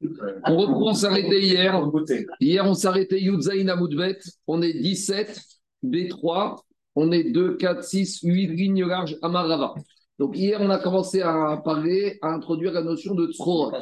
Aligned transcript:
On 0.00 0.56
reprend, 0.56 0.90
on 0.90 0.94
s'arrêtait 0.94 1.40
hier. 1.40 1.82
Hier, 2.40 2.64
on 2.64 2.74
s'arrêtait 2.74 3.20
Yudzaïn 3.20 3.68
Amoudbet. 3.68 4.18
On 4.46 4.62
est 4.62 4.74
17, 4.74 5.40
B3. 5.84 6.56
On 6.94 7.12
est 7.12 7.24
2, 7.24 7.56
4, 7.56 7.82
6, 7.82 8.20
8 8.22 8.46
lignes 8.48 8.84
larges 8.84 9.16
Amarava. 9.22 9.74
Donc 10.18 10.36
hier, 10.36 10.60
on 10.60 10.70
a 10.70 10.78
commencé 10.78 11.22
à 11.22 11.60
parler, 11.64 12.18
à 12.22 12.28
introduire 12.28 12.72
la 12.72 12.82
notion 12.82 13.14
de 13.14 13.30
Tzrorot. 13.30 13.72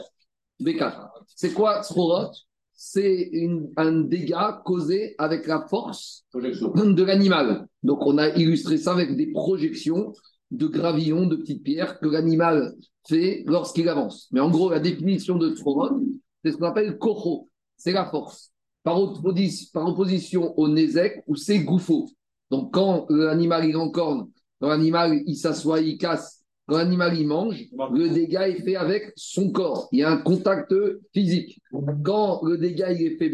B4. 0.61 1.09
C'est 1.35 1.53
quoi 1.53 1.83
Tzrorot 1.83 2.33
C'est 2.75 3.31
un 3.77 3.93
dégât 3.93 4.63
causé 4.65 5.15
avec 5.19 5.47
la 5.47 5.67
force 5.69 6.25
de 6.35 7.03
l'animal. 7.03 7.67
Donc 7.83 8.07
on 8.07 8.19
a 8.19 8.29
illustré 8.37 8.79
ça 8.79 8.93
avec 8.93 9.17
des 9.17 9.29
projections 9.29 10.13
de 10.51 10.67
gravillons, 10.67 11.27
de 11.27 11.37
petites 11.37 11.63
pierres 11.63 11.99
que 11.99 12.07
l'animal 12.07 12.75
fait 13.09 13.45
lorsqu'il 13.47 13.89
avance. 13.89 14.29
Mais 14.33 14.41
en 14.41 14.51
gros, 14.51 14.71
la 14.71 14.81
définition 14.81 15.37
de 15.37 15.55
Tzrorot, 15.55 16.01
c'est 16.45 16.53
ce 16.53 16.57
qu'on 16.57 16.67
appelle 16.67 16.99
Kocho. 16.99 17.49
C'est 17.77 17.93
la 17.93 18.07
force. 18.07 18.53
Par, 18.83 19.01
opposition 19.01 20.59
au 20.59 20.69
Nézek, 20.69 21.25
où 21.27 21.35
c'est 21.35 21.59
Goufo. 21.59 22.09
Donc 22.51 22.73
quand 22.73 23.07
l'animal 23.11 23.65
il 23.65 23.77
encorne, 23.77 24.31
quand 24.61 24.69
l'animal 24.69 25.23
il 25.27 25.37
s'assoit, 25.37 25.81
il 25.81 25.99
casse, 25.99 26.45
quand 26.69 26.79
l'animal 26.79 27.19
il 27.19 27.27
mange, 27.27 27.65
le 27.93 28.09
dégât 28.09 28.49
est 28.49 28.63
fait 28.63 28.77
avec 28.77 29.13
son 29.17 29.51
corps. 29.51 29.89
Il 29.93 30.01
y 30.01 30.03
a 30.03 30.11
un 30.11 30.19
contact 30.19 30.73
physique. 31.13 31.61
Quand 32.05 32.43
le 32.45 32.59
dégât 32.59 32.93
il 32.93 33.07
est 33.07 33.17
fait 33.17 33.29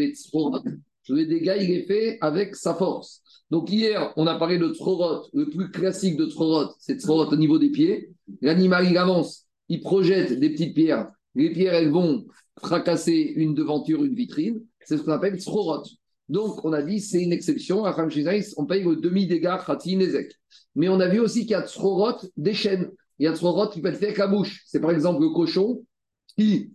le 1.09 1.27
dégât 1.27 1.57
il 1.57 1.70
est 1.70 1.87
fait 1.87 2.19
avec 2.20 2.57
sa 2.57 2.75
force. 2.75 3.23
Donc 3.51 3.70
hier, 3.70 4.12
on 4.17 4.27
a 4.27 4.39
parlé 4.39 4.59
de 4.59 4.69
Trorot. 4.69 5.27
Le 5.34 5.48
plus 5.51 5.70
classique 5.70 6.17
de 6.17 6.27
Trorot, 6.27 6.70
c'est 6.79 6.97
Trorot 6.97 7.31
au 7.31 7.37
niveau 7.37 7.59
des 7.59 7.70
pieds. 7.70 8.11
L'animal 8.41 8.87
il 8.89 8.97
avance, 8.97 9.47
il 9.69 9.80
projette 9.80 10.39
des 10.39 10.51
petites 10.51 10.75
pierres. 10.75 11.11
Les 11.34 11.51
pierres 11.51 11.75
elles 11.75 11.91
vont 11.91 12.27
fracasser 12.61 13.33
une 13.37 13.55
devanture, 13.55 14.05
une 14.05 14.15
vitrine. 14.15 14.62
C'est 14.84 14.98
ce 14.98 15.03
qu'on 15.03 15.12
appelle 15.12 15.42
Trorot. 15.42 15.84
Donc, 16.28 16.64
on 16.64 16.73
a 16.73 16.83
dit 16.83 17.00
c'est 17.00 17.23
une 17.23 17.33
exception. 17.33 17.84
À 17.84 17.95
on 18.56 18.67
paye 18.67 18.84
le 18.84 18.97
demi-dégât 18.97 19.62
Khati 19.67 19.97
Nezek. 19.97 20.33
Mais 20.75 20.89
on 20.89 21.00
a 21.00 21.09
vu 21.09 21.20
aussi 21.20 21.41
qu'il 21.41 21.50
y 21.50 21.55
a 21.55 21.67
Tzrorot 21.67 22.19
des 22.37 22.55
chaînes. 22.55 22.91
Il 23.19 23.25
y 23.25 23.27
a 23.28 23.34
Tzrorot 23.34 23.69
qui 23.69 23.81
peut 23.81 23.89
être 23.89 23.98
fait 23.98 24.06
avec 24.06 24.19
la 24.19 24.28
bouche. 24.28 24.62
C'est 24.67 24.81
par 24.81 24.91
exemple 24.91 25.22
le 25.22 25.31
cochon 25.31 25.84
qui 26.37 26.72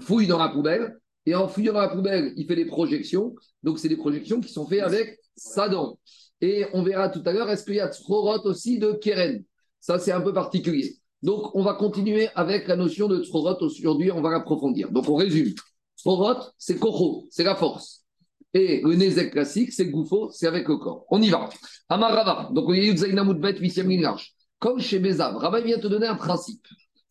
fouille 0.00 0.26
dans 0.26 0.38
la 0.38 0.48
poubelle. 0.48 0.98
Et 1.26 1.34
en 1.34 1.48
fouillant 1.48 1.74
dans 1.74 1.82
la 1.82 1.88
poubelle, 1.88 2.32
il 2.36 2.46
fait 2.46 2.56
des 2.56 2.64
projections. 2.64 3.34
Donc, 3.62 3.78
c'est 3.78 3.88
des 3.88 3.96
projections 3.96 4.40
qui 4.40 4.52
sont 4.52 4.66
faites 4.66 4.82
avec 4.82 5.20
sa 5.36 5.68
dent. 5.68 5.98
Et 6.40 6.64
on 6.72 6.82
verra 6.82 7.10
tout 7.10 7.22
à 7.26 7.32
l'heure, 7.32 7.50
est-ce 7.50 7.64
qu'il 7.64 7.74
y 7.74 7.80
a 7.80 7.92
Tzrorot 7.92 8.46
aussi 8.46 8.78
de 8.78 8.92
Keren? 8.92 9.44
Ça, 9.78 9.98
c'est 9.98 10.12
un 10.12 10.20
peu 10.20 10.32
particulier. 10.32 10.96
Donc, 11.22 11.54
on 11.54 11.62
va 11.62 11.74
continuer 11.74 12.28
avec 12.34 12.66
la 12.66 12.76
notion 12.76 13.08
de 13.08 13.22
Tzrorot. 13.22 13.62
Aujourd'hui, 13.62 14.10
on 14.10 14.22
va 14.22 14.30
l'approfondir. 14.30 14.90
Donc, 14.90 15.08
on 15.08 15.16
résume. 15.16 15.52
Tzrorot, 15.96 16.40
c'est 16.56 16.78
Kocho, 16.78 17.26
c'est 17.30 17.44
la 17.44 17.56
force. 17.56 18.04
Et 18.52 18.80
le 18.82 18.94
Nézek 18.94 19.32
classique, 19.32 19.72
c'est 19.72 19.86
Goufo, 19.86 20.30
c'est 20.32 20.46
avec 20.46 20.66
le 20.66 20.76
corps. 20.76 21.04
On 21.10 21.22
y 21.22 21.28
va. 21.28 21.48
Amar 21.88 22.12
Rava. 22.12 22.48
Donc, 22.52 22.68
on 22.68 22.72
y 22.72 22.88
a 22.88 22.92
Bet, 23.34 23.52
8e 23.52 23.86
ligne 23.86 24.02
large. 24.02 24.32
Comme 24.58 24.80
chez 24.80 24.98
Bézav, 24.98 25.36
Rava 25.36 25.60
vient 25.60 25.78
te 25.78 25.86
donner 25.86 26.06
un 26.06 26.16
principe. 26.16 26.66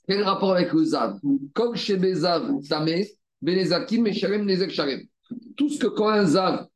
Quel 0.07 0.23
rapport 0.23 0.51
avec 0.51 0.73
le 0.73 0.83
Zav? 0.83 1.19
Comme 1.53 1.75
chez 1.75 1.95
Bézav, 1.95 2.51
Tamé, 2.67 3.09
Benezakim, 3.41 4.03
Meshalem, 4.03 4.45
Nezek 4.45 4.71
Shalem. 4.71 5.01
Tout 5.55 5.69
ce 5.69 5.79
que 5.79 5.87
quand 5.87 6.09
un 6.09 6.25
Zav, 6.25 6.67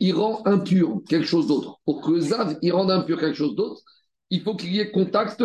il 0.00 0.14
rend 0.14 0.42
impur 0.46 1.02
quelque 1.08 1.26
chose 1.26 1.46
d'autre. 1.46 1.80
Pour 1.84 2.00
que 2.00 2.12
le 2.12 2.20
Zav, 2.20 2.56
il 2.62 2.72
rende 2.72 2.90
impur 2.90 3.18
quelque 3.18 3.36
chose 3.36 3.54
d'autre, 3.54 3.82
il 4.30 4.42
faut 4.42 4.54
qu'il 4.56 4.74
y 4.74 4.80
ait 4.80 4.90
contact 4.90 5.42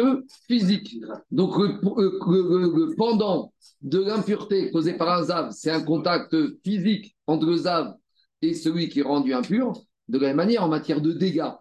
physique. 0.47 0.97
Donc, 1.31 1.57
le, 1.57 2.95
pendant 2.95 3.53
de 3.81 3.99
l'impureté 3.99 4.71
causée 4.71 4.93
par 4.93 5.19
un 5.19 5.23
Zav, 5.23 5.51
c'est 5.51 5.71
un 5.71 5.81
contact 5.81 6.35
physique 6.63 7.15
entre 7.27 7.45
le 7.45 7.57
Zav 7.57 7.93
et 8.41 8.53
celui 8.53 8.89
qui 8.89 8.99
est 8.99 9.03
rendu 9.03 9.33
impur, 9.33 9.73
de 10.09 10.17
la 10.17 10.27
même 10.27 10.37
manière, 10.37 10.63
en 10.63 10.67
matière 10.67 11.01
de 11.01 11.13
dégâts, 11.13 11.51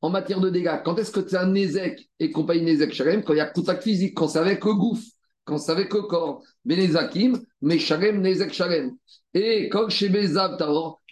en 0.00 0.10
matière 0.10 0.40
de 0.40 0.50
dégâts, 0.50 0.80
quand 0.84 0.98
est-ce 0.98 1.10
que 1.10 1.26
c'est 1.26 1.36
un 1.36 1.46
Nézek 1.46 2.08
et 2.20 2.30
compagnie 2.30 2.62
Nézek 2.62 2.92
Shalem? 2.92 3.22
Quand 3.22 3.34
il 3.34 3.38
y 3.38 3.40
a 3.40 3.46
contact 3.46 3.82
physique, 3.82 4.14
quand 4.14 4.28
c'est 4.28 4.38
avec 4.38 4.64
le 4.64 4.74
gouffre, 4.74 5.06
quand 5.44 5.58
c'est 5.58 5.72
avec 5.72 5.92
le 5.92 6.02
corps. 6.02 6.42
Benezakim, 6.64 7.38
mais 7.60 7.78
Shalem, 7.78 8.20
Nézek 8.20 8.52
Shalem. 8.52 8.96
Et 9.34 9.68
comme 9.68 9.90
chez 9.90 10.08
Bezav, 10.08 10.56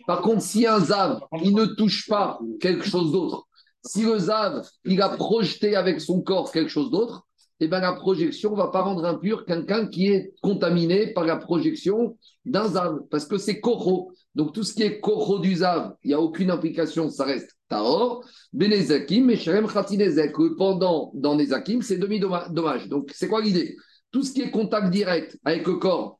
par 0.07 0.21
contre, 0.23 0.43
si 0.43 0.67
un 0.67 0.81
Zav, 0.81 1.21
il 1.43 1.55
ne 1.55 1.67
touche 1.67 2.09
pas 2.09 2.39
quelque 2.61 2.85
chose 2.85 3.13
d'autre, 3.13 3.47
si 3.85 4.03
le 4.03 4.19
Zav, 4.19 4.63
il 4.85 5.01
a 5.03 5.11
projeté 5.11 5.77
avec 5.77 6.01
son 6.01 6.21
corps 6.21 6.53
quelque 6.53 6.71
chose 6.71 6.91
d'autre, 6.91 7.27
eh 7.61 7.69
ben, 7.69 7.81
la 7.81 7.93
projection 7.93 8.51
ne 8.51 8.57
va 8.57 8.69
pas 8.69 8.83
rendre 8.83 9.05
impur 9.05 9.45
quelqu'un 9.45 9.87
qui 9.87 10.09
est 10.09 10.35
contaminé 10.43 11.13
par 11.13 11.25
la 11.25 11.37
projection 11.37 12.17
d'un 12.45 12.69
zav, 12.69 13.03
parce 13.09 13.25
que 13.25 13.39
c'est 13.39 13.61
koro. 13.61 14.13
Donc 14.35 14.53
tout 14.53 14.65
ce 14.65 14.75
qui 14.75 14.83
est 14.83 14.99
koro 14.99 15.39
du 15.39 15.55
zav, 15.57 15.95
il 16.03 16.09
n'y 16.09 16.15
a 16.15 16.21
aucune 16.21 16.51
implication, 16.51 17.09
ça 17.09 17.25
reste 17.25 17.57
taor. 17.69 18.25
Benezakim, 18.53 19.31
et 19.31 19.37
shalem 19.37 19.69
khatinezek. 19.69 20.35
Pendant, 20.59 21.13
dans 21.15 21.37
les 21.37 21.53
akim, 21.53 21.83
c'est 21.83 21.99
demi-dommage. 21.99 22.89
Donc 22.89 23.13
c'est 23.15 23.29
quoi 23.29 23.41
l'idée? 23.41 23.77
Tout 24.11 24.25
ce 24.25 24.33
qui 24.33 24.43
est 24.43 24.51
contact 24.51 24.91
direct 24.91 25.39
avec 25.45 25.65
le 25.65 25.77
corps, 25.77 26.19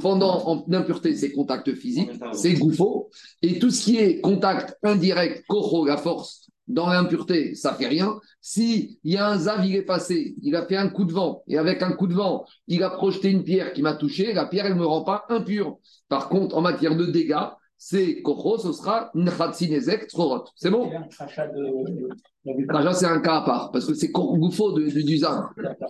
pendant 0.00 0.48
en 0.48 0.72
impureté, 0.72 1.14
c'est 1.14 1.32
contact 1.32 1.72
physique, 1.74 2.10
c'est 2.32 2.54
goufo. 2.54 3.10
Et 3.42 3.58
tout 3.58 3.70
ce 3.70 3.84
qui 3.84 3.98
est 3.98 4.20
contact 4.22 4.76
indirect, 4.82 5.44
koro, 5.46 5.84
la 5.84 5.98
force, 5.98 6.47
dans 6.68 6.88
l'impureté, 6.88 7.54
ça 7.54 7.74
fait 7.74 7.88
rien. 7.88 8.20
Si 8.40 8.98
il 9.02 9.14
y 9.14 9.16
a 9.16 9.28
un 9.28 9.38
zav, 9.38 9.66
il 9.66 9.74
est 9.74 9.82
passé, 9.82 10.36
il 10.42 10.54
a 10.54 10.66
fait 10.66 10.76
un 10.76 10.88
coup 10.88 11.04
de 11.04 11.12
vent, 11.12 11.42
et 11.48 11.58
avec 11.58 11.82
un 11.82 11.92
coup 11.92 12.06
de 12.06 12.14
vent, 12.14 12.44
il 12.66 12.82
a 12.82 12.90
projeté 12.90 13.30
une 13.30 13.42
pierre 13.42 13.72
qui 13.72 13.82
m'a 13.82 13.94
touché, 13.94 14.32
la 14.32 14.46
pierre, 14.46 14.66
elle 14.66 14.74
ne 14.74 14.80
me 14.80 14.86
rend 14.86 15.02
pas 15.02 15.24
impur. 15.30 15.78
Par 16.08 16.28
contre, 16.28 16.56
en 16.56 16.60
matière 16.60 16.96
de 16.96 17.06
dégâts, 17.06 17.48
c'est 17.80 18.22
kocho, 18.22 18.58
ce 18.58 18.72
sera 18.72 19.10
Nchatzin 19.14 19.78
Trorot. 20.08 20.44
C'est 20.56 20.70
bon? 20.70 20.90
C'est 21.24 23.06
un 23.06 23.20
cas 23.20 23.36
à 23.36 23.42
part, 23.42 23.70
parce 23.72 23.86
que 23.86 23.94
c'est 23.94 24.10
Gouffo 24.10 24.72
de, 24.72 24.82
du 24.82 25.18
zav. 25.18 25.44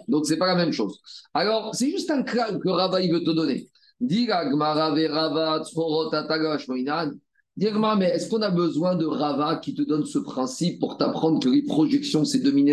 Donc, 0.07 0.27
c'est 0.27 0.37
pas 0.37 0.47
la 0.47 0.55
même 0.55 0.73
chose. 0.73 1.01
Alors, 1.33 1.75
c'est 1.75 1.91
juste 1.91 2.11
un 2.11 2.23
cas 2.23 2.53
que 2.53 2.69
Rava, 2.69 3.01
il 3.01 3.13
veut 3.13 3.25
te 3.25 3.31
donner. 3.31 3.69
Diga 4.01 4.45
Gmara 4.45 4.91
Rava 4.91 5.61
Trorot 5.61 6.15
Atagash 6.15 6.69
Moinan. 6.69 7.11
Dire, 7.59 7.77
mais 7.97 8.11
est-ce 8.11 8.31
qu'on 8.31 8.41
a 8.43 8.51
besoin 8.51 8.95
de 8.95 9.05
Rava 9.05 9.57
qui 9.57 9.75
te 9.75 9.83
donne 9.83 10.05
ce 10.05 10.21
principe 10.21 10.79
pour 10.79 10.97
t'apprendre 10.97 11.41
que 11.43 11.49
les 11.49 11.65
projections, 11.65 12.25
c'est 12.25 12.39
demi 12.39 12.73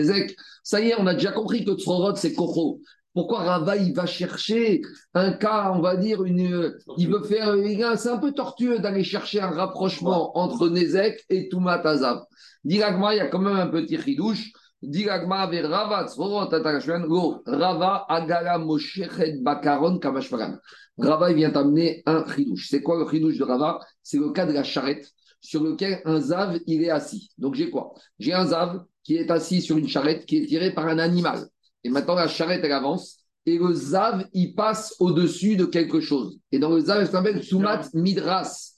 Ça 0.62 0.80
y 0.80 0.90
est, 0.90 0.96
on 1.00 1.08
a 1.08 1.16
déjà 1.16 1.32
compris 1.32 1.66
que 1.66 1.72
Tzorot, 1.72 2.16
c'est 2.18 2.34
Kocho. 2.34 2.82
Pourquoi 3.12 3.40
Rava, 3.40 3.78
il 3.78 3.96
va 3.96 4.06
chercher 4.06 4.84
un 5.16 5.32
cas, 5.32 5.72
on 5.74 5.82
va 5.82 5.96
dire, 5.96 6.24
une, 6.24 6.72
il 6.98 7.10
veut 7.10 7.24
faire, 7.24 7.56
c'est 7.98 8.10
un 8.10 8.20
peu 8.20 8.32
tortueux 8.32 8.78
d'aller 8.78 9.04
chercher 9.04 9.40
un 9.40 9.50
rapprochement 9.50 10.38
entre 10.38 10.70
Nezek 10.70 11.26
et 11.32 11.50
Toumat 11.50 11.82
Azav. 11.84 12.22
Diragma, 12.64 13.16
il 13.16 13.18
y 13.18 13.22
a 13.22 13.28
quand 13.28 13.40
même 13.40 13.56
un 13.56 13.68
petit 13.70 13.98
ridouche. 13.98 14.52
Diragma 14.84 15.48
vers 15.48 15.68
Rava, 15.68 16.08
Tzorot, 16.08 16.52
Rava, 17.48 18.06
Agala, 18.08 18.60
Moshechet, 18.60 19.40
Bakaron, 19.42 19.98
Kamashvaran. 19.98 20.60
Rava 21.00 21.34
vient 21.34 21.54
amener 21.54 22.04
un 22.06 22.24
chidouche. 22.26 22.68
C'est 22.70 22.84
quoi 22.84 23.00
le 23.00 23.10
chidouche 23.10 23.38
de 23.38 23.44
Rava? 23.44 23.80
C'est 24.06 24.20
le 24.20 24.30
cas 24.30 24.46
de 24.46 24.54
la 24.54 24.64
charrette 24.64 25.12
sur 25.42 25.64
lequel 25.64 26.00
un 26.06 26.22
zav 26.22 26.60
est 26.68 26.90
assis. 26.92 27.32
Donc 27.40 27.56
j'ai 27.56 27.72
quoi? 27.72 27.96
J'ai 28.20 28.34
un 28.34 28.46
zav 28.46 28.84
qui 29.04 29.16
est 29.16 29.32
assis 29.32 29.64
sur 29.64 29.78
une 29.78 29.88
charrette 29.88 30.28
qui 30.28 30.38
est 30.38 30.46
tirée 30.46 30.76
par 30.76 30.86
un 30.86 31.00
animal. 31.00 31.48
Et 31.84 31.90
maintenant 31.90 32.14
la 32.14 32.28
charrette 32.28 32.62
elle 32.64 32.72
avance 32.72 33.18
et 33.48 33.58
le 33.58 33.74
zav 33.74 34.28
il 34.32 34.54
passe 34.54 34.96
au-dessus 35.00 35.56
de 35.56 35.66
quelque 35.66 36.02
chose. 36.02 36.38
Et 36.52 36.60
dans 36.60 36.70
le 36.70 36.82
zav 36.82 37.04
il 37.04 37.08
s'appelle 37.08 37.44
sumat 37.44 37.90
midras. 37.96 38.74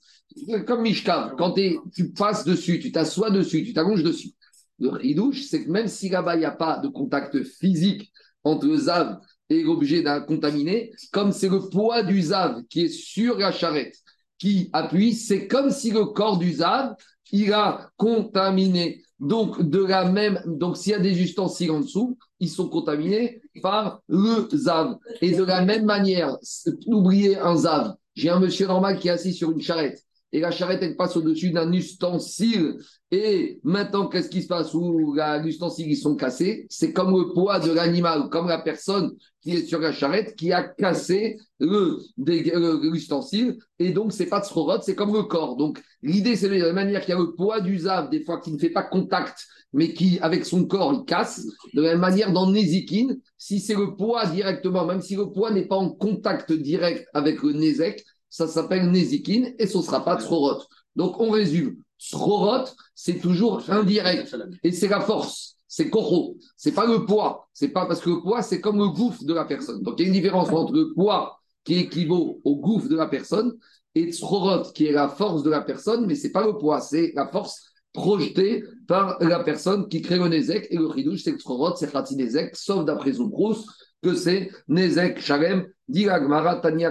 Comme 0.66 0.84
Mishkav, 0.84 1.36
quand 1.38 1.54
tu 1.94 2.12
passes 2.14 2.46
dessus, 2.46 2.80
tu 2.80 2.92
t'assois 2.94 3.30
dessus, 3.30 3.66
tu 3.66 3.74
t'allonges 3.74 4.04
dessus. 4.04 4.32
Le 4.80 4.98
chidouche, 5.02 5.44
c'est 5.44 5.66
que 5.66 5.70
même 5.70 5.88
si 5.88 6.08
là-bas 6.08 6.36
il 6.36 6.40
n'y 6.40 6.46
a 6.46 6.52
pas 6.52 6.78
de 6.78 6.88
contact 6.88 7.44
physique 7.44 8.14
entre 8.46 8.66
le 8.66 8.78
zav 8.78 9.18
est 9.50 9.64
l'objet 9.64 10.04
d'un 10.04 10.22
contaminé, 10.22 10.94
comme 11.12 11.34
c'est 11.34 11.50
le 11.50 11.68
poids 11.70 12.04
du 12.04 12.22
zav 12.22 12.64
qui 12.70 12.84
est 12.84 12.90
sur 12.90 13.38
la 13.38 13.52
charrette 13.52 13.98
qui 14.40 14.70
appuie, 14.74 15.14
c'est 15.14 15.48
comme 15.48 15.72
si 15.72 15.92
le 15.92 16.06
corps 16.06 16.38
du 16.38 16.54
zav, 16.54 16.96
il 17.32 17.52
a 17.54 17.90
contaminé. 17.98 19.04
Donc, 19.20 19.62
de 19.62 19.84
la 19.84 20.06
même, 20.06 20.42
donc 20.46 20.78
s'il 20.78 20.92
y 20.92 20.96
a 20.96 21.00
des 21.00 21.20
ustensiles 21.22 21.72
en 21.72 21.80
dessous, 21.80 22.18
ils 22.40 22.50
sont 22.50 22.70
contaminés 22.70 23.42
par 23.62 24.02
le 24.08 24.48
zav. 24.54 24.98
Et 25.22 25.32
de 25.32 25.44
la 25.44 25.66
même 25.66 25.86
manière, 25.86 26.38
oubliez 26.86 27.38
un 27.38 27.56
zav. 27.56 27.96
J'ai 28.16 28.30
un 28.30 28.40
monsieur 28.40 28.68
normal 28.68 29.00
qui 29.00 29.08
est 29.08 29.12
assis 29.12 29.34
sur 29.34 29.52
une 29.52 29.62
charrette. 29.62 30.07
Et 30.34 30.42
la 30.42 30.52
charrette, 30.52 30.84
elle 30.84 30.98
passe 30.98 31.16
au-dessus 31.16 31.52
d'un 31.52 31.72
ustensile. 31.72 32.76
Et 33.12 33.60
maintenant, 33.64 34.08
qu'est-ce 34.08 34.30
qui 34.30 34.42
se 34.42 34.48
passe 34.48 34.74
où 34.74 35.16
l'ustensile, 35.42 35.90
ils 35.90 35.96
sont 35.96 36.16
cassés? 36.16 36.68
C'est 36.70 36.92
comme 36.92 37.12
le 37.12 37.34
poids 37.34 37.60
de 37.60 37.72
l'animal, 37.72 38.28
comme 38.30 38.50
la 38.50 38.60
personne 38.60 39.16
qui 39.42 39.52
est 39.52 39.66
sur 39.66 39.80
la 39.80 39.94
charrette 39.94 40.36
qui 40.36 40.52
a 40.52 40.64
cassé 40.64 41.38
l'ustensile. 41.60 43.58
Et 43.80 43.92
donc, 43.92 44.12
c'est 44.12 44.26
pas 44.26 44.42
de 44.42 44.46
srorot, 44.46 44.82
c'est 44.82 44.96
comme 44.96 45.14
le 45.14 45.24
corps. 45.24 45.56
Donc, 45.56 45.82
l'idée, 46.02 46.36
c'est 46.36 46.50
de 46.50 46.56
la 46.56 46.74
manière 46.74 47.02
qu'il 47.02 47.14
y 47.14 47.18
a 47.18 47.20
le 47.20 47.34
poids 47.34 47.62
du 47.62 47.80
des 48.12 48.26
fois, 48.26 48.42
qui 48.42 48.52
ne 48.52 48.58
fait 48.58 48.70
pas 48.70 48.84
contact, 48.84 49.46
mais 49.72 49.94
qui, 49.94 50.20
avec 50.20 50.46
son 50.46 50.66
corps, 50.66 50.94
il 50.94 51.06
casse. 51.06 51.46
De 51.74 51.82
la 51.82 51.92
même 51.92 52.02
manière, 52.02 52.34
dans 52.34 52.52
Nézikine, 52.52 53.18
si 53.38 53.62
c'est 53.62 53.76
le 53.76 53.96
poids 53.96 54.26
directement, 54.26 54.86
même 54.86 55.02
si 55.02 55.16
le 55.16 55.32
poids 55.32 55.52
n'est 55.52 55.68
pas 55.68 55.78
en 55.78 55.90
contact 55.90 56.52
direct 56.52 57.08
avec 57.14 57.42
le 57.44 57.54
Nézek, 57.54 58.04
ça 58.38 58.48
s'appelle 58.48 58.92
Nézikine 58.92 59.56
et 59.58 59.66
ce 59.66 59.80
ne 59.80 59.84
sera 59.84 60.06
pas 60.06 60.20
Srorot. 60.20 60.62
Donc, 60.96 61.20
on 61.20 61.32
résume. 61.32 61.78
Srorot, 61.98 62.66
c'est 62.94 63.20
toujours 63.20 63.64
indirect. 63.68 64.36
Et 64.64 64.72
c'est 64.72 64.88
la 64.88 65.02
force. 65.02 65.56
C'est 65.68 65.90
Koro. 65.90 66.38
C'est 66.56 66.72
pas 66.72 66.86
le 66.86 67.06
poids. 67.06 67.50
C'est 67.52 67.70
pas 67.70 67.88
parce 67.88 68.00
que 68.00 68.12
le 68.12 68.22
poids, 68.22 68.44
c'est 68.44 68.62
comme 68.62 68.78
le 68.78 68.90
gouffre 68.90 69.24
de 69.24 69.34
la 69.34 69.46
personne. 69.46 69.82
Donc, 69.82 69.96
il 69.98 70.04
y 70.04 70.06
a 70.06 70.08
une 70.10 70.14
différence 70.14 70.50
entre 70.50 70.72
le 70.74 70.94
poids 70.94 71.40
qui 71.64 71.80
équivaut 71.80 72.40
au 72.44 72.58
gouffre 72.58 72.88
de 72.88 72.96
la 72.96 73.08
personne 73.08 73.58
et 73.96 74.12
Srorot, 74.12 74.72
qui 74.74 74.86
est 74.86 74.92
la 74.92 75.10
force 75.10 75.42
de 75.42 75.50
la 75.50 75.62
personne, 75.62 76.06
mais 76.06 76.14
c'est 76.14 76.32
pas 76.32 76.46
le 76.46 76.58
poids, 76.58 76.80
c'est 76.80 77.14
la 77.16 77.28
force 77.28 77.60
projetée 77.92 78.64
par 78.88 79.18
la 79.20 79.40
personne 79.44 79.90
qui 79.90 80.04
crée 80.04 80.20
le 80.20 80.28
Nézek. 80.28 80.68
Et 80.70 80.78
le 80.78 80.86
Ridouche, 80.86 81.24
c'est 81.24 81.34
que 81.34 81.42
Srorot, 81.42 81.76
c'est 81.76 81.92
Khatinezek, 81.92 82.56
sauf 82.56 82.86
d'après 82.86 83.14
Zoubrous, 83.14 83.66
que 84.04 84.14
c'est 84.14 84.52
Nezek 84.68 85.20
Shalem, 85.20 85.68
dit 85.88 86.08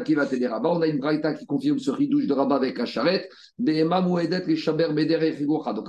qui 0.05 0.15
va 0.15 0.27
t'aider 0.27 0.49
On 0.51 0.81
a 0.81 0.87
une 0.87 0.99
braïta 0.99 1.35
qui 1.35 1.47
confirme 1.47 1.79
ce 1.79 1.91
ridouche 1.91 2.27
de 2.27 2.33
Rabat 2.33 2.57
avec 2.57 2.79
la 2.79 2.87
charrette. 2.87 3.31
Et 3.67 3.83
Donc 3.83 3.99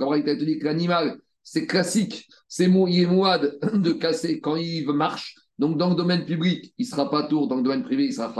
la 0.00 0.06
braïta 0.06 0.36
te 0.36 0.44
dit 0.44 0.58
que 0.58 0.64
l'animal, 0.64 1.18
c'est 1.42 1.66
classique, 1.66 2.28
c'est 2.46 2.68
mouad 2.68 3.58
de 3.74 3.92
casser 3.92 4.40
quand 4.40 4.56
il 4.56 4.86
marche. 4.92 5.34
Donc 5.58 5.76
dans 5.76 5.90
le 5.90 5.96
domaine 5.96 6.24
public, 6.24 6.72
il 6.78 6.84
ne 6.84 6.90
sera 6.90 7.10
pas 7.10 7.24
tour, 7.24 7.48
dans 7.48 7.56
le 7.56 7.62
domaine 7.62 7.82
privé, 7.82 8.04
il 8.04 8.12
sera 8.12 8.32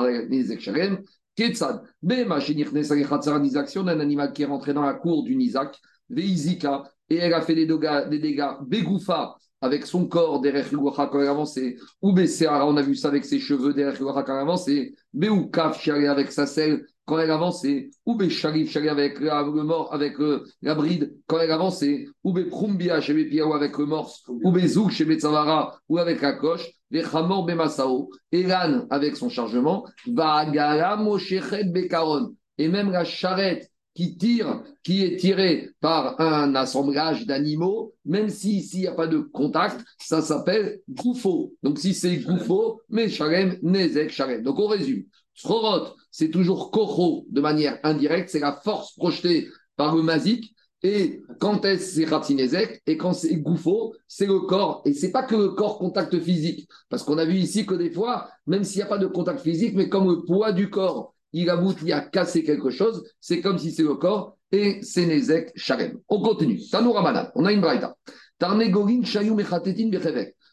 Shalem. 0.60 1.02
Ketsad, 1.34 1.82
Behema 2.02 2.40
Shinich 2.40 2.72
Nizak, 2.72 3.76
un 3.76 4.00
animal 4.00 4.32
qui 4.32 4.42
est 4.42 4.46
rentré 4.46 4.74
dans 4.74 4.82
la 4.82 4.94
cour 4.94 5.22
du 5.22 5.36
Nizak, 5.36 5.78
Veizika, 6.10 6.82
et 7.08 7.16
elle 7.16 7.32
a 7.32 7.40
fait 7.42 7.54
des 7.54 7.66
dégâts, 7.66 8.08
des 8.10 8.18
dégâts. 8.18 8.58
Begoufa, 8.66 9.36
avec 9.60 9.86
son 9.86 10.06
corps 10.06 10.40
derrière 10.40 10.68
quand 10.70 11.20
elle 11.20 11.28
avancé, 11.28 11.76
ou 12.02 12.12
Besséara, 12.12 12.66
on 12.66 12.76
a 12.76 12.82
vu 12.82 12.94
ça 12.94 13.08
avec 13.08 13.24
ses 13.24 13.40
cheveux 13.40 13.74
derrière 13.74 13.98
quand 13.98 14.24
elle 14.26 14.30
avancé, 14.30 14.94
Beoukaf, 15.12 15.86
avec 15.88 16.32
sa 16.32 16.46
selle 16.46 16.86
quand 17.04 17.18
elle 17.18 17.30
avancé, 17.30 17.90
ou 18.04 18.14
Besharif, 18.16 18.76
avec 18.76 19.18
le 19.18 19.62
mort, 19.62 19.92
avec 19.92 20.16
la 20.62 20.74
bride 20.74 21.14
quand 21.26 21.40
elle 21.40 21.50
avancé, 21.50 22.08
ou 22.22 22.32
Beprumbia 22.32 23.00
chez 23.00 23.14
Bepiaou 23.14 23.54
avec 23.54 23.76
le 23.78 23.86
morse, 23.86 24.24
ou 24.28 24.52
Bezouk 24.52 24.90
chez 24.90 25.06
Betsavara 25.06 25.80
ou 25.88 25.98
avec 25.98 26.20
la 26.20 26.34
coche, 26.34 26.68
Bechamor 26.90 27.46
Bemasao, 27.46 28.10
et 28.30 28.42
l'âne 28.42 28.86
avec 28.90 29.16
son 29.16 29.28
chargement, 29.28 29.86
Moshechet 30.06 31.64
Bekaron, 31.64 32.34
et 32.58 32.68
même 32.68 32.90
la 32.92 33.04
charrette 33.04 33.70
qui 33.98 34.16
tire, 34.16 34.62
qui 34.84 35.02
est 35.02 35.16
tiré 35.16 35.70
par 35.80 36.20
un 36.20 36.54
assemblage 36.54 37.26
d'animaux, 37.26 37.94
même 38.04 38.28
si 38.28 38.58
ici 38.58 38.76
il 38.76 38.80
n'y 38.82 38.86
a 38.86 38.92
pas 38.92 39.08
de 39.08 39.18
contact, 39.18 39.84
ça 39.98 40.22
s'appelle 40.22 40.78
goufo. 40.88 41.54
Donc 41.64 41.80
si 41.80 41.94
c'est 41.94 42.18
goufo, 42.18 42.80
mais 42.90 43.08
shalem, 43.08 43.58
nezek, 43.60 44.10
shalem. 44.10 44.44
Donc 44.44 44.60
on 44.60 44.68
résume. 44.68 45.02
Srorot, 45.34 45.96
c'est 46.12 46.30
toujours 46.30 46.70
kocho 46.70 47.26
de 47.28 47.40
manière 47.40 47.80
indirecte, 47.82 48.28
c'est 48.28 48.38
la 48.38 48.60
force 48.62 48.94
projetée 48.94 49.48
par 49.74 49.96
le 49.96 50.02
mazik. 50.02 50.54
Et 50.84 51.20
quand 51.40 51.60
c'est 51.76 52.04
ratinezek? 52.04 52.80
Et 52.86 52.96
quand 52.96 53.14
c'est 53.14 53.34
goufo, 53.34 53.94
c'est 54.06 54.26
le 54.26 54.38
corps. 54.38 54.80
Et 54.84 54.94
c'est 54.94 55.10
pas 55.10 55.24
que 55.24 55.34
le 55.34 55.48
corps 55.48 55.76
contact 55.76 56.16
physique. 56.20 56.68
Parce 56.88 57.02
qu'on 57.02 57.18
a 57.18 57.24
vu 57.24 57.34
ici 57.34 57.66
que 57.66 57.74
des 57.74 57.90
fois, 57.90 58.28
même 58.46 58.62
s'il 58.62 58.76
n'y 58.76 58.84
a 58.84 58.86
pas 58.86 58.98
de 58.98 59.08
contact 59.08 59.40
physique, 59.40 59.74
mais 59.74 59.88
comme 59.88 60.08
le 60.08 60.22
poids 60.24 60.52
du 60.52 60.70
corps 60.70 61.16
il 61.32 61.50
aboutit 61.50 61.92
à 61.92 62.00
casser 62.00 62.42
quelque 62.42 62.70
chose, 62.70 63.04
c'est 63.20 63.40
comme 63.40 63.58
si 63.58 63.72
c'est 63.72 63.82
le 63.82 63.94
corps, 63.94 64.36
et 64.50 64.78
c'est 64.82 65.06
Nezek 65.06 65.52
Sharem. 65.56 65.98
On 66.08 66.20
continue. 66.22 66.60
Tanou 66.70 66.92
Ramadan, 66.92 67.28
on 67.34 67.44
a 67.44 67.52
une 67.52 67.60
braïta. 67.60 67.96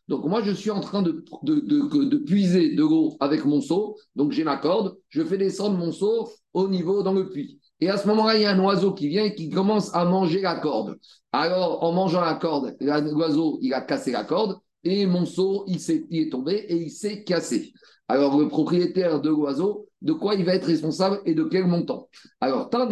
Donc 0.07 0.25
moi, 0.25 0.41
je 0.43 0.51
suis 0.51 0.71
en 0.71 0.79
train 0.79 1.01
de, 1.01 1.23
de, 1.43 1.59
de, 1.59 2.17
puiser 2.17 2.75
de 2.75 2.81
l'eau 2.81 3.15
avec 3.19 3.45
mon 3.45 3.61
seau, 3.61 3.97
donc 4.15 4.31
j'ai 4.31 4.43
ma 4.43 4.57
corde, 4.57 4.97
je 5.09 5.23
fais 5.23 5.37
descendre 5.37 5.77
mon 5.77 5.91
seau 5.91 6.29
au 6.53 6.67
niveau 6.67 7.03
dans 7.03 7.13
le 7.13 7.29
puits. 7.29 7.59
Et 7.79 7.89
à 7.89 7.97
ce 7.97 8.07
moment-là, 8.07 8.35
il 8.35 8.41
y 8.43 8.45
a 8.45 8.51
un 8.51 8.59
oiseau 8.59 8.93
qui 8.93 9.07
vient 9.07 9.25
et 9.25 9.35
qui 9.35 9.49
commence 9.49 9.93
à 9.93 10.05
manger 10.05 10.41
la 10.41 10.55
corde. 10.55 10.97
Alors, 11.31 11.83
en 11.83 11.91
mangeant 11.91 12.21
la 12.21 12.35
corde, 12.35 12.75
l'oiseau, 12.79 13.59
il 13.61 13.73
a 13.73 13.81
cassé 13.81 14.11
la 14.11 14.23
corde 14.23 14.57
et 14.83 15.05
mon 15.05 15.25
seau, 15.25 15.65
il, 15.67 15.79
il 16.09 16.27
est 16.27 16.31
tombé 16.31 16.53
et 16.53 16.75
il 16.75 16.91
s'est 16.91 17.23
cassé. 17.23 17.73
Alors, 18.07 18.39
le 18.39 18.47
propriétaire 18.47 19.19
de 19.19 19.29
l'oiseau, 19.29 19.87
de 20.05 20.13
quoi 20.13 20.35
il 20.35 20.45
va 20.45 20.53
être 20.53 20.67
responsable 20.67 21.19
et 21.25 21.33
de 21.33 21.43
quel 21.43 21.65
montant 21.65 22.07
Alors, 22.39 22.69
donc 22.69 22.91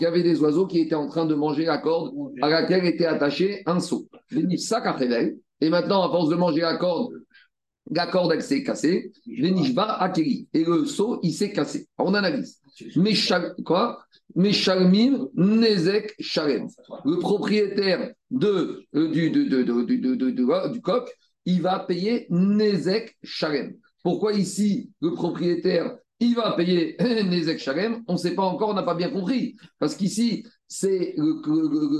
il 0.00 0.02
y 0.02 0.06
avait 0.06 0.22
des 0.22 0.40
oiseaux 0.40 0.66
qui 0.66 0.80
étaient 0.80 0.94
en 0.94 1.06
train 1.06 1.26
de 1.26 1.34
manger 1.34 1.66
la 1.66 1.76
corde 1.76 2.14
à 2.40 2.48
laquelle 2.48 2.86
était 2.86 3.04
attaché 3.04 3.62
un 3.66 3.78
seau. 3.78 4.08
Et 5.60 5.68
maintenant, 5.68 6.02
à 6.02 6.10
force 6.10 6.30
de 6.30 6.34
manger 6.34 6.62
la 6.62 6.78
corde, 6.78 7.12
la 7.90 8.06
corde 8.06 8.40
s'est 8.40 8.62
cassée. 8.62 9.12
Et 9.26 10.64
le 10.64 10.86
seau, 10.86 11.20
il 11.22 11.34
s'est 11.34 11.52
cassé. 11.52 11.86
On 11.98 12.14
analyse. 12.14 12.58
Quoi? 13.66 13.98
Nezek 14.34 16.14
Shalem. 16.20 16.68
Le 17.04 17.18
propriétaire 17.18 18.14
de, 18.30 18.82
du, 18.94 19.30
du 19.30 20.80
coq, 20.80 21.10
il 21.44 21.60
va 21.60 21.80
payer 21.80 22.26
Nezek 22.30 23.14
Shalem. 23.22 23.74
Pourquoi 24.08 24.32
ici, 24.32 24.90
le 25.02 25.12
propriétaire, 25.12 25.98
il 26.18 26.34
va 26.34 26.52
payer 26.52 26.96
Nezek 26.98 27.58
Shalem 27.58 28.04
On 28.08 28.14
ne 28.14 28.18
sait 28.18 28.34
pas 28.34 28.42
encore, 28.42 28.70
on 28.70 28.72
n'a 28.72 28.82
pas 28.82 28.94
bien 28.94 29.10
compris. 29.10 29.54
Parce 29.78 29.94
qu'ici, 29.94 30.46
c'est 30.66 31.14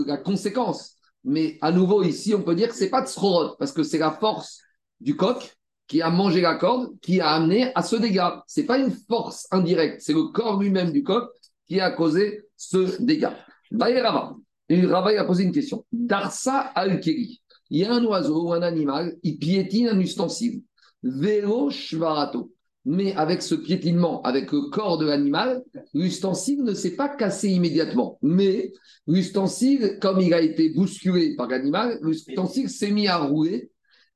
la 0.07 0.17
conséquence. 0.17 0.97
Mais 1.23 1.59
à 1.61 1.71
nouveau, 1.71 2.03
ici, 2.03 2.35
on 2.35 2.41
peut 2.41 2.55
dire 2.55 2.69
que 2.69 2.75
ce 2.75 2.85
n'est 2.85 2.89
pas 2.89 3.03
de 3.03 3.09
Srorot, 3.09 3.57
parce 3.59 3.73
que 3.73 3.83
c'est 3.83 3.99
la 3.99 4.11
force 4.11 4.63
du 4.99 5.17
coq 5.17 5.55
qui 5.87 6.01
a 6.01 6.09
mangé 6.09 6.41
la 6.41 6.55
corde, 6.55 6.99
qui 7.03 7.21
a 7.21 7.29
amené 7.29 7.73
à 7.75 7.83
ce 7.83 7.97
dégât. 7.97 8.43
Ce 8.47 8.63
n'est 8.63 8.67
pas 8.67 8.79
une 8.79 8.91
force 8.91 9.47
indirecte, 9.51 10.01
c'est 10.01 10.15
le 10.15 10.33
corps 10.33 10.59
lui-même 10.59 10.93
du 10.93 11.03
coq 11.03 11.29
qui 11.67 11.79
a 11.79 11.91
causé 11.91 12.41
ce 12.57 13.03
dégât. 13.03 13.37
Baye 13.71 14.01
Rava. 14.01 14.35
Et 14.71 14.87
Rava 14.87 15.11
a 15.11 15.25
posé 15.25 15.45
une 15.45 15.53
question. 15.53 15.85
Darsa 15.93 16.59
al-Keri 16.75 17.43
il 17.71 17.81
y 17.81 17.85
a 17.85 17.93
un 17.93 18.05
oiseau 18.05 18.49
ou 18.49 18.53
un 18.53 18.63
animal, 18.63 19.17
il 19.23 19.39
piétine 19.39 19.89
un 19.89 20.01
ustensile. 20.01 20.63
Vélo 21.03 21.71
shvarato. 21.71 22.53
Mais 22.85 23.15
avec 23.15 23.43
ce 23.43 23.55
piétinement, 23.55 24.23
avec 24.23 24.50
le 24.50 24.71
corps 24.71 24.97
de 24.97 25.05
l'animal, 25.05 25.62
l'ustensile 25.93 26.62
ne 26.62 26.73
s'est 26.73 26.97
pas 26.97 27.09
cassé 27.09 27.50
immédiatement. 27.50 28.19
Mais 28.23 28.73
l'ustensile, 29.06 29.99
comme 30.00 30.21
il 30.21 30.33
a 30.33 30.41
été 30.41 30.71
bousculé 30.71 31.37
par 31.37 31.49
l'animal, 31.49 31.99
l'ustensile 32.00 32.71
s'est 32.71 32.91
mis 32.91 33.06
à 33.06 33.19
rouler. 33.19 33.71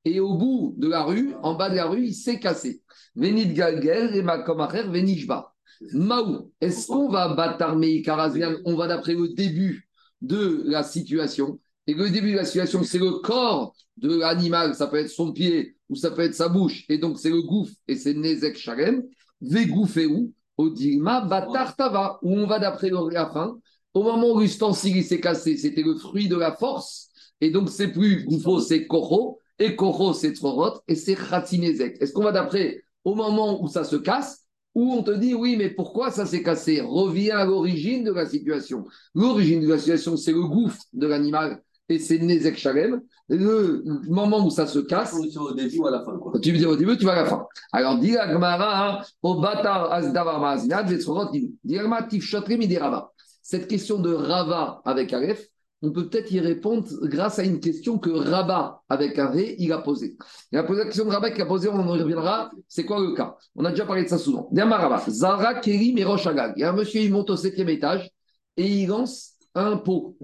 Et 0.04 0.20
au 0.20 0.34
bout 0.34 0.74
de 0.78 0.88
la 0.88 1.02
rue, 1.02 1.34
en 1.42 1.54
bas 1.54 1.68
de 1.70 1.76
la 1.76 1.86
rue, 1.86 2.06
il 2.06 2.14
s'est 2.14 2.40
cassé. 2.40 2.82
Venid 3.14 3.52
galgel 3.52 4.16
et 4.16 4.22
makomacher 4.22 4.84
venishba. 4.84 5.52
Maou, 5.92 6.50
est-ce 6.60 6.86
qu'on 6.86 7.08
va 7.08 7.34
battre 7.34 7.76
On 8.64 8.74
va 8.74 8.86
d'après 8.88 9.14
le 9.14 9.28
début 9.28 9.88
de 10.22 10.62
la 10.66 10.82
situation 10.82 11.60
et 11.86 11.94
le 11.94 12.10
début 12.10 12.32
de 12.32 12.36
la 12.36 12.44
situation, 12.44 12.82
c'est 12.82 12.98
le 12.98 13.18
corps 13.20 13.74
de 13.96 14.16
l'animal, 14.18 14.74
ça 14.74 14.86
peut 14.86 14.98
être 14.98 15.10
son 15.10 15.32
pied 15.32 15.76
ou 15.88 15.96
ça 15.96 16.10
peut 16.10 16.22
être 16.22 16.34
sa 16.34 16.48
bouche, 16.48 16.84
et 16.88 16.98
donc 16.98 17.18
c'est 17.18 17.30
le 17.30 17.42
gouffre 17.42 17.74
et 17.88 17.96
c'est 17.96 18.14
Nezek 18.14 18.56
Sharem, 18.56 19.02
où? 19.42 20.32
Odilma 20.58 21.22
Batar 21.22 21.74
Tava, 21.76 22.18
où 22.22 22.34
on 22.34 22.46
va 22.46 22.58
d'après 22.58 22.90
la 22.90 23.30
fin. 23.30 23.58
Au 23.94 24.02
moment 24.02 24.32
où 24.32 24.40
l'ustensile 24.40 25.02
s'est 25.02 25.20
cassé, 25.20 25.56
c'était 25.56 25.82
le 25.82 25.96
fruit 25.96 26.28
de 26.28 26.36
la 26.36 26.52
force, 26.52 27.10
et 27.40 27.50
donc 27.50 27.68
c'est 27.68 27.88
plus 27.88 28.24
Goufo, 28.24 28.60
c'est 28.60 28.86
Koro, 28.86 29.38
et 29.58 29.76
Koro, 29.76 30.12
c'est 30.12 30.34
Tzorot, 30.36 30.80
et 30.88 30.94
c'est 30.94 31.14
Khatinezek. 31.14 32.00
Est-ce 32.00 32.12
qu'on 32.12 32.22
va 32.22 32.32
d'après 32.32 32.84
au 33.04 33.14
moment 33.14 33.62
où 33.62 33.68
ça 33.68 33.84
se 33.84 33.96
casse, 33.96 34.46
ou 34.74 34.92
on 34.92 35.02
te 35.02 35.10
dit 35.10 35.34
oui, 35.34 35.56
mais 35.56 35.68
pourquoi 35.68 36.10
ça 36.10 36.24
s'est 36.24 36.42
cassé? 36.42 36.80
Reviens 36.80 37.38
à 37.38 37.44
l'origine 37.44 38.04
de 38.04 38.12
la 38.12 38.26
situation. 38.26 38.86
L'origine 39.14 39.60
de 39.60 39.68
la 39.68 39.78
situation, 39.78 40.16
c'est 40.16 40.32
le 40.32 40.44
gouffre 40.44 40.82
de 40.92 41.06
l'animal 41.06 41.62
et 41.94 41.98
c'est 41.98 42.18
Nezek 42.18 42.56
Shalem. 42.56 43.02
Le 43.28 43.82
moment 44.08 44.44
où 44.44 44.50
ça 44.50 44.66
se 44.66 44.78
casse. 44.78 45.16
Tu 45.32 45.38
au 45.38 45.52
début 45.52 45.78
ou 45.78 45.86
à 45.86 45.90
la 45.90 46.04
fin. 46.04 46.18
Quoi. 46.18 46.32
Tu 46.40 46.52
veux 46.52 46.58
dire 46.58 46.70
au 46.70 46.76
début, 46.76 46.96
tu 46.96 47.04
vas 47.04 47.12
à 47.12 47.22
la 47.22 47.24
fin. 47.24 47.46
Alors, 47.72 47.98
dis 47.98 48.16
Agmara, 48.16 48.88
hein, 48.88 49.02
au 49.22 49.40
Batar 49.40 49.92
Azdavar 49.92 50.40
Maazinad, 50.40 50.88
Vetzorot, 50.88 51.30
dis 51.32 51.78
Agmara, 51.78 52.04
Tif 52.04 52.24
Shotrem, 52.24 52.60
Rava. 52.78 53.12
Cette 53.42 53.68
question 53.68 53.98
de 53.98 54.12
Rava 54.12 54.82
avec 54.84 55.12
Aleph, 55.12 55.48
on 55.82 55.90
peut 55.90 56.08
peut-être 56.08 56.30
y 56.30 56.38
répondre 56.38 56.86
grâce 57.02 57.40
à 57.40 57.42
une 57.42 57.58
question 57.58 57.98
que 57.98 58.10
Rabat, 58.10 58.82
avec 58.88 59.18
un 59.18 59.26
Ré, 59.26 59.56
il 59.58 59.72
a 59.72 59.78
posée. 59.78 60.16
Il 60.52 60.58
a 60.58 60.62
posé 60.62 60.78
la 60.78 60.84
question 60.86 61.04
de 61.04 61.10
Rabat 61.10 61.32
qu'il 61.32 61.42
a 61.42 61.46
posée, 61.46 61.68
on 61.68 61.74
en 61.74 61.88
reviendra. 61.88 62.52
C'est 62.68 62.84
quoi 62.84 63.00
le 63.00 63.14
cas? 63.14 63.36
On 63.56 63.64
a 63.64 63.70
déjà 63.70 63.84
parlé 63.84 64.04
de 64.04 64.08
ça 64.08 64.18
souvent. 64.18 64.48
Rabat, 64.54 65.02
Zara, 65.08 65.54
Kérim 65.54 65.98
et 65.98 66.02
Il 66.02 66.60
y 66.60 66.62
a 66.62 66.70
un 66.70 66.72
monsieur, 66.72 67.00
il 67.00 67.12
monte 67.12 67.30
au 67.30 67.36
septième 67.36 67.68
étage 67.68 68.08
et 68.56 68.66
il 68.66 68.86
lance 68.86 69.31
un 69.54 69.76
pot 69.76 70.16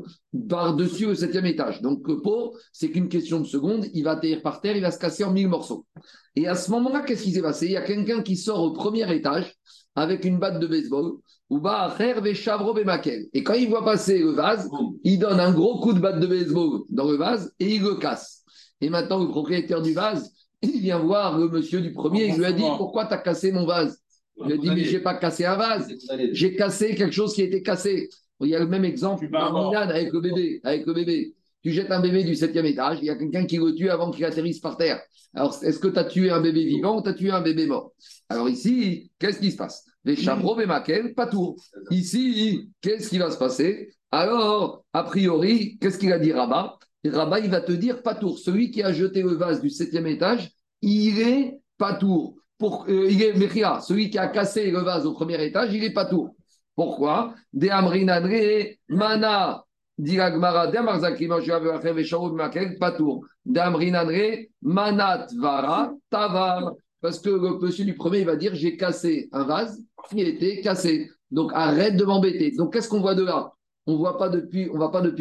par-dessus 0.49 1.07
au 1.07 1.15
septième 1.15 1.47
étage. 1.47 1.83
Donc, 1.83 2.07
le 2.09 2.21
pot, 2.21 2.57
c'est 2.73 2.91
qu'une 2.91 3.09
question 3.09 3.41
de 3.41 3.47
seconde, 3.47 3.87
il 3.93 4.05
va 4.05 4.13
atterrir 4.13 4.43
par 4.43 4.61
terre, 4.61 4.77
il 4.77 4.83
va 4.83 4.91
se 4.91 4.99
casser 4.99 5.25
en 5.25 5.33
mille 5.33 5.49
morceaux. 5.49 5.87
Et 6.35 6.47
à 6.47 6.55
ce 6.55 6.71
moment-là, 6.71 7.03
qu'est-ce 7.03 7.25
qui 7.25 7.33
s'est 7.33 7.43
passé? 7.43 7.67
Il 7.67 7.73
y 7.73 7.77
a 7.77 7.83
quelqu'un 7.83 8.23
qui 8.23 8.37
sort 8.37 8.63
au 8.63 8.73
premier 8.73 9.13
étage 9.15 9.55
avec 9.95 10.25
une 10.25 10.39
batte 10.39 10.61
de 10.61 10.67
baseball, 10.67 11.13
ou 11.51 11.59
va 11.61 11.97
Et 13.33 13.43
quand 13.43 13.55
il 13.55 13.69
voit 13.69 13.85
passer 13.85 14.19
le 14.19 14.31
vase, 14.31 14.69
il 15.03 15.19
donne 15.19 15.41
un 15.41 15.53
gros 15.53 15.81
coup 15.81 15.93
de 15.93 16.01
batte 16.01 16.21
de 16.21 16.27
baseball 16.27 16.83
dans 16.91 17.11
le 17.11 17.17
vase 17.17 17.53
et 17.59 17.75
il 17.75 17.83
le 17.83 17.97
casse. 17.97 18.45
Et 18.81 18.91
maintenant, 18.91 19.19
le 19.19 19.29
propriétaire 19.29 19.83
du 19.83 19.93
vase, 19.93 20.31
il 20.63 20.81
vient 20.81 20.99
voir 20.99 21.39
le 21.39 21.49
monsieur 21.49 21.81
du 21.81 21.93
premier, 21.93 22.27
il 22.27 22.37
lui 22.37 22.45
a 22.45 22.53
dit 22.53 22.63
Pourquoi 22.63 23.07
tu 23.07 23.15
as 23.15 23.19
cassé 23.19 23.51
mon 23.53 23.65
vase? 23.65 23.99
Il 24.37 24.47
lui 24.47 24.53
a 24.53 24.57
dit 24.57 24.71
Mais 24.71 24.85
je 24.85 24.97
n'ai 24.97 25.03
pas 25.03 25.15
cassé 25.15 25.45
un 25.45 25.57
vase, 25.57 25.93
j'ai 26.33 26.55
cassé 26.55 26.95
quelque 26.95 27.15
chose 27.15 27.35
qui 27.35 27.43
a 27.43 27.45
été 27.45 27.63
cassé. 27.63 28.09
Il 28.41 28.49
y 28.49 28.55
a 28.55 28.61
le 28.61 28.67
même 28.67 28.85
exemple 28.85 29.29
avec 29.35 30.13
le 30.13 30.21
bébé. 30.21 30.61
Avec 30.65 30.87
le 30.87 30.95
bébé. 30.95 31.35
Tu 31.63 31.73
jettes 31.73 31.91
un 31.91 32.01
bébé 32.01 32.23
du 32.23 32.37
septième 32.37 32.67
étage, 32.67 32.99
il 33.03 33.07
y 33.07 33.11
a 33.11 33.17
quelqu'un 33.17 33.45
qui 33.45 33.57
le 33.57 33.75
tue 33.75 33.91
avant 33.91 34.13
qu'il 34.13 34.25
atterrisse 34.25 34.61
par 34.61 34.77
terre. 34.77 35.01
Alors, 35.35 35.57
est-ce 35.63 35.79
que 35.81 35.89
tu 35.89 35.99
as 35.99 36.05
tué 36.05 36.31
un 36.31 36.41
bébé 36.41 36.65
vivant 36.65 36.99
ou 36.99 37.03
tu 37.03 37.09
as 37.09 37.15
tué 37.15 37.31
un 37.33 37.41
bébé 37.41 37.67
mort? 37.67 37.93
Alors 38.29 38.49
ici, 38.49 39.11
qu'est-ce 39.19 39.41
qui 39.41 39.51
se 39.51 39.57
passe? 39.57 39.85
Les 40.05 40.15
chameaux, 40.17 40.59
et 40.59 41.15
pas 41.15 41.27
tout. 41.27 41.57
Ici, 41.91 42.71
qu'est-ce 42.81 43.11
qui 43.11 43.19
va 43.19 43.31
se 43.31 43.39
passer? 43.39 43.91
Alors, 44.11 44.85
a 44.93 45.03
priori, 45.03 45.77
qu'est-ce 45.81 45.99
qu'il 45.99 46.13
a 46.13 46.19
dit 46.19 46.33
Rabat? 46.33 46.79
Rabat, 47.05 47.41
il 47.41 47.51
va 47.51 47.61
te 47.61 47.73
dire 47.73 48.03
pas 48.03 48.15
tour. 48.15 48.39
Celui 48.39 48.71
qui 48.71 48.83
a 48.83 48.93
jeté 48.93 49.23
le 49.23 49.35
vase 49.35 49.61
du 49.61 49.71
septième 49.71 50.07
étage, 50.07 50.51
il 50.81 51.21
est 51.21 51.61
pas 51.77 51.95
tour. 51.95 52.37
Pour, 52.57 52.87
euh, 52.89 53.09
il 53.11 53.23
est 53.23 53.35
Celui 53.81 54.11
qui 54.11 54.19
a 54.19 54.29
cassé 54.29 54.71
le 54.71 54.81
vase 54.81 55.07
au 55.07 55.13
premier 55.13 55.45
étage, 55.45 55.73
il 55.75 55.85
est 55.85 55.93
pas 55.93 56.07
tour. 56.07 56.35
Pourquoi? 56.79 57.35
De 57.53 57.67
Mana, 58.89 59.65
Diragmara, 59.99 60.71
Patour. 62.79 63.25
De 63.45 64.49
Manat 64.63 65.27
Vara, 65.37 65.93
Tavar. 66.09 66.75
Parce 67.01 67.19
que 67.19 67.31
le 67.31 67.59
monsieur 67.59 67.85
du 67.85 67.97
premier, 67.97 68.21
il 68.21 68.27
va 68.27 68.37
dire 68.37 68.55
J'ai 68.55 68.77
cassé 68.77 69.29
un 69.33 69.43
vase 69.43 69.83
qui 70.09 70.21
était 70.21 70.61
cassé. 70.61 71.11
Donc 71.33 71.51
arrête 71.53 71.97
de 71.97 72.05
m'embêter. 72.05 72.53
Donc 72.53 72.75
qu'est-ce 72.75 72.89
qu'on 72.89 73.01
voit 73.01 73.17
de 73.17 73.25
là? 73.25 73.51
On 73.87 73.95
ne 73.95 73.99
voit 73.99 74.17
pas 74.17 74.29
depuis 74.29 74.67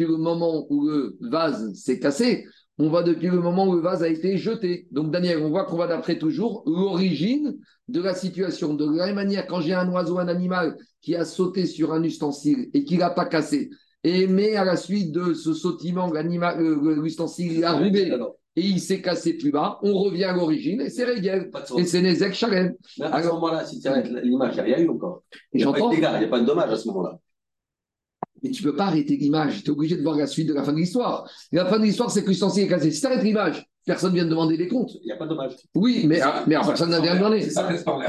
le 0.04 0.16
moment 0.16 0.64
où 0.70 0.86
le 0.86 1.18
vase 1.22 1.74
s'est 1.74 1.98
cassé, 1.98 2.46
on 2.78 2.88
voit 2.88 3.02
depuis 3.02 3.28
le 3.28 3.40
moment 3.40 3.66
où 3.66 3.74
le 3.74 3.80
vase 3.80 4.02
a 4.02 4.08
été 4.08 4.38
jeté. 4.38 4.86
Donc, 4.92 5.10
Daniel, 5.10 5.38
on 5.38 5.50
voit 5.50 5.64
qu'on 5.64 5.76
va 5.76 5.86
d'après 5.86 6.18
toujours 6.18 6.62
l'origine 6.66 7.56
de 7.88 8.00
la 8.00 8.14
situation. 8.14 8.74
De 8.74 8.96
la 8.96 9.06
même 9.06 9.16
manière, 9.16 9.46
quand 9.46 9.60
j'ai 9.60 9.74
un 9.74 9.90
oiseau, 9.90 10.18
un 10.18 10.28
animal 10.28 10.76
qui 11.00 11.16
a 11.16 11.24
sauté 11.24 11.66
sur 11.66 11.92
un 11.92 12.02
ustensile 12.02 12.70
et 12.74 12.84
qui 12.84 12.94
ne 12.94 13.00
l'a 13.00 13.10
pas 13.10 13.26
cassé, 13.26 13.70
et 14.04 14.26
mais 14.26 14.54
à 14.54 14.64
la 14.64 14.76
suite 14.76 15.12
de 15.12 15.34
ce 15.34 15.52
sautillement, 15.52 16.12
euh, 16.14 16.94
l'ustensile 17.02 17.64
a 17.64 17.72
roulé 17.72 18.16
et 18.56 18.62
il 18.62 18.80
s'est 18.80 19.00
cassé 19.00 19.34
plus 19.34 19.52
bas, 19.52 19.78
on 19.82 19.96
revient 19.96 20.24
à 20.24 20.32
l'origine 20.32 20.80
et 20.80 20.90
c'est 20.90 21.04
Régel. 21.04 21.50
Et 21.76 21.84
c'est 21.84 22.00
Nezek 22.00 22.34
Shalem. 22.34 22.74
À 23.00 23.22
ce 23.22 23.28
moment-là, 23.28 23.64
si 23.64 23.78
tu 23.78 23.86
arrêtes 23.86 24.10
l'image, 24.22 24.54
il 24.56 24.64
n'y 24.64 24.72
a 24.72 24.76
rien 24.76 24.78
eu 24.78 24.88
encore. 24.88 25.22
Il 25.52 25.58
n'y 25.58 25.64
a 25.64 25.72
pas 25.72 25.80
de 25.80 25.90
dégâts, 25.90 26.08
il 26.14 26.18
n'y 26.18 26.24
a 26.24 26.28
pas 26.28 26.40
de 26.40 26.46
dommages 26.46 26.72
à 26.72 26.76
ce 26.76 26.88
moment-là. 26.88 27.18
Mais 28.42 28.50
tu 28.50 28.64
ne 28.64 28.70
peux 28.70 28.76
pas 28.76 28.86
arrêter 28.86 29.16
l'image. 29.16 29.62
Tu 29.62 29.68
es 29.68 29.70
obligé 29.70 29.96
de 29.96 30.02
voir 30.02 30.16
la 30.16 30.26
suite 30.26 30.48
de 30.48 30.54
la 30.54 30.62
fin 30.62 30.72
de 30.72 30.78
l'histoire. 30.78 31.28
La 31.52 31.66
fin 31.66 31.78
de 31.78 31.84
l'histoire, 31.84 32.10
c'est 32.10 32.22
que 32.22 32.28
l'ustensile 32.28 32.64
est 32.64 32.68
cassé. 32.68 32.90
Si 32.90 33.00
tu 33.00 33.06
arrêtes 33.06 33.22
l'image, 33.22 33.66
personne 33.84 34.10
ne 34.10 34.16
vient 34.16 34.24
de 34.24 34.30
demander 34.30 34.56
des 34.56 34.68
comptes. 34.68 34.92
Il 35.02 35.06
n'y 35.06 35.12
a 35.12 35.16
pas 35.16 35.24
de 35.24 35.30
dommage. 35.30 35.56
Oui, 35.74 36.04
mais, 36.06 36.20
ah, 36.20 36.44
mais 36.46 36.56
personne 36.56 36.90
n'a 36.90 37.00
rien 37.00 37.16
demandé. 37.16 37.48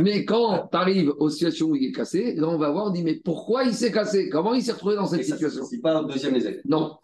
Mais 0.02 0.26
quand 0.26 0.68
tu 0.72 0.78
arrives 0.78 1.14
aux 1.20 1.30
situations 1.30 1.68
où 1.68 1.76
il 1.76 1.86
est 1.86 1.92
cassé, 1.92 2.36
là, 2.36 2.48
on 2.48 2.58
va 2.58 2.70
voir, 2.70 2.88
on 2.88 2.90
dit, 2.92 3.04
mais 3.04 3.16
pourquoi 3.16 3.64
il 3.64 3.74
s'est 3.74 3.92
cassé? 3.92 4.30
Comment 4.30 4.54
il 4.54 4.62
s'est 4.62 4.74
retrouvé 4.74 4.96
dans 4.96 5.08
cette 5.08 5.24
situation? 5.26 5.64
C'est 5.66 5.82
pas 5.82 5.98
un 5.98 6.04
deuxième 6.04 6.36
essai. 6.36 6.62
Non. 6.66 6.98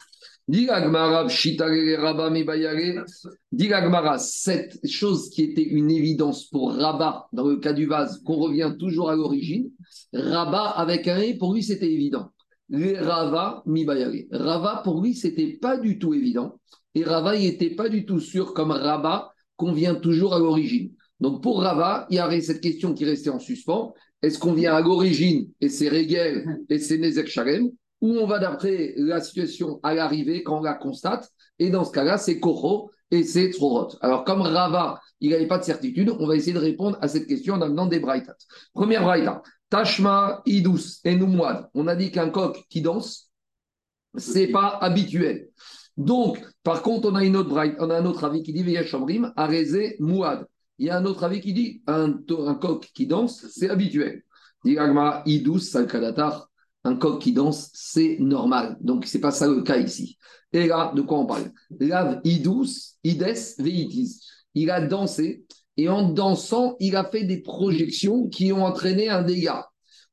Dis 0.47 0.67
Gmara, 0.67 1.27
cette 4.19 4.87
chose 4.87 5.29
qui 5.31 5.41
était 5.41 5.63
une 5.63 5.89
évidence 5.89 6.45
pour 6.45 6.73
Rabat, 6.73 7.27
dans 7.33 7.47
le 7.47 7.57
cas 7.57 7.73
du 7.73 7.87
vase, 7.87 8.21
qu'on 8.23 8.35
revient 8.35 8.75
toujours 8.77 9.09
à 9.09 9.15
l'origine, 9.15 9.71
Rabat 10.13 10.69
avec 10.75 11.07
un 11.07 11.17
et, 11.17 11.35
pour 11.35 11.55
lui, 11.55 11.63
c'était 11.63 11.91
évident 11.91 12.29
les 12.69 12.97
Rava 12.97 13.63
Mibayari. 13.65 14.27
Rava, 14.31 14.81
pour 14.83 15.01
lui, 15.01 15.15
c'était 15.15 15.57
pas 15.61 15.77
du 15.77 15.99
tout 15.99 16.13
évident. 16.13 16.59
Et 16.93 17.03
Rava, 17.03 17.35
il 17.35 17.43
n'était 17.43 17.75
pas 17.75 17.89
du 17.89 18.05
tout 18.05 18.19
sûr, 18.19 18.53
comme 18.53 18.71
Rabat, 18.71 19.31
qu'on 19.55 19.73
vient 19.73 19.95
toujours 19.95 20.33
à 20.33 20.39
l'origine. 20.39 20.91
Donc 21.19 21.41
pour 21.41 21.61
Rava, 21.61 22.07
il 22.09 22.17
y 22.17 22.19
avait 22.19 22.41
cette 22.41 22.61
question 22.61 22.93
qui 22.93 23.05
restait 23.05 23.29
en 23.29 23.39
suspens. 23.39 23.93
Est-ce 24.21 24.39
qu'on 24.39 24.53
vient 24.53 24.73
à 24.73 24.81
l'origine 24.81 25.49
et 25.61 25.69
c'est 25.69 25.87
Régel 25.87 26.59
et 26.69 26.79
c'est 26.79 26.97
Nezek 26.97 27.27
Shalem 27.27 27.69
ou 28.01 28.17
on 28.17 28.27
va 28.27 28.39
d'après 28.39 28.93
la 28.97 29.21
situation 29.21 29.79
à 29.83 29.93
l'arrivée 29.93 30.43
quand 30.43 30.59
on 30.59 30.63
la 30.63 30.73
constate? 30.73 31.29
Et 31.59 31.69
dans 31.69 31.85
ce 31.85 31.91
cas-là, 31.91 32.17
c'est 32.17 32.39
Koro 32.39 32.91
et 33.11 33.23
c'est 33.23 33.49
Trorot. 33.51 33.89
Alors 34.01 34.25
comme 34.25 34.41
Rava, 34.41 34.99
il 35.21 35.31
n'avait 35.31 35.47
pas 35.47 35.57
de 35.57 35.63
certitude, 35.63 36.13
on 36.19 36.27
va 36.27 36.35
essayer 36.35 36.53
de 36.53 36.59
répondre 36.59 36.97
à 37.01 37.07
cette 37.07 37.27
question 37.27 37.53
en 37.53 37.61
amenant 37.61 37.85
des 37.85 37.99
Braïtat. 37.99 38.35
Première 38.73 39.03
Braïta. 39.03 39.41
Tashma 39.69 40.41
idus 40.45 40.99
et 41.03 41.15
Noumouad. 41.15 41.69
On 41.73 41.87
a 41.87 41.95
dit 41.95 42.11
qu'un 42.11 42.29
coq 42.29 42.65
qui 42.69 42.81
danse, 42.81 43.31
c'est 44.15 44.47
pas 44.47 44.77
habituel. 44.81 45.49
Donc, 45.97 46.39
par 46.63 46.81
contre, 46.81 47.09
on 47.09 47.15
a, 47.15 47.23
une 47.23 47.37
autre, 47.37 47.51
on 47.79 47.89
a 47.89 47.97
un 47.97 48.05
autre 48.05 48.23
avis 48.25 48.43
qui 48.43 48.53
dit 48.53 48.77
Arezé, 49.35 49.95
Mouad. 49.99 50.45
Il 50.77 50.87
y 50.87 50.89
a 50.89 50.97
un 50.97 51.05
autre 51.05 51.23
avis 51.23 51.39
qui 51.39 51.53
dit 51.53 51.81
un, 51.87 52.11
coq 52.59 52.91
qui 52.93 53.07
danse, 53.07 53.45
c'est 53.49 53.69
habituel. 53.69 54.23
idus, 54.65 55.59
salkadatar. 55.59 56.49
Un 56.83 56.97
coq 56.97 57.21
qui 57.21 57.33
danse, 57.33 57.71
c'est 57.73 58.17
normal. 58.19 58.77
Donc, 58.81 59.05
c'est 59.05 59.21
pas 59.21 59.31
ça 59.31 59.47
le 59.47 59.61
cas 59.63 59.77
ici. 59.77 60.17
Et 60.51 60.67
là, 60.67 60.91
de 60.95 61.01
quoi 61.01 61.19
on 61.19 61.25
parle? 61.25 61.51
Lav 61.79 62.21
idus, 62.23 62.97
ides, 63.03 63.37
veitis. 63.57 64.19
Il 64.53 64.69
a 64.69 64.85
dansé 64.85 65.45
et 65.77 65.89
en 65.89 66.09
dansant, 66.09 66.75
il 66.79 66.95
a 66.95 67.03
fait 67.03 67.23
des 67.23 67.41
projections 67.41 68.27
qui 68.27 68.51
ont 68.51 68.63
entraîné 68.63 69.09
un 69.09 69.23
dégât. 69.23 69.67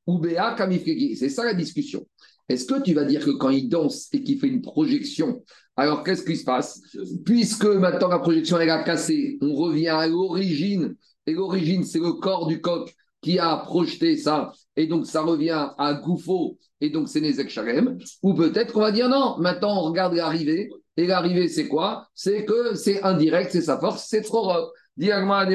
Oubéa 0.06 0.54
kamifregi. 0.56 1.16
C'est 1.16 1.28
ça 1.28 1.44
la 1.44 1.54
discussion. 1.54 2.06
Est-ce 2.48 2.66
que 2.66 2.82
tu 2.82 2.92
vas 2.92 3.04
dire 3.04 3.24
que 3.24 3.30
quand 3.30 3.50
il 3.50 3.68
danse 3.68 4.08
et 4.12 4.22
qu'il 4.22 4.38
fait 4.38 4.48
une 4.48 4.62
projection, 4.62 5.42
alors 5.76 6.02
qu'est-ce 6.02 6.24
qui 6.24 6.36
se 6.36 6.44
passe? 6.44 6.80
Puisque 7.24 7.64
maintenant 7.64 8.08
la 8.08 8.18
projection 8.18 8.58
elle 8.58 8.70
a 8.70 8.82
cassé, 8.82 9.38
on 9.40 9.54
revient 9.54 9.88
à 9.88 10.06
l'origine. 10.06 10.96
Et 11.26 11.32
l'origine, 11.32 11.84
c'est 11.84 12.00
le 12.00 12.14
corps 12.14 12.48
du 12.48 12.60
coq 12.60 12.92
qui 13.22 13.38
a 13.38 13.56
projeté 13.56 14.16
ça. 14.16 14.52
Et 14.76 14.88
donc 14.88 15.06
ça 15.06 15.22
revient 15.22 15.68
à 15.78 15.94
Goufo. 15.94 16.58
Et 16.80 16.90
donc 16.90 17.08
c'est 17.08 17.20
Nezek 17.20 17.48
Shalem. 17.48 17.96
Ou 18.22 18.34
peut-être 18.34 18.72
qu'on 18.72 18.80
va 18.80 18.90
dire 18.90 19.08
non, 19.08 19.36
maintenant 19.38 19.78
on 19.78 19.82
regarde 19.82 20.14
l'arrivée. 20.14 20.68
Et 20.96 21.06
l'arrivée, 21.06 21.48
c'est 21.48 21.68
quoi? 21.68 22.08
C'est 22.14 22.44
que 22.44 22.74
c'est 22.74 23.02
indirect, 23.02 23.52
c'est 23.52 23.62
sa 23.62 23.78
force, 23.78 24.06
c'est 24.08 24.20
trop 24.20 24.52
Diagma 24.94 25.46
de 25.46 25.54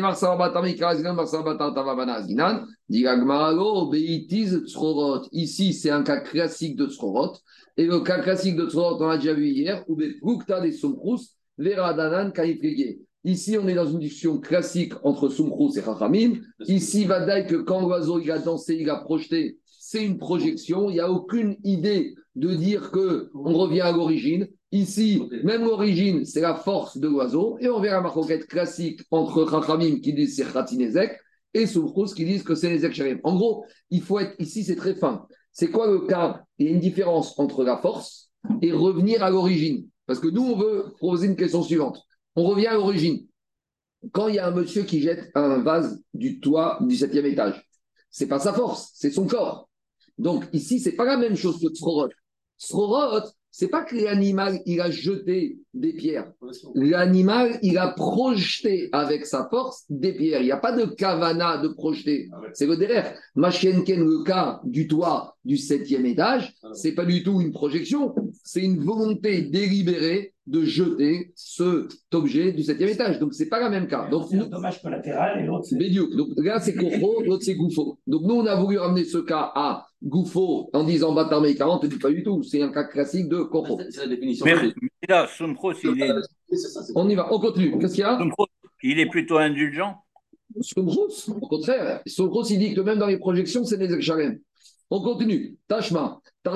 Ici, 5.32 5.74
c'est 5.74 5.91
un 5.91 6.01
cas 6.01 6.22
classique 6.22 6.75
de 6.75 6.88
Tzrorot. 6.88 7.34
Et 7.77 7.86
le 7.86 8.00
cas 8.00 8.20
classique 8.20 8.56
de 8.56 8.67
Tzrorot, 8.67 9.03
on 9.03 9.08
l'a 9.08 9.17
déjà 9.17 9.34
vu 9.34 9.50
hier, 9.50 9.84
où 9.88 9.96
Befrukta 9.96 10.60
de 10.60 10.72
Sumkrus, 10.72 11.36
Veradanan 11.60 12.32
Kaifrege. 12.32 12.98
Ici, 13.24 13.58
on 13.62 13.67
est 13.67 13.75
dans 13.75 13.86
une 13.86 14.00
discussion 14.00 14.39
classique 14.39 14.94
entre 15.03 15.29
Sumkrus 15.29 15.77
et 15.77 15.84
Chachamim. 15.84 16.39
Ici, 16.67 17.06
va 17.06 17.24
dire 17.24 17.46
que 17.46 17.58
quand 17.58 17.82
l'oiseau 17.82 18.20
a 18.32 18.39
dansé, 18.39 18.77
il 18.79 18.89
a 18.89 18.96
projeté, 18.96 19.60
c'est 19.65 20.03
une 20.03 20.17
projection. 20.17 20.89
Il 20.89 20.94
n'y 20.94 21.00
a 21.00 21.12
aucune 21.12 21.58
idée 21.63 22.15
de 22.36 22.56
dire 22.56 22.89
que 22.89 23.29
on 23.36 23.53
revient 23.53 23.82
à 23.82 23.91
l'origine. 23.91 24.48
Ici, 24.72 25.24
même 25.44 25.64
l'origine, 25.64 26.26
c'est 26.26 26.42
la 26.42 26.56
force 26.56 26.98
de 26.98 27.08
l'oiseau. 27.08 27.58
Et 27.60 27.70
on 27.70 27.80
verra 27.80 28.02
ma 28.02 28.10
roquette 28.10 28.48
classique 28.48 29.02
entre 29.12 29.50
Chachamim 29.50 30.00
qui 30.00 30.14
disent 30.14 30.36
c'est 30.36 30.52
Khatinezek 30.52 31.18
et 31.54 31.66
Soufrous 31.66 32.14
qui 32.14 32.26
disent 32.26 32.44
que 32.44 32.54
c'est 32.54 32.70
les 32.70 32.94
Sharim. 32.94 33.20
En 33.24 33.36
gros, 33.36 33.66
il 33.90 34.02
faut 34.02 34.20
être 34.20 34.36
ici, 34.40 34.64
c'est 34.64 34.76
très 34.76 34.96
fin. 34.96 35.26
C'est 35.52 35.72
quoi 35.72 35.88
le 35.88 36.02
cas? 36.02 36.44
Il 36.58 36.68
y 36.68 36.70
a 36.70 36.74
une 36.74 36.80
différence 36.80 37.40
entre 37.40 37.64
la 37.64 37.78
force 37.78 38.32
et 38.62 38.72
revenir 38.72 39.24
à 39.24 39.30
l'origine. 39.30 39.88
Parce 40.06 40.20
que 40.20 40.28
nous, 40.28 40.44
on 40.44 40.58
veut 40.58 40.94
poser 41.00 41.28
une 41.28 41.36
question 41.36 41.64
suivante. 41.64 42.02
On 42.36 42.44
revient 42.44 42.68
à 42.68 42.74
l'origine. 42.76 43.26
Quand 44.12 44.28
il 44.28 44.36
y 44.36 44.40
a 44.40 44.48
un 44.48 44.52
monsieur 44.52 44.84
qui 44.84 45.02
jette 45.02 45.32
un 45.34 45.60
vase 45.60 46.02
du 46.14 46.40
toit 46.40 46.78
du 46.82 46.96
septième 46.96 47.26
étage, 47.26 47.68
c'est 48.12 48.28
pas 48.28 48.40
sa 48.40 48.54
force, 48.54 48.92
c'est 48.94 49.12
son 49.12 49.28
corps. 49.28 49.70
Donc 50.18 50.48
ici, 50.54 50.80
c'est 50.80 50.94
pas 50.94 51.06
la 51.06 51.18
même 51.18 51.36
chose 51.36 51.60
que 51.62 51.74
Srorot. 51.74 52.10
Srorot, 52.58 53.22
c'est 53.60 53.70
pas 53.70 53.82
que 53.82 53.96
l'animal, 53.96 54.60
il 54.68 54.80
a 54.82 54.92
jeté 54.92 55.58
des 55.74 55.94
pierres. 55.94 56.32
L'animal, 56.76 57.58
il 57.64 57.80
a 57.80 57.88
projeté 57.88 58.88
avec 58.92 59.26
sa 59.26 59.48
force 59.50 59.84
des 59.90 60.14
pierres. 60.14 60.42
Il 60.42 60.46
n'y 60.46 60.52
a 60.52 60.58
pas 60.58 60.74
de 60.74 60.86
kavana 60.86 61.58
de 61.58 61.70
projeter. 61.70 62.30
Ah 62.32 62.38
c'est 62.54 62.68
le 62.68 62.78
derrière. 62.78 63.18
Machienken, 63.34 64.00
le 64.00 64.24
cas 64.24 64.62
du 64.64 64.88
toit 64.88 65.36
du 65.44 65.58
septième 65.58 66.06
étage, 66.06 66.54
ah 66.62 66.68
c'est 66.74 66.92
pas 66.92 67.06
du 67.06 67.24
tout 67.24 67.42
une 67.42 67.52
projection. 67.52 68.14
C'est 68.44 68.62
une 68.62 68.78
volonté 68.84 69.42
délibérée 69.42 70.36
de 70.46 70.64
jeter 70.64 71.32
cet 71.34 72.14
objet 72.14 72.52
du 72.52 72.62
septième 72.62 72.90
étage. 72.90 73.18
Donc, 73.18 73.34
c'est 73.34 73.50
pas 73.50 73.60
le 73.60 73.72
même 73.72 73.88
cas. 73.88 74.08
Donc, 74.08 74.32
un 74.34 74.46
dommage 74.46 74.84
collatéral 74.84 75.42
et 75.42 75.48
l'autre, 75.48 75.66
c'est. 75.66 75.78
Donc, 76.16 76.30
là, 76.38 76.60
c'est 76.60 76.76
Kofo, 76.76 77.24
l'autre, 77.24 77.44
c'est 77.44 77.56
Goufo. 77.56 77.98
Donc, 78.06 78.22
nous, 78.22 78.36
on 78.36 78.46
a 78.46 78.56
voulu 78.56 78.78
ramener 78.78 79.04
ce 79.04 79.18
cas 79.18 79.52
à 79.56 79.87
Goufo 80.04 80.70
en 80.74 80.84
disant 80.84 81.13
Batarme 81.13 81.54
40, 81.54 81.84
on 81.84 81.86
ne 81.86 81.92
dit 81.92 81.98
pas 81.98 82.12
du 82.12 82.24
tout. 82.24 82.44
C'est 82.44 82.62
un 82.62 82.72
cas 82.72 82.84
classique 82.84 83.27
de 83.30 83.42
Kofo. 83.44 83.80
C'est 83.89 84.01
la 84.01 84.08
définition. 84.08 84.46
Mais, 84.46 84.56
là, 85.08 85.27
Sompros, 85.27 85.74
il 85.84 86.01
est. 86.01 86.12
On 86.96 87.10
y 87.10 87.16
va, 87.16 87.34
on 87.34 87.39
continue. 87.39 87.77
Qu'est-ce 87.80 87.96
qu'il 87.96 88.04
y 88.04 88.06
a? 88.06 88.20
Il 88.84 89.00
est 89.00 89.10
plutôt 89.10 89.38
indulgent? 89.38 89.96
Somros, 90.62 91.30
au 91.30 91.48
contraire. 91.48 92.01
Somros, 92.06 92.44
il 92.50 92.60
dit 92.60 92.74
que 92.74 92.82
même 92.82 93.00
dans 93.00 93.08
les 93.08 93.18
projections, 93.18 93.63
c'est 93.63 93.77
des 93.77 94.01
Shalem. 94.01 94.39
On 94.89 95.01
continue. 95.01 95.58
Tashma. 95.68 96.22
On 96.46 96.51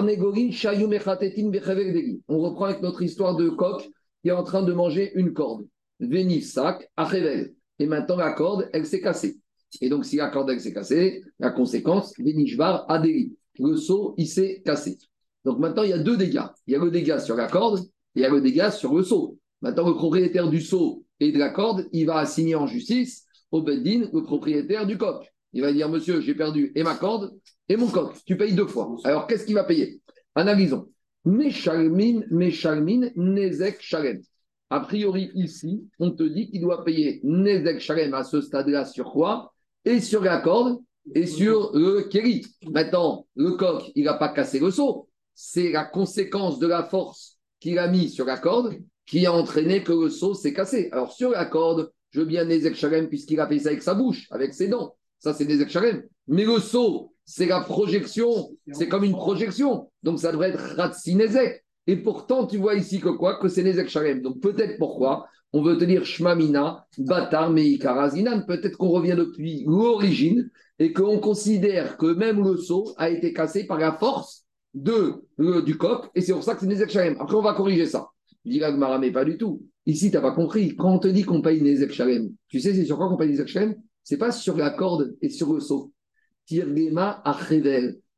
reprend 2.39 2.65
avec 2.65 2.81
notre 2.81 3.01
histoire 3.01 3.36
de 3.36 3.50
coq 3.50 3.89
qui 4.21 4.29
est 4.29 4.31
en 4.31 4.43
train 4.43 4.63
de 4.63 4.71
manger 4.71 5.12
une 5.15 5.33
corde. 5.33 5.67
Vénissac 6.00 6.89
à 6.95 7.03
Rével. 7.03 7.53
Et 7.79 7.88
maintenant, 7.88 8.15
la 8.15 8.31
corde, 8.31 8.69
elle 8.71 8.86
s'est 8.86 9.01
cassée. 9.01 9.38
Et 9.80 9.90
donc, 9.90 10.06
si 10.06 10.18
la 10.18 10.28
corde, 10.28 10.50
elle 10.50 10.60
s'est 10.60 10.74
cassée, 10.74 11.24
la 11.40 11.51
conséquence, 11.51 12.13
Vénishvar 12.18 12.86
Adéli. 12.90 13.34
Le 13.60 13.75
seau, 13.78 14.16
il 14.18 14.28
s'est 14.28 14.62
cassé. 14.66 14.98
Donc 15.46 15.60
maintenant, 15.60 15.84
il 15.84 15.90
y 15.90 15.94
a 15.94 16.00
deux 16.00 16.18
dégâts. 16.18 16.46
Il 16.68 16.74
y 16.74 16.75
a 16.75 16.80
le 16.80 16.92
dégât 16.92 17.20
sur 17.20 17.36
la 17.36 17.48
corde 17.48 17.80
et 18.16 18.20
il 18.20 18.22
y 18.22 18.25
a 18.25 18.30
le 18.30 18.42
dégât 18.42 18.72
sur 18.72 18.94
le 18.94 19.04
seau. 19.04 19.38
Maintenant, 19.62 19.88
le 19.88 19.94
propriétaire 19.94 20.50
du 20.50 20.62
seau 20.62 21.06
et 21.20 21.32
de 21.32 21.38
la 21.38 21.50
corde, 21.50 21.88
il 21.92 22.06
va 22.06 22.18
assigner 22.18 22.56
en 22.56 22.68
justice 22.68 23.25
au 23.51 23.62
Beddin 23.62 24.10
le 24.13 24.24
propriétaire 24.24 24.88
du 24.88 24.98
coq. 24.98 25.25
Il 25.54 25.62
va 25.62 25.74
dire, 25.74 25.90
monsieur, 25.90 26.22
j'ai 26.22 26.34
perdu 26.34 26.72
et 26.75 26.84
ma 26.84 26.96
corde 26.96 27.34
et 27.68 27.75
mon 27.75 27.88
coq. 27.88 28.13
Tu 28.25 28.38
payes 28.38 28.54
deux 28.54 28.68
fois. 28.68 28.96
Alors, 29.04 29.28
qu'est-ce 29.28 29.46
qu'il 29.46 29.56
va 29.56 29.63
payer? 29.63 30.01
Analysons. 30.36 30.88
Meshalmin, 31.25 32.22
Meshalmin, 32.32 33.10
Nezek 33.16 33.82
Shalem. 33.82 34.22
A 34.70 34.80
priori, 34.80 35.30
ici, 35.36 35.84
on 36.00 36.12
te 36.12 36.24
dit 36.24 36.50
qu'il 36.50 36.62
doit 36.62 36.86
payer 36.86 37.20
Nezek 37.24 37.80
Shalem 37.80 38.13
à 38.13 38.24
ce 38.24 38.42
stade-là 38.42 38.86
sur 38.86 39.12
quoi? 39.12 39.50
Et 39.85 40.00
sur 40.00 40.23
la 40.23 40.39
corde 40.39 40.79
et 41.15 41.25
sur 41.25 41.71
le 41.73 42.01
Kéri. 42.03 42.45
Maintenant, 42.69 43.25
le 43.35 43.51
coq, 43.51 43.91
il 43.95 44.05
n'a 44.05 44.13
pas 44.13 44.29
cassé 44.29 44.59
le 44.59 44.71
seau. 44.71 45.07
C'est 45.33 45.71
la 45.71 45.85
conséquence 45.85 46.59
de 46.59 46.67
la 46.67 46.83
force 46.83 47.39
qu'il 47.59 47.79
a 47.79 47.88
mis 47.88 48.09
sur 48.09 48.25
la 48.25 48.38
corde 48.38 48.77
qui 49.07 49.25
a 49.25 49.33
entraîné 49.33 49.83
que 49.83 49.91
le 49.91 50.09
seau 50.09 50.33
s'est 50.33 50.53
cassé. 50.53 50.89
Alors, 50.91 51.11
sur 51.11 51.31
la 51.31 51.45
corde, 51.45 51.91
je 52.11 52.19
veux 52.19 52.25
bien 52.25 52.45
Nezek 52.45 52.75
Shalem 52.75 53.07
puisqu'il 53.07 53.39
a 53.39 53.47
fait 53.47 53.59
ça 53.59 53.69
avec 53.69 53.81
sa 53.81 53.93
bouche, 53.93 54.27
avec 54.31 54.53
ses 54.53 54.67
dents. 54.67 54.95
Ça, 55.19 55.33
c'est 55.33 55.45
Nezek 55.45 55.69
Shalem. 55.69 56.03
Mais 56.27 56.45
le 56.45 56.59
seau, 56.59 57.13
c'est 57.25 57.47
la 57.47 57.61
projection, 57.61 58.51
c'est 58.71 58.88
comme 58.88 59.03
une 59.03 59.15
projection. 59.15 59.89
Donc 60.03 60.19
ça 60.19 60.31
devrait 60.31 60.50
être 60.50 60.75
Ratsinezek. 60.75 61.63
Et 61.88 61.95
pourtant, 61.95 62.45
tu 62.45 62.57
vois 62.57 62.75
ici 62.75 63.00
que 63.00 63.09
quoi? 63.09 63.39
Que 63.39 63.47
c'est 63.47 63.63
Nezek 63.63 63.89
Shalem. 63.89 64.21
Donc 64.21 64.39
peut-être 64.39 64.77
pourquoi? 64.77 65.27
On 65.53 65.62
veut 65.62 65.77
te 65.77 65.84
dire 65.84 66.05
Shmamina, 66.05 66.88
Batar, 66.98 67.50
Meikarazinan. 67.50 68.46
Peut-être 68.46 68.77
qu'on 68.77 68.89
revient 68.89 69.15
depuis 69.17 69.63
l'origine 69.67 70.50
et 70.79 70.93
qu'on 70.93 71.20
considère 71.20 71.98
que 71.98 72.13
même 72.13 72.43
le 72.43 72.58
seau 72.58 72.93
a 72.98 73.10
été 73.10 73.34
cassé 73.34 73.65
par 73.65 73.77
la 73.77 73.93
force 73.93 74.46
de, 74.74 75.25
du 75.62 75.77
coq. 75.77 76.10
Et 76.15 76.22
c'est 76.22 76.34
pour 76.34 76.43
ça 76.43 76.55
que 76.55 76.62
c'est 76.62 76.67
Nezek 76.67 76.89
Shalem. 76.89 77.17
Après, 77.20 77.36
on 77.36 77.41
va 77.41 77.53
corriger 77.53 77.86
ça. 77.86 78.08
Dit 78.46 78.60
Gmara, 78.60 78.98
mais 78.98 79.12
pas 79.12 79.25
du 79.25 79.38
tout. 79.38 79.62
Ici, 79.86 80.10
tu 80.10 80.15
n'as 80.15 80.22
pas 80.22 80.31
compris. 80.31 80.75
Quand 80.75 80.93
on 80.93 81.00
te 81.00 81.08
dit 81.08 81.24
qu'on 81.24 81.41
paye 81.41 81.62
Nezek 81.62 81.91
Shalem, 81.91 82.31
tu 82.48 82.60
sais, 82.60 82.74
c'est 82.74 82.86
sur 82.86 82.98
quoi 82.98 83.10
qu'on 83.10 83.17
paye 83.17 83.29
Nezek 83.29 83.48
Shalem? 83.48 83.75
C'est 84.03 84.17
pas 84.17 84.31
sur 84.31 84.58
la 84.58 84.72
corde 84.72 85.15
et 85.22 85.29
sur 85.29 85.53
le 85.53 85.60
seau. 85.60 85.91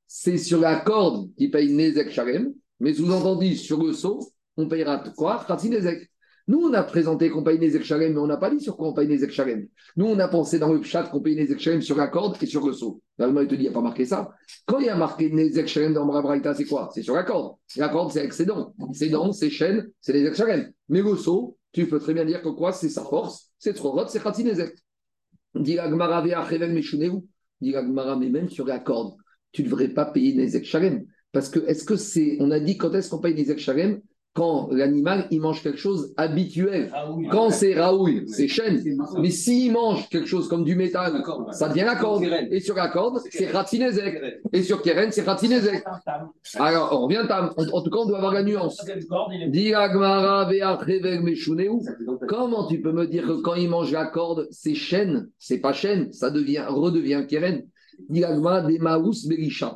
C'est 0.07 0.37
sur 0.37 0.59
la 0.59 0.79
corde 0.79 1.29
qui 1.35 1.49
paye 1.49 1.73
Nezek 1.73 2.11
Shalem, 2.11 2.53
mais 2.79 2.93
sous-entendu, 2.93 3.55
sur 3.55 3.83
le 3.83 3.91
seau, 3.93 4.19
on 4.55 4.67
payera 4.67 5.03
quoi? 5.15 5.45
Nezek. 5.63 6.09
Nous, 6.47 6.59
on 6.59 6.73
a 6.73 6.83
présenté 6.83 7.29
qu'on 7.29 7.41
paye 7.43 7.83
Shalem, 7.83 8.13
mais 8.13 8.19
on 8.19 8.27
n'a 8.27 8.37
pas 8.37 8.49
dit 8.49 8.59
sur 8.59 8.75
quoi 8.75 8.89
on 8.89 8.93
paye 8.93 9.17
Shalem. 9.29 9.67
Nous, 9.95 10.05
on 10.05 10.19
a 10.19 10.27
pensé 10.27 10.59
dans 10.59 10.73
le 10.73 10.83
chat 10.83 11.03
qu'on 11.03 11.21
paye 11.21 11.47
Shalem 11.57 11.81
sur 11.81 11.95
la 11.95 12.07
corde 12.07 12.35
et 12.41 12.45
sur 12.45 12.65
le 12.67 12.73
seau. 12.73 13.01
Là, 13.17 13.29
il 13.29 13.47
te 13.47 13.55
dit, 13.55 13.61
il 13.61 13.61
n'y 13.61 13.67
a 13.69 13.71
pas 13.71 13.81
marqué 13.81 14.05
ça. 14.05 14.29
Quand 14.65 14.79
il 14.79 14.87
y 14.87 14.89
a 14.89 14.95
marqué 14.95 15.29
Nezek 15.29 15.67
Shalem 15.67 15.93
dans 15.93 16.05
Brabraïta, 16.05 16.53
c'est 16.53 16.65
quoi? 16.65 16.89
C'est 16.93 17.01
sur 17.01 17.15
la 17.15 17.23
corde. 17.23 17.55
La 17.77 17.87
corde, 17.87 18.11
c'est 18.11 18.19
avec 18.19 18.33
ses 18.33 18.45
dents. 18.45 18.73
Ses 18.91 19.49
chaînes, 19.49 19.89
c'est 20.01 20.13
Nezek 20.13 20.35
Shalem. 20.35 20.71
Mais 20.89 21.01
le 21.01 21.15
seau, 21.15 21.57
tu 21.71 21.87
peux 21.87 21.99
très 21.99 22.13
bien 22.13 22.25
dire 22.25 22.41
que 22.41 22.49
quoi? 22.49 22.73
C'est 22.73 22.89
sa 22.89 23.03
force, 23.03 23.51
c'est 23.57 23.73
trop 23.73 23.91
rot, 23.91 24.07
c'est 24.09 24.21
Khatinezek. 24.21 24.75
Dit 25.55 25.77
dit 27.61 27.73
mais 27.73 28.29
même 28.29 28.49
sur 28.49 28.65
la 28.65 28.79
corde, 28.79 29.15
tu 29.53 29.61
ne 29.63 29.67
devrais 29.67 29.87
pas 29.87 30.05
payer 30.05 30.33
des 30.33 30.63
Shalem. 30.63 31.05
Parce 31.31 31.49
que, 31.49 31.59
est-ce 31.67 31.85
que 31.85 31.95
c'est. 31.95 32.37
On 32.41 32.51
a 32.51 32.59
dit 32.59 32.77
quand 32.77 32.93
est-ce 32.93 33.09
qu'on 33.09 33.19
paye 33.19 33.33
des 33.33 33.57
Shalem 33.57 34.01
quand 34.33 34.69
l'animal 34.71 35.27
il 35.29 35.41
mange 35.41 35.61
quelque 35.61 35.77
chose 35.77 36.11
habituel. 36.17 36.91
quand 37.29 37.51
c'est 37.51 37.75
raoul, 37.79 38.23
c'est 38.27 38.47
chêne. 38.47 38.83
Mais 39.19 39.29
s'il 39.29 39.71
mange 39.71 40.09
quelque 40.09 40.27
chose 40.27 40.47
comme 40.47 40.63
du 40.63 40.75
métal, 40.75 41.23
ça 41.51 41.69
devient 41.69 41.85
la 41.85 41.95
corde. 41.95 42.23
Et 42.49 42.59
sur 42.59 42.75
la 42.75 42.87
corde, 42.87 43.21
c'est 43.29 43.51
ratinezek. 43.51 44.41
Et 44.51 44.63
sur 44.63 44.81
Keren, 44.81 45.11
c'est 45.11 45.21
ratinezek. 45.21 45.83
Alors, 46.55 46.89
on 46.93 47.05
revient 47.05 47.25
tam. 47.27 47.51
En, 47.57 47.81
tout 47.81 47.91
cas, 47.91 47.97
on 47.99 48.05
doit 48.07 48.17
avoir 48.17 48.33
la 48.33 48.43
nuance. 48.43 48.83
Comment 52.27 52.67
tu 52.67 52.81
peux 52.81 52.91
me 52.91 53.05
dire 53.05 53.27
que 53.27 53.41
quand 53.41 53.55
il 53.55 53.69
mange 53.69 53.91
la 53.91 54.07
corde, 54.07 54.47
c'est 54.49 54.75
chêne, 54.75 55.29
c'est 55.37 55.59
pas 55.59 55.73
chêne, 55.73 56.11
ça 56.11 56.31
devient, 56.31 56.65
redevient 56.67 57.25
Keren. 57.29 57.63
des 58.09 58.79
maous. 58.79 59.13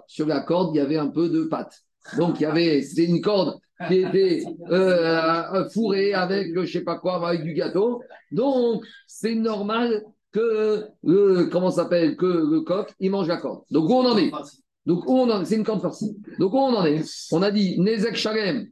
Sur 0.07 0.25
la 0.25 0.39
corde, 0.41 0.73
il 0.73 0.79
y 0.79 0.81
avait 0.81 0.97
un 0.97 1.09
peu 1.09 1.29
de 1.29 1.43
pâte. 1.43 1.83
Donc, 2.17 2.39
il 2.39 2.43
y 2.43 2.45
avait, 2.45 2.81
c'est 2.81 3.03
une 3.03 3.21
corde 3.21 3.59
qui 3.87 3.99
était 3.99 4.43
euh, 4.71 5.69
fourré 5.69 6.13
avec 6.13 6.47
je 6.55 6.71
sais 6.71 6.83
pas 6.83 6.97
quoi, 6.97 7.27
avec 7.27 7.43
du 7.43 7.53
gâteau. 7.53 8.01
Donc, 8.31 8.83
c'est 9.05 9.35
normal 9.35 10.03
que 10.31 10.85
le, 11.03 11.45
comment 11.45 11.71
s'appelle, 11.71 12.15
que 12.15 12.25
le 12.25 12.61
coq, 12.61 12.93
il 12.99 13.11
mange 13.11 13.27
la 13.27 13.37
corde. 13.37 13.61
Donc, 13.71 13.89
où 13.89 13.93
on 13.93 14.05
en 14.05 14.17
est? 14.17 14.31
Donc, 14.85 15.07
où 15.07 15.17
on 15.17 15.29
en 15.29 15.41
est? 15.41 15.45
C'est 15.45 15.55
une 15.55 15.63
corde 15.63 15.81
farcie. 15.81 16.17
Donc, 16.39 16.53
où 16.53 16.57
on 16.57 16.73
en 16.73 16.85
est? 16.85 17.03
On 17.31 17.41
a 17.41 17.51
dit 17.51 17.79
Nezek 17.79 18.15
Shalem. 18.15 18.67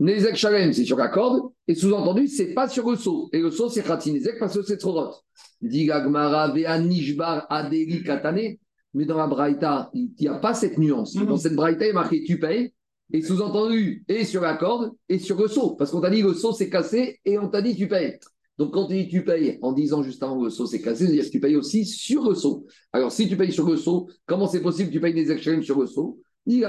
Nezek 0.00 0.36
Shalem, 0.36 0.72
c'est 0.72 0.84
sur 0.84 0.96
la 0.96 1.08
corde. 1.08 1.50
Et 1.66 1.74
sous-entendu, 1.74 2.28
c'est 2.28 2.54
pas 2.54 2.68
sur 2.68 2.90
le 2.90 2.96
seau. 2.96 3.28
Et 3.32 3.40
le 3.40 3.50
seau, 3.50 3.68
c'est 3.68 3.82
Khatin 3.82 4.12
Nezek 4.12 4.38
parce 4.38 4.56
que 4.56 4.62
c'est 4.62 4.78
trop 4.78 4.92
rot. 4.92 5.14
Dit 5.60 5.86
Gagmara, 5.86 6.52
Nishbar, 6.78 7.46
Adeli, 7.48 8.02
Katane. 8.02 8.56
Mais 8.94 9.04
dans 9.04 9.18
la 9.18 9.26
Braïta, 9.26 9.90
il 9.92 10.10
n'y 10.18 10.28
a 10.28 10.34
pas 10.34 10.54
cette 10.54 10.78
nuance. 10.78 11.14
Mhm. 11.14 11.26
Dans 11.26 11.36
cette 11.36 11.54
Braïta, 11.54 11.84
il 11.84 11.90
est 11.90 11.92
marqué 11.92 12.22
tu 12.24 12.38
payes. 12.38 12.72
Et 13.12 13.22
sous-entendu, 13.22 14.04
et 14.08 14.24
sur 14.24 14.42
la 14.42 14.54
corde, 14.54 14.92
et 15.08 15.18
sur 15.18 15.40
le 15.40 15.48
seau. 15.48 15.76
Parce 15.76 15.90
qu'on 15.90 16.00
t'a 16.00 16.10
dit 16.10 16.22
le 16.22 16.34
seau 16.34 16.52
c'est 16.52 16.68
cassé, 16.68 17.20
et 17.24 17.38
on 17.38 17.48
t'a 17.48 17.62
dit 17.62 17.76
tu 17.76 17.86
payes. 17.88 18.18
Donc 18.58 18.72
quand 18.72 18.86
tu 18.86 18.94
dis 18.94 19.08
tu 19.08 19.24
payes 19.24 19.58
en 19.62 19.72
disant 19.72 20.02
juste 20.02 20.22
avant 20.22 20.42
le 20.42 20.50
seau 20.50 20.66
c'est 20.66 20.80
cassé, 20.80 21.04
c'est-à-dire 21.04 21.24
que 21.24 21.30
tu 21.30 21.40
payes 21.40 21.56
aussi 21.56 21.84
sur 21.84 22.28
le 22.28 22.34
seau. 22.34 22.66
Alors 22.92 23.12
si 23.12 23.28
tu 23.28 23.36
payes 23.36 23.52
sur 23.52 23.68
le 23.68 23.76
seau, 23.76 24.08
comment 24.26 24.46
c'est 24.46 24.62
possible 24.62 24.88
que 24.88 24.94
tu 24.94 25.00
payes 25.00 25.14
des 25.14 25.30
extrêmes 25.30 25.62
sur 25.62 25.78
le 25.80 25.86
seau? 25.86 26.18
On 26.48 26.60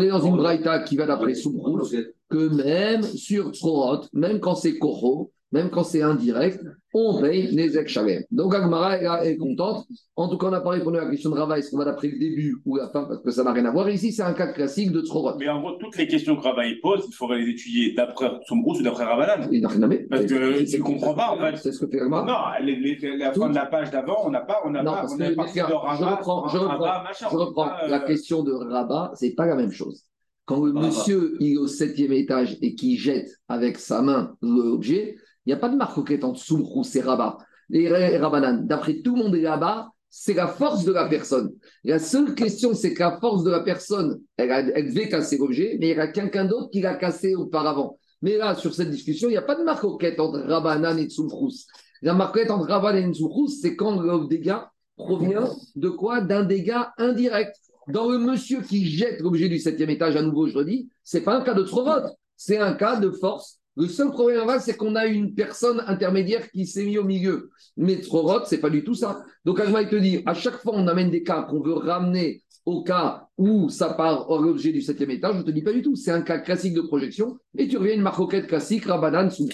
est 0.00 0.08
dans 0.08 0.20
une 0.20 0.36
braïta 0.36 0.80
qui 0.80 0.96
va 0.96 1.06
d'après 1.06 1.34
Soumrous, 1.34 1.92
que 2.28 2.48
même 2.48 3.04
sur 3.04 3.52
Trorot, 3.52 4.06
même 4.12 4.40
quand 4.40 4.56
c'est 4.56 4.78
Koro, 4.78 5.30
même 5.56 5.70
quand 5.70 5.82
c'est 5.82 6.02
indirect, 6.02 6.62
on 6.94 7.20
paye 7.20 7.48
les 7.48 7.86
Shalem. 7.86 8.22
Donc 8.30 8.54
Agmara 8.54 9.24
est 9.24 9.36
contente. 9.36 9.86
En 10.14 10.28
tout 10.28 10.38
cas, 10.38 10.46
on 10.46 10.50
n'a 10.50 10.60
pas 10.60 10.70
répondu 10.70 10.98
à 10.98 11.04
la 11.04 11.10
question 11.10 11.30
de 11.30 11.36
Rava, 11.36 11.58
est-ce 11.58 11.70
qu'on 11.70 11.78
va 11.78 11.84
d'après 11.84 12.08
le 12.08 12.18
début 12.18 12.56
ou 12.64 12.76
la 12.76 12.88
fin, 12.88 13.04
parce 13.04 13.20
que 13.22 13.30
ça 13.30 13.44
n'a 13.44 13.52
rien 13.52 13.64
à 13.66 13.70
voir. 13.70 13.88
Ici, 13.90 14.12
c'est 14.12 14.22
un 14.22 14.32
cas 14.32 14.52
classique 14.52 14.92
de 14.92 15.02
Tzorot. 15.02 15.36
Mais 15.38 15.48
en 15.48 15.60
gros, 15.60 15.72
toutes 15.72 15.96
les 15.96 16.06
questions 16.06 16.36
que 16.36 16.42
Rava 16.42 16.62
pose, 16.82 17.04
il 17.08 17.14
faudrait 17.14 17.38
les 17.38 17.50
étudier 17.50 17.94
d'après 17.94 18.30
Sombrous 18.46 18.78
ou 18.78 18.82
d'après 18.82 19.04
Ravalan. 19.04 19.48
Il 19.50 19.60
n'a 19.60 19.68
rien 19.68 19.82
à 19.82 19.88
Parce 20.10 20.26
que 20.26 20.76
ne 20.76 20.82
comprend 20.82 21.14
pas, 21.14 21.30
en 21.30 21.38
fait. 21.38 21.56
C'est 21.56 21.72
ce 21.72 21.84
que 21.84 21.90
fait 21.90 22.00
Agmara. 22.00 22.26
Non, 22.26 23.18
la 23.18 23.32
fin 23.32 23.48
de 23.48 23.54
la 23.54 23.66
page 23.66 23.90
d'avant, 23.90 24.18
on 24.24 24.30
n'a 24.30 24.40
pas, 24.40 24.60
on 24.64 24.70
n'a 24.70 24.84
pas, 24.84 25.06
on 25.10 25.20
a 25.20 25.30
pas 25.30 25.46
de 25.46 25.74
Rava. 25.74 25.96
Je 25.98 26.04
reprends, 26.04 26.48
je 26.48 26.58
reprends, 26.58 27.00
je 27.30 27.36
reprends. 27.36 27.66
La 27.88 28.02
euh, 28.02 28.06
question 28.06 28.42
de 28.42 28.52
Rabat, 28.52 29.12
c'est 29.14 29.34
pas 29.34 29.46
la 29.46 29.56
même 29.56 29.72
chose. 29.72 30.04
Quand 30.46 30.64
le 30.64 30.72
monsieur 30.72 31.36
il 31.40 31.54
est 31.54 31.56
au 31.56 31.66
septième 31.66 32.12
étage 32.12 32.56
et 32.62 32.76
qui 32.76 32.96
jette 32.96 33.28
avec 33.48 33.78
sa 33.78 34.00
main 34.00 34.36
l'objet, 34.40 35.16
il 35.46 35.50
n'y 35.50 35.54
a 35.54 35.58
pas 35.58 35.68
de 35.68 35.76
marque 35.76 35.98
entre 35.98 36.40
Soumrous 36.40 36.96
et 36.96 37.00
Rabat. 37.00 37.38
Les 37.68 38.18
Rabanan, 38.18 38.66
d'après 38.66 39.00
tout 39.00 39.16
le 39.16 39.22
monde 39.22 39.34
là-bas, 39.34 39.88
c'est 40.10 40.34
la 40.34 40.46
force 40.46 40.84
de 40.84 40.92
la 40.92 41.08
personne. 41.08 41.52
La 41.84 41.98
seule 41.98 42.34
question, 42.34 42.74
c'est 42.74 42.94
que 42.94 43.00
la 43.00 43.18
force 43.18 43.44
de 43.44 43.50
la 43.50 43.60
personne, 43.60 44.20
elle, 44.36 44.72
elle 44.74 44.88
devait 44.88 45.08
casser 45.08 45.36
l'objet, 45.38 45.76
mais 45.80 45.90
il 45.90 45.96
y 45.96 46.00
a 46.00 46.08
quelqu'un 46.08 46.46
d'autre 46.46 46.70
qui 46.70 46.80
l'a 46.80 46.94
cassé 46.94 47.34
auparavant. 47.34 47.98
Mais 48.22 48.36
là, 48.36 48.54
sur 48.54 48.74
cette 48.74 48.90
discussion, 48.90 49.28
il 49.28 49.32
n'y 49.32 49.38
a 49.38 49.42
pas 49.42 49.56
de 49.56 49.62
marquette 49.62 50.18
entre 50.18 50.40
Rabanan 50.40 50.98
et 50.98 51.08
Tsumrous. 51.08 51.66
La 52.02 52.14
marquette 52.14 52.50
entre 52.50 52.66
Rabanan 52.66 53.10
et 53.10 53.14
Tsumrous, 53.14 53.48
c'est 53.48 53.76
quand 53.76 54.00
le 54.00 54.26
dégât 54.28 54.70
provient 54.96 55.48
de 55.74 55.88
quoi? 55.90 56.20
D'un 56.20 56.44
dégât 56.44 56.92
indirect. 56.98 57.56
Dans 57.88 58.08
le 58.08 58.18
monsieur 58.18 58.62
qui 58.62 58.86
jette 58.86 59.20
l'objet 59.20 59.48
du 59.48 59.58
septième 59.58 59.90
étage, 59.90 60.16
à 60.16 60.22
nouveau, 60.22 60.48
je 60.48 60.56
redis, 60.56 60.88
c'est 61.04 61.20
pas 61.20 61.36
un 61.36 61.42
cas 61.42 61.54
de 61.54 61.62
Trovot, 61.62 62.08
c'est 62.36 62.58
un 62.58 62.72
cas 62.72 62.96
de 62.96 63.10
force. 63.10 63.60
Le 63.76 63.88
seul 63.88 64.10
problème, 64.10 64.42
c'est 64.60 64.76
qu'on 64.76 64.94
a 64.94 65.06
une 65.06 65.34
personne 65.34 65.82
intermédiaire 65.86 66.50
qui 66.50 66.66
s'est 66.66 66.84
mis 66.84 66.96
au 66.96 67.04
milieu. 67.04 67.50
Mais 67.76 68.00
Trovot, 68.00 68.44
c'est 68.46 68.60
pas 68.60 68.70
du 68.70 68.82
tout 68.82 68.94
ça. 68.94 69.22
Donc, 69.44 69.60
Agma, 69.60 69.82
il 69.82 69.88
te 69.88 69.96
dit, 69.96 70.22
à 70.24 70.32
chaque 70.32 70.56
fois, 70.56 70.72
on 70.74 70.86
amène 70.88 71.10
des 71.10 71.22
cas 71.22 71.42
qu'on 71.42 71.60
veut 71.60 71.74
ramener 71.74 72.42
au 72.64 72.82
cas 72.82 73.28
où 73.36 73.68
ça 73.68 73.90
part 73.90 74.30
à 74.30 74.40
l'objet 74.40 74.72
du 74.72 74.80
septième 74.80 75.10
étage. 75.10 75.36
Je 75.36 75.42
te 75.42 75.50
dis 75.50 75.62
pas 75.62 75.72
du 75.72 75.82
tout. 75.82 75.94
C'est 75.94 76.10
un 76.10 76.22
cas 76.22 76.38
classique 76.38 76.72
de 76.72 76.80
projection. 76.80 77.38
Et 77.56 77.68
tu 77.68 77.76
reviens 77.76 77.94
une 77.94 78.02
marcoquette 78.02 78.46
classique, 78.46 78.86
Rabadan, 78.86 79.30
sous 79.30 79.48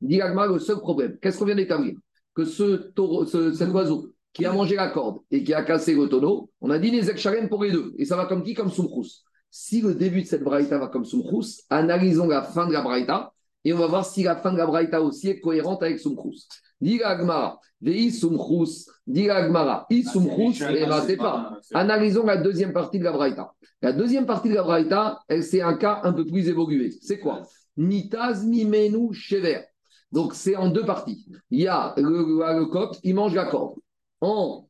Dit 0.00 0.20
Agma, 0.20 0.48
le 0.48 0.58
seul 0.58 0.78
problème, 0.78 1.16
qu'est-ce 1.22 1.38
qu'on 1.38 1.44
vient 1.44 1.54
d'établir? 1.54 1.94
Que 2.34 2.44
ce, 2.44 2.90
taureau, 2.90 3.24
ce 3.24 3.52
cet 3.52 3.70
oiseau 3.70 4.12
qui 4.32 4.44
a 4.44 4.52
mangé 4.52 4.74
la 4.74 4.88
corde 4.88 5.18
et 5.30 5.44
qui 5.44 5.54
a 5.54 5.62
cassé 5.62 5.94
le 5.94 6.08
tonneau, 6.08 6.50
on 6.60 6.70
a 6.70 6.78
dit 6.78 6.90
les 6.90 7.16
Charen 7.16 7.48
pour 7.48 7.62
les 7.62 7.70
deux. 7.70 7.94
Et 7.98 8.04
ça 8.04 8.16
va 8.16 8.26
comme 8.26 8.42
qui? 8.42 8.54
Comme 8.54 8.70
Soumchrous. 8.70 9.22
Si 9.50 9.80
le 9.82 9.94
début 9.94 10.22
de 10.22 10.26
cette 10.26 10.42
braïta 10.42 10.78
va 10.78 10.88
comme 10.88 11.04
Soumchrous, 11.04 11.62
analysons 11.70 12.26
la 12.26 12.42
fin 12.42 12.66
de 12.66 12.72
la 12.72 12.82
braïta 12.82 13.31
et 13.64 13.72
on 13.72 13.78
va 13.78 13.86
voir 13.86 14.04
si 14.04 14.22
la 14.22 14.36
fin 14.36 14.52
de 14.52 14.58
la 14.58 14.66
braïta 14.66 15.00
aussi 15.02 15.28
est 15.28 15.40
cohérente 15.40 15.82
avec 15.82 15.98
Soumchrous. 15.98 16.48
Dit 16.80 17.02
Agmara, 17.02 17.60
Vei 17.80 18.10
Soumchrous, 18.10 18.86
dit 19.06 19.30
Agmara, 19.30 19.86
I 19.90 20.02
Soumchrous, 20.02 20.62
et 20.62 20.84
c'est 21.06 21.16
pas. 21.16 21.58
Analysons 21.74 22.26
la 22.26 22.36
deuxième 22.36 22.72
partie 22.72 22.98
de 22.98 23.04
la 23.04 23.12
braïta. 23.12 23.52
La 23.80 23.92
deuxième 23.92 24.26
partie 24.26 24.48
de 24.48 24.54
la 24.54 24.62
braïta, 24.62 25.20
c'est 25.42 25.60
un 25.62 25.74
cas 25.74 26.00
un 26.04 26.12
peu 26.12 26.24
plus 26.24 26.48
évolué. 26.48 26.90
C'est 27.00 27.18
quoi? 27.18 27.42
Nitaz 27.76 28.44
Mimenu 28.44 29.12
Shever. 29.12 29.62
Donc 30.10 30.34
c'est 30.34 30.56
en 30.56 30.68
deux 30.68 30.84
parties. 30.84 31.26
Il 31.50 31.60
y 31.60 31.68
a 31.68 31.94
le, 31.96 32.58
le 32.58 32.66
coq, 32.66 32.96
il 33.02 33.14
mange 33.14 33.34
la 33.34 33.46
corde 33.46 33.74
en, 34.22 34.68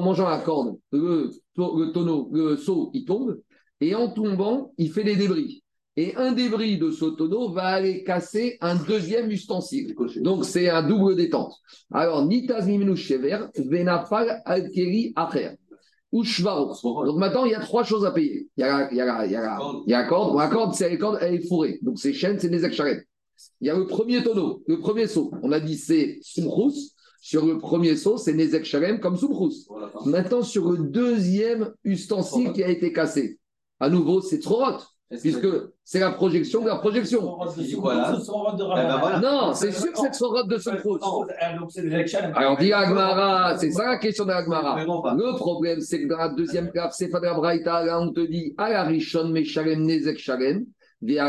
mangeant 0.00 0.28
la 0.28 0.38
corde, 0.38 0.78
le, 0.92 1.30
tonneau, 1.92 2.30
le 2.32 2.56
seau, 2.56 2.90
il 2.94 3.04
tombe, 3.04 3.40
et 3.80 3.94
en 3.94 4.08
tombant, 4.10 4.72
il 4.78 4.90
fait 4.90 5.04
des 5.04 5.16
débris. 5.16 5.62
Et 6.00 6.14
un 6.14 6.30
débris 6.30 6.78
de 6.78 6.92
ce 6.92 7.06
tonneau 7.06 7.48
va 7.48 7.64
aller 7.64 8.04
casser 8.04 8.56
un 8.60 8.76
deuxième 8.76 9.32
ustensile. 9.32 9.96
Donc, 10.18 10.44
c'est 10.44 10.68
un 10.68 10.84
double 10.84 11.16
détente. 11.16 11.56
Alors, 11.92 12.24
Nitaz 12.24 12.68
Shever, 12.94 13.46
Venafal 13.56 14.40
Alkeri 14.44 15.12
Acher. 15.16 15.56
Ou 16.12 16.22
Donc 16.22 17.18
maintenant, 17.18 17.46
il 17.46 17.50
y 17.50 17.54
a 17.56 17.58
trois 17.58 17.82
choses 17.82 18.06
à 18.06 18.12
payer. 18.12 18.46
Il 18.56 18.60
y 18.60 18.62
a 18.62 18.78
la, 18.78 18.92
il 18.92 18.96
y 18.96 19.00
a 19.00 19.04
la, 19.06 19.26
il 19.26 19.32
y 19.32 19.34
a 19.34 19.40
la, 19.40 19.58
il 19.86 19.90
y 19.90 19.94
a 19.94 20.02
la 20.02 20.08
corde. 20.08 20.38
la 20.38 20.46
corde, 20.46 20.72
c'est 20.72 20.88
la 20.88 20.96
corde, 20.98 21.18
elle 21.20 21.34
est 21.34 21.48
fourrée. 21.48 21.80
Donc, 21.82 21.98
c'est 21.98 22.12
chaîne, 22.12 22.38
c'est 22.38 22.48
des 22.48 22.72
charrettes. 22.72 23.04
Il 23.60 23.66
y 23.66 23.70
a 23.70 23.76
le 23.76 23.88
premier 23.88 24.22
tonneau, 24.22 24.62
le 24.68 24.78
premier 24.78 25.08
seau. 25.08 25.32
On 25.42 25.50
a 25.50 25.58
dit 25.58 25.76
c'est 25.76 26.20
Sumrous. 26.22 26.92
Sur 27.20 27.44
le 27.44 27.58
premier 27.58 27.96
saut, 27.96 28.18
c'est 28.18 28.34
Nezek 28.34 28.64
Shalem 28.64 29.00
comme 29.00 29.16
Soumrous. 29.16 29.66
Maintenant, 30.06 30.42
sur 30.42 30.70
le 30.70 30.78
deuxième 30.78 31.72
ustensile 31.82 32.52
qui 32.52 32.62
a 32.62 32.68
été 32.68 32.92
cassé, 32.92 33.40
à 33.80 33.90
nouveau, 33.90 34.20
c'est 34.20 34.38
Trorot. 34.38 34.78
Puisque 35.10 35.46
c'est 35.84 36.00
la 36.00 36.10
projection 36.10 36.62
de 36.62 36.68
la 36.68 36.76
projection. 36.76 37.22
Non, 39.22 39.54
c'est 39.54 39.72
sûr 39.72 39.92
que 39.92 39.98
c'est 39.98 40.10
Trorot 40.10 40.42
de 40.42 40.58
Soumrous. 40.58 40.98
Alors, 42.34 42.58
dit 42.58 42.72
Agmara, 42.72 43.56
c'est 43.56 43.70
ça 43.70 43.86
la 43.86 43.96
question 43.96 44.26
de 44.26 44.32
Agmara. 44.32 44.84
Le 44.84 45.36
problème, 45.36 45.80
c'est 45.80 46.02
que 46.02 46.08
dans 46.08 46.18
la 46.18 46.28
deuxième 46.28 46.70
classe, 46.70 46.96
c'est 46.98 47.08
Fadra 47.08 47.34
Braïta, 47.34 47.84
là, 47.84 48.00
on 48.00 48.12
te 48.12 48.20
dit, 48.20 48.54
à 48.58 48.68
la 48.68 48.84
Rishon, 48.84 49.28
Meshalem, 49.28 49.84
Nezek 49.84 50.18
Shalem. 50.18 50.66
Il 51.00 51.12
y 51.12 51.18
a 51.20 51.28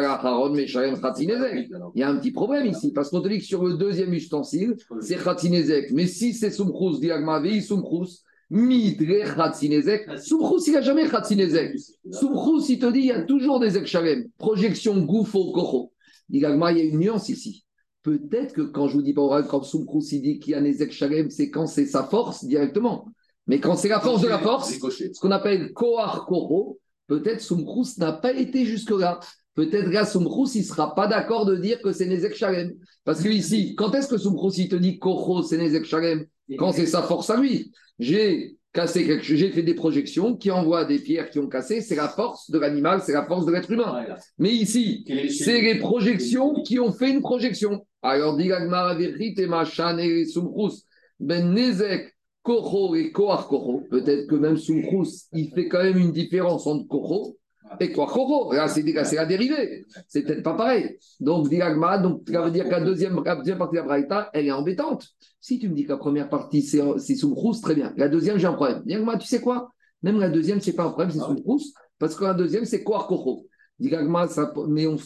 un 2.10 2.18
petit 2.18 2.32
problème 2.32 2.66
ici, 2.66 2.92
parce 2.92 3.12
qu'on 3.12 3.22
te 3.22 3.28
dit 3.28 3.38
que 3.38 3.46
sur 3.46 3.64
le 3.64 3.76
deuxième 3.76 4.12
ustensile, 4.14 4.76
c'est 5.00 5.24
Khatinezek. 5.24 5.92
Mais 5.92 6.08
si 6.08 6.34
c'est 6.34 6.50
Soumkrous, 6.50 7.00
Diagmavi, 7.00 7.62
Soumkrous, 7.62 8.24
Midre 8.50 9.36
Khatinezek, 9.36 10.20
Soumkrous, 10.20 10.64
il 10.68 10.74
n'a 10.74 10.82
jamais 10.82 11.08
Khatinezek. 11.08 11.78
Soumkrous, 12.12 12.70
il 12.70 12.80
te 12.80 12.92
dit, 12.92 13.00
il 13.00 13.06
y 13.06 13.12
a 13.12 13.22
toujours 13.24 13.60
des 13.60 13.78
Ekshalem. 13.78 14.28
Projection 14.38 15.00
Goufo, 15.02 15.52
Kocho. 15.52 15.92
Il 16.30 16.42
y 16.42 16.46
a 16.46 16.52
une 16.52 17.00
nuance 17.00 17.30
ici. 17.30 17.66
Peut-être 18.02 18.54
que 18.54 18.62
quand 18.62 18.88
je 18.88 18.96
vous 18.96 19.02
dis 19.02 19.14
pas 19.14 19.22
oral, 19.22 19.46
quand 19.48 19.62
Soumkrous, 19.62 20.12
il 20.12 20.22
dit 20.22 20.40
qu'il 20.40 20.52
y 20.52 20.56
a 20.56 20.62
des 20.62 20.82
Ekshalem, 20.82 21.30
c'est 21.30 21.50
quand 21.50 21.68
c'est 21.68 21.86
sa 21.86 22.04
force 22.04 22.46
directement. 22.46 23.06
Mais 23.46 23.60
quand 23.60 23.76
c'est 23.76 23.90
la 23.90 24.00
force 24.00 24.22
de 24.22 24.28
la 24.28 24.40
force, 24.40 24.72
ce 24.72 25.20
qu'on 25.20 25.32
appelle 25.32 25.74
Kohar 25.74 26.26
Koho, 26.26 26.80
peut-être 27.08 27.42
Soumkrous 27.42 27.98
n'a 27.98 28.14
pas 28.14 28.34
été 28.34 28.66
jusque-là 28.66 29.20
peut-être 29.68 29.92
là, 29.92 30.06
Soumchrous, 30.06 30.52
il 30.56 30.62
ne 30.62 30.66
sera 30.66 30.96
pas 30.96 31.08
d'accord 31.08 31.46
de 31.46 31.58
dire 31.58 31.82
que 31.82 31.92
c'est 31.92 32.06
Nezek 32.06 32.34
Shalem. 32.34 32.74
Parce 33.04 33.22
que 33.22 33.28
ici, 33.28 33.76
quand 33.76 33.94
est-ce 33.94 34.08
que 34.08 34.18
Soumchrous, 34.18 34.54
il 34.58 34.70
te 34.70 34.76
dit 34.76 35.00
Kocho, 35.00 35.44
c'est 35.44 35.58
Nezek 35.58 35.86
Shalem? 35.86 36.26
Quand 36.58 36.72
c'est 36.72 36.86
sa 36.86 37.04
force 37.04 37.30
à 37.30 37.38
lui. 37.38 37.72
J'ai 38.00 38.56
cassé 38.72 39.06
quelque 39.06 39.24
chose, 39.24 39.38
j'ai 39.38 39.52
fait 39.52 39.64
des 39.64 39.74
projections 39.74 40.38
qui 40.38 40.50
envoient 40.52 40.86
des 40.86 41.00
pierres 41.00 41.30
qui 41.30 41.40
ont 41.40 41.50
cassé, 41.50 41.82
c'est 41.82 41.96
la 41.96 42.08
force 42.08 42.50
de 42.50 42.58
l'animal, 42.58 43.02
c'est 43.04 43.12
la 43.12 43.26
force 43.26 43.46
de 43.46 43.52
l'être 43.52 43.70
humain. 43.70 44.06
Mais 44.38 44.52
ici, 44.52 45.04
c'est 45.30 45.62
les 45.62 45.80
projections 45.80 46.54
qui 46.64 46.80
ont 46.80 46.94
fait 46.94 47.10
une 47.10 47.22
projection. 47.22 47.86
Alors, 48.02 48.38
dit 48.38 48.50
et 48.50 49.48
Machan 49.48 49.98
et 49.98 50.26
Soumchrous, 50.26 50.84
Ben 51.20 51.54
Nezek, 51.54 52.16
Kocho 52.44 52.96
et 52.96 53.12
Kohar 53.12 53.48
Kocho, 53.48 53.84
peut-être 53.92 54.28
que 54.28 54.36
même 54.36 54.56
Soumchrous, 54.56 55.28
il 55.34 55.50
fait 55.50 55.68
quand 55.68 55.84
même 55.84 55.98
une 55.98 56.14
différence 56.14 56.66
entre 56.66 56.88
Kocho 56.88 57.36
et 57.80 57.92
quoi 57.92 58.08
Là, 58.54 58.68
c'est 58.68 59.16
la 59.16 59.26
dérivée. 59.26 59.86
C'est 60.08 60.24
peut-être 60.24 60.44
pas 60.44 60.56
pareil. 60.56 60.98
Donc, 61.20 61.50
donc 61.50 62.22
ça 62.32 62.42
veut 62.42 62.52
dire 62.52 62.66
que 62.66 62.72
la 62.72 62.82
deuxième, 62.82 63.24
partie 63.24 63.52
de 63.52 63.58
la 63.58 63.84
Braïta, 63.84 64.30
elle 64.34 64.48
est 64.48 64.52
embêtante. 64.52 65.08
Si 65.40 65.60
tu 65.60 65.70
me 65.70 65.76
dis 65.76 65.84
que 65.84 65.90
la 65.90 65.98
première 65.98 66.30
partie, 66.30 66.62
c'est 66.62 67.16
Soumkrous, 67.16 67.62
très 67.62 67.76
bien. 67.76 67.94
La 67.98 68.10
deuxième, 68.10 68.38
j'ai 68.38 68.48
un 68.48 68.54
problème. 68.54 68.84
Diagma, 68.86 69.18
tu 69.18 69.28
sais 69.28 69.42
quoi? 69.42 69.70
Même 70.04 70.20
la 70.20 70.30
deuxième, 70.30 70.62
c'est 70.62 70.74
pas 70.74 70.84
un 70.84 70.90
problème, 70.90 71.12
c'est 71.12 71.20
Soumkrous, 71.20 71.74
parce 71.98 72.16
que 72.16 72.24
la 72.24 72.34
deuxième, 72.34 72.66
c'est 72.66 72.84
quoi 72.84 73.06
Kocho 73.08 73.46
mais 73.80 74.88
on, 74.88 74.98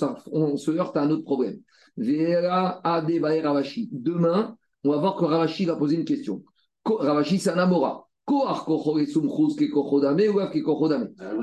se 0.58 0.72
heurte 0.72 0.98
à 0.98 1.04
un 1.04 1.12
autre 1.12 1.24
problème. 1.24 1.60
Demain, 1.98 2.82
on 4.84 4.90
va 4.90 4.98
voir 4.98 5.16
que 5.16 5.26
Ravashi 5.26 5.66
va 5.66 5.76
poser 5.76 5.96
une 5.98 6.06
question. 6.06 6.44
Ravashi, 6.86 7.38
c'est 7.40 7.52
un 7.52 7.60
Amora. 7.60 8.08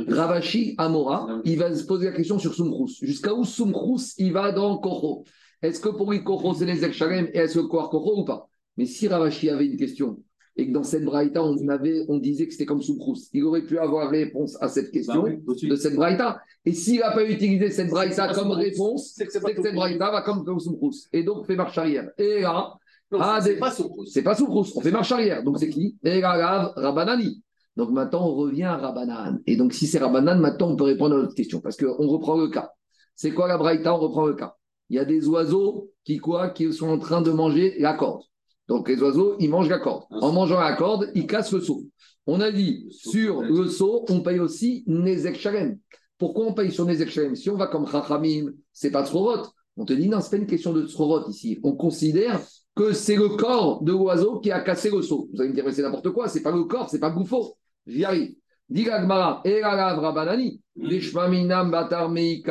Ravashi 0.09 0.75
Amora, 0.79 1.41
il 1.45 1.59
va 1.59 1.75
se 1.75 1.85
poser 1.85 2.07
la 2.07 2.13
question 2.13 2.39
sur 2.39 2.55
Sumchrous. 2.55 2.89
Jusqu'à 3.03 3.35
où 3.35 3.45
Sumchrous 3.45 4.15
il 4.17 4.33
va 4.33 4.53
dans 4.53 4.79
Kocho 4.79 5.25
Est-ce 5.63 5.81
que 5.81 5.91
pour 5.91 6.11
lui 6.11 6.25
Kocho 6.25 6.55
c'est 6.55 6.65
les 6.65 6.93
Shalem 6.93 7.29
et 7.35 7.39
est-ce 7.39 7.59
que 7.59 7.67
Kohar 7.67 7.91
Kocho 7.91 8.21
ou 8.21 8.25
pas? 8.25 8.49
Mais 8.77 8.87
si 8.87 9.09
Ravashi 9.09 9.51
avait 9.51 9.67
une 9.67 9.77
question 9.77 10.23
et 10.57 10.67
que 10.67 10.73
dans 10.73 10.83
cette 10.83 11.05
braïta 11.05 11.43
on, 11.43 11.69
avait, 11.69 12.05
on 12.09 12.19
disait 12.19 12.47
que 12.47 12.53
c'était 12.53 12.67
comme 12.67 12.83
Sumchrous, 12.83 13.29
il 13.33 13.45
aurait 13.45 13.63
pu 13.65 13.79
avoir 13.79 14.11
réponse 14.11 14.57
à 14.61 14.69
cette 14.69 14.91
question 14.91 15.23
bah 15.23 15.53
de 15.63 15.77
cette 15.77 15.95
braïta. 15.95 16.41
Et 16.65 16.73
s'il 16.73 17.01
n'a 17.01 17.13
pas 17.13 17.25
utilisé 17.25 17.71
cette 17.71 17.91
braïta 17.91 18.33
comme 18.33 18.53
réponse, 18.53 19.13
c'est 19.17 19.27
que, 19.27 19.33
cette 19.33 19.75
braïta 19.75 20.11
va 20.11 20.23
comme, 20.23 20.45
Sumchrous. 20.59 21.09
Et 21.13 21.25
donc 21.25 21.47
fait 21.47 21.57
marche 21.57 21.77
arrière. 21.79 22.11
Et 22.19 22.41
là, 22.41 22.75
ah, 23.19 23.41
c'est 23.43 23.59
pas 23.59 23.71
Soukrous. 23.71 24.07
C'est 24.07 24.23
pas 24.23 24.35
Soukrous. 24.35 24.67
On 24.77 24.81
fait 24.81 24.91
marche 24.91 25.13
arrière. 25.13 25.43
Donc 25.43 25.59
c'est 25.59 25.71
qui 25.71 25.97
Rabanani. 26.05 27.43
Donc 27.77 27.91
maintenant, 27.91 28.29
on 28.29 28.35
revient 28.35 28.65
à 28.65 28.77
Rabanan. 28.77 29.41
Et 29.47 29.57
donc 29.57 29.73
si 29.73 29.87
c'est 29.87 29.99
Rabanan, 29.99 30.39
maintenant, 30.39 30.71
on 30.71 30.77
peut 30.77 30.85
répondre 30.85 31.17
à 31.17 31.19
notre 31.19 31.35
question. 31.35 31.61
Parce 31.61 31.77
qu'on 31.77 32.09
reprend 32.09 32.37
le 32.37 32.49
cas. 32.49 32.71
C'est 33.17 33.33
quoi 33.33 33.49
la 33.49 33.59
Braïta 33.59 33.95
On 33.95 33.99
reprend 33.99 34.27
le 34.27 34.35
cas. 34.35 34.55
Il 34.89 34.97
y 34.97 34.99
a 34.99 35.05
des 35.05 35.29
oiseaux 35.29 35.91
qui, 36.05 36.19
quoi, 36.19 36.51
qui 36.51 36.73
sont 36.73 36.89
en 36.89 36.99
train 36.99 37.23
de 37.23 37.31
manger 37.31 37.77
la 37.79 37.95
corde. 37.95 38.23
Donc 38.69 38.89
les 38.89 39.01
oiseaux, 39.03 39.37
ils 39.39 39.49
mangent 39.49 39.69
la 39.69 39.79
corde. 39.79 40.05
Ah, 40.11 40.19
en 40.23 40.33
mangeant 40.33 40.61
la 40.61 40.75
corde, 40.75 41.11
ils 41.15 41.27
cassent 41.27 41.53
le 41.53 41.61
seau. 41.61 41.83
On 42.27 42.41
a 42.41 42.51
dit, 42.53 42.87
sur 42.91 43.43
le 43.43 43.67
seau, 43.67 44.05
on 44.09 44.21
paye 44.21 44.39
aussi 44.39 44.85
Nezek 44.87 45.37
Shalem. 45.37 45.79
Pourquoi 46.19 46.47
on 46.47 46.55
paye 46.55 46.71
sur 46.71 46.85
Nezek 46.85 47.09
Shalem 47.09 47.35
Si 47.35 47.51
on 47.51 47.57
va 47.57 47.67
comme 47.67 47.87
Chachamim, 47.87 48.53
c'est 48.73 48.91
pas 48.91 49.05
Tzrorot. 49.05 49.49
On 49.77 49.85
te 49.85 49.93
dit, 49.93 50.09
non, 50.09 50.21
c'est 50.21 50.31
pas 50.31 50.37
une 50.37 50.47
question 50.47 50.73
de 50.73 50.87
Tzrorot 50.87 51.29
ici. 51.31 51.59
On 51.63 51.73
considère 51.73 52.41
que 52.81 52.95
c'est 52.95 53.17
le 53.17 53.29
corps 53.29 53.83
de 53.83 53.93
l'oiseau 53.93 54.41
qui 54.41 54.51
a 54.51 54.61
cassé 54.61 54.91
le 54.91 55.03
seau. 55.03 55.29
Vous 55.33 55.41
allez 55.41 55.51
me 55.51 55.55
dire, 55.55 55.65
c'est 55.71 55.83
n'importe 55.83 56.11
quoi, 56.11 56.29
c'est 56.29 56.43
pas 56.43 56.51
le 56.51 56.65
corps, 56.65 56.89
c'est 56.89 56.99
pas 56.99 57.11
Gouffo. 57.11 57.59
J'y 57.87 58.05
arrive. 58.05 58.35
Dit 58.71 58.85
Gmara, 58.85 59.43
Rabanani, 59.45 60.63
Batar 60.77 62.11
mais 62.11 62.41
tu 62.43 62.49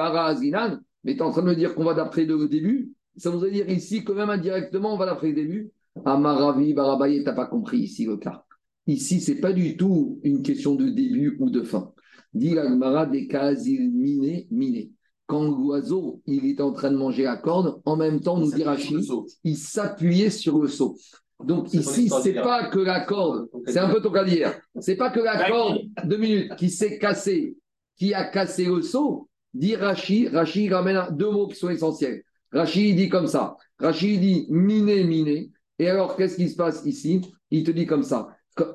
es 1.17 1.21
en 1.21 1.31
train 1.31 1.41
de 1.41 1.47
me 1.47 1.55
dire 1.55 1.73
qu'on 1.73 1.83
va 1.83 1.95
d'après 1.95 2.25
le 2.25 2.47
début? 2.47 2.93
Ça 3.17 3.31
voudrait 3.31 3.49
dire 3.49 3.67
ici 3.69 4.03
que 4.03 4.11
même 4.11 4.29
indirectement, 4.29 4.93
on 4.93 4.97
va 4.97 5.07
d'après 5.07 5.29
le 5.29 5.33
début? 5.33 5.71
Amaravi, 6.05 6.73
Barabaye, 6.73 7.23
t'as 7.23 7.33
pas 7.33 7.47
compris 7.47 7.79
ici 7.79 8.05
le 8.05 8.17
cas. 8.17 8.43
Ici, 8.85 9.21
c'est 9.21 9.39
pas 9.39 9.53
du 9.53 9.77
tout 9.77 10.19
une 10.23 10.43
question 10.43 10.75
de 10.75 10.89
début 10.89 11.37
ou 11.39 11.49
de 11.49 11.63
fin. 11.63 11.91
Dit 12.33 12.51
Gmara, 12.51 13.07
des 13.07 13.27
cas 13.27 13.53
miné, 13.53 14.47
miné 14.51 14.91
quand 15.29 15.43
l'oiseau 15.43 16.21
il 16.25 16.47
est 16.47 16.59
en 16.59 16.73
train 16.73 16.89
de 16.89 16.97
manger 16.97 17.23
la 17.23 17.37
corde, 17.37 17.79
en 17.85 17.95
même 17.95 18.19
temps, 18.19 18.37
nous 18.37 18.51
dit 18.51 18.63
Rachid, 18.63 18.99
il 19.43 19.55
s'appuyait 19.55 20.31
sur 20.31 20.57
le 20.57 20.67
seau. 20.67 20.97
Donc 21.45 21.71
ici, 21.71 22.09
c'est 22.23 22.33
pas 22.33 22.67
que 22.69 22.79
la 22.79 23.01
corde, 23.01 23.47
c'est 23.67 23.77
un 23.77 23.89
peu 23.89 24.01
ton 24.01 24.11
cas 24.11 24.25
d'hier, 24.25 24.59
c'est 24.79 24.95
pas 24.95 25.11
que 25.11 25.19
la 25.19 25.47
corde, 25.47 25.77
deux 26.03 26.17
minutes, 26.17 26.55
qui 26.55 26.69
s'est 26.71 26.97
cassée, 26.97 27.55
qui 27.95 28.13
a 28.13 28.25
cassé 28.25 28.65
le 28.65 28.81
seau, 28.81 29.29
dit 29.53 29.75
Rachid, 29.75 30.33
Rachid 30.33 30.73
ramène 30.73 31.05
deux 31.11 31.29
mots 31.29 31.47
qui 31.47 31.55
sont 31.55 31.69
essentiels. 31.69 32.23
Rachid 32.51 32.95
dit 32.95 33.07
comme 33.07 33.27
ça, 33.27 33.55
Rachid 33.77 34.19
dit 34.19 34.47
miné, 34.49 35.03
miné, 35.03 35.51
et 35.77 35.87
alors 35.87 36.15
qu'est-ce 36.15 36.37
qui 36.37 36.49
se 36.49 36.55
passe 36.55 36.83
ici? 36.85 37.21
Il 37.51 37.63
te 37.63 37.71
dit 37.71 37.85
comme 37.85 38.03
ça, 38.03 38.29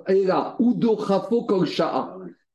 et 0.09 0.25
là, 0.25 0.57
Udo 0.61 0.97
Kol 0.97 1.67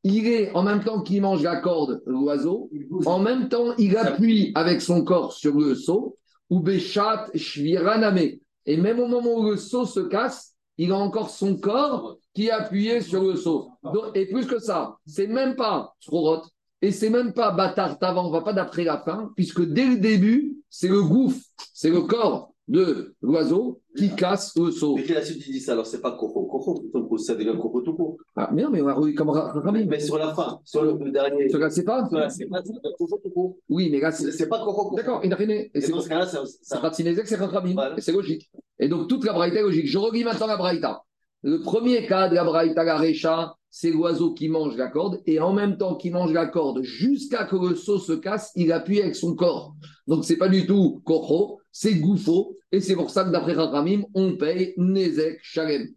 il 0.04 0.28
est, 0.28 0.52
en 0.54 0.64
même 0.64 0.84
temps 0.84 1.02
qu'il 1.02 1.22
mange 1.22 1.44
la 1.44 1.58
corde, 1.58 2.02
l'oiseau, 2.06 2.70
en 3.06 3.20
même 3.20 3.50
temps, 3.50 3.76
il 3.78 3.98
appuie 3.98 4.52
avec 4.56 4.82
son 4.82 5.04
corps 5.04 5.34
sur 5.34 5.58
le 5.58 5.76
seau, 5.76 6.18
ou 6.50 6.60
Béchat 6.60 7.28
Shviraname. 7.36 8.38
Et 8.66 8.78
même 8.78 9.00
au 9.00 9.08
moment 9.08 9.36
où 9.36 9.50
le 9.50 9.58
seau 9.58 9.86
se 9.86 10.00
casse, 10.00 10.54
il 10.78 10.92
a 10.92 10.98
encore 10.98 11.30
son 11.30 11.58
corps 11.58 12.18
qui 12.34 12.48
est 12.48 12.52
appuyé 12.52 13.02
sur 13.02 13.24
le 13.24 13.36
seau. 13.36 13.72
Donc, 13.84 14.16
et 14.16 14.28
plus 14.28 14.46
que 14.46 14.60
ça, 14.60 14.98
c'est 15.06 15.28
même 15.28 15.56
pas 15.56 15.94
Srorot, 16.00 16.44
et 16.82 16.92
c'est 16.92 17.10
même 17.10 17.34
pas 17.34 17.52
bâtard 17.52 17.98
avant, 18.02 18.28
on 18.28 18.32
va 18.32 18.42
pas 18.42 18.54
d'après 18.54 18.86
la 18.86 19.00
fin, 19.00 19.32
puisque 19.36 19.62
dès 19.62 19.86
le 19.86 19.98
début, 19.98 20.58
c'est 20.70 20.88
le 20.88 21.02
gouffre, 21.02 21.42
c'est 21.74 21.90
le 21.90 22.02
corps 22.02 22.54
de 22.70 23.16
l'oiseau 23.22 23.82
qui 23.98 24.16
casse 24.16 24.56
le 24.56 24.72
seau. 24.72 24.96
Mais 24.96 25.04
la 25.14 25.24
suite, 25.24 25.46
il 25.48 25.54
dit 25.54 25.60
ça, 25.60 25.74
alors 25.74 25.88
c'est 25.88 26.02
pas 26.02 26.12
Koro. 26.12 26.46
Koro, 26.46 27.18
ça 27.18 27.36
devient 27.36 27.56
Koro 27.60 27.82
tout 27.82 27.94
court. 27.94 28.18
Ah, 28.36 28.50
mais 28.54 28.62
non, 28.62 28.70
mais 28.70 28.82
on 28.82 28.86
va 28.86 28.96
comme 29.14 29.30
Rami. 29.30 29.86
Mais 29.86 30.00
sur 30.00 30.18
la 30.18 30.34
fin, 30.34 30.60
sur 30.64 30.84
le 30.84 31.12
dernier. 31.12 31.50
Sur 31.50 31.60
la 31.60 31.70
c'est 31.70 31.84
pas? 31.84 32.08
C'est 32.30 32.46
pas, 32.46 32.62
Koro 32.98 33.20
tout 33.22 33.30
court. 33.32 33.58
Oui, 33.68 33.90
mais 33.92 34.00
là, 34.00 34.12
c'est. 34.12 34.48
Pas 34.48 34.60
Koro. 34.60 34.96
D'accord, 34.96 35.22
il 35.24 35.30
n'a 35.30 35.36
rien. 35.36 35.50
Et, 35.50 35.88
dans 35.90 36.00
ce 36.00 36.08
cas-là, 36.08 36.28
c'est 36.28 36.78
Ratinezek, 36.78 37.28
c'est 37.28 37.36
Rami. 37.36 37.76
Et 37.98 38.02
c'est 38.02 38.14
logique. 38.14 38.50
Et 38.80 38.88
donc, 38.88 39.08
toute 39.08 39.26
la 39.26 39.34
braïta 39.34 39.60
est 39.60 39.64
logique. 39.64 39.88
Je 39.88 39.98
relis 39.98 40.24
maintenant 40.24 40.48
la 40.48 40.58
braïta. 40.58 41.04
Le 41.42 41.62
premier 41.62 42.06
cas 42.06 42.30
de 42.30 42.36
la 42.36 42.44
braïta, 42.44 42.84
la 42.84 42.98
récha, 42.98 43.56
c'est 43.70 43.92
l'oiseau 43.92 44.34
qui 44.34 44.50
mange 44.50 44.76
la 44.76 44.88
corde 44.88 45.22
et 45.26 45.40
en 45.40 45.54
même 45.54 45.78
temps 45.78 45.96
qu'il 45.96 46.12
mange 46.12 46.34
la 46.34 46.48
corde 46.48 46.82
jusqu'à 46.82 47.46
que 47.46 47.56
le 47.56 47.76
seau 47.76 47.98
se 47.98 48.14
casse, 48.14 48.52
il 48.56 48.72
appuie 48.72 49.02
avec 49.02 49.16
son 49.16 49.36
corps. 49.36 49.74
Donc, 50.06 50.26
c'est 50.26 50.38
pas 50.38 50.50
du 50.50 50.66
tout 50.66 51.02
Koro, 51.06 51.60
c'est 51.72 51.96
Goufo. 51.96 52.56
Et 52.72 52.82
c'est 52.82 52.96
pour 52.96 53.10
ça 53.10 53.24
que 53.24 53.32
d'après 53.32 53.54
Ramim, 53.54 54.04
on 54.14 54.36
paye 54.38 54.74
Nezek 54.78 55.40
Shalem. 55.42 55.88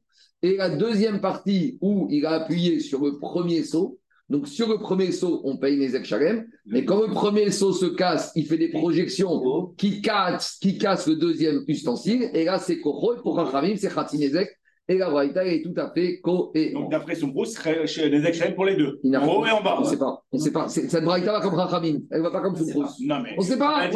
Et 0.43 0.57
la 0.57 0.71
deuxième 0.71 1.21
partie 1.21 1.79
où 1.81 2.09
il 2.11 2.25
a 2.27 2.33
appuyé 2.33 2.81
sur 2.81 3.05
le 3.05 3.19
premier 3.19 3.63
seau, 3.63 3.99
donc 4.29 4.49
sur 4.49 4.69
le 4.69 4.79
premier 4.79 5.13
seau, 5.13 5.43
on 5.45 5.59
paye 5.59 5.77
Nezek 5.77 6.05
Shalem. 6.05 6.47
Mais 6.67 6.85
quand 6.85 7.01
le 7.01 7.13
premier 7.13 7.51
seau 7.51 7.73
se 7.73 7.87
casse, 7.87 8.33
il 8.35 8.47
fait 8.47 8.57
des 8.57 8.71
projections 8.71 9.75
qui 9.77 10.01
casse, 10.01 10.59
qui 10.61 10.79
casse 10.79 11.07
le 11.07 11.17
deuxième 11.17 11.63
ustensile. 11.69 12.31
Et 12.33 12.45
là, 12.45 12.59
c'est 12.59 12.81
Koro. 12.81 13.17
Pour 13.23 13.37
Rachamim, 13.37 13.77
c'est 13.77 13.93
Khatinezek. 13.93 14.49
Et 14.89 14.99
la 14.99 15.11
Braïta 15.11 15.47
est 15.47 15.63
tout 15.63 15.75
à 15.77 15.93
fait 15.93 16.21
cohérente. 16.21 16.73
Donc, 16.75 16.91
d'après 16.91 17.15
son 17.15 17.29
gros, 17.29 17.45
ce 17.45 17.53
serait 17.53 18.09
les 18.09 18.27
excellents 18.27 18.55
pour 18.55 18.65
les 18.65 18.75
deux. 18.77 19.01
En 19.15 19.29
haut 19.29 19.47
et 19.47 19.51
en 19.51 19.63
bas. 19.63 19.77
On 19.79 19.83
ne 19.83 19.87
sait 19.87 19.99
pas. 19.99 20.23
On 20.33 20.39
sait 20.39 20.51
pas. 20.51 20.69
Cette 20.69 21.05
Braïta 21.05 21.33
va 21.33 21.41
comme 21.41 21.55
Rachamim. 21.55 22.01
Elle 22.11 22.19
ne 22.19 22.23
va 22.23 22.31
pas 22.31 22.41
comme. 22.41 22.57
Non, 23.01 23.21
mais. 23.23 23.35
On 23.39 23.43
sait 23.43 23.59
pas. 23.59 23.89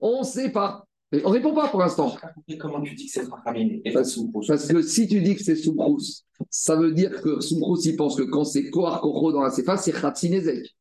On 0.00 0.20
ne 0.20 0.24
sait 0.24 0.52
pas. 0.52 0.84
On 1.12 1.28
ne 1.28 1.34
répond 1.34 1.52
pas 1.52 1.68
pour 1.68 1.80
l'instant. 1.80 2.16
Comment 2.58 2.80
tu 2.80 2.94
dis 2.94 3.06
que 3.06 3.12
c'est 3.12 3.28
Rachamim 3.28 3.80
Parce, 3.92 4.68
que 4.68 4.82
si 4.82 5.06
tu 5.06 5.20
dis 5.20 5.36
que 5.36 5.42
c'est 5.42 5.56
Soukros, 5.56 6.24
ça 6.48 6.74
veut 6.74 6.92
dire 6.92 7.20
que 7.20 7.40
Soukros, 7.40 7.80
il 7.84 7.96
pense 7.96 8.16
que 8.16 8.22
quand 8.22 8.44
c'est 8.44 8.70
Kohar 8.70 9.02
dans 9.32 9.42
la 9.42 9.50
Sefa, 9.50 9.76
c'est 9.76 9.92
Khatinezek. 9.92 10.74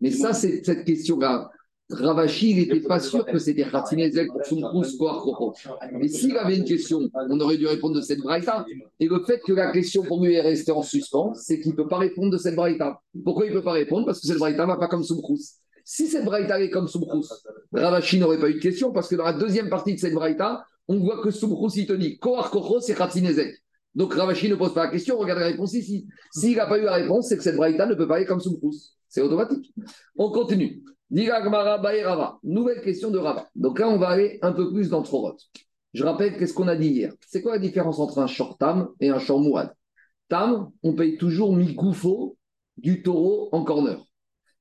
Mais 0.00 0.10
ça, 0.10 0.34
c'est 0.34 0.62
cette 0.64 0.84
question-là. 0.84 1.50
Ravashi, 1.90 2.50
il 2.50 2.56
n'était 2.58 2.86
pas 2.86 3.00
sûr 3.00 3.24
que 3.24 3.38
c'était 3.38 3.64
Khatinezek 3.64 4.28
pour 4.30 4.44
Soukros, 4.44 4.98
Kohar 4.98 5.22
Koro. 5.22 5.54
Mais 5.92 6.08
s'il 6.08 6.36
avait 6.36 6.58
une 6.58 6.64
question, 6.64 7.08
on 7.14 7.40
aurait 7.40 7.56
dû 7.56 7.66
répondre 7.66 7.96
de 7.96 8.02
cette 8.02 8.20
braïta. 8.20 8.66
Et 9.00 9.06
le 9.06 9.24
fait 9.24 9.40
que 9.40 9.54
la 9.54 9.72
question 9.72 10.02
pour 10.02 10.22
lui 10.22 10.34
est 10.34 10.42
restée 10.42 10.72
en 10.72 10.82
suspens, 10.82 11.32
c'est 11.32 11.60
qu'il 11.60 11.70
ne 11.70 11.76
peut 11.76 11.88
pas 11.88 11.98
répondre 11.98 12.30
de 12.30 12.36
cette 12.36 12.56
braïta. 12.56 13.00
Pourquoi 13.24 13.46
il 13.46 13.52
ne 13.52 13.54
peut 13.54 13.64
pas 13.64 13.72
répondre? 13.72 14.04
Parce 14.04 14.20
que 14.20 14.26
cette 14.26 14.38
braïta 14.38 14.64
ne 14.64 14.68
va 14.68 14.76
pas 14.76 14.88
comme 14.88 15.02
Soumkrous. 15.02 15.56
Si 15.90 16.06
cette 16.06 16.26
braïta 16.26 16.60
est 16.60 16.68
comme 16.68 16.86
Soumkrous, 16.86 17.28
Ravashi 17.72 18.18
n'aurait 18.18 18.38
pas 18.38 18.50
eu 18.50 18.56
de 18.56 18.58
question 18.58 18.92
parce 18.92 19.08
que 19.08 19.16
dans 19.16 19.24
la 19.24 19.32
deuxième 19.32 19.70
partie 19.70 19.94
de 19.94 19.98
cette 19.98 20.12
braïta, 20.12 20.66
on 20.86 20.98
voit 20.98 21.22
que 21.22 21.30
Soumkrous, 21.30 21.70
il 21.76 21.86
te 21.86 21.94
dit 21.94 22.18
Kohar 22.18 22.50
Koro, 22.50 22.78
c'est 22.78 22.94
Khatinezek. 22.94 23.54
Donc 23.94 24.12
Ravashi 24.12 24.50
ne 24.50 24.54
pose 24.54 24.74
pas 24.74 24.84
la 24.84 24.90
question, 24.90 25.16
regarde 25.16 25.40
la 25.40 25.46
réponse 25.46 25.72
ici. 25.72 26.06
S'il 26.30 26.58
n'a 26.58 26.66
pas 26.66 26.76
eu 26.76 26.82
la 26.82 26.92
réponse, 26.92 27.28
c'est 27.28 27.38
que 27.38 27.42
cette 27.42 27.56
braïta 27.56 27.86
ne 27.86 27.94
peut 27.94 28.06
pas 28.06 28.16
aller 28.16 28.26
comme 28.26 28.38
Soumkrous. 28.38 28.96
C'est 29.08 29.22
automatique. 29.22 29.72
On 30.18 30.30
continue. 30.30 30.82
Rava. 31.10 32.38
Nouvelle 32.42 32.82
question 32.82 33.10
de 33.10 33.16
Rava. 33.16 33.48
Donc 33.56 33.78
là, 33.78 33.88
on 33.88 33.96
va 33.96 34.08
aller 34.08 34.38
un 34.42 34.52
peu 34.52 34.70
plus 34.70 34.90
dans 34.90 35.00
Trorot. 35.00 35.38
Je 35.94 36.04
rappelle 36.04 36.36
qu'est-ce 36.36 36.52
qu'on 36.52 36.68
a 36.68 36.76
dit 36.76 36.88
hier. 36.88 37.14
C'est 37.26 37.40
quoi 37.40 37.52
la 37.52 37.58
différence 37.58 37.98
entre 37.98 38.18
un 38.18 38.26
short 38.26 38.60
tam 38.60 38.90
et 39.00 39.08
un 39.08 39.18
short 39.18 39.40
mouad 39.40 39.72
Tam, 40.28 40.70
on 40.82 40.92
paye 40.92 41.16
toujours 41.16 41.56
mi-goufo 41.56 42.36
du 42.76 43.02
taureau 43.02 43.48
en 43.52 43.64
corner. 43.64 44.04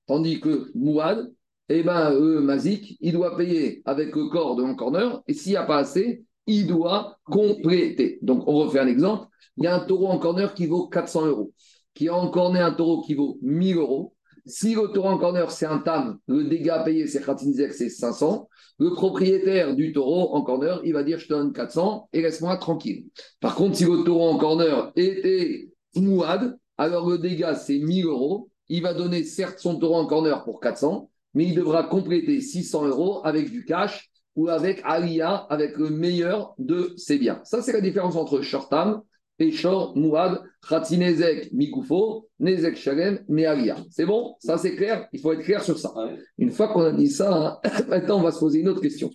Tandis 0.08 0.40
que 0.40 0.72
mouad, 0.74 1.32
eh 1.70 1.84
ben, 1.84 2.12
euh, 2.14 2.42
Mazik, 2.42 2.98
il 3.02 3.12
doit 3.12 3.36
payer 3.36 3.82
avec 3.86 4.16
le 4.16 4.30
corps 4.30 4.56
de 4.56 4.64
en 4.64 4.74
corner. 4.74 5.22
Et 5.28 5.34
s'il 5.34 5.52
n'y 5.52 5.58
a 5.58 5.64
pas 5.64 5.78
assez, 5.78 6.24
il 6.46 6.66
doit 6.66 7.18
compléter. 7.26 8.20
Donc, 8.22 8.48
on 8.48 8.54
refait 8.54 8.80
un 8.80 8.88
exemple. 8.88 9.28
Il 9.58 9.66
y 9.66 9.68
a 9.68 9.76
un 9.76 9.80
taureau 9.80 10.08
en 10.08 10.18
corner 10.18 10.54
qui 10.54 10.66
vaut 10.66 10.88
400 10.88 11.26
euros. 11.28 11.52
Qui 11.94 12.08
a 12.08 12.16
en 12.16 12.30
corner 12.30 12.66
un 12.66 12.72
taureau 12.72 13.02
qui 13.02 13.16
vaut 13.16 13.38
1000 13.42 13.78
euros. 13.78 14.14
Si 14.46 14.76
le 14.76 14.88
taureau 14.94 15.10
en 15.10 15.18
corner, 15.18 15.52
c'est 15.52 15.66
un 15.66 15.80
tam, 15.80 16.20
le 16.28 16.46
dégât 16.46 16.82
payé, 16.86 17.06
c'est 17.06 17.22
Khatinzek, 17.22 17.74
c'est 17.74 17.90
500. 17.90 18.48
Le 18.80 18.92
propriétaire 18.92 19.76
du 19.76 19.92
taureau 19.92 20.34
en 20.34 20.42
corner, 20.42 20.80
il 20.86 20.94
va 20.94 21.04
dire 21.04 21.20
je 21.20 21.28
te 21.28 21.34
donne 21.34 21.52
400 21.52 22.08
et 22.14 22.22
laisse-moi 22.22 22.56
tranquille. 22.56 23.08
Par 23.42 23.56
contre, 23.56 23.76
si 23.76 23.84
le 23.84 24.06
taureau 24.06 24.30
en 24.30 24.38
corner 24.38 24.94
était 24.96 25.70
mouad, 25.98 26.58
alors 26.78 27.10
le 27.10 27.18
dégât, 27.18 27.56
c'est 27.56 27.78
1000 27.78 28.06
euros. 28.06 28.50
Il 28.70 28.82
va 28.84 28.94
donner 28.94 29.24
certes 29.24 29.60
son 29.60 29.78
taureau 29.78 29.96
en 29.96 30.06
corner 30.06 30.44
pour 30.44 30.60
400, 30.60 31.10
mais 31.34 31.46
il 31.46 31.56
devra 31.56 31.84
compléter 31.84 32.42
600 32.42 32.88
euros 32.88 33.22
avec 33.24 33.52
du 33.52 33.66
cash 33.66 34.10
ou 34.36 34.50
avec 34.50 34.82
Alia, 34.84 35.48
avec 35.50 35.78
le 35.78 35.90
meilleur 35.90 36.54
de 36.58 36.94
ses 36.96 37.18
biens. 37.18 37.42
Ça, 37.44 37.62
c'est 37.62 37.74
la 37.74 37.82
différence 37.82 38.16
entre 38.16 38.42
Shortam 38.42 39.02
et 39.40 39.52
Shor 39.52 39.96
Mouad, 39.96 40.42
Khatinezek, 40.68 41.52
Mikoufo, 41.54 42.28
Nezek 42.40 42.76
Shalem, 42.76 43.24
Mealia. 43.28 43.78
C'est 43.90 44.06
bon? 44.06 44.36
Ça, 44.40 44.58
c'est 44.58 44.76
clair? 44.76 45.08
Il 45.14 45.22
faut 45.22 45.32
être 45.34 45.44
clair 45.44 45.64
sur 45.64 45.78
ça. 45.78 45.94
Ouais. 45.96 46.18
Une 46.38 46.52
fois 46.52 46.68
qu'on 46.70 46.82
a 46.82 46.92
dit 46.92 47.10
ça, 47.10 47.60
hein, 47.64 47.70
maintenant, 47.88 48.20
on 48.20 48.24
va 48.24 48.32
se 48.32 48.40
poser 48.40 48.60
une 48.60 48.70
autre 48.70 48.82
question. 48.82 49.12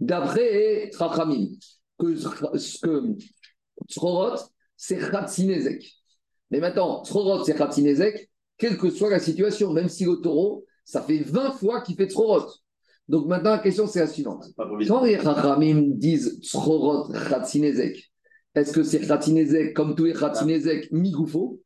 D'après 0.00 0.90
Trachamim, 0.92 1.48
que, 1.98 2.14
que 2.82 3.16
Srorot, 3.88 4.36
c'est 4.76 4.98
Khatinezek. 4.98 5.92
Mais 6.50 6.60
maintenant, 6.60 7.04
Srorot, 7.04 7.44
c'est 7.44 7.54
Khatinezek, 7.54 8.30
quelle 8.58 8.76
que 8.78 8.90
soit 8.90 9.10
la 9.10 9.18
situation, 9.18 9.72
même 9.72 9.88
si 9.88 10.04
le 10.04 10.16
taureau, 10.16 10.64
ça 10.84 11.02
fait 11.02 11.18
20 11.18 11.52
fois 11.52 11.80
qu'il 11.80 11.96
fait 11.96 12.10
Srorot. 12.10 12.46
Donc 13.08 13.26
maintenant, 13.26 13.50
la 13.50 13.58
question, 13.58 13.86
c'est 13.86 14.00
la 14.00 14.06
suivante. 14.06 14.44
Quand 14.56 15.04
les 15.04 15.20
Chachamim 15.20 15.82
disent 15.96 16.40
Khatinezek, 17.28 18.12
est-ce 18.54 18.72
que 18.72 18.82
c'est 18.82 19.00
Khatinezek 19.00 19.74
comme 19.74 19.94
tous 19.94 20.04
les 20.04 20.12
Khatinezek 20.12 20.92
Migoufo 20.92 21.60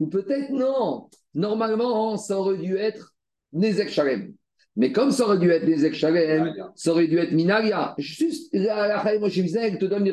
Ou 0.00 0.06
peut-être 0.08 0.50
non? 0.50 1.08
Normalement, 1.34 2.16
ça 2.16 2.38
aurait 2.38 2.58
dû 2.58 2.76
être 2.76 3.14
Nezek 3.52 3.88
Shalem. 3.88 4.34
Mais 4.76 4.90
comme 4.90 5.12
ça 5.12 5.24
aurait 5.24 5.38
dû 5.38 5.50
être 5.50 5.66
Nezek 5.66 5.94
Shalem, 5.94 6.52
ça 6.74 6.90
aurait 6.90 7.06
dû 7.06 7.18
être 7.18 7.32
Minaria. 7.32 7.94
Juste, 7.98 8.50
la 8.52 9.18
Moshe 9.18 9.38
elle 9.38 9.78
te 9.78 9.84
donne 9.86 10.10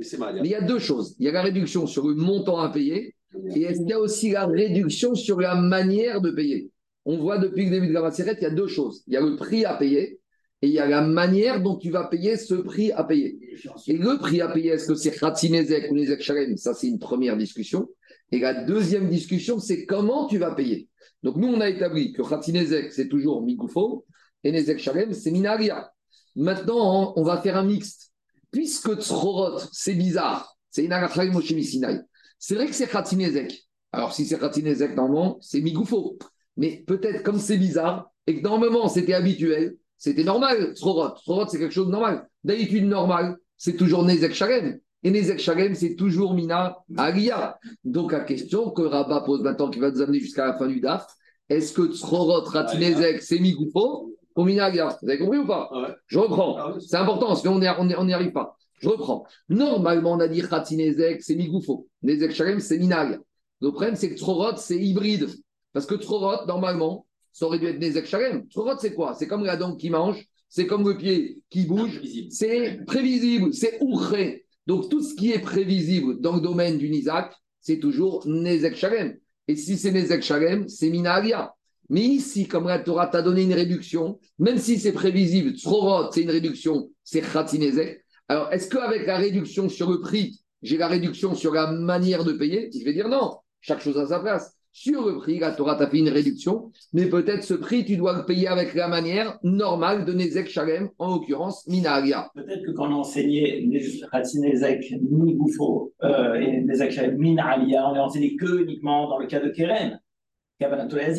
c'est 0.00 0.18
mal. 0.18 0.36
Mais 0.36 0.48
il 0.48 0.50
y 0.50 0.54
a 0.54 0.62
deux 0.62 0.78
choses. 0.78 1.14
Il 1.18 1.26
y 1.26 1.28
a 1.28 1.32
la 1.32 1.42
réduction 1.42 1.86
sur 1.86 2.08
le 2.08 2.14
montant 2.14 2.58
à 2.58 2.70
payer 2.70 3.14
et 3.54 3.62
est-ce 3.62 3.80
qu'il 3.80 3.88
y 3.88 3.92
a 3.92 4.00
aussi 4.00 4.30
la 4.30 4.46
réduction 4.46 5.14
sur 5.14 5.40
la 5.40 5.54
manière 5.54 6.20
de 6.20 6.30
payer? 6.30 6.70
On 7.04 7.18
voit 7.18 7.38
depuis 7.38 7.64
le 7.64 7.70
début 7.70 7.88
de 7.88 7.92
la 7.92 8.02
Maseret, 8.02 8.36
il 8.38 8.42
y 8.42 8.46
a 8.46 8.50
deux 8.50 8.66
choses. 8.66 9.02
Il 9.06 9.14
y 9.14 9.16
a 9.16 9.20
le 9.20 9.36
prix 9.36 9.64
à 9.64 9.74
payer 9.74 10.20
et 10.60 10.66
il 10.66 10.72
y 10.72 10.78
a 10.78 10.86
la 10.86 11.02
manière 11.02 11.62
dont 11.62 11.76
tu 11.76 11.90
vas 11.90 12.04
payer 12.04 12.36
ce 12.36 12.54
prix 12.54 12.92
à 12.92 13.04
payer. 13.04 13.38
Et 13.86 13.96
le 13.96 14.18
prix 14.18 14.40
à 14.40 14.48
payer, 14.48 14.72
est-ce 14.72 14.88
que 14.88 14.94
c'est 14.94 15.12
Khatinezek 15.12 15.90
ou 15.90 15.94
Nezek 15.94 16.20
Shalem? 16.20 16.56
Ça, 16.56 16.74
c'est 16.74 16.88
une 16.88 16.98
première 16.98 17.36
discussion. 17.36 17.88
Et 18.30 18.40
la 18.40 18.64
deuxième 18.64 19.08
discussion, 19.08 19.58
c'est 19.58 19.86
comment 19.86 20.26
tu 20.26 20.38
vas 20.38 20.54
payer. 20.54 20.88
Donc, 21.22 21.36
nous, 21.36 21.48
on 21.48 21.60
a 21.60 21.68
établi 21.68 22.12
que 22.12 22.22
Khatinezek, 22.22 22.92
c'est 22.92 23.08
toujours 23.08 23.42
Migoufo 23.42 24.04
et 24.44 24.52
Nezek 24.52 24.78
Shalem, 24.78 25.12
c'est 25.12 25.30
Minaria. 25.30 25.90
Maintenant, 26.36 27.14
on 27.16 27.22
va 27.22 27.40
faire 27.40 27.56
un 27.56 27.64
mixte. 27.64 28.12
Puisque 28.50 29.00
Tzrorot, 29.00 29.58
c'est 29.72 29.94
bizarre, 29.94 30.56
c'est 30.70 30.84
Inagachai 30.84 31.30
Moshimi 31.30 31.64
Sinai. 31.64 32.00
C'est 32.38 32.54
vrai 32.54 32.66
que 32.66 32.74
c'est 32.74 32.88
Khatinezek. 32.88 33.68
Alors, 33.92 34.12
si 34.12 34.26
c'est 34.26 34.38
Khatinezek, 34.38 34.94
normalement, 34.94 35.38
c'est 35.40 35.60
Migoufo. 35.60 36.18
Mais 36.56 36.84
peut-être 36.86 37.22
comme 37.22 37.38
c'est 37.38 37.56
bizarre 37.56 38.10
et 38.26 38.36
que 38.36 38.42
normalement, 38.42 38.88
c'était 38.88 39.14
habituel, 39.14 39.76
c'était 39.96 40.24
normal, 40.24 40.74
Tzrorot. 40.74 41.16
Tzrorot, 41.16 41.48
c'est 41.48 41.58
quelque 41.58 41.74
chose 41.74 41.86
de 41.86 41.92
normal. 41.92 42.28
D'habitude, 42.44 42.84
normal, 42.84 43.36
c'est 43.56 43.76
toujours 43.76 44.04
Nezek 44.04 44.34
Shalem. 44.34 44.78
Et 45.02 45.10
Nezek 45.10 45.38
Shalem, 45.38 45.74
c'est 45.74 45.94
toujours 45.96 46.34
Mina 46.34 46.76
Alia. 46.96 47.58
Donc, 47.84 48.12
la 48.12 48.20
question 48.20 48.70
que 48.70 48.82
Rabat 48.82 49.22
pose 49.22 49.42
maintenant, 49.42 49.70
qui 49.70 49.78
va 49.80 49.90
nous 49.90 50.00
amener 50.00 50.20
jusqu'à 50.20 50.46
la 50.46 50.58
fin 50.58 50.66
du 50.66 50.80
DAF, 50.80 51.06
est-ce 51.48 51.72
que 51.72 51.92
Tzrorot, 51.92 52.50
Khatinezek, 52.50 53.22
c'est 53.22 53.38
Migoufo 53.38 54.14
ou 54.36 54.44
Mina 54.44 54.66
Alia 54.66 54.96
Vous 55.02 55.08
avez 55.08 55.18
compris 55.18 55.38
ou 55.38 55.46
pas? 55.46 55.68
Ah 55.72 55.80
ouais. 55.80 55.94
Je 56.06 56.18
reprends. 56.18 56.56
Ah. 56.58 56.74
C'est 56.78 56.96
important, 56.96 57.34
sinon 57.34 57.54
on 57.54 58.04
n'y 58.04 58.12
arrive 58.12 58.32
pas. 58.32 58.56
Je 58.80 58.88
reprends. 58.88 59.26
Normalement, 59.48 60.12
on 60.12 60.20
a 60.20 60.28
dit 60.28 60.42
Khatinezek, 60.42 61.22
c'est 61.22 61.34
Migoufo. 61.34 61.88
Nezek 62.02 62.32
Shalem, 62.32 62.60
c'est 62.60 62.78
Minaria. 62.78 63.18
Le 63.60 63.70
problème, 63.70 63.96
c'est 63.96 64.10
que 64.10 64.18
Trorot, 64.18 64.56
c'est 64.56 64.78
hybride. 64.78 65.28
Parce 65.72 65.86
que 65.86 65.94
Trorot, 65.94 66.46
normalement, 66.46 67.06
ça 67.32 67.46
aurait 67.46 67.58
dû 67.58 67.66
être 67.66 67.80
Nezek 67.80 68.06
Shalem. 68.06 68.48
Trorot, 68.48 68.78
c'est 68.78 68.94
quoi? 68.94 69.14
C'est 69.14 69.26
comme 69.26 69.44
la 69.44 69.56
dent 69.56 69.74
qui 69.74 69.90
mange, 69.90 70.24
c'est 70.48 70.66
comme 70.66 70.88
le 70.88 70.96
pied 70.96 71.42
qui 71.50 71.64
bouge, 71.64 72.00
c'est 72.30 72.84
prévisible, 72.86 73.52
c'est 73.52 73.78
ouvré. 73.80 74.44
Donc 74.66 74.88
tout 74.88 75.02
ce 75.02 75.14
qui 75.14 75.32
est 75.32 75.40
prévisible 75.40 76.20
dans 76.20 76.36
le 76.36 76.40
domaine 76.40 76.78
du 76.78 76.88
Isaac, 76.88 77.34
c'est 77.60 77.78
toujours 77.78 78.26
Nezek 78.26 78.76
Shalem. 78.76 79.18
Et 79.48 79.56
si 79.56 79.76
c'est 79.76 79.90
Nezek 79.90 80.22
Shalem, 80.22 80.68
c'est 80.68 80.90
Minaria. 80.90 81.52
Mais 81.90 82.02
ici, 82.02 82.46
comme 82.46 82.66
la 82.66 82.78
Torah 82.78 83.06
t'a 83.06 83.22
donné 83.22 83.42
une 83.42 83.54
réduction, 83.54 84.20
même 84.38 84.58
si 84.58 84.78
c'est 84.78 84.92
prévisible, 84.92 85.56
Tzrorot, 85.56 86.12
c'est 86.12 86.20
une 86.22 86.30
réduction, 86.30 86.90
c'est 87.02 87.22
Khatinezek. 87.22 88.04
Alors, 88.28 88.52
est-ce 88.52 88.68
qu'avec 88.68 89.06
la 89.06 89.16
réduction 89.16 89.70
sur 89.70 89.90
le 89.90 90.00
prix, 90.00 90.40
j'ai 90.60 90.76
la 90.76 90.86
réduction 90.86 91.34
sur 91.34 91.54
la 91.54 91.72
manière 91.72 92.24
de 92.24 92.32
payer? 92.32 92.70
Je 92.78 92.84
vais 92.84 92.92
dire 92.92 93.08
non, 93.08 93.36
chaque 93.62 93.80
chose 93.80 93.98
à 93.98 94.06
sa 94.06 94.20
place. 94.20 94.54
Sur 94.70 95.06
le 95.06 95.16
prix, 95.16 95.38
la 95.38 95.52
Torah 95.52 95.76
t'a 95.76 95.88
fait 95.88 95.98
une 95.98 96.10
réduction, 96.10 96.70
mais 96.92 97.06
peut-être 97.06 97.42
ce 97.42 97.54
prix, 97.54 97.86
tu 97.86 97.96
dois 97.96 98.18
le 98.18 98.26
payer 98.26 98.48
avec 98.48 98.74
la 98.74 98.86
manière 98.86 99.38
normale 99.42 100.04
de 100.04 100.12
Nezek 100.12 100.46
Shalem, 100.46 100.90
en 100.98 101.14
l'occurrence 101.14 101.66
Minaria. 101.66 102.30
Peut-être 102.34 102.64
que 102.66 102.72
quand 102.72 102.88
on 102.88 102.96
enseignait 102.96 103.66
Khatinezek, 104.12 104.92
Migoufo 105.10 105.94
euh, 106.04 106.34
et 106.34 106.60
Nezek 106.60 106.92
Shalem, 106.92 107.16
Minaria, 107.16 107.88
on 107.88 107.94
les 107.94 108.00
enseignait 108.00 108.36
que 108.36 108.62
uniquement 108.62 109.08
dans 109.08 109.18
le 109.18 109.26
cas 109.26 109.40
de 109.40 109.48
Keren. 109.48 109.98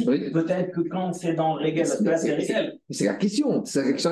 Oui. 0.06 0.32
Peut-être 0.32 0.71
que 0.71 0.82
quand 0.82 1.13
c'est 1.13 1.34
dans 1.34 1.54
Régel, 1.54 1.88
parce 1.88 1.99
que 1.99 2.04
là 2.04 2.17
c'est 2.17 2.34
Régel. 2.34 2.80
C'est 2.89 3.06
la 3.06 3.13
question, 3.13 3.63
c'est 3.63 3.84
la 3.84 3.93
question 3.93 4.12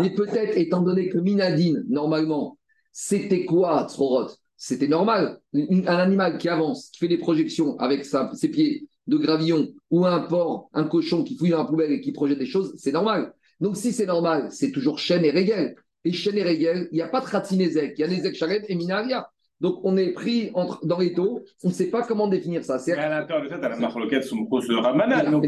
Mais 0.00 0.10
peut-être, 0.10 0.56
étant 0.56 0.80
donné 0.80 1.08
que 1.08 1.18
Minadine, 1.18 1.84
normalement, 1.88 2.58
c'était 2.92 3.44
quoi, 3.44 3.86
Tzrorot 3.88 4.30
C'était 4.56 4.88
normal. 4.88 5.38
Un 5.54 5.86
animal 5.86 6.38
qui 6.38 6.48
avance, 6.48 6.90
qui 6.90 6.98
fait 6.98 7.08
des 7.08 7.18
projections 7.18 7.78
avec 7.78 8.04
ses 8.04 8.48
pieds 8.48 8.88
de 9.06 9.16
gravillon, 9.18 9.68
ou 9.90 10.04
un 10.04 10.20
porc, 10.20 10.68
un 10.72 10.84
cochon 10.84 11.22
qui 11.22 11.36
fouille 11.36 11.50
dans 11.50 11.58
la 11.58 11.64
poubelle 11.64 11.92
et 11.92 12.00
qui 12.00 12.10
projette 12.10 12.38
des 12.38 12.46
choses, 12.46 12.74
c'est 12.76 12.92
normal. 12.92 13.32
Donc 13.60 13.76
si 13.76 13.92
c'est 13.92 14.06
normal, 14.06 14.48
c'est 14.50 14.72
toujours 14.72 14.98
chêne 14.98 15.24
et 15.24 15.30
Régel. 15.30 15.76
Et 16.04 16.12
chêne 16.12 16.38
et 16.38 16.42
Régel, 16.42 16.88
il 16.90 16.96
n'y 16.96 17.02
a 17.02 17.08
pas 17.08 17.20
de 17.20 17.26
Khatinezek, 17.26 17.94
il 17.98 18.00
y 18.00 18.04
a 18.04 18.08
Nezek 18.08 18.34
Shalem 18.34 18.62
et 18.68 18.74
Minaria. 18.74 19.30
Donc, 19.60 19.80
on 19.84 19.96
est 19.96 20.12
pris 20.12 20.50
entre, 20.54 20.84
dans 20.86 20.98
les 20.98 21.14
taux, 21.14 21.44
on 21.64 21.68
ne 21.68 21.72
sait 21.72 21.88
pas 21.88 22.02
comment 22.02 22.28
définir 22.28 22.62
ça. 22.62 22.78
Mais 22.86 22.92
à 22.92 23.08
l'intérieur 23.08 23.44
de 23.44 23.48
ça, 23.48 23.58
tu 23.58 23.64
as 23.64 23.68
la 23.70 23.76
marloquette 23.76 24.24
sur 24.24 24.36
le 24.36 24.78
Ramanan. 24.78 25.30
Donc, 25.30 25.46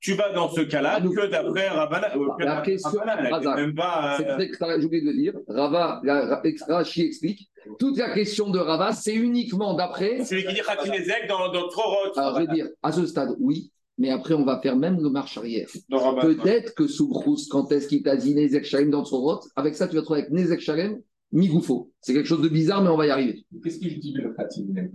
tu 0.00 0.14
vas 0.14 0.32
dans 0.32 0.48
ce 0.48 0.62
cas-là 0.62 0.96
ah, 0.96 1.00
que 1.02 1.26
d'après 1.30 1.68
Ravana. 1.68 2.08
La 2.38 2.62
question, 2.62 3.00
pas. 3.76 4.18
Euh... 4.18 4.38
C'est 4.38 4.80
j'ai 4.80 4.86
oublié 4.86 5.02
de 5.02 5.12
dire. 5.12 5.34
Rava, 5.46 6.00
Rashi 6.68 7.02
explique. 7.02 7.50
Toute 7.78 7.98
la 7.98 8.14
question 8.14 8.48
de 8.48 8.58
Rava, 8.58 8.92
c'est 8.92 9.14
uniquement 9.14 9.74
d'après. 9.74 10.24
C'est 10.24 10.42
qui 10.42 10.54
dit 10.54 10.60
Khatinezek 10.66 11.28
dans, 11.28 11.52
dans 11.52 11.68
Trorot. 11.68 12.16
Alors, 12.16 12.40
je 12.40 12.46
vais 12.46 12.54
dire, 12.54 12.68
à 12.82 12.92
ce 12.92 13.06
stade, 13.06 13.36
oui. 13.38 13.70
Mais 13.98 14.10
après, 14.10 14.32
on 14.32 14.46
va 14.46 14.58
faire 14.62 14.76
même 14.76 14.98
le 14.98 15.10
marche 15.10 15.36
arrière. 15.36 15.68
Peut-être 15.90 16.74
que 16.74 16.86
sous 16.86 17.12
quand 17.50 17.70
est-ce 17.70 17.86
qu'il 17.86 18.02
t'a 18.02 18.16
dit 18.16 18.34
Nezek 18.34 18.64
Shalem 18.64 18.90
dans 18.90 19.02
Trorot, 19.02 19.40
avec 19.56 19.74
ça, 19.74 19.86
tu 19.86 19.96
vas 19.96 20.02
trouver 20.02 20.20
avec 20.20 20.32
Nezek 20.32 20.60
Shalem 20.60 21.02
Migoufo. 21.32 21.90
C'est 22.00 22.12
quelque 22.12 22.26
chose 22.26 22.42
de 22.42 22.48
bizarre, 22.48 22.82
mais 22.82 22.88
on 22.88 22.96
va 22.96 23.06
y 23.06 23.10
arriver. 23.10 23.44
Qu'est-ce 23.62 23.78
qu'il 23.78 23.98
dit 24.00 24.12
le 24.14 24.34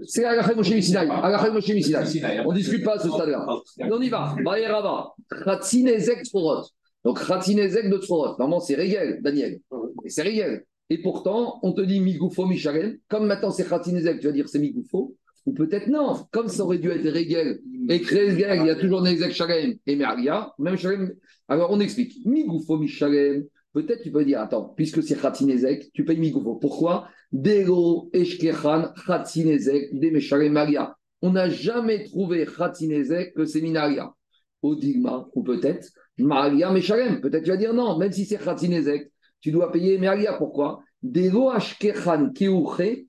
C'est 0.05 0.25
Agachel 0.25 0.55
Moshe 0.55 0.71
Misinaï. 0.71 1.07
Moshe 1.07 1.69
Misinaï. 1.69 2.43
On 2.45 2.51
ne 2.51 2.57
discute 2.57 2.83
pas 2.83 2.95
à 2.95 2.99
ce 2.99 3.09
stade-là. 3.09 3.47
On 3.79 4.01
y 4.01 4.09
va. 4.09 4.35
Bayerava. 4.43 5.13
Khatinezek 5.29 6.25
Tzorot. 6.25 6.63
Donc 7.03 7.25
Khatinezek 7.25 7.89
de 7.89 7.97
Tzorot. 7.97 8.37
Normalement, 8.39 8.59
c'est 8.59 8.75
Régel, 8.75 9.21
Daniel. 9.21 9.59
Et 10.03 10.09
c'est 10.09 10.23
Régel. 10.23 10.65
Et 10.89 11.01
pourtant, 11.01 11.59
on 11.63 11.71
te 11.71 11.81
dit 11.81 11.99
Migoufo 11.99 12.45
Micharen. 12.45 12.97
Comme 13.07 13.27
maintenant 13.27 13.51
c'est 13.51 13.67
Khatinezek, 13.67 14.19
tu 14.19 14.27
vas 14.27 14.33
dire 14.33 14.49
c'est 14.49 14.59
Migoufo. 14.59 15.15
Ou 15.45 15.53
peut-être 15.53 15.87
non. 15.87 16.25
Comme 16.31 16.47
ça 16.47 16.63
aurait 16.63 16.79
dû 16.79 16.89
être 16.89 17.07
Régel 17.07 17.59
et 17.87 17.97
Régel, 17.97 18.59
il 18.61 18.65
y 18.65 18.69
a 18.69 18.75
toujours 18.75 19.01
Nezek 19.01 19.31
Shalem 19.31 19.75
et 19.85 19.95
Meria. 19.95 20.53
Même 20.59 20.75
Shalem. 20.75 21.13
Alors 21.47 21.71
on 21.71 21.79
explique. 21.79 22.25
Migoufo 22.25 22.77
Michalem. 22.77 23.45
Peut-être 23.75 24.03
tu 24.03 24.11
peux 24.11 24.23
dire, 24.23 24.39
attends, 24.39 24.73
puisque 24.77 25.03
c'est 25.03 25.19
Khatinezek, 25.19 25.91
tu 25.91 26.05
payes 26.05 26.17
Migoufo. 26.17 26.55
Pourquoi? 26.55 27.09
Dego 27.33 28.09
Eshkechan 28.13 28.93
Khatinezek 29.05 29.99
de 29.99 30.47
Maria. 30.47 30.95
On 31.21 31.31
n'a 31.31 31.49
jamais 31.49 32.05
trouvé 32.05 32.45
Khatinezek 32.45 33.33
que 33.33 33.43
c'est 33.43 33.59
Minaria. 33.59 34.13
Au 34.61 34.75
Digma, 34.75 35.27
ou 35.35 35.43
peut-être 35.43 35.89
Maria 36.17 36.71
Meshalem. 36.71 37.19
Peut-être 37.19 37.43
tu 37.43 37.49
vas 37.49 37.57
dire 37.57 37.73
non, 37.73 37.97
même 37.97 38.13
si 38.13 38.23
c'est 38.23 38.37
Khatinezek, 38.37 39.11
tu 39.41 39.51
dois 39.51 39.73
payer 39.73 39.97
Maria. 39.97 40.35
Pourquoi? 40.37 40.81
Dego 41.03 41.53
Eshkechan 41.53 42.31
Keuche 42.31 43.03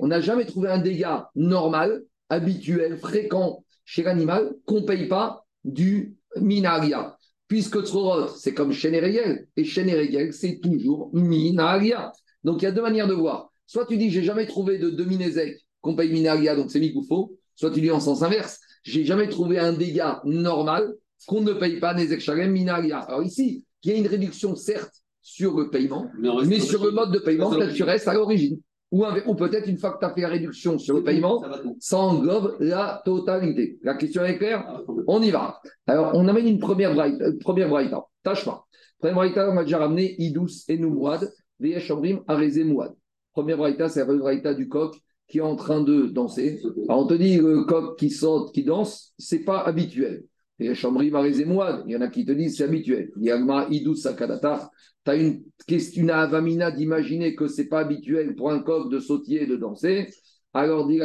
On 0.00 0.08
n'a 0.08 0.20
jamais 0.20 0.46
trouvé 0.46 0.68
un 0.68 0.82
dégât 0.82 1.30
normal, 1.36 2.02
habituel, 2.28 2.96
fréquent 2.96 3.64
chez 3.84 4.02
l'animal 4.02 4.52
qu'on 4.66 4.80
ne 4.80 4.86
paye 4.86 5.06
pas 5.06 5.46
du 5.62 6.16
Minaria. 6.40 7.17
Puisque 7.48 7.80
Tzorot, 7.80 8.28
c'est 8.36 8.52
comme 8.52 8.72
Shen 8.72 8.94
et 8.94 9.64
Shen 9.64 10.32
c'est 10.32 10.60
toujours 10.62 11.10
Minaria. 11.14 12.12
Donc 12.44 12.62
il 12.62 12.66
y 12.66 12.68
a 12.68 12.72
deux 12.72 12.82
manières 12.82 13.08
de 13.08 13.14
voir. 13.14 13.50
Soit 13.66 13.86
tu 13.86 13.96
dis, 13.96 14.10
j'ai 14.10 14.22
jamais 14.22 14.46
trouvé 14.46 14.78
de 14.78 14.90
demi-nézek 14.90 15.58
qu'on 15.80 15.96
paye 15.96 16.12
Minaria, 16.12 16.54
donc 16.54 16.70
c'est 16.70 16.80
Mikoufo. 16.80 17.36
Soit 17.56 17.70
tu 17.70 17.80
dis 17.80 17.90
en 17.90 18.00
sens 18.00 18.22
inverse, 18.22 18.60
j'ai 18.84 19.04
jamais 19.04 19.28
trouvé 19.28 19.58
un 19.58 19.72
dégât 19.72 20.20
normal 20.24 20.94
qu'on 21.26 21.40
ne 21.40 21.52
paye 21.52 21.80
pas 21.80 21.94
Nezek 21.94 22.20
Shalem 22.20 22.52
Minaria. 22.52 23.00
Alors 23.00 23.22
ici, 23.22 23.64
il 23.82 23.90
y 23.90 23.94
a 23.94 23.96
une 23.96 24.06
réduction 24.06 24.54
certes 24.54 25.02
sur 25.22 25.56
le 25.58 25.70
paiement, 25.70 26.10
mais 26.46 26.60
sur 26.60 26.84
le 26.84 26.90
mode 26.90 27.12
de 27.12 27.18
paiement, 27.18 27.50
peut-être 27.50 27.74
tu 27.74 27.82
restes 27.82 28.08
à 28.08 28.14
l'origine. 28.14 28.60
Ou, 28.90 29.34
peut-être 29.34 29.68
une 29.68 29.76
fois 29.76 29.92
que 29.92 29.98
tu 29.98 30.04
as 30.06 30.14
fait 30.14 30.22
la 30.22 30.28
réduction 30.28 30.78
sur 30.78 30.96
le 30.96 31.04
paiement, 31.04 31.42
ça 31.78 31.98
englobe 31.98 32.56
la 32.60 33.02
totalité. 33.04 33.78
La 33.82 33.94
question 33.94 34.24
est 34.24 34.38
claire 34.38 34.64
ah, 34.66 34.80
On 35.06 35.20
y 35.20 35.30
va. 35.30 35.60
Alors, 35.86 36.12
on 36.14 36.26
amène 36.26 36.48
une 36.48 36.58
première 36.58 36.94
braïta. 36.94 37.24
Euh, 37.24 37.38
première 37.38 37.68
braïta. 37.68 38.02
Tâche 38.22 38.46
pas. 38.46 38.66
Première 38.98 39.16
braïta, 39.16 39.50
on 39.50 39.58
a 39.58 39.64
déjà 39.64 39.78
ramené 39.78 40.14
Idous 40.18 40.64
et 40.68 40.78
Noumouad, 40.78 41.30
Veyesh 41.60 41.92
Arezé 42.26 42.64
Mouad. 42.64 42.94
Première 43.34 43.58
braïta, 43.58 43.90
c'est 43.90 44.04
la 44.04 44.14
braïta 44.14 44.54
du 44.54 44.68
coq 44.68 44.96
qui 45.26 45.38
est 45.38 45.42
en 45.42 45.56
train 45.56 45.82
de 45.82 46.06
danser. 46.06 46.62
Alors, 46.88 47.02
on 47.02 47.06
te 47.06 47.14
dit, 47.14 47.36
le 47.36 47.64
coq 47.64 47.98
qui 47.98 48.08
saute, 48.08 48.52
qui 48.54 48.64
danse, 48.64 49.12
c'est 49.18 49.44
pas 49.44 49.60
habituel. 49.60 50.24
Veyesh 50.58 50.84
Arezé 50.84 51.44
Mouad, 51.44 51.84
il 51.86 51.92
y 51.92 51.96
en 51.96 52.00
a 52.00 52.08
qui 52.08 52.24
te 52.24 52.32
disent 52.32 52.56
c'est 52.56 52.64
habituel. 52.64 53.10
Yagma 53.16 53.68
Idous 53.70 53.96
Sakadata 53.96 54.70
tu 55.04 55.10
as 55.10 55.16
une 55.16 55.42
question 55.66 56.08
à 56.08 56.18
Avamina 56.18 56.70
d'imaginer 56.70 57.34
que 57.34 57.48
ce 57.48 57.62
n'est 57.62 57.68
pas 57.68 57.80
habituel 57.80 58.34
pour 58.34 58.50
un 58.50 58.60
coq 58.60 58.90
de 58.90 58.98
sautiller 58.98 59.44
et 59.44 59.46
de 59.46 59.56
danser. 59.56 60.08
Alors, 60.54 60.88
dit 60.88 60.96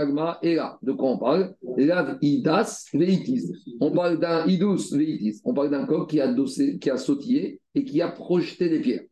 et 0.42 0.56
là, 0.56 0.80
de 0.82 0.92
quoi 0.94 1.12
on 1.12 1.18
parle? 1.18 1.54
Là, 1.78 2.18
idas 2.22 2.90
veitis. 2.94 3.52
On 3.80 3.92
parle 3.92 4.20
d'un 4.20 4.46
idus 4.48 4.94
veitis. 4.94 5.42
On 5.46 5.54
parle 5.54 5.70
d'un 5.70 5.86
coq 5.86 6.10
qui 6.10 6.20
a, 6.20 6.28
dossé, 6.28 6.80
qui 6.80 6.90
a 6.90 6.98
sautillé 6.98 7.62
et 7.76 7.84
qui 7.84 8.02
a 8.02 8.08
projeté 8.10 8.70
des 8.70 8.80
pierres. 8.80 9.04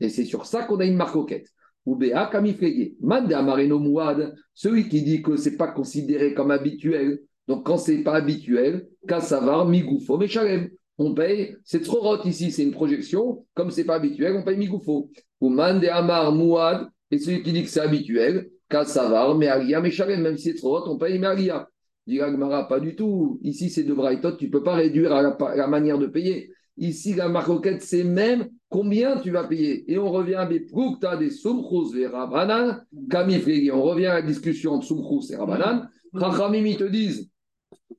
Et 0.00 0.08
c'est 0.08 0.24
sur 0.24 0.46
ça 0.46 0.64
qu'on 0.64 0.80
a 0.80 0.84
une 0.84 0.96
marcoquette. 0.96 1.48
Ou 1.86 1.96
Béa 1.96 2.26
Kamifrege. 2.26 2.92
Mande 3.00 3.32
Amareno 3.32 3.78
Mouad, 3.78 4.34
celui 4.54 4.88
qui 4.88 5.02
dit 5.02 5.22
que 5.22 5.36
ce 5.36 5.50
n'est 5.50 5.56
pas 5.56 5.68
considéré 5.68 6.34
comme 6.34 6.50
habituel. 6.50 7.20
Donc, 7.50 7.66
quand 7.66 7.78
ce 7.78 7.90
n'est 7.90 8.04
pas 8.04 8.14
habituel, 8.14 8.86
Kassavar, 9.08 9.66
Migoufo, 9.66 10.16
Meshalem 10.16 10.70
on 10.98 11.14
paye, 11.14 11.56
c'est 11.64 11.82
trop 11.82 11.98
rot 11.98 12.22
ici, 12.24 12.52
c'est 12.52 12.62
une 12.62 12.70
projection, 12.70 13.44
comme 13.54 13.72
c'est 13.72 13.82
pas 13.82 13.96
habituel, 13.96 14.36
on 14.36 14.44
paye 14.44 14.56
Migoufo. 14.56 15.10
Ou 15.40 15.48
Mande 15.48 15.84
Amar 15.86 16.30
Mouad, 16.30 16.86
et 17.10 17.18
celui 17.18 17.42
qui 17.42 17.50
dit 17.50 17.64
que 17.64 17.68
c'est 17.68 17.80
habituel, 17.80 18.50
Kassavar, 18.68 19.36
Meagia, 19.36 19.80
Meshalem, 19.80 20.22
même 20.22 20.36
si 20.36 20.44
c'est 20.44 20.54
trop 20.54 20.78
rot, 20.78 20.88
on 20.88 20.96
paye 20.96 21.18
Meagia. 21.18 21.68
Dit 22.06 22.18
Gmara, 22.18 22.68
pas 22.68 22.78
du 22.78 22.94
tout. 22.94 23.40
Ici, 23.42 23.68
c'est 23.68 23.82
de 23.82 23.94
Braithot, 23.94 24.36
tu 24.36 24.46
ne 24.46 24.50
peux 24.52 24.62
pas 24.62 24.74
réduire 24.74 25.12
à 25.12 25.20
la, 25.56 25.66
manière 25.66 25.98
de 25.98 26.06
payer. 26.06 26.52
Ici, 26.76 27.14
la 27.14 27.28
marcoquette, 27.28 27.82
c'est 27.82 28.04
même 28.04 28.48
combien 28.68 29.18
tu 29.18 29.32
vas 29.32 29.42
payer. 29.42 29.90
Et 29.90 29.98
on 29.98 30.12
revient 30.12 30.36
à 30.36 30.46
des 30.46 30.60
Prukta, 30.60 31.16
des 31.16 31.30
des 31.30 32.06
Rabanan, 32.06 32.84
Kamifregi. 33.10 33.72
On 33.72 33.82
revient 33.82 34.06
à 34.06 34.14
la 34.14 34.22
discussion 34.22 34.74
entre 34.74 34.86
Sumchus 34.86 35.32
et 35.32 35.36
Rabanan. 35.36 35.88
Rachamim, 36.12 36.64
ils 36.66 36.76
te 36.76 36.84
disent, 36.84 37.30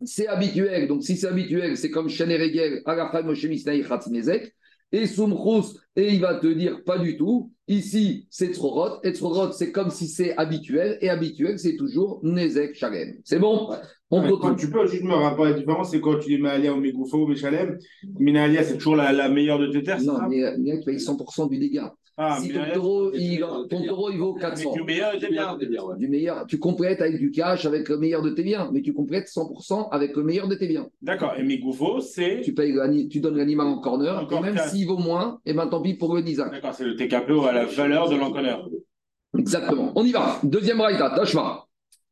c'est 0.04 0.28
habituel. 0.28 0.88
Donc, 0.88 1.04
si 1.04 1.18
c'est 1.18 1.28
habituel, 1.28 1.78
c'est 1.78 1.92
comme 1.92 2.10
Shaneregel, 2.10 2.82
Agafal 2.86 3.26
Moshe 3.26 3.46
Misnaï 3.46 3.84
Khatinezek. 3.84 4.54
Et 4.94 5.08
Soumchous, 5.08 5.78
et 5.96 6.14
il 6.14 6.20
va 6.20 6.36
te 6.36 6.48
dire 6.48 6.84
pas 6.84 7.00
du 7.00 7.16
tout. 7.16 7.50
Ici, 7.70 8.28
c'est 8.30 8.48
Tzrorot. 8.48 9.02
Et 9.04 9.12
Tzrorot, 9.12 9.54
c'est 9.54 9.72
comme 9.72 9.90
si 9.90 10.08
c'est 10.08 10.36
habituel. 10.36 10.98
Et 11.00 11.10
habituel, 11.10 11.58
c'est 11.58 11.78
toujours 11.78 12.20
Nezek 12.24 12.76
Shalem. 12.76 13.16
C'est 13.24 13.40
bon? 13.40 13.70
On 14.10 14.22
ouais, 14.22 14.56
Tu 14.58 14.70
peux 14.70 14.86
juste 14.88 15.04
me 15.04 15.14
rappeler 15.14 15.52
la 15.52 15.54
différence 15.54 15.92
c'est 15.92 16.02
quand 16.02 16.20
tu 16.20 16.36
dis 16.36 16.42
Maalia 16.42 16.74
ou 16.74 16.82
Megoufo 16.82 17.24
ou 17.24 17.28
Meshalem. 17.28 17.80
Minalia, 18.20 18.64
c'est 18.64 18.78
toujours 18.78 18.98
la, 18.98 19.30
meilleure 19.30 19.60
de 19.60 19.68
tes 19.68 19.82
terres 19.82 20.02
Non, 20.02 20.28
Minalia, 20.28 20.78
tu 20.80 20.84
payes 20.84 20.98
100% 20.98 21.50
du 21.50 21.58
dégât. 21.58 21.96
Ah, 22.18 22.38
si 22.42 22.54
ton 22.54 22.60
taureau, 22.74 23.12
il, 23.14 23.40
ton 23.70 23.86
taureau, 23.86 24.12
il 24.12 24.20
vaut 24.20 24.34
400. 24.34 24.74
Du 24.74 24.84
meilleur 24.84 25.14
de 25.14 25.20
tes 25.20 25.30
biens. 25.30 25.58
Du 25.98 26.08
meilleur. 26.08 26.46
Tu 26.46 26.60
complètes 26.60 27.02
avec 27.02 27.18
du 27.18 27.32
cash, 27.32 27.66
avec 27.66 27.90
le 27.90 27.98
meilleur 27.98 28.22
de 28.22 28.30
tes 28.30 28.44
biens, 28.44 28.70
mais 28.74 28.82
tu 28.82 28.94
complètes 28.94 29.28
100% 29.28 29.90
avec 29.92 30.16
le 30.16 30.24
meilleur 30.24 30.48
de 30.48 30.56
tes 30.56 30.68
biens. 30.68 30.88
D'accord. 31.02 31.34
Et 31.38 31.44
mes 31.44 31.58
gouffos, 31.58 32.02
c'est. 32.02 32.42
Tu, 32.42 32.54
payes, 32.54 32.76
tu 33.10 33.20
donnes 33.20 33.38
l'animal 33.38 33.68
en 33.68 33.80
corner, 33.80 34.28
et 34.30 34.40
même 34.40 34.58
s'il 34.58 34.88
vaut 34.88 34.98
moins, 34.98 35.40
et 35.46 35.52
eh 35.52 35.54
ben 35.54 35.68
tant 35.68 35.82
pis 35.82 35.96
pour 35.96 36.16
le 36.16 36.22
Nizak. 36.22 36.52
D'accord, 36.52 36.74
c'est 36.74 36.86
le 36.86 36.96
TKPO 36.96 37.46
à 37.46 37.54
la 37.54 37.66
valeur 37.66 38.10
de 38.10 38.16
l'encorneur. 38.16 38.70
Exactement. 39.38 39.92
On 39.96 40.06
y 40.06 40.12
va. 40.12 40.40
Deuxième 40.44 40.82
raïta, 40.82 41.12
Tashma. 41.16 41.66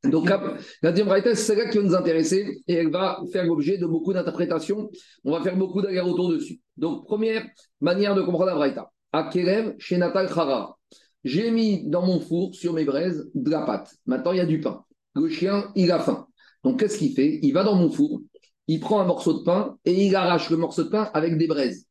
Donc, 0.06 0.30
la 0.30 0.92
deuxième 0.92 1.10
raïta, 1.10 1.36
c'est 1.36 1.54
celle-là 1.54 1.70
qui 1.70 1.78
va 1.78 1.84
nous 1.84 1.96
intéresser 1.96 2.62
et 2.68 2.74
elle 2.74 2.90
va 2.90 3.20
faire 3.34 3.44
l'objet 3.44 3.78
de 3.78 3.86
beaucoup 3.86 4.14
d'interprétations. 4.14 4.90
On 5.26 5.32
va 5.32 5.42
faire 5.42 5.58
beaucoup 5.58 5.82
d'aller-retour 5.82 6.30
dessus. 6.30 6.62
Donc, 6.78 7.06
première 7.06 7.46
manière 7.82 8.16
de 8.16 8.22
comprendre 8.22 8.46
la 8.46 8.56
raïta. 8.56 8.92
Akerev 9.12 9.76
chez 9.80 9.98
Natal 9.98 10.28
Khara. 10.28 10.78
J'ai 11.24 11.52
mis 11.52 11.88
dans 11.90 12.06
mon 12.06 12.20
four, 12.20 12.56
sur 12.56 12.74
mes 12.74 12.86
braises, 12.86 13.30
de 13.34 13.50
la 13.50 13.62
pâte. 13.62 13.94
Maintenant, 14.06 14.32
il 14.32 14.38
y 14.38 14.42
a 14.42 14.46
du 14.46 14.62
pain. 14.62 14.84
Le 15.16 15.28
chien, 15.30 15.72
il 15.76 15.92
a 15.92 16.00
faim. 16.00 16.28
Donc, 16.64 16.80
qu'est-ce 16.80 16.98
qu'il 16.98 17.14
fait? 17.14 17.40
Il 17.42 17.52
va 17.54 17.64
dans 17.64 17.76
mon 17.76 17.90
four, 17.90 18.22
il 18.68 18.80
prend 18.80 19.00
un 19.00 19.06
morceau 19.06 19.40
de 19.40 19.44
pain 19.44 19.78
et 19.86 20.06
il 20.06 20.16
arrache 20.16 20.50
le 20.50 20.58
morceau 20.58 20.84
de 20.84 20.90
pain 20.90 21.10
avec 21.14 21.38
des 21.38 21.48
braises. 21.48 21.88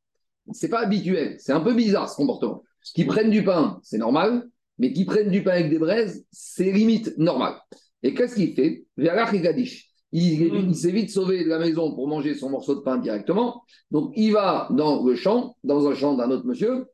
C'est 0.53 0.69
pas 0.69 0.81
habituel, 0.81 1.37
c'est 1.39 1.53
un 1.53 1.61
peu 1.61 1.75
bizarre 1.75 2.09
ce 2.09 2.17
comportement. 2.17 2.63
Qu'ils 2.95 3.07
prennent 3.07 3.31
du 3.31 3.45
pain, 3.45 3.81
c'est 3.83 3.99
normal, 3.99 4.49
mais 4.79 4.93
qu'ils 4.93 5.05
prennent 5.05 5.31
du 5.31 5.43
pain 5.43 5.51
avec 5.53 5.69
des 5.71 5.79
braises, 5.79 6.25
c'est 6.31 6.71
limite 6.71 7.19
normal. 7.19 7.55
Et 8.03 8.15
qu'est-ce 8.15 8.35
qu'il 8.35 8.55
fait? 8.55 8.87
Il, 8.97 10.41
il 10.43 10.75
s'est 10.75 10.93
vite 10.93 11.11
sauvé 11.11 11.45
de 11.45 11.49
la 11.51 11.59
maison 11.59 11.95
pour 11.95 12.09
manger 12.09 12.35
son 12.35 12.49
morceau 12.49 12.77
de 12.77 12.81
pain 12.81 12.97
directement. 12.97 13.63
Donc, 13.91 14.13
il 14.17 14.33
va 14.33 14.69
dans 14.71 15.05
le 15.05 15.15
champ, 15.17 15.57
dans 15.65 15.87
un 15.87 15.95
champ 15.95 16.15
d'un 16.15 16.31
autre 16.31 16.47
monsieur, 16.47 16.87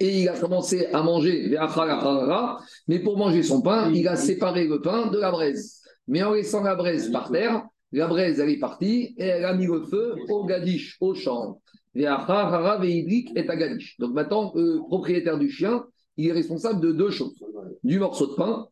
et 0.00 0.22
il 0.22 0.28
a 0.28 0.38
commencé 0.38 0.86
à 0.86 1.02
manger, 1.02 1.56
mais 2.88 2.98
pour 2.98 3.16
manger 3.16 3.42
son 3.42 3.62
pain, 3.62 3.90
il 3.92 4.08
a 4.08 4.16
séparé 4.16 4.66
le 4.66 4.80
pain 4.80 5.06
de 5.06 5.18
la 5.18 5.30
braise. 5.30 5.80
Mais 6.08 6.22
en 6.22 6.32
laissant 6.32 6.62
la 6.62 6.74
braise 6.74 7.10
par 7.10 7.30
terre, 7.30 7.64
la 7.92 8.08
braise, 8.08 8.40
elle 8.40 8.50
est 8.50 8.58
partie 8.58 9.14
et 9.16 9.26
elle 9.26 9.44
a 9.44 9.54
mis 9.54 9.66
le 9.66 9.82
feu 9.82 10.16
au 10.28 10.44
gadish, 10.44 10.96
au 11.00 11.14
champ. 11.14 11.60
Donc 11.94 12.28
maintenant, 14.12 14.52
le 14.54 14.78
propriétaire 14.88 15.38
du 15.38 15.48
chien, 15.48 15.84
il 16.16 16.28
est 16.28 16.32
responsable 16.32 16.80
de 16.80 16.92
deux 16.92 17.10
choses. 17.10 17.34
Du 17.84 18.00
morceau 18.00 18.26
de 18.26 18.34
pain 18.34 18.66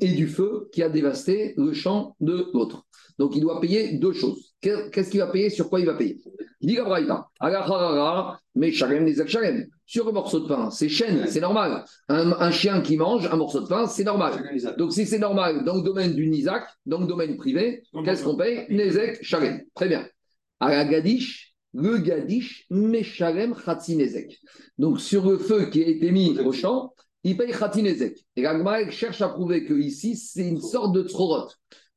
et 0.00 0.12
du 0.12 0.26
feu 0.26 0.68
qui 0.72 0.82
a 0.82 0.88
dévasté 0.88 1.54
le 1.56 1.72
champ 1.72 2.16
de 2.20 2.48
l'autre. 2.52 2.86
Donc 3.18 3.34
il 3.34 3.40
doit 3.40 3.60
payer 3.60 3.98
deux 3.98 4.12
choses. 4.12 4.54
Qu'est-ce 4.60 5.10
qu'il 5.10 5.20
va 5.20 5.28
payer? 5.28 5.50
Sur 5.50 5.68
quoi 5.68 5.80
il 5.80 5.86
va 5.86 5.94
payer? 5.94 6.18
Mais 8.54 8.72
Sur 9.86 10.06
le 10.06 10.12
morceau 10.12 10.40
de 10.40 10.48
pain, 10.48 10.70
c'est 10.70 10.88
chêne, 10.88 11.26
c'est 11.28 11.40
normal. 11.40 11.84
Un, 12.08 12.50
chien 12.50 12.80
qui 12.80 12.96
mange 12.96 13.26
un 13.26 13.36
morceau 13.36 13.60
de 13.60 13.66
pain, 13.66 13.86
c'est 13.86 14.04
normal. 14.04 14.32
Donc 14.76 14.92
si 14.92 15.06
c'est 15.06 15.18
normal 15.18 15.64
dans 15.64 15.76
le 15.76 15.82
domaine 15.82 16.14
du 16.14 16.28
Nizak, 16.28 16.64
dans 16.86 17.00
le 17.00 17.06
domaine 17.06 17.36
privé, 17.36 17.82
qu'est-ce 18.04 18.24
qu'on 18.24 18.36
paye? 18.36 18.66
Nezek, 18.70 19.22
Shalem. 19.22 19.62
Très 19.74 19.88
bien. 19.88 20.06
À 20.60 20.70
la 20.70 20.84
Gadish, 20.84 21.54
le 21.74 21.98
Gadish, 21.98 22.66
Meshalem, 22.70 23.54
Nezek. 23.88 24.38
Donc 24.78 25.00
sur 25.00 25.30
le 25.30 25.38
feu 25.38 25.66
qui 25.66 25.84
a 25.84 25.86
été 25.86 26.10
mis 26.10 26.38
au 26.40 26.52
champ, 26.52 26.92
il 27.24 27.36
paye 27.36 27.52
Khatinezek. 27.52 28.24
Et 28.36 28.42
la 28.42 28.90
cherche 28.90 29.20
à 29.22 29.28
prouver 29.28 29.64
que 29.64 29.74
ici, 29.74 30.16
c'est 30.16 30.46
une 30.46 30.60
sorte 30.60 30.92
de 30.92 31.02
Tzorot. 31.06 31.48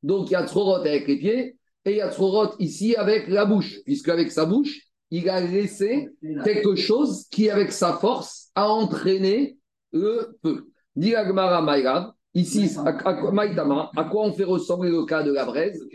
Donc 0.03 0.30
il 0.30 0.34
y 0.34 0.36
a 0.36 0.47
Tzorot 0.47 0.76
avec 0.76 1.07
les 1.07 1.17
pieds 1.17 1.57
et 1.86 1.91
il 1.91 1.97
y 1.97 2.01
a 2.01 2.11
Tzorot 2.11 2.55
ici 2.59 2.95
avec 2.95 3.28
la 3.28 3.45
bouche, 3.45 3.80
puisque 3.86 4.09
avec 4.09 4.32
sa 4.32 4.45
bouche, 4.45 4.88
il 5.11 5.30
a 5.30 5.41
laissé 5.41 6.09
quelque 6.43 6.76
chose 6.76 7.26
qui, 7.30 7.49
avec 7.49 7.72
sa 7.72 7.93
force, 7.93 8.49
a 8.55 8.69
entraîné 8.69 9.57
le 9.91 10.38
feu. 10.41 10.69
Dit 10.95 11.13
Maïrad, 11.34 12.11
ici, 12.34 12.69
à, 12.78 12.89
à, 12.89 13.09
à, 13.09 14.03
quoi 14.05 14.24
on 14.24 14.34
fait 14.34 14.43
ressembler 14.43 14.89
le 14.89 15.05
cas 15.05 15.24
de 15.24 15.34
la 15.34 15.45
braise? 15.45 15.86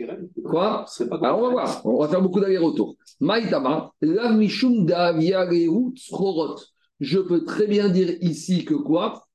Quoi? 0.43 0.85
Alors 1.21 1.39
on 1.39 1.41
va 1.43 1.49
voir, 1.49 1.85
on 1.85 1.99
va 1.99 2.07
faire 2.07 2.21
beaucoup 2.21 2.39
d'allers-retours. 2.39 2.95
Maïtama, 3.19 3.91
la 4.01 4.31
mishum 4.31 4.87
tzorot. 5.95 6.55
Je 6.99 7.19
peux 7.19 7.43
très 7.43 7.67
bien 7.67 7.89
dire 7.89 8.17
ici 8.21 8.65
que 8.65 8.73
quoi? 8.73 9.27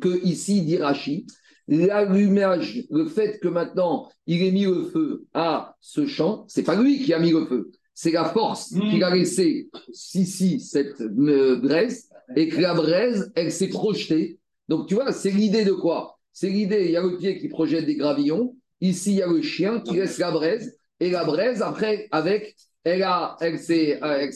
Que 0.00 0.24
ici, 0.24 0.62
dit 0.62 0.78
Rachid, 0.78 1.26
l'allumage, 1.68 2.84
le 2.90 3.06
fait 3.06 3.38
que 3.40 3.48
maintenant 3.48 4.08
il 4.26 4.42
ait 4.42 4.50
mis 4.50 4.64
le 4.64 4.84
feu 4.84 5.26
à 5.34 5.76
ce 5.80 6.06
champ, 6.06 6.44
c'est 6.48 6.62
pas 6.62 6.80
lui 6.80 7.02
qui 7.02 7.12
a 7.12 7.18
mis 7.18 7.32
le 7.32 7.46
feu, 7.46 7.70
c'est 7.94 8.12
la 8.12 8.24
force 8.24 8.72
hmm. 8.72 8.90
qu'il 8.90 9.04
a 9.04 9.14
laissé 9.14 9.70
ici 10.14 10.60
cette 10.60 11.00
euh, 11.00 11.56
braise 11.56 12.08
et 12.36 12.48
que 12.48 12.60
la 12.60 12.74
braise, 12.74 13.32
elle 13.34 13.52
s'est 13.52 13.68
projetée. 13.68 14.38
Donc 14.68 14.88
tu 14.88 14.94
vois, 14.94 15.12
c'est 15.12 15.30
l'idée 15.30 15.64
de 15.64 15.72
quoi? 15.72 16.18
C'est 16.32 16.50
l'idée, 16.50 16.86
il 16.86 16.90
y 16.90 16.96
a 16.96 17.02
le 17.02 17.16
pied 17.16 17.38
qui 17.38 17.48
projette 17.48 17.86
des 17.86 17.96
gravillons, 17.96 18.56
ici 18.80 19.12
il 19.12 19.16
y 19.16 19.22
a 19.22 19.26
le 19.26 19.42
chien 19.42 19.80
qui 19.80 19.96
laisse 19.96 20.18
la 20.18 20.30
braise 20.30 20.76
et 21.00 21.10
la 21.10 21.24
braise 21.24 21.62
après 21.62 22.08
avec 22.10 22.56
elle, 22.84 23.02
a, 23.02 23.36
elle 23.40 23.58
s'est, 23.58 23.98
elle 24.02 24.32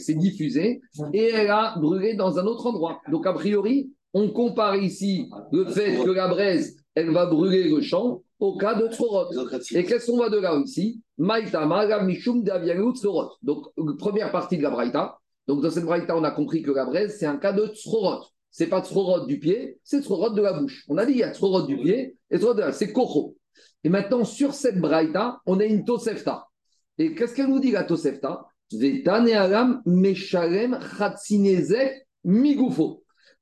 s'est 0.00 0.14
diffusée 0.14 0.80
et 1.12 1.30
elle 1.30 1.50
a 1.50 1.76
brûlé 1.78 2.14
dans 2.14 2.38
un 2.38 2.46
autre 2.46 2.66
endroit. 2.66 3.00
Donc, 3.10 3.26
a 3.26 3.32
priori, 3.32 3.90
on 4.12 4.28
compare 4.30 4.76
ici 4.76 5.30
le 5.52 5.64
fait 5.66 5.96
que 5.96 6.10
la 6.10 6.28
braise, 6.28 6.76
elle 6.94 7.10
va 7.10 7.26
brûler 7.26 7.68
le 7.68 7.80
champ 7.80 8.22
au 8.38 8.56
cas 8.56 8.74
de 8.74 8.88
Tzorot. 8.88 9.30
Et 9.72 9.84
qu'est-ce 9.84 10.06
qu'on 10.10 10.16
voit 10.16 10.28
de 10.28 10.38
là 10.38 10.58
Mishum 12.02 12.44
Donc, 13.42 13.98
première 13.98 14.32
partie 14.32 14.58
de 14.58 14.62
la 14.62 14.70
Braïta. 14.70 15.18
Donc, 15.46 15.62
dans 15.62 15.70
cette 15.70 15.84
Braïta, 15.84 16.16
on 16.16 16.24
a 16.24 16.30
compris 16.30 16.62
que 16.62 16.70
la 16.70 16.84
braise, 16.84 17.16
c'est 17.18 17.26
un 17.26 17.36
cas 17.36 17.52
de 17.52 17.66
Tzorot. 17.66 18.24
C'est 18.50 18.66
pas 18.66 18.82
Tzorot 18.82 19.26
du 19.26 19.38
pied, 19.38 19.78
c'est 19.82 20.02
Tzorot 20.02 20.30
de 20.30 20.42
la 20.42 20.52
bouche. 20.52 20.84
On 20.88 20.98
a 20.98 21.06
dit, 21.06 21.12
il 21.12 21.18
y 21.18 21.22
a 21.22 21.32
Tzorot 21.32 21.62
du 21.62 21.76
pied 21.78 22.16
et 22.30 22.38
Tzorot 22.38 22.54
de 22.54 22.60
la 22.60 22.72
c'est 22.72 22.92
Kocho. 22.92 23.36
Et 23.84 23.88
maintenant, 23.88 24.24
sur 24.24 24.54
cette 24.54 24.78
Braïta, 24.78 25.40
on 25.46 25.58
a 25.60 25.64
une 25.64 25.84
Tosefta. 25.84 26.46
Et 26.98 27.14
qu'est-ce 27.14 27.34
qu'elle 27.34 27.48
nous 27.48 27.60
dit, 27.60 27.70
la 27.70 27.84
Tosefta. 27.84 28.46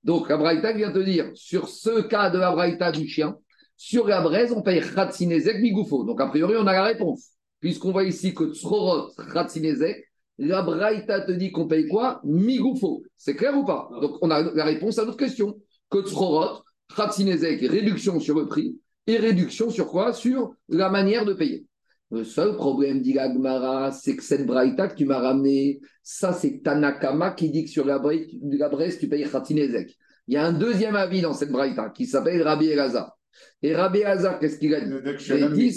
Donc, 0.02 0.28
la 0.28 0.36
Braïta 0.36 0.72
vient 0.72 0.92
te 0.92 0.98
dire, 0.98 1.30
sur 1.34 1.68
ce 1.68 2.00
cas 2.02 2.30
de 2.30 2.38
la 2.38 2.50
Braïta 2.52 2.90
du 2.90 3.06
chien, 3.06 3.36
sur 3.76 4.06
la 4.08 4.20
braise, 4.20 4.52
on 4.52 4.60
paye 4.60 4.80
Khatsinezek 4.80 5.60
Migufo. 5.60 6.04
Donc, 6.04 6.20
a 6.20 6.26
priori, 6.26 6.54
on 6.58 6.66
a 6.66 6.72
la 6.72 6.84
réponse. 6.84 7.30
Puisqu'on 7.60 7.92
voit 7.92 8.04
ici 8.04 8.34
que 8.34 8.52
Tzrorot 8.52 9.12
Khatsinezek, 9.32 10.04
la 10.38 10.62
Braïta 10.62 11.20
te 11.22 11.32
dit 11.32 11.50
qu'on 11.50 11.66
paye 11.66 11.86
quoi? 11.88 12.20
Migufo. 12.24 13.02
C'est 13.16 13.36
clair 13.36 13.56
ou 13.56 13.64
pas? 13.64 13.88
Donc, 14.00 14.18
on 14.20 14.30
a 14.30 14.42
la 14.42 14.64
réponse 14.64 14.98
à 14.98 15.04
notre 15.04 15.16
question. 15.16 15.56
Que 15.90 16.02
Tzrorot, 16.02 16.62
Khatsinezek, 16.94 17.60
réduction 17.62 18.20
sur 18.20 18.38
le 18.38 18.48
prix 18.48 18.78
et 19.06 19.16
réduction 19.16 19.70
sur 19.70 19.86
quoi? 19.88 20.12
Sur 20.12 20.54
la 20.68 20.90
manière 20.90 21.24
de 21.24 21.32
payer. 21.34 21.64
Le 22.12 22.24
seul 22.24 22.56
problème, 22.56 23.00
dit 23.02 23.12
Gmara, 23.12 23.92
c'est 23.92 24.16
que 24.16 24.24
cette 24.24 24.44
braïta 24.44 24.88
que 24.88 24.96
tu 24.96 25.04
m'as 25.04 25.20
ramené, 25.20 25.80
ça 26.02 26.32
c'est 26.32 26.60
Tanakama 26.60 27.30
qui 27.32 27.50
dit 27.50 27.64
que 27.64 27.70
sur 27.70 27.84
la, 27.84 28.00
braise, 28.00 28.98
tu 28.98 29.08
payes 29.08 29.28
Khatinezek. 29.30 29.96
Il 30.26 30.34
y 30.34 30.36
a 30.36 30.44
un 30.44 30.52
deuxième 30.52 30.96
avis 30.96 31.20
dans 31.20 31.34
cette 31.34 31.52
braïta 31.52 31.90
qui 31.90 32.06
s'appelle 32.06 32.42
Rabbi 32.42 32.66
Elazar. 32.66 33.16
Et 33.62 33.76
Rabbi 33.76 34.00
Elazar, 34.00 34.40
qu'est-ce 34.40 34.58
qu'il 34.58 34.74
a 34.74 34.80
dit? 34.80 34.92
Il 35.28 35.52
dit 35.52 35.72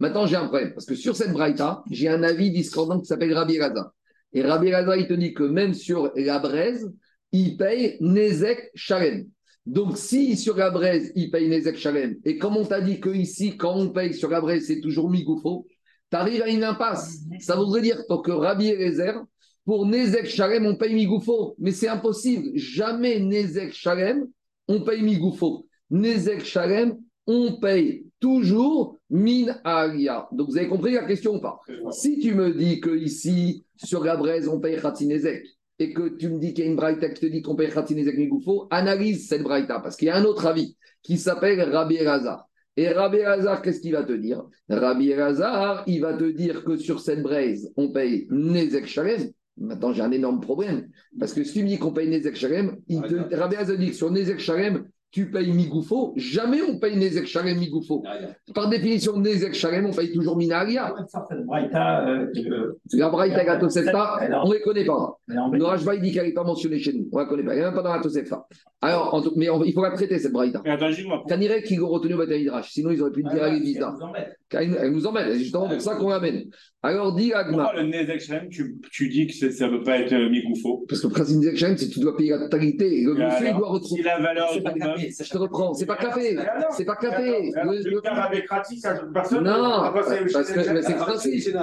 Maintenant, 0.00 0.26
j'ai 0.26 0.36
un 0.36 0.46
problème, 0.46 0.74
parce 0.74 0.86
que 0.86 0.94
sur 0.94 1.16
cette 1.16 1.32
braïta, 1.32 1.82
j'ai 1.90 2.08
un 2.08 2.22
avis 2.22 2.50
discordant 2.50 3.00
qui 3.00 3.06
s'appelle 3.06 3.32
Rabbi 3.32 3.56
Elazar. 3.56 3.90
Et 4.34 4.42
Rabbi 4.42 4.68
Elazar, 4.68 4.96
il 4.96 5.08
te 5.08 5.14
dit 5.14 5.32
que 5.32 5.44
même 5.44 5.72
sur 5.72 6.12
la 6.14 6.38
braise, 6.38 6.92
il 7.32 7.56
paye 7.56 7.96
Nezek 8.00 8.70
Shalem. 8.74 9.28
Donc, 9.68 9.98
si 9.98 10.34
sur 10.38 10.56
la 10.56 10.70
braise, 10.70 11.12
il 11.14 11.30
paye 11.30 11.46
Nezek 11.46 11.76
Shalem, 11.76 12.16
et 12.24 12.38
comme 12.38 12.56
on 12.56 12.64
t'a 12.64 12.80
dit 12.80 13.00
que 13.00 13.10
ici, 13.10 13.58
quand 13.58 13.76
on 13.76 13.90
paye 13.90 14.14
sur 14.14 14.30
la 14.30 14.40
braise, 14.40 14.66
c'est 14.66 14.80
toujours 14.80 15.10
Migoufo, 15.10 15.66
tu 16.10 16.16
arrives 16.16 16.40
à 16.40 16.48
une 16.48 16.64
impasse. 16.64 17.18
Ça 17.40 17.54
voudrait 17.54 17.82
dire 17.82 18.02
que 18.24 18.30
Rabbi 18.30 18.68
Eliezer, 18.68 19.22
pour 19.66 19.84
Nezek 19.84 20.24
Shalem, 20.24 20.64
on 20.64 20.76
paye 20.76 20.94
Migoufo. 20.94 21.54
Mais 21.58 21.72
c'est 21.72 21.88
impossible. 21.88 22.48
Jamais 22.54 23.20
Nezek 23.20 23.74
Shalem, 23.74 24.26
on 24.68 24.80
paye 24.80 25.02
Migoufo. 25.02 25.66
Nezek 25.90 26.46
Shalem, 26.46 26.96
on 27.26 27.60
paye 27.60 28.06
toujours 28.20 28.96
Min 29.10 29.54
Alia. 29.64 30.28
Donc, 30.32 30.48
vous 30.48 30.56
avez 30.56 30.68
compris 30.68 30.94
la 30.94 31.04
question 31.04 31.34
ou 31.34 31.40
pas? 31.40 31.60
Si 31.90 32.18
tu 32.20 32.34
me 32.34 32.54
dis 32.54 32.80
que 32.80 32.96
ici, 32.96 33.66
sur 33.76 34.02
la 34.02 34.16
braise, 34.16 34.48
on 34.48 34.60
paye 34.60 34.80
Khatinezek, 34.80 35.44
et 35.78 35.92
que 35.92 36.08
tu 36.08 36.28
me 36.28 36.38
dis 36.38 36.54
qu'il 36.54 36.64
y 36.64 36.68
a 36.68 36.70
une 36.70 36.76
braïta 36.76 37.08
qui 37.08 37.20
te 37.20 37.26
dit 37.26 37.42
qu'on 37.42 37.54
paye 37.54 37.70
Khatinezek 37.70 38.16
Migoufo, 38.18 38.66
analyse 38.70 39.28
cette 39.28 39.42
braïta, 39.42 39.80
parce 39.80 39.96
qu'il 39.96 40.08
y 40.08 40.10
a 40.10 40.16
un 40.16 40.24
autre 40.24 40.46
avis 40.46 40.76
qui 41.02 41.18
s'appelle 41.18 41.60
Rabbi 41.60 41.96
Elazar. 41.96 42.48
Et 42.76 42.88
Rabbi 42.90 43.18
Elazar, 43.18 43.62
qu'est-ce 43.62 43.80
qu'il 43.80 43.92
va 43.92 44.04
te 44.04 44.12
dire? 44.12 44.44
Rabbi 44.68 45.10
Elazar, 45.10 45.84
il 45.86 46.00
va 46.00 46.14
te 46.14 46.24
dire 46.24 46.64
que 46.64 46.76
sur 46.76 47.00
cette 47.00 47.22
braise, 47.22 47.72
on 47.76 47.90
paye 47.90 48.26
Nezek 48.30 48.86
Shalem. 48.86 49.30
Maintenant, 49.56 49.92
j'ai 49.92 50.02
un 50.02 50.12
énorme 50.12 50.40
problème. 50.40 50.88
Parce 51.18 51.32
que 51.32 51.42
si 51.42 51.54
tu 51.54 51.62
me 51.64 51.68
dis 51.68 51.78
qu'on 51.78 51.92
paye 51.92 52.08
Nezek 52.08 52.36
Shalem, 52.36 52.76
Rabbi 53.32 53.54
Elazar 53.54 53.76
dit 53.76 53.88
que 53.88 53.96
sur 53.96 54.10
Nezek 54.10 54.38
Shalem, 54.38 54.88
tu 55.10 55.30
payes 55.30 55.50
Migoufo, 55.52 56.12
jamais 56.16 56.60
on 56.60 56.78
paye 56.78 56.96
Nezek 56.96 57.26
Shalem 57.26 57.58
Migoufo. 57.58 58.04
Par 58.54 58.68
définition, 58.68 59.18
Nezek 59.18 59.54
Shalem, 59.54 59.86
on 59.86 59.92
paye 59.92 60.12
toujours 60.12 60.36
Minaria. 60.36 60.94
Euh, 61.74 62.72
la 62.92 63.08
Braïta 63.08 63.56
et 63.56 63.58
Tosefta, 63.58 64.20
on 64.44 64.48
ne 64.48 64.54
les 64.54 64.60
connaît 64.60 64.84
pas. 64.84 65.18
Le 65.26 65.64
Rajba, 65.64 65.94
il 65.94 66.02
dit 66.02 66.12
qu'elle 66.12 66.26
n'est 66.26 66.34
pas 66.34 66.44
mentionnée 66.44 66.78
chez 66.78 66.92
nous. 66.92 67.08
On 67.10 67.18
ne 67.18 67.22
la 67.22 67.28
connaît 67.28 67.42
pas. 67.42 67.52
Elle 67.52 67.58
n'est 67.58 67.64
même 67.64 67.74
pas 67.74 67.82
dans 67.82 67.94
la 67.94 68.02
Tosefta. 68.02 68.46
Alors, 68.82 69.24
mais 69.36 69.48
il 69.64 69.72
faut 69.72 69.82
la 69.82 69.92
traiter, 69.92 70.18
cette 70.18 70.32
Braïta. 70.32 70.62
Kanirek 71.26 71.64
qui 71.64 71.76
l'ont 71.76 71.88
retenu 71.88 72.14
au 72.14 72.18
Bataïdrash. 72.18 72.70
Sinon, 72.70 72.90
ils 72.90 73.00
auraient 73.00 73.10
pu 73.10 73.22
dire 73.22 73.42
à 73.42 73.50
l'église. 73.50 73.80
Elle 74.52 74.92
nous 74.92 75.06
embête. 75.06 75.32
C'est 75.32 75.38
justement 75.38 75.68
pour 75.68 75.80
ça 75.80 75.96
qu'on 75.96 76.10
l'amène. 76.10 76.44
Alors, 76.82 77.14
dis 77.14 77.32
Agma. 77.32 77.64
Pourquoi 77.64 77.82
le 77.82 77.88
Nezek 77.88 78.20
Shalem, 78.20 78.48
tu, 78.50 78.76
tu 78.92 79.08
dis 79.08 79.26
que 79.26 79.50
ça 79.50 79.66
ne 79.66 79.78
peut 79.78 79.82
pas 79.82 79.98
être 79.98 80.12
euh, 80.12 80.30
Migoufo 80.30 80.86
Parce 80.88 81.00
que 81.00 81.08
le 81.08 81.12
principe 81.12 81.38
Nezek 81.38 81.56
Shalem, 81.56 81.76
c'est 81.76 81.88
que 81.88 81.94
tu 81.94 82.00
dois 82.00 82.16
payer 82.16 82.30
la 82.30 82.38
totalité. 82.38 83.02
Le 83.02 83.14
monsieur, 83.14 83.48
il 83.48 83.56
doit 83.56 83.68
retrouver. 83.68 84.02
La 84.02 84.20
valeur 84.20 84.48
je 84.98 85.30
te 85.30 85.38
reprends. 85.38 85.74
C'est 85.74 85.86
pas 85.86 85.96
café. 85.96 86.36
C'est 86.70 86.84
pas 86.84 86.96
café. 86.96 87.52
Le 87.54 88.00
cas 88.00 88.14
avec 88.14 88.48
Rati, 88.48 88.78
ça 88.78 88.94
personne. 89.12 89.44
Non, 89.44 89.92
parce 89.92 90.08
que 90.08 90.82
c'est 90.82 90.94
Rati. 90.94 91.54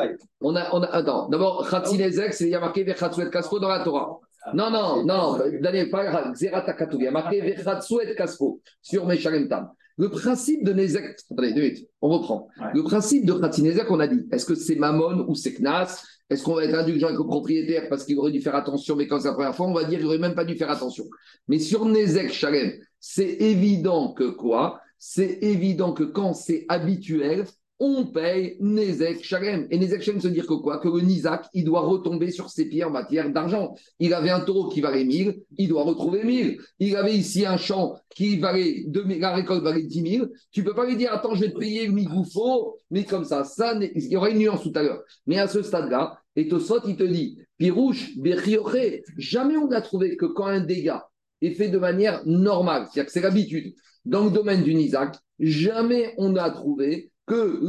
On 0.41 0.55
a, 0.55 0.69
on 0.73 0.81
a, 0.81 0.87
attends. 0.87 1.29
D'abord, 1.29 1.63
Rati 1.63 1.97
Nezek, 1.97 2.35
il 2.41 2.49
y 2.49 2.55
a 2.55 2.59
marqué 2.59 2.83
Vechatsuet 2.83 3.29
Kasko 3.29 3.59
dans 3.59 3.69
la 3.69 3.83
Torah. 3.83 4.19
Non, 4.53 4.69
non, 4.69 5.03
non, 5.03 5.39
Daniel, 5.59 5.89
pas 5.89 6.31
Xerata 6.33 6.73
Katou. 6.73 6.97
Il 6.99 7.05
y 7.05 7.07
a 7.07 7.11
marqué 7.11 7.41
Vechatsuet 7.41 8.15
Kasko 8.15 8.61
sur 8.81 9.05
Meshalem 9.05 9.47
Tam. 9.47 9.69
Le 9.97 10.09
principe 10.09 10.65
de 10.65 10.73
Nézek, 10.73 11.15
attendez, 11.31 11.53
deux 11.53 11.61
minutes, 11.61 11.87
on 12.01 12.09
reprend. 12.09 12.49
Le 12.73 12.83
principe 12.83 13.25
de 13.25 13.31
Khatinezek, 13.31 13.89
on 13.89 13.99
a 14.01 14.07
dit, 14.07 14.27
est-ce 14.31 14.45
que 14.45 14.53
c'est 14.53 14.75
Mammon 14.75 15.25
ou 15.27 15.35
c'est 15.35 15.53
Knas? 15.53 16.03
Est-ce 16.29 16.43
qu'on 16.43 16.55
va 16.55 16.65
être 16.65 16.75
indulgent 16.75 17.07
avec 17.07 17.19
le 17.19 17.25
propriétaire 17.25 17.87
parce 17.87 18.03
qu'il 18.03 18.17
aurait 18.19 18.31
dû 18.31 18.41
faire 18.41 18.55
attention, 18.55 18.95
mais 18.95 19.07
quand 19.07 19.19
c'est 19.21 19.29
la 19.29 19.35
première 19.35 19.55
fois, 19.55 19.67
on 19.67 19.73
va 19.73 19.85
dire 19.85 19.99
qu'il 19.99 20.05
n'aurait 20.05 20.17
même 20.17 20.35
pas 20.35 20.43
dû 20.43 20.55
faire 20.55 20.69
attention. 20.69 21.05
Mais 21.47 21.59
sur 21.59 21.85
Nézek 21.85 22.33
Shalem, 22.33 22.73
c'est 23.07 23.37
évident 23.39 24.13
que 24.13 24.23
quoi? 24.23 24.81
C'est 24.97 25.37
évident 25.43 25.93
que 25.93 26.03
quand 26.03 26.33
c'est 26.33 26.65
habituel, 26.69 27.45
on 27.77 28.07
paye 28.07 28.57
Nezek 28.59 29.23
Shalem. 29.23 29.67
Et 29.69 29.77
Nezek 29.77 30.01
Shalem, 30.01 30.19
se 30.19 30.27
dire 30.27 30.47
que 30.47 30.55
quoi? 30.55 30.79
Que 30.79 30.87
le 30.87 31.01
Nizak, 31.01 31.45
il 31.53 31.65
doit 31.65 31.81
retomber 31.81 32.31
sur 32.31 32.49
ses 32.49 32.67
pieds 32.67 32.83
en 32.83 32.89
matière 32.89 33.31
d'argent. 33.31 33.75
Il 33.99 34.15
avait 34.15 34.31
un 34.31 34.39
taureau 34.39 34.69
qui 34.69 34.81
valait 34.81 35.03
1000, 35.03 35.39
il 35.55 35.67
doit 35.67 35.83
retrouver 35.83 36.23
1000. 36.23 36.57
Il 36.79 36.95
avait 36.95 37.15
ici 37.15 37.45
un 37.45 37.57
champ 37.57 37.93
qui 38.09 38.39
valait 38.39 38.85
2000, 38.87 39.19
la 39.19 39.35
récolte 39.35 39.61
valait 39.61 39.83
10 39.83 40.11
000. 40.17 40.25
Tu 40.51 40.63
peux 40.63 40.73
pas 40.73 40.87
lui 40.87 40.95
dire, 40.95 41.13
attends, 41.13 41.35
je 41.35 41.41
vais 41.41 41.51
te 41.51 41.59
payer 41.59 41.85
le 41.85 41.93
migoufo, 41.93 42.79
mais 42.89 43.03
comme 43.05 43.23
ça, 43.23 43.43
ça, 43.43 43.77
il 43.79 44.11
y 44.11 44.17
aura 44.17 44.31
une 44.31 44.39
nuance 44.39 44.63
tout 44.63 44.73
à 44.73 44.81
l'heure. 44.81 45.03
Mais 45.27 45.37
à 45.37 45.47
ce 45.47 45.61
stade-là, 45.61 46.17
et 46.35 46.47
Tosot, 46.47 46.87
il 46.87 46.95
te 46.95 47.03
dit, 47.03 47.37
Pirouche, 47.59 48.17
Berrioche, 48.17 49.03
jamais 49.15 49.57
on 49.57 49.67
n'a 49.67 49.81
trouvé 49.81 50.17
que 50.17 50.25
quand 50.25 50.47
un 50.47 50.61
dégât 50.61 51.07
est 51.41 51.51
fait 51.51 51.69
de 51.69 51.77
manière 51.77 52.21
normale, 52.25 52.83
c'est-à-dire 52.85 53.05
que 53.05 53.11
c'est 53.11 53.21
l'habitude, 53.21 53.73
dans 54.05 54.25
le 54.25 54.31
domaine 54.31 54.63
du 54.63 54.73
Nizak, 54.73 55.15
jamais 55.39 56.13
on 56.17 56.35
a 56.35 56.49
trouvé 56.49 57.11
que. 57.25 57.59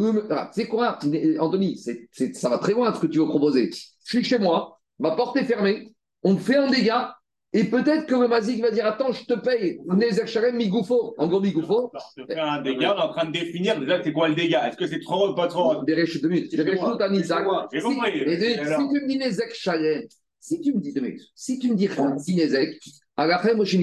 c'est 0.52 0.66
quoi, 0.66 0.98
Anthony? 1.40 1.80
Ça 2.34 2.48
va 2.48 2.58
très 2.58 2.72
loin 2.72 2.94
ce 2.94 3.00
que 3.00 3.06
tu 3.06 3.18
veux 3.18 3.26
proposer. 3.26 3.70
Je 3.72 4.18
suis 4.18 4.24
chez 4.24 4.38
moi, 4.38 4.78
ma 4.98 5.12
porte 5.12 5.36
est 5.36 5.44
fermée, 5.44 5.94
on 6.22 6.34
me 6.34 6.38
fait 6.38 6.56
un 6.56 6.70
dégât, 6.70 7.16
et 7.52 7.64
peut-être 7.64 8.06
que 8.06 8.14
le 8.14 8.28
Mazik 8.28 8.60
va 8.60 8.70
dire 8.70 8.84
Attends, 8.84 9.12
je 9.12 9.24
te 9.24 9.32
paye, 9.32 9.78
Nezek 9.86 10.28
Migoufo. 10.52 11.14
En 11.16 11.26
gros, 11.26 11.40
Migoufo. 11.40 11.90
Un 12.36 12.60
dégât, 12.60 12.94
on 12.94 12.98
est 12.98 13.02
en 13.02 13.08
train 13.08 13.24
de 13.24 13.32
définir 13.32 13.80
déjà 13.80 14.02
c'est 14.02 14.12
quoi 14.12 14.28
le 14.28 14.34
dégât. 14.34 14.68
Est-ce 14.68 14.76
que 14.76 14.86
c'est 14.86 15.00
trop 15.00 15.30
ou 15.30 15.34
pas 15.34 15.46
trop? 15.46 15.82
Béresh, 15.82 16.20
deux 16.20 16.28
minutes. 16.28 16.54
Béresh, 16.54 16.80
un 16.80 17.14
Isaac. 17.14 17.46
J'ai 17.72 17.80
compris. 17.80 18.12
Si 18.12 18.88
tu 18.90 19.00
me 19.00 19.08
dis 19.08 19.18
Nezek 19.18 19.54
Shalem, 19.54 20.02
si 20.38 20.60
tu 20.60 20.74
me 20.74 20.80
dis 20.80 20.92
deux 20.92 21.00
minutes, 21.00 21.22
si 21.34 21.58
tu 21.58 21.70
me 21.70 21.76
dis 21.76 22.34
Nezek, 22.34 22.78
à 23.16 23.26
la 23.26 23.54
Moshe 23.54 23.76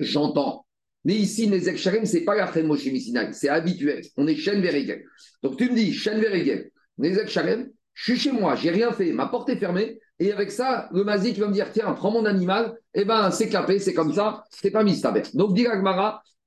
j'entends. 0.00 0.64
Mais 1.04 1.14
ici, 1.14 1.48
Nezek 1.48 1.76
Shalem, 1.78 2.04
ce 2.04 2.16
n'est 2.16 2.24
pas 2.24 2.34
la 2.34 2.62
Moshe 2.62 2.88
c'est 3.32 3.48
habituel. 3.48 4.02
On 4.16 4.26
est 4.26 4.36
Shen 4.36 4.60
Verigel. 4.60 5.04
Donc 5.42 5.56
tu 5.56 5.70
me 5.70 5.74
dis, 5.74 5.92
Shen 5.92 6.20
Verigel, 6.20 6.70
Nezek 6.98 7.28
Shalem, 7.28 7.70
je 7.94 8.12
suis 8.12 8.20
chez 8.20 8.32
moi, 8.32 8.54
j'ai 8.54 8.70
rien 8.70 8.92
fait, 8.92 9.12
ma 9.12 9.26
porte 9.26 9.48
est 9.48 9.56
fermée, 9.56 9.98
et 10.20 10.32
avec 10.32 10.50
ça, 10.50 10.88
le 10.92 11.04
mazik 11.04 11.38
va 11.38 11.48
me 11.48 11.52
dire 11.52 11.70
tiens, 11.72 11.92
prends 11.92 12.10
mon 12.10 12.24
animal, 12.24 12.76
eh 12.94 13.04
ben 13.04 13.30
c'est 13.30 13.48
capé, 13.48 13.78
c'est 13.78 13.94
comme 13.94 14.12
ça, 14.12 14.44
c'est 14.50 14.70
pas 14.70 14.84
mistaber. 14.84 15.22
Donc, 15.34 15.54
dit 15.54 15.66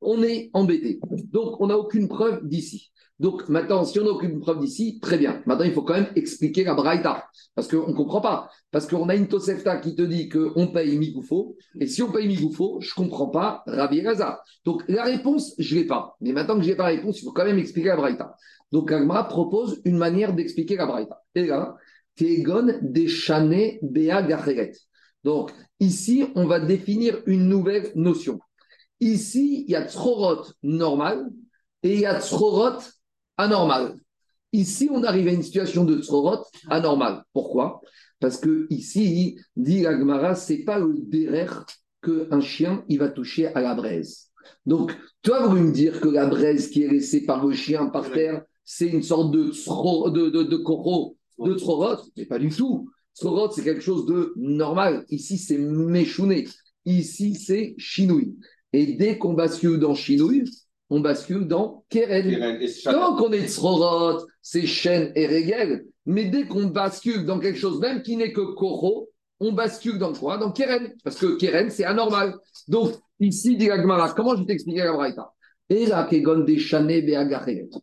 on 0.02 0.24
est 0.24 0.50
embêté. 0.54 1.00
Donc, 1.32 1.62
on 1.62 1.68
n'a 1.68 1.78
aucune 1.78 2.08
preuve 2.08 2.48
d'ici. 2.48 2.92
Donc 3.22 3.50
maintenant, 3.50 3.86
si 3.86 4.00
on 4.00 4.04
n'a 4.04 4.10
aucune 4.10 4.40
preuve 4.40 4.60
d'ici, 4.60 5.00
très 5.00 5.20
bien. 5.20 5.44
Maintenant, 5.46 5.66
il 5.66 5.74
faut 5.74 5.84
quand 5.84 5.94
même 5.94 6.12
expliquer 6.16 6.64
la 6.64 6.74
Braïta. 6.74 7.28
Parce 7.54 7.68
qu'on 7.68 7.88
ne 7.88 7.94
comprend 7.94 8.20
pas. 8.20 8.50
Parce 8.72 8.88
qu'on 8.88 9.10
a 9.10 9.16
une 9.16 9.28
Tosefta 9.28 9.78
qui 9.78 9.94
te 9.94 10.02
dit 10.02 10.28
qu'on 10.28 10.70
paye 10.70 10.98
Migoufo. 10.98 11.56
Et 11.80 11.86
si 11.86 12.02
on 12.02 12.12
paye 12.12 12.28
Migoufo, 12.28 12.82
je 12.82 12.90
ne 12.90 12.96
comprends 12.96 13.28
pas 13.28 13.62
Rabbi 13.68 14.02
Gaza. 14.02 14.42
Donc 14.66 14.82
la 14.88 15.04
réponse, 15.04 15.54
je 15.60 15.76
ne 15.76 15.82
l'ai 15.82 15.86
pas. 15.86 16.18
Mais 16.20 16.32
maintenant 16.32 16.56
que 16.56 16.64
je 16.64 16.70
n'ai 16.70 16.76
pas 16.76 16.90
la 16.90 16.98
réponse, 16.98 17.22
il 17.22 17.26
faut 17.26 17.32
quand 17.32 17.46
même 17.46 17.60
expliquer 17.60 17.90
la 17.90 17.98
Braïta. 17.98 18.36
Donc 18.72 18.92
Agma 18.92 19.24
propose 19.26 19.80
une 19.86 19.98
manière 19.98 20.34
d'expliquer 20.34 20.76
la 20.76 20.88
Braïta. 20.88 21.22
Et 21.36 21.46
là, 21.46 21.76
Tegon 22.16 22.80
Deshane 22.82 23.78
Bea 23.84 24.24
Gacheret. 24.24 24.72
Donc 25.24 25.52
ici, 25.80 26.26
on 26.34 26.48
va 26.48 26.60
définir 26.60 27.22
une 27.28 27.48
nouvelle 27.48 27.92
notion. 27.94 28.40
Ici, 29.00 29.66
il 29.68 29.72
y 29.74 29.76
a 29.76 29.88
Tzorot 29.88 30.54
normal 30.64 31.30
et 31.84 31.94
il 31.94 32.00
y 32.00 32.06
a 32.08 32.20
Tzorot 32.20 32.80
anormal. 33.42 33.98
Ici, 34.54 34.90
on 34.92 35.04
arrive 35.04 35.28
à 35.28 35.32
une 35.32 35.44
situation 35.44 35.86
de 35.86 36.02
Tzorot 36.02 36.44
anormal. 36.70 37.24
Pourquoi? 37.34 37.82
Parce 38.20 38.38
que 38.38 38.68
ici, 38.70 39.38
dit 39.56 39.86
Agmara, 39.86 40.36
c'est 40.36 40.64
pas 40.64 40.80
le 40.80 40.94
derer 40.98 41.48
qu'un 42.04 42.42
chien 42.42 42.84
il 42.90 43.00
va 43.00 43.10
toucher 43.10 43.48
à 43.48 43.62
la 43.62 43.76
braise. 43.76 44.30
Donc, 44.66 44.96
as 45.32 45.48
voulu 45.48 45.62
me 45.62 45.72
dire 45.72 46.00
que 46.02 46.10
la 46.10 46.28
braise 46.28 46.70
qui 46.70 46.84
est 46.84 46.88
laissée 46.88 47.26
par 47.26 47.46
le 47.46 47.54
chien 47.54 47.88
par 47.88 48.12
terre, 48.12 48.44
c'est 48.64 48.88
une 48.88 49.04
sorte 49.04 49.32
de 49.32 49.52
de, 50.10 50.30
de, 50.30 50.44
de 50.44 50.58
coro, 50.58 51.18
de 51.40 51.58
Tzorot, 51.58 51.98
mais 52.18 52.26
pas 52.26 52.40
du 52.40 52.50
tout. 52.50 52.90
Tzorot, 53.16 53.52
c'est 53.52 53.64
quelque 53.64 53.82
chose 53.82 54.06
de 54.06 54.34
normal. 54.36 55.06
Ici, 55.10 55.38
c'est 55.38 55.58
méchouné. 55.58 56.48
Ici, 56.86 57.36
c'est 57.36 57.76
chinouille. 57.78 58.36
Et 58.74 58.94
dès 58.94 59.18
qu'on 59.18 59.34
bascule 59.34 59.80
dans 59.80 59.96
chinouille, 59.96 60.46
on 60.92 61.00
bascule 61.00 61.48
dans 61.48 61.86
Keren. 61.90 62.68
Tant 62.84 63.16
qu'on 63.16 63.32
est 63.32 63.48
Tzrorot, 63.48 64.26
c'est 64.42 64.68
Shen 64.68 65.14
et 65.16 65.26
Regel. 65.26 65.86
Mais 66.06 66.26
dès 66.26 66.44
qu'on 66.44 66.66
bascule 66.66 67.26
dans 67.26 67.40
quelque 67.40 67.58
chose 67.58 67.80
même 67.80 68.04
qui 68.04 68.18
n'est 68.18 68.34
que 68.34 68.42
Koro, 68.42 69.10
on 69.40 69.54
bascule 69.54 69.98
dans 69.98 70.12
quoi 70.12 70.38
Dans 70.38 70.52
Keren. 70.52 70.94
Parce 71.06 71.16
que 71.16 71.38
Keren, 71.38 71.70
c'est 71.70 71.86
anormal. 71.86 72.36
Donc, 72.68 72.92
ici, 73.22 73.56
dit 73.56 73.70
comment 74.16 74.36
je 74.36 74.42
vais 74.42 74.46
t'expliquer 74.46 74.84
la 74.84 74.92
Braïta? 74.92 75.32
Et 75.70 75.86
là, 75.86 76.10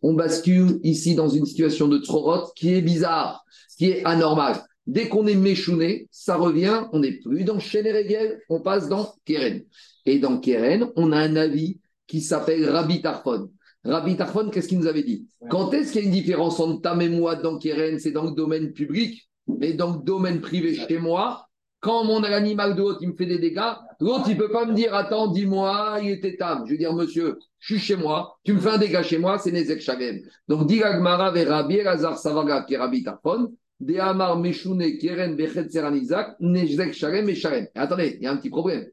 on 0.03 0.13
bascule 0.13 0.79
ici 0.83 1.15
dans 1.15 1.29
une 1.29 1.47
situation 1.47 1.87
de 1.87 1.97
Tzrorot 1.97 2.51
qui 2.55 2.75
est 2.75 2.83
bizarre, 2.83 3.43
qui 3.75 3.89
est 3.89 4.05
anormale. 4.05 4.61
Dès 4.85 5.09
qu'on 5.09 5.25
est 5.25 5.35
méchouné, 5.35 6.07
ça 6.11 6.35
revient, 6.35 6.83
on 6.93 6.99
n'est 6.99 7.19
plus 7.19 7.43
dans 7.43 7.59
Shen 7.59 7.87
et 7.87 7.91
Regel, 7.91 8.39
on 8.49 8.61
passe 8.61 8.87
dans 8.87 9.15
Keren. 9.25 9.63
Et 10.05 10.19
dans 10.19 10.37
Keren, 10.37 10.91
on 10.95 11.11
a 11.11 11.17
un 11.17 11.35
avis 11.35 11.79
qui 12.09 12.21
s'appelle 12.21 12.67
Rabbi 12.67 13.01
Tarfon. 13.01 13.51
Rabbi 13.85 14.17
Tarfon, 14.17 14.49
qu'est-ce 14.49 14.67
qu'il 14.67 14.79
nous 14.79 14.87
avait 14.87 15.03
dit? 15.03 15.27
Quand 15.49 15.71
est-ce 15.71 15.93
qu'il 15.93 16.01
y 16.01 16.03
a 16.03 16.07
une 16.07 16.13
différence 16.13 16.59
entre 16.59 16.81
ta 16.81 16.95
et 17.01 17.07
moi 17.07 17.35
dans 17.35 17.57
Keren 17.57 17.99
C'est 17.99 18.11
dans 18.11 18.25
le 18.25 18.31
domaine 18.31 18.73
public, 18.73 19.29
mais 19.47 19.73
dans 19.73 19.93
le 19.93 20.03
domaine 20.03 20.41
privé 20.41 20.73
chez 20.73 20.97
moi? 20.97 21.45
Quand 21.81 22.03
mon 22.03 22.21
animal 22.23 22.75
de 22.75 22.81
l'autre, 22.81 22.99
il 23.01 23.09
me 23.09 23.15
fait 23.15 23.25
des 23.25 23.39
dégâts, 23.39 23.73
l'autre, 24.01 24.25
il 24.27 24.33
ne 24.33 24.39
peut 24.39 24.51
pas 24.51 24.65
me 24.65 24.73
dire 24.73 24.93
Attends, 24.93 25.27
dis-moi, 25.27 25.99
il 26.01 26.09
était 26.09 26.35
tam. 26.35 26.65
Je 26.65 26.71
veux 26.71 26.77
dire, 26.77 26.93
monsieur, 26.93 27.37
je 27.59 27.75
suis 27.75 27.85
chez 27.85 27.95
moi, 27.95 28.37
tu 28.43 28.53
me 28.53 28.59
fais 28.59 28.71
un 28.71 28.77
dégât 28.77 29.03
chez 29.03 29.17
moi, 29.17 29.37
c'est 29.37 29.51
Nezek 29.51 29.79
Shagem. 29.79 30.19
Donc, 30.49 30.67
dit 30.67 30.83
Agmara 30.83 31.31
vers 31.31 31.47
Rabbi 31.47 31.81
Razar 31.81 32.17
Savaga, 32.17 32.63
qui 32.63 32.73
est 32.73 32.77
Rabbi 32.77 33.03
Tarfon, 33.03 33.53
De 33.79 33.97
Amar 33.97 34.37
Meshune, 34.39 34.97
Keren, 34.97 35.37
Bechet 35.37 35.69
Seranizak, 35.69 36.35
Nezek 36.41 36.93
Shagem 36.93 37.29
et 37.29 37.35
Shagem. 37.35 37.67
Attendez, 37.75 38.17
il 38.19 38.23
y 38.23 38.27
a 38.27 38.31
un 38.33 38.37
petit 38.37 38.49
problème. 38.49 38.85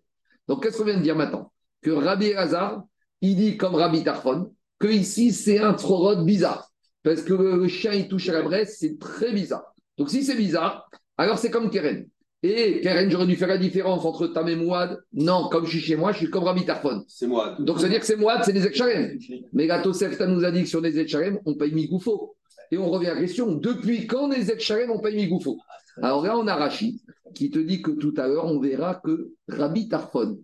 Donc, 0.46 0.62
qu'est-ce 0.62 0.78
qu'on 0.78 0.84
vient 0.84 0.98
de 0.98 1.02
dire 1.02 1.16
maintenant? 1.16 1.50
Que 1.82 1.90
Rabbi 1.90 2.34
Razar, 2.34 2.84
il 3.26 3.36
dit 3.36 3.56
comme 3.56 3.74
Rabbi 3.74 4.04
Tarfon 4.04 4.52
que 4.78 4.86
ici 4.86 5.32
c'est 5.32 5.58
un 5.58 5.74
trorod 5.74 6.24
bizarre. 6.24 6.70
Parce 7.02 7.22
que 7.22 7.34
le 7.34 7.68
chien 7.68 7.92
il 7.92 8.08
touche 8.08 8.28
à 8.28 8.32
la 8.32 8.42
braise, 8.42 8.76
c'est 8.78 8.98
très 8.98 9.32
bizarre. 9.32 9.74
Donc 9.98 10.10
si 10.10 10.22
c'est 10.24 10.36
bizarre, 10.36 10.88
alors 11.16 11.38
c'est 11.38 11.50
comme 11.50 11.70
Keren. 11.70 12.06
Et 12.42 12.80
Keren, 12.80 13.10
j'aurais 13.10 13.26
dû 13.26 13.36
faire 13.36 13.48
la 13.48 13.58
différence 13.58 14.04
entre 14.04 14.26
Tam 14.28 14.48
et 14.48 14.56
Mouad. 14.56 15.00
Non, 15.12 15.48
comme 15.48 15.64
je 15.64 15.70
suis 15.70 15.80
chez 15.80 15.96
moi, 15.96 16.12
je 16.12 16.18
suis 16.18 16.30
comme 16.30 16.44
Rabbi 16.44 16.64
Tarfon. 16.64 17.04
C'est 17.08 17.26
Mouad. 17.26 17.64
Donc 17.64 17.78
ça 17.78 17.84
veut 17.84 17.90
dire 17.90 18.00
que 18.00 18.06
c'est 18.06 18.16
Mouad, 18.16 18.42
c'est 18.44 18.52
des 18.52 18.66
Echarem. 18.66 19.18
Mais 19.52 19.66
la 19.66 19.80
Tosefta 19.80 20.26
nous 20.26 20.44
a 20.44 20.50
dit 20.50 20.62
que 20.62 20.68
sur 20.68 20.80
les 20.80 20.98
Echarem, 20.98 21.38
on 21.44 21.54
paye 21.54 21.72
Migoufo. 21.72 22.36
Et 22.70 22.78
on 22.78 22.90
revient 22.90 23.08
à 23.08 23.14
la 23.14 23.20
question, 23.20 23.52
depuis 23.52 24.06
quand 24.06 24.28
les 24.28 24.50
Echarem, 24.50 24.90
on 24.90 25.00
paye 25.00 25.16
Migoufo 25.16 25.58
Alors 26.02 26.22
là, 26.24 26.36
on 26.36 26.46
a 26.46 26.54
Rachid 26.54 26.98
qui 27.34 27.50
te 27.50 27.58
dit 27.58 27.82
que 27.82 27.92
tout 27.92 28.14
à 28.16 28.26
l'heure, 28.28 28.46
on 28.46 28.60
verra 28.60 29.00
que 29.02 29.30
Rabbi 29.48 29.88
Tarfon, 29.88 30.38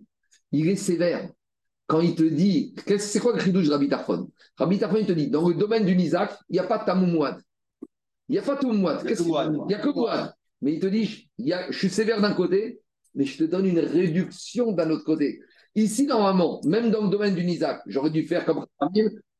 il 0.51 0.67
est 0.69 0.75
sévère 0.75 1.29
quand 1.87 1.99
il 2.01 2.15
te 2.15 2.23
dit, 2.23 2.73
c'est 2.97 3.19
quoi 3.19 3.33
le 3.33 3.39
chidouche 3.39 3.69
Rabbi 3.69 3.89
Tarfon? 3.89 4.29
Rabbi 4.57 4.79
Tarfon, 4.79 4.97
il 4.97 5.05
te 5.05 5.11
dit, 5.11 5.29
dans 5.29 5.47
le 5.47 5.55
domaine 5.55 5.85
du 5.85 5.95
Nizak, 5.95 6.31
il 6.49 6.53
n'y 6.53 6.59
a 6.59 6.63
pas 6.63 6.77
de 6.79 6.85
tamoumouad. 6.85 7.41
Il 8.29 8.33
n'y 8.33 8.39
a 8.39 8.41
pas 8.41 8.55
de 8.55 8.61
tamoumouad. 8.61 9.01
Il 9.03 9.67
n'y 9.67 9.73
a 9.73 9.79
que 9.79 9.89
mouad. 9.89 10.33
Mais 10.61 10.73
il 10.73 10.79
te 10.79 10.87
dit, 10.87 11.29
je 11.37 11.77
suis 11.77 11.89
sévère 11.89 12.21
d'un 12.21 12.33
côté, 12.33 12.79
mais 13.15 13.25
je 13.25 13.37
te 13.37 13.43
donne 13.43 13.65
une 13.65 13.79
réduction 13.79 14.71
d'un 14.71 14.89
autre 14.91 15.03
côté. 15.03 15.41
Ici, 15.75 16.05
normalement, 16.05 16.61
même 16.65 16.89
dans 16.89 17.03
le 17.03 17.09
domaine 17.09 17.35
du 17.35 17.43
Nizak, 17.43 17.81
j'aurais 17.87 18.11
dû 18.11 18.23
faire 18.23 18.45
comme 18.45 18.65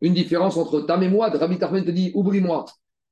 une 0.02 0.14
différence 0.14 0.58
entre 0.58 0.82
tam 0.82 1.02
et 1.02 1.10
mouad. 1.10 1.34
Rabbi 1.36 1.58
Tarfon 1.58 1.84
te 1.84 1.92
dit, 1.92 2.12
oublie-moi 2.14 2.66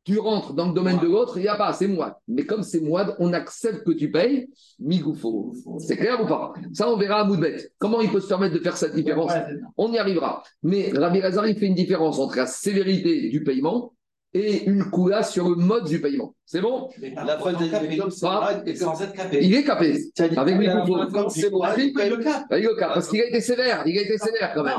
tu 0.04 0.18
rentres 0.18 0.54
dans 0.54 0.68
le 0.68 0.74
domaine 0.74 1.00
de 1.00 1.06
l'autre, 1.06 1.38
il 1.38 1.44
n'y 1.44 1.48
a 1.48 1.56
pas, 1.56 1.74
c'est 1.74 1.88
moi. 1.88 2.20
Mais 2.28 2.46
comme 2.46 2.64
c'est 2.64 2.82
moi, 2.82 3.16
on 3.20 3.34
accepte 3.34 3.86
que 3.86 3.92
tu 3.92 4.10
payes 4.12 4.50
Migoufo. 4.80 5.54
C'est 5.80 5.98
clair 5.98 6.20
ou 6.22 6.28
pas? 6.28 6.54
Ça, 6.74 6.90
on 6.90 6.98
verra 6.98 7.22
à 7.22 7.24
Moudbet. 7.24 7.72
Comment 7.78 8.02
il 8.02 8.12
peut 8.12 8.20
se 8.20 8.28
permettre 8.28 8.56
de 8.56 8.60
faire 8.60 8.78
cette 8.78 8.96
différence? 8.96 9.32
On 9.78 9.92
y 9.92 10.00
arrivera. 10.00 10.44
Mais 10.64 10.92
Rabbi 10.96 11.20
Lazar, 11.20 11.48
il 11.48 11.56
fait 11.56 11.68
une 11.68 11.76
différence 11.76 12.18
entre 12.18 12.38
la 12.38 12.48
sévérité 12.48 13.30
du 13.30 13.44
paiement 13.44 13.94
et 14.34 14.64
une 14.64 14.86
coula 14.86 15.24
sur 15.24 15.50
le 15.50 15.56
mode 15.56 15.86
du 15.86 16.02
paiement. 16.02 16.34
C'est 16.46 16.62
bon? 16.62 16.90
La 17.00 17.36
preuve 17.36 17.58
de 17.60 18.68
est 18.68 18.76
censé 18.76 19.04
être 19.04 19.14
capé. 19.14 19.40
Il 19.46 19.54
est 19.54 19.64
capé. 19.64 19.98
Avec 20.36 20.58
Migoufo. 20.58 21.30
C'est 21.30 21.52
moi, 21.52 21.76
il 21.78 21.94
paye 21.94 22.10
le 22.10 22.18
cap. 22.18 22.48
Parce 22.50 23.08
qu'il 23.08 23.22
a 23.22 23.28
été 23.28 23.40
sévère. 23.40 23.84
Il 23.86 24.00
a 24.00 24.02
été 24.02 24.18
sévère 24.18 24.52
quand 24.56 24.64
même. 24.64 24.78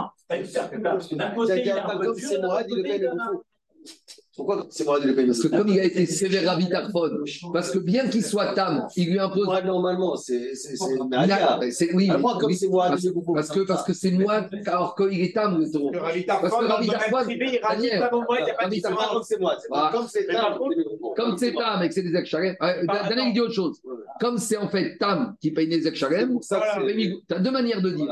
Non, 0.83 0.99
c'est 0.99 1.17
D'un 1.17 1.31
côté, 1.31 1.63
il 1.65 1.73
comme 2.03 2.15
c'est 2.17 2.41
moi, 2.41 2.63
il 2.69 2.83
paye 2.83 2.99
le 2.99 3.11
Pourquoi 4.35 4.67
c'est 4.71 4.85
moi 4.85 4.99
de 4.99 5.09
le 5.09 5.15
payer? 5.15 5.27
Parce 5.27 5.41
que 5.41 5.49
comme 5.49 5.69
il 5.69 5.79
a 5.79 5.85
été 5.85 6.07
sévère 6.07 6.51
à 6.51 6.57
Vitarphone, 6.57 7.23
parce 7.53 7.71
que 7.71 7.79
bien 7.79 8.09
qu'il 8.09 8.25
soit 8.25 8.55
tam, 8.55 8.87
il 8.97 9.11
lui 9.11 9.19
impose. 9.19 9.45
Moi, 9.45 9.61
normalement, 9.63 10.17
c'est. 10.17 10.55
c'est- 10.55 10.77
c'est- 10.77 10.85
Il 11.25 11.33
a- 11.33 11.61
c'est- 11.71 11.95
oui, 11.95 12.09
Alors, 12.09 12.21
moi, 12.23 12.39
comme 12.41 12.53
c'est 12.55 12.69
moi, 12.69 12.89
parce, 13.35 13.49
que 13.51 13.61
parce 13.61 13.83
que 13.85 13.93
c'est 13.93 14.11
moi, 14.13 14.47
alors 14.67 14.95
qu'il 14.95 15.21
est 15.21 15.35
tam 15.35 15.59
le 15.61 15.71
taureau. 15.71 15.91
Parce 15.91 16.15
que 16.15 16.21
domaine 16.21 16.27
Tarfon, 16.27 16.57
il 16.83 16.91
rajoute 16.91 17.39
Daniel, 17.69 18.03
un 18.03 18.11
moment, 18.11 18.27
il 18.39 18.45
n'y 18.45 18.51
a 18.51 18.55
pas 18.55 18.69
de 18.69 18.81
pas 18.81 19.09
comme 19.13 19.23
c'est 19.23 19.39
moi. 19.39 19.57
Comme 19.93 20.07
c'est 20.09 20.27
Mais 20.27 20.35
contre, 20.59 21.15
Comme 21.17 21.37
c'est 21.39 21.53
tam 21.53 21.83
et 21.83 21.89
que 21.89 21.95
c'est 21.95 22.03
des 22.03 22.15
Ekcharem, 22.17 22.57
euh, 22.63 22.87
Daniel 22.87 23.29
il 23.29 23.33
dit 23.35 23.41
autre 23.41 23.53
chose. 23.53 23.83
Comme 24.19 24.39
c'est 24.39 24.57
en 24.57 24.69
fait 24.69 24.97
tam 24.99 25.35
qui 25.43 25.51
paye 25.51 25.67
les 25.67 25.87
c'est- 26.43 27.21
tu 27.29 27.35
as 27.35 27.39
deux 27.39 27.51
manières 27.51 27.83
de 27.83 27.91
dire. 27.91 28.07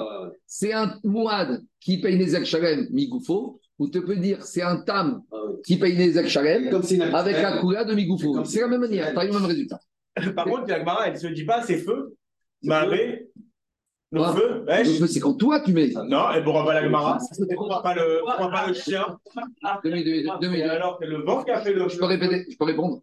C'est 0.47 0.73
un 0.75 0.95
Mouad 1.03 1.63
qui 1.81 1.99
paye 1.99 2.19
les 2.19 2.37
Ekcharem, 2.37 2.89
Migoufo, 2.91 3.59
ou 3.81 3.89
tu 3.89 4.03
peux 4.03 4.17
dire 4.17 4.45
c'est 4.45 4.63
un 4.63 4.77
tam 4.77 5.23
Ah 5.33 5.37
qui 5.65 5.77
paye 5.79 5.97
les 5.97 6.13
une 6.13 7.03
avec 7.03 7.43
la 7.43 7.59
coula 7.59 7.85
de 7.85 7.95
Migoufo. 7.95 8.33
Comme 8.33 8.45
C'est 8.45 8.61
la 8.61 8.69
même 8.69 8.83
manière, 8.83 9.13
tu 9.13 9.19
as 9.19 9.25
le 9.25 9.33
même 9.33 9.45
résultat. 9.45 9.81
Par 10.37 10.45
contre, 10.45 10.69
la 10.69 10.79
Gemara, 10.81 11.07
elle 11.07 11.15
ne 11.15 11.19
se 11.19 11.27
dit 11.29 11.45
pas 11.45 11.63
c'est 11.63 11.79
feu, 11.79 12.15
Mavé, 12.63 13.31
le 14.13 14.21
Ah. 14.23 14.35
feu, 14.37 14.65
wesh. 14.69 14.99
Donc, 14.99 15.09
C'est 15.09 15.21
quand 15.21 15.35
toi 15.35 15.61
tu 15.61 15.73
mets. 15.73 15.93
Non, 16.09 16.31
et 16.33 16.43
pourquoi 16.45 16.67
pas 16.67 16.75
la 16.75 16.85
Gemara 16.85 17.19
Pourquoi 17.55 17.83
pas 17.83 17.95
le, 17.95 18.21
pourquoi 18.25 18.51
pas 18.51 18.67
le 18.69 18.75
chien 18.75 19.07
Et 19.85 20.63
alors, 20.63 20.99
c'est 21.01 21.07
le 21.07 21.23
vent 21.23 21.43
qui 21.43 21.51
a 21.51 21.61
fait 21.61 21.73
le 21.73 21.89
Je 21.89 21.97
peux 21.97 22.05
répéter, 22.05 22.47
je 22.51 22.57
peux 22.57 22.65
répondre. 22.65 23.01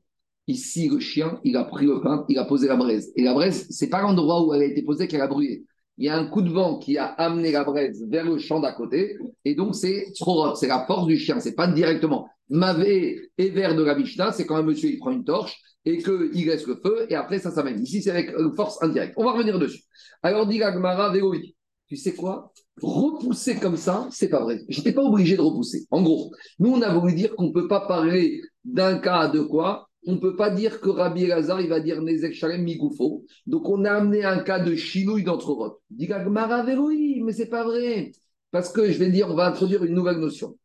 Ici, 0.49 0.89
le 0.89 0.99
chien, 0.99 1.41
il 1.43 1.57
a 1.57 1.63
pris 1.65 1.87
le 1.87 2.01
pain, 2.01 2.23
il 2.29 2.37
a 2.37 2.45
posé 2.45 2.67
la 2.67 2.77
braise. 2.77 3.11
Et 3.15 3.23
la 3.23 3.33
braise, 3.33 3.67
c'est 3.69 3.89
pas 3.89 4.01
l'endroit 4.01 4.45
où 4.45 4.53
elle 4.53 4.61
a 4.61 4.65
été 4.65 4.81
posée 4.83 5.07
qu'elle 5.07 5.21
a 5.21 5.27
brûlé. 5.27 5.65
Il 5.97 6.05
y 6.05 6.09
a 6.09 6.17
un 6.17 6.27
coup 6.27 6.41
de 6.41 6.49
vent 6.49 6.77
qui 6.77 6.97
a 6.97 7.05
amené 7.05 7.51
la 7.51 7.63
braise 7.63 8.05
vers 8.07 8.25
le 8.25 8.37
champ 8.37 8.59
d'à 8.59 8.71
côté. 8.71 9.17
Et 9.45 9.55
donc, 9.55 9.75
c'est 9.75 10.11
Tsorot, 10.13 10.55
c'est 10.55 10.67
la 10.67 10.85
force 10.85 11.07
du 11.07 11.17
chien, 11.17 11.39
c'est 11.39 11.55
pas 11.55 11.67
directement. 11.67 12.29
Mavé 12.49 13.29
et 13.37 13.49
vert 13.49 13.75
de 13.75 13.83
la 13.83 13.95
Mishnah, 13.95 14.31
c'est 14.31 14.45
quand 14.45 14.55
un 14.55 14.63
monsieur 14.63 14.89
il 14.89 14.99
prend 14.99 15.11
une 15.11 15.23
torche 15.23 15.57
et 15.85 15.97
qu'il 15.97 16.45
laisse 16.45 16.67
le 16.67 16.75
feu 16.75 17.07
et 17.09 17.15
après 17.15 17.39
ça 17.39 17.51
s'amène. 17.51 17.81
Ici, 17.81 18.01
c'est 18.01 18.11
avec 18.11 18.29
euh, 18.31 18.53
force 18.55 18.81
indirecte. 18.83 19.13
On 19.17 19.25
va 19.25 19.31
revenir 19.31 19.57
dessus. 19.57 19.81
Alors, 20.21 20.45
dit 20.45 20.59
la 20.59 20.71
Gemara, 20.73 21.11
Véloï, 21.11 21.55
tu 21.87 21.95
sais 21.95 22.13
quoi? 22.13 22.51
Repousser 22.81 23.55
comme 23.55 23.77
ça, 23.77 24.07
c'est 24.11 24.29
pas 24.29 24.41
vrai. 24.41 24.59
J'étais 24.69 24.91
pas 24.91 25.01
obligé 25.01 25.35
de 25.35 25.41
repousser. 25.41 25.85
En 25.89 26.03
gros, 26.03 26.31
nous, 26.59 26.71
on 26.73 26.81
a 26.81 26.93
voulu 26.93 27.15
dire 27.15 27.35
qu'on 27.35 27.51
peut 27.51 27.67
pas 27.67 27.87
parler 27.87 28.41
d'un 28.63 28.99
cas 28.99 29.29
de 29.29 29.41
quoi? 29.41 29.86
On 30.07 30.13
ne 30.13 30.19
peut 30.19 30.37
pas 30.37 30.49
dire 30.49 30.79
que 30.79 30.89
Rabbi 30.89 31.25
Elazar, 31.25 31.59
il 31.59 31.67
va 31.67 31.81
dire 31.81 32.01
Nezek 32.01 32.33
Shalem 32.33 32.63
Migoufo. 32.63 33.25
Donc, 33.45 33.67
on 33.67 33.83
a 33.83 33.91
amené 33.91 34.23
un 34.23 34.39
cas 34.39 34.57
de 34.57 34.73
chinouille 34.73 35.25
d'entre 35.25 35.81
Dit 35.89 36.07
la 36.07 36.23
Gemara, 36.23 36.63
Véloï, 36.63 37.21
mais 37.23 37.33
c'est 37.33 37.49
pas 37.49 37.65
vrai. 37.65 38.13
Parce 38.49 38.71
que 38.71 38.89
je 38.89 38.97
vais 38.97 39.09
dire, 39.09 39.29
on 39.29 39.35
va 39.35 39.47
introduire 39.47 39.83
une 39.83 39.93
nouvelle 39.93 40.19
notion. 40.19 40.57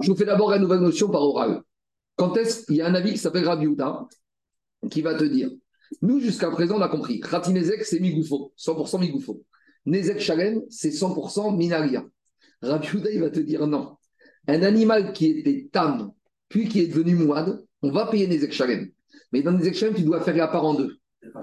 Je 0.00 0.10
vous 0.10 0.16
fais 0.16 0.24
d'abord 0.24 0.50
la 0.50 0.58
nouvelle 0.58 0.80
notion 0.80 1.10
par 1.10 1.20
oral. 1.20 1.60
Quand 2.16 2.38
est-ce 2.38 2.64
qu'il 2.64 2.76
y 2.76 2.80
a 2.80 2.86
un 2.86 2.94
avis 2.94 3.12
qui 3.12 3.18
s'appelle 3.18 3.44
Rabbi 3.44 3.66
Uda 3.66 4.08
qui 4.90 5.02
va 5.02 5.14
te 5.14 5.24
dire 5.24 5.50
Nous, 6.00 6.20
jusqu'à 6.20 6.50
présent, 6.50 6.78
on 6.78 6.80
a 6.80 6.88
compris. 6.88 7.20
Khatinezek, 7.20 7.84
c'est 7.84 8.00
Migoufo, 8.00 8.54
100% 8.56 8.98
Migoufo. 8.98 9.42
Nezek 9.84 10.20
Shalem, 10.20 10.62
c'est 10.70 10.88
100% 10.88 11.54
Minaria. 11.54 12.02
Rabbi 12.62 12.88
Uda, 12.94 13.10
il 13.10 13.20
va 13.20 13.28
te 13.28 13.40
dire 13.40 13.66
non. 13.66 13.98
Un 14.48 14.62
animal 14.62 15.12
qui 15.12 15.26
était 15.26 15.68
tam, 15.70 16.12
puis 16.48 16.66
qui 16.66 16.80
est 16.80 16.86
devenu 16.86 17.14
mouad, 17.14 17.62
on 17.84 17.90
va 17.90 18.06
payer 18.06 18.26
Nezek 18.26 18.52
Shalem. 18.52 18.88
Mais 19.32 19.42
dans 19.42 19.52
Nezek 19.52 19.74
Shalem, 19.74 19.94
tu 19.94 20.02
dois 20.02 20.20
faire 20.20 20.36
la 20.36 20.48
part 20.48 20.64
en 20.64 20.74
deux. 20.74 20.96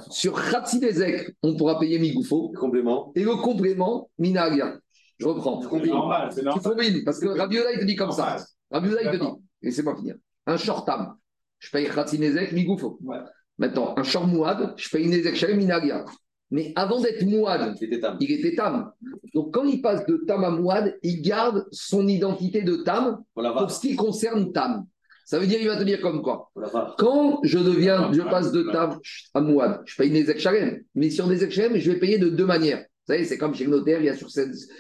Sur 0.10 0.34
Khatinezek, 0.52 1.36
on 1.42 1.56
pourra 1.56 1.80
payer 1.80 1.98
Migoufo. 2.00 2.52
Complément. 2.60 3.12
Et 3.16 3.24
le 3.24 3.36
complément, 3.36 4.10
Minaria. 4.20 4.78
Je 5.18 5.26
reprends. 5.28 5.62
C'est 5.62 5.86
normal, 5.88 6.30
c'est 6.32 6.40
Tu 6.42 6.46
normal. 6.46 6.64
combines, 6.64 7.04
parce 7.04 7.20
que 7.20 7.28
Rabbi 7.28 7.56
Uda, 7.58 7.72
il 7.74 7.80
te 7.80 7.86
dit 7.86 7.96
comme 7.96 8.12
ça. 8.12 8.38
Rabbi 8.72 8.90
Uda, 8.90 9.02
il 9.02 9.06
te 9.08 9.12
dit, 9.12 9.18
D'accord. 9.20 9.40
laissez-moi 9.62 9.96
finir. 9.96 10.16
Un 10.48 10.58
short 10.58 10.86
tam, 10.86 11.16
je 11.60 11.70
paye 11.72 11.88
Khatinezek, 11.88 12.52
Migoufo. 12.54 13.00
Ouais. 13.04 13.18
Maintenant, 13.58 13.94
un 13.98 14.04
short 14.04 14.28
mouad, 14.28 14.74
je 14.78 14.90
paye 14.90 15.08
Nezek 15.08 15.36
Shalem, 15.36 15.58
Minaria. 15.58 16.06
Mais 16.54 16.74
avant 16.76 17.00
d'être 17.00 17.24
mouad, 17.26 17.76
Qui 17.76 17.86
était 17.86 18.00
tam. 18.00 18.18
il 18.20 18.32
était 18.32 18.56
tam. 18.56 18.92
Donc 19.34 19.54
quand 19.54 19.64
il 19.64 19.82
passe 19.82 20.06
de 20.06 20.18
tam 20.28 20.44
à 20.44 20.50
mouad, 20.50 20.98
il 21.02 21.22
garde 21.22 21.66
son 21.72 22.08
identité 22.08 22.62
de 22.62 22.76
tam 22.78 23.24
Pour 23.34 23.72
ce 23.72 23.80
qui 23.80 23.96
concerne 23.96 24.52
tam. 24.52 24.86
Ça 25.26 25.40
veut 25.40 25.48
dire, 25.48 25.60
il 25.62 25.68
va 25.68 25.78
te 25.78 25.84
dire 25.84 26.02
comme 26.02 26.22
quoi 26.22 26.52
quand 26.98 27.40
je 27.44 27.58
deviens, 27.60 28.12
je 28.14 28.22
passe 28.22 28.52
de 28.52 28.64
tam 28.64 29.00
à 29.34 29.42
mouad, 29.42 29.82
je 29.86 29.96
paye 29.96 30.12
Nezek 30.12 30.40
Shalem. 30.40 30.82
Mais 30.96 31.10
sur 31.10 31.28
Nezek 31.28 31.52
Shalem, 31.52 31.78
je 31.78 31.92
vais 31.92 32.00
payer 32.00 32.18
de 32.18 32.30
deux 32.30 32.46
manières. 32.46 32.80
Vous 32.80 33.14
savez, 33.14 33.26
c'est 33.26 33.38
comme 33.38 33.56
chez 33.56 33.66
le 33.66 33.72
notaire, 33.72 34.00
il 34.00 34.06
y 34.06 34.10
a 34.10 34.16
sur 34.16 34.30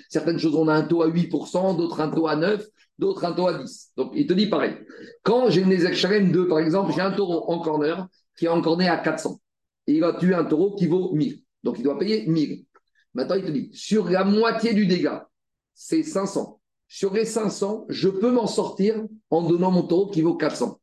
certaines 0.09 0.39
choses, 0.39 0.55
on 0.55 0.67
a 0.67 0.73
un 0.73 0.83
taux 0.83 1.01
à 1.01 1.09
8%, 1.09 1.77
d'autres 1.77 2.01
un 2.01 2.09
taux 2.09 2.27
à 2.27 2.35
9%, 2.35 2.61
d'autres 2.99 3.25
un 3.25 3.33
taux 3.33 3.47
à 3.47 3.53
10%. 3.53 3.87
Donc, 3.97 4.11
il 4.15 4.27
te 4.27 4.33
dit 4.33 4.47
pareil. 4.47 4.75
Quand 5.23 5.49
j'ai 5.49 5.61
une 5.61 5.93
Shalem 5.93 6.31
2, 6.31 6.47
par 6.47 6.59
exemple, 6.59 6.93
j'ai 6.93 7.01
un 7.01 7.11
taureau 7.11 7.51
en 7.51 7.59
corner 7.59 8.07
qui 8.37 8.45
est 8.45 8.49
encorné 8.49 8.87
à 8.87 8.97
400. 8.97 9.39
Et 9.87 9.93
il 9.93 10.01
va 10.01 10.13
tuer 10.13 10.35
un 10.35 10.45
taureau 10.45 10.75
qui 10.75 10.87
vaut 10.87 11.11
1000. 11.13 11.41
Donc, 11.63 11.79
il 11.79 11.83
doit 11.83 11.97
payer 11.97 12.27
1000. 12.27 12.65
Maintenant, 13.13 13.35
il 13.35 13.43
te 13.43 13.51
dit, 13.51 13.69
sur 13.73 14.09
la 14.09 14.23
moitié 14.23 14.73
du 14.73 14.85
dégât, 14.85 15.27
c'est 15.73 16.03
500. 16.03 16.61
Sur 16.93 17.13
les 17.13 17.23
500, 17.23 17.85
je 17.87 18.09
peux 18.09 18.31
m'en 18.31 18.47
sortir 18.47 19.01
en 19.29 19.43
donnant 19.43 19.71
mon 19.71 19.83
taureau 19.83 20.07
qui 20.07 20.21
vaut 20.21 20.35
400. 20.35 20.77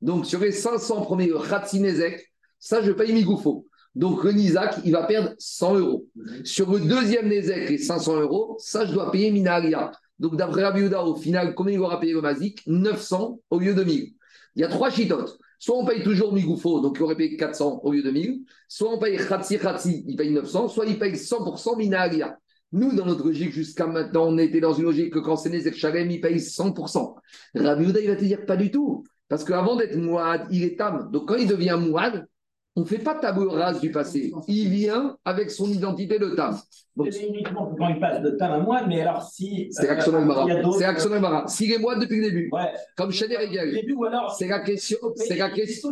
Donc, 0.00 0.24
sur 0.24 0.40
les 0.40 0.50
500 0.50 1.02
premiers 1.02 1.28
Khatsinezek, 1.28 2.32
ça, 2.58 2.80
je 2.80 2.90
paye 2.90 3.12
Migoufo. 3.12 3.66
Donc, 3.94 4.24
le 4.24 4.32
Nizak, 4.32 4.76
il 4.86 4.92
va 4.92 5.02
perdre 5.02 5.34
100 5.38 5.74
euros. 5.74 6.06
Sur 6.42 6.72
le 6.72 6.80
deuxième 6.80 7.28
Nezek, 7.28 7.68
les 7.68 7.76
500 7.76 8.22
euros, 8.22 8.56
ça, 8.60 8.86
je 8.86 8.94
dois 8.94 9.12
payer 9.12 9.30
Minaria. 9.30 9.92
Donc, 10.18 10.36
d'après 10.36 10.64
Rabbi 10.64 10.80
Yehuda, 10.80 11.04
au 11.04 11.16
final, 11.16 11.54
combien 11.54 11.74
il 11.74 11.80
aura 11.80 12.00
payé 12.00 12.14
le 12.14 12.22
Mazik? 12.22 12.62
900 12.66 13.38
au 13.50 13.58
lieu 13.58 13.74
de 13.74 13.84
1000. 13.84 14.14
Il 14.56 14.62
y 14.62 14.64
a 14.64 14.68
trois 14.68 14.88
chitotes. 14.88 15.38
Soit 15.58 15.76
on 15.76 15.84
paye 15.84 16.02
toujours 16.02 16.32
Migoufo, 16.32 16.80
donc 16.80 16.96
il 16.96 17.02
aurait 17.02 17.14
payé 17.14 17.36
400 17.36 17.82
au 17.84 17.92
lieu 17.92 18.02
de 18.02 18.10
1000. 18.10 18.40
Soit 18.68 18.90
on 18.90 18.98
paye 18.98 19.18
Khatsi 19.18 19.58
Khatsi, 19.58 20.02
il 20.08 20.16
paye 20.16 20.30
900. 20.30 20.68
Soit 20.68 20.86
il 20.86 20.98
paye 20.98 21.12
100% 21.12 21.76
Minaria. 21.76 22.38
Nous, 22.72 22.94
dans 22.94 23.04
notre 23.04 23.26
logique, 23.26 23.52
jusqu'à 23.52 23.86
maintenant, 23.86 24.26
on 24.28 24.38
était 24.38 24.60
dans 24.60 24.72
une 24.72 24.84
logique 24.84 25.12
que 25.12 25.18
quand 25.18 25.36
c'est 25.36 25.50
Nezek 25.50 25.74
Shalem, 25.74 26.10
il 26.10 26.20
paye 26.20 26.38
100%. 26.38 27.14
Rabbi 27.54 27.84
Yehuda, 27.84 28.00
il 28.00 28.08
va 28.08 28.16
te 28.16 28.24
dire 28.24 28.46
pas 28.46 28.56
du 28.56 28.70
tout. 28.70 29.04
Parce 29.28 29.44
qu'avant 29.44 29.76
d'être 29.76 29.96
Mouad, 29.96 30.46
il 30.50 30.64
est 30.64 30.78
Tam. 30.78 31.10
Donc 31.10 31.28
quand 31.28 31.36
il 31.36 31.48
devient 31.48 31.78
Mouad, 31.78 32.26
on 32.74 32.80
ne 32.80 32.86
fait 32.86 32.98
pas 32.98 33.14
table 33.14 33.48
rase 33.48 33.80
du 33.80 33.90
passé. 33.90 34.32
Il 34.48 34.68
vient 34.70 35.16
avec 35.24 35.50
son 35.50 35.66
identité 35.66 36.18
de 36.18 36.30
Tam. 36.30 36.56
Donc, 36.96 37.12
C'est 37.12 37.26
uniquement 37.26 37.74
quand 37.78 37.88
il 37.88 37.98
passe 38.00 38.20
de 38.22 38.30
temps 38.30 38.52
à 38.52 38.58
mois, 38.60 38.86
mais 38.86 39.00
alors 39.00 39.22
si. 39.22 39.68
c'est 39.70 39.88
euh, 39.88 39.92
Action 39.92 40.12
il 40.12 40.18
y 40.18 40.22
a 40.22 40.24
Mara. 40.24 40.62
d'autres- 40.62 40.78
C'est 40.78 41.20
Mara. 41.20 41.48
S'il 41.48 41.72
est 41.72 41.78
Mouad 41.78 42.00
depuis 42.00 42.16
le 42.18 42.22
début, 42.30 42.50
Ouais. 42.52 42.70
comme 42.96 43.10
début, 43.10 43.92
ou 43.94 44.04
alors. 44.04 44.34
c'est 44.34 44.48
la 44.48 44.60
question. 44.60 44.98
C'est 45.16 45.36
la 45.36 45.50
question. 45.50 45.90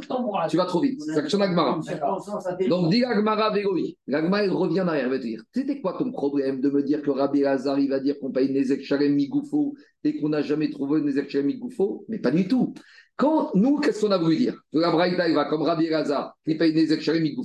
Tu 0.48 0.56
vas 0.56 0.64
trop 0.66 0.80
vite. 0.80 1.00
C'est 1.02 1.18
Action 1.18 1.40
Agmara. 1.40 1.80
Donc, 2.68 2.90
dis 2.90 3.04
Agmara 3.04 3.50
Végoï. 3.50 3.96
L'Agmara, 4.06 4.44
il 4.44 4.50
revient 4.50 4.82
derrière. 4.84 5.06
Il 5.06 5.10
va 5.10 5.18
te 5.18 5.22
dire 5.22 5.42
C'était 5.54 5.80
quoi 5.80 5.96
ton 5.98 6.10
problème 6.12 6.60
de 6.60 6.70
me 6.70 6.82
dire 6.82 7.02
que 7.02 7.10
Rabbi 7.10 7.40
Lazar, 7.40 7.78
il 7.78 7.88
va 7.88 8.00
dire 8.00 8.18
qu'on 8.20 8.30
paye 8.30 8.52
Nezek 8.52 8.82
Shalem 8.84 9.14
Migoufo 9.14 9.74
et 10.04 10.18
qu'on 10.18 10.30
n'a 10.30 10.42
jamais 10.42 10.70
trouvé 10.70 11.00
Nezek 11.00 11.30
Shalem 11.30 11.46
Migoufo 11.46 12.04
Mais 12.08 12.18
pas 12.18 12.30
du 12.30 12.46
tout. 12.48 12.74
Quand 13.20 13.50
nous, 13.54 13.76
qu'est-ce 13.80 14.00
qu'on 14.00 14.12
a 14.12 14.16
voulu 14.16 14.38
dire? 14.38 14.54
Que 14.72 14.78
la 14.78 14.90
Braïta, 14.90 15.28
il 15.28 15.34
va 15.34 15.44
comme 15.44 15.60
Rabbi 15.60 15.90
Lazar, 15.90 16.38
qui 16.42 16.54
paye 16.54 16.72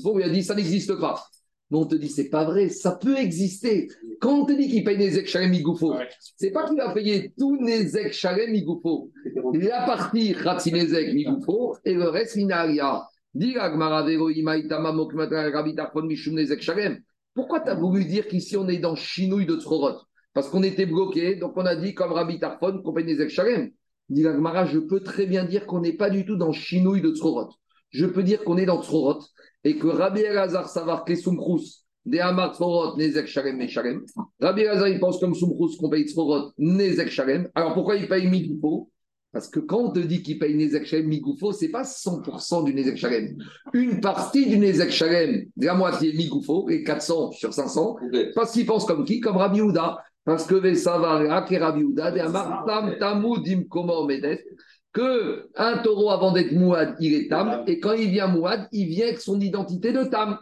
on 0.06 0.16
lui 0.18 0.24
a 0.24 0.30
dit 0.30 0.42
Ça 0.42 0.56
n'existe 0.56 0.96
pas. 0.96 1.22
Mais 1.70 1.78
on 1.78 1.86
te 1.86 1.96
dit 1.96 2.08
C'est 2.08 2.30
pas 2.30 2.46
vrai, 2.46 2.70
ça 2.70 2.92
peut 2.94 3.18
exister. 3.18 3.90
Quand 4.22 4.40
on 4.40 4.46
te 4.46 4.54
dit 4.54 4.70
qu'il 4.70 4.86
paye 4.86 4.98
Nezek 4.98 5.28
Shalem 5.28 5.52
Migoufo, 5.52 5.92
Ouais. 5.94 6.08
c'est 6.38 6.52
pas 6.52 6.66
qu'il 6.66 6.78
va 6.78 6.94
payer 6.94 7.34
tout 7.38 7.58
Nezek 7.58 8.14
Shalem 8.14 8.52
Migoufo. 8.52 9.12
La 9.54 9.86
partie 9.86 10.34
Khatsinezek 10.34 11.14
Migoufo 11.14 11.76
et 11.84 11.94
le 11.94 12.08
reste 12.08 12.38
Minaria. 12.38 13.04
Pourquoi 17.34 17.60
tu 17.60 17.70
as 17.70 17.76
voulu 17.76 18.06
dire 18.06 18.28
qu'ici 18.30 18.56
on 18.56 18.70
est 18.70 18.78
dans 18.78 18.96
Chinouille 18.96 19.46
de 19.46 19.58
Tzorot 19.58 20.00
Parce 20.34 20.48
qu'on 20.48 20.64
était 20.64 20.86
bloqué, 20.86 21.36
donc 21.36 21.52
on 21.58 21.66
a 21.66 21.76
dit 21.76 21.94
comme 21.94 22.14
Rabbi 22.14 22.40
Tarfon, 22.40 22.82
compagnie 22.82 23.12
Nezek 23.12 23.30
Shalem. 23.30 23.72
Dit 24.10 24.22
la 24.22 24.34
Gemara, 24.34 24.66
je 24.66 24.78
peux 24.80 25.00
très 25.00 25.26
bien 25.26 25.46
dire 25.46 25.66
qu'on 25.66 25.82
n'est 25.82 25.94
pas 25.98 26.10
du 26.10 26.26
tout 26.26 26.36
dans 26.36 26.52
Chinouille 26.52 27.02
de 27.02 27.14
Tzorot. 27.14 27.50
Je 27.90 28.06
peux 28.06 28.24
dire 28.24 28.44
qu'on 28.44 28.58
est 28.58 28.66
dans 28.66 28.84
Tzorot 28.84 29.20
et 29.64 29.78
que 29.78 29.88
Rabbi 29.88 30.22
Elazar 30.22 30.70
Savar 30.70 31.06
Kesumkrous, 31.06 31.86
des 32.06 32.20
Amar 32.20 32.54
Tzorot, 32.56 32.98
Nezek 32.98 33.26
Shalem, 33.26 33.58
Meshalem. 33.58 34.04
Rabbi 34.40 34.62
Elazar, 34.62 34.90
il 34.90 35.00
pense 35.00 35.20
comme 35.20 35.34
Sumkrous 35.34 35.76
qu'on 35.78 35.90
paye 35.90 36.08
Tzorot, 36.08 36.52
Nezek 36.60 37.10
Shalem. 37.10 37.50
Alors 37.56 37.74
pourquoi 37.74 37.96
il 37.96 38.08
paye 38.08 38.28
Migoufo 38.28 38.92
Parce 39.32 39.48
que 39.48 39.60
quand 39.60 39.80
on 39.80 39.92
te 39.92 40.00
dit 40.00 40.22
qu'il 40.22 40.38
paye 40.38 40.56
Nezek 40.56 40.86
Shalem, 40.86 41.08
Migoufo, 41.08 41.52
ce 41.52 41.66
n'est 41.66 41.72
pas 41.72 41.82
100% 41.82 42.64
du 42.64 42.76
Nezek 42.76 42.98
Shalem. 42.98 43.36
Une 43.74 44.02
partie 44.02 44.46
du 44.48 44.60
Nezek 44.60 44.92
Shalem, 44.92 45.46
de 45.58 45.66
la 45.66 45.74
moitié 45.74 46.14
Migoufo, 46.14 46.70
et 46.70 46.84
400 46.84 47.32
sur 47.32 47.54
500, 47.54 47.96
Complet. 47.96 48.32
parce 48.36 48.52
qu'il 48.52 48.68
pense 48.68 48.86
comme 48.86 49.04
qui? 49.04 49.20
Comme 49.20 49.38
Rabbi 49.38 49.62
Houda. 49.62 49.98
Parce 50.26 50.48
que 50.48 50.56
que 54.96 55.50
un 55.56 55.78
taureau 55.80 56.10
avant 56.10 56.32
d'être 56.32 56.54
Mouad, 56.54 56.96
il 57.00 57.14
est 57.14 57.28
Tam, 57.30 57.64
et 57.68 57.80
quand 57.80 57.94
il 57.94 58.10
vient 58.10 58.28
Mouad, 58.28 58.68
il 58.72 58.88
vient 58.88 59.08
avec 59.08 59.20
son 59.20 59.40
identité 59.40 59.92
de 59.92 60.04
Tam. 60.06 60.40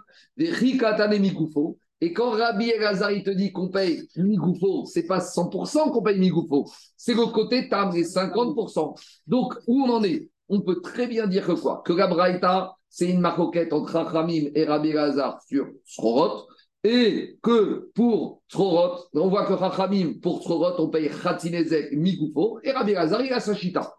Et 2.02 2.14
quand 2.14 2.32
Rabbi 2.32 2.70
Elazar, 2.70 3.12
il 3.12 3.24
te 3.24 3.32
dit 3.32 3.52
qu'on 3.52 3.70
paye 3.70 4.08
Migoufo, 4.16 4.86
c'est 4.86 5.08
pas 5.08 5.20
100% 5.20 5.92
qu'on 5.92 6.02
paye 6.04 6.20
Migoufo, 6.20 6.66
c'est 6.96 7.16
le 7.16 7.26
côté 7.32 7.68
Tam, 7.68 7.92
les 7.94 8.04
50%. 8.04 8.96
Donc, 9.28 9.56
où 9.68 9.84
on 9.84 9.90
en 9.90 10.04
est? 10.04 10.30
On 10.50 10.62
peut 10.62 10.82
très 10.82 11.08
bien 11.08 11.28
dire 11.28 11.48
que 11.48 11.54
quoi? 11.54 11.82
Que 11.84 11.94
la 11.94 12.08
Braïta, 12.08 12.76
c'est 12.90 13.10
une 13.10 13.22
maroquette 13.22 13.74
entre 13.74 13.94
Rachamim 13.94 14.50
et 14.54 14.66
Rabbi 14.66 14.90
Elazar 14.90 15.42
sur 15.48 15.68
Srorot, 15.84 16.48
et 16.84 17.38
que 17.42 17.90
pour 17.96 18.42
Srorot, 18.50 19.06
on 19.14 19.30
voit 19.30 19.46
que 19.46 19.54
Rachamim, 19.54 20.16
pour 20.22 20.44
Srorot, 20.44 20.80
on 20.80 20.90
paye 20.90 21.10
Khatinezek, 21.10 21.94
Migoufo, 21.94 22.60
et 22.64 22.72
Rabbi 22.72 22.92
Elazar, 22.92 23.22
il 23.24 23.32
a 23.32 23.40
Sachita. 23.40 23.94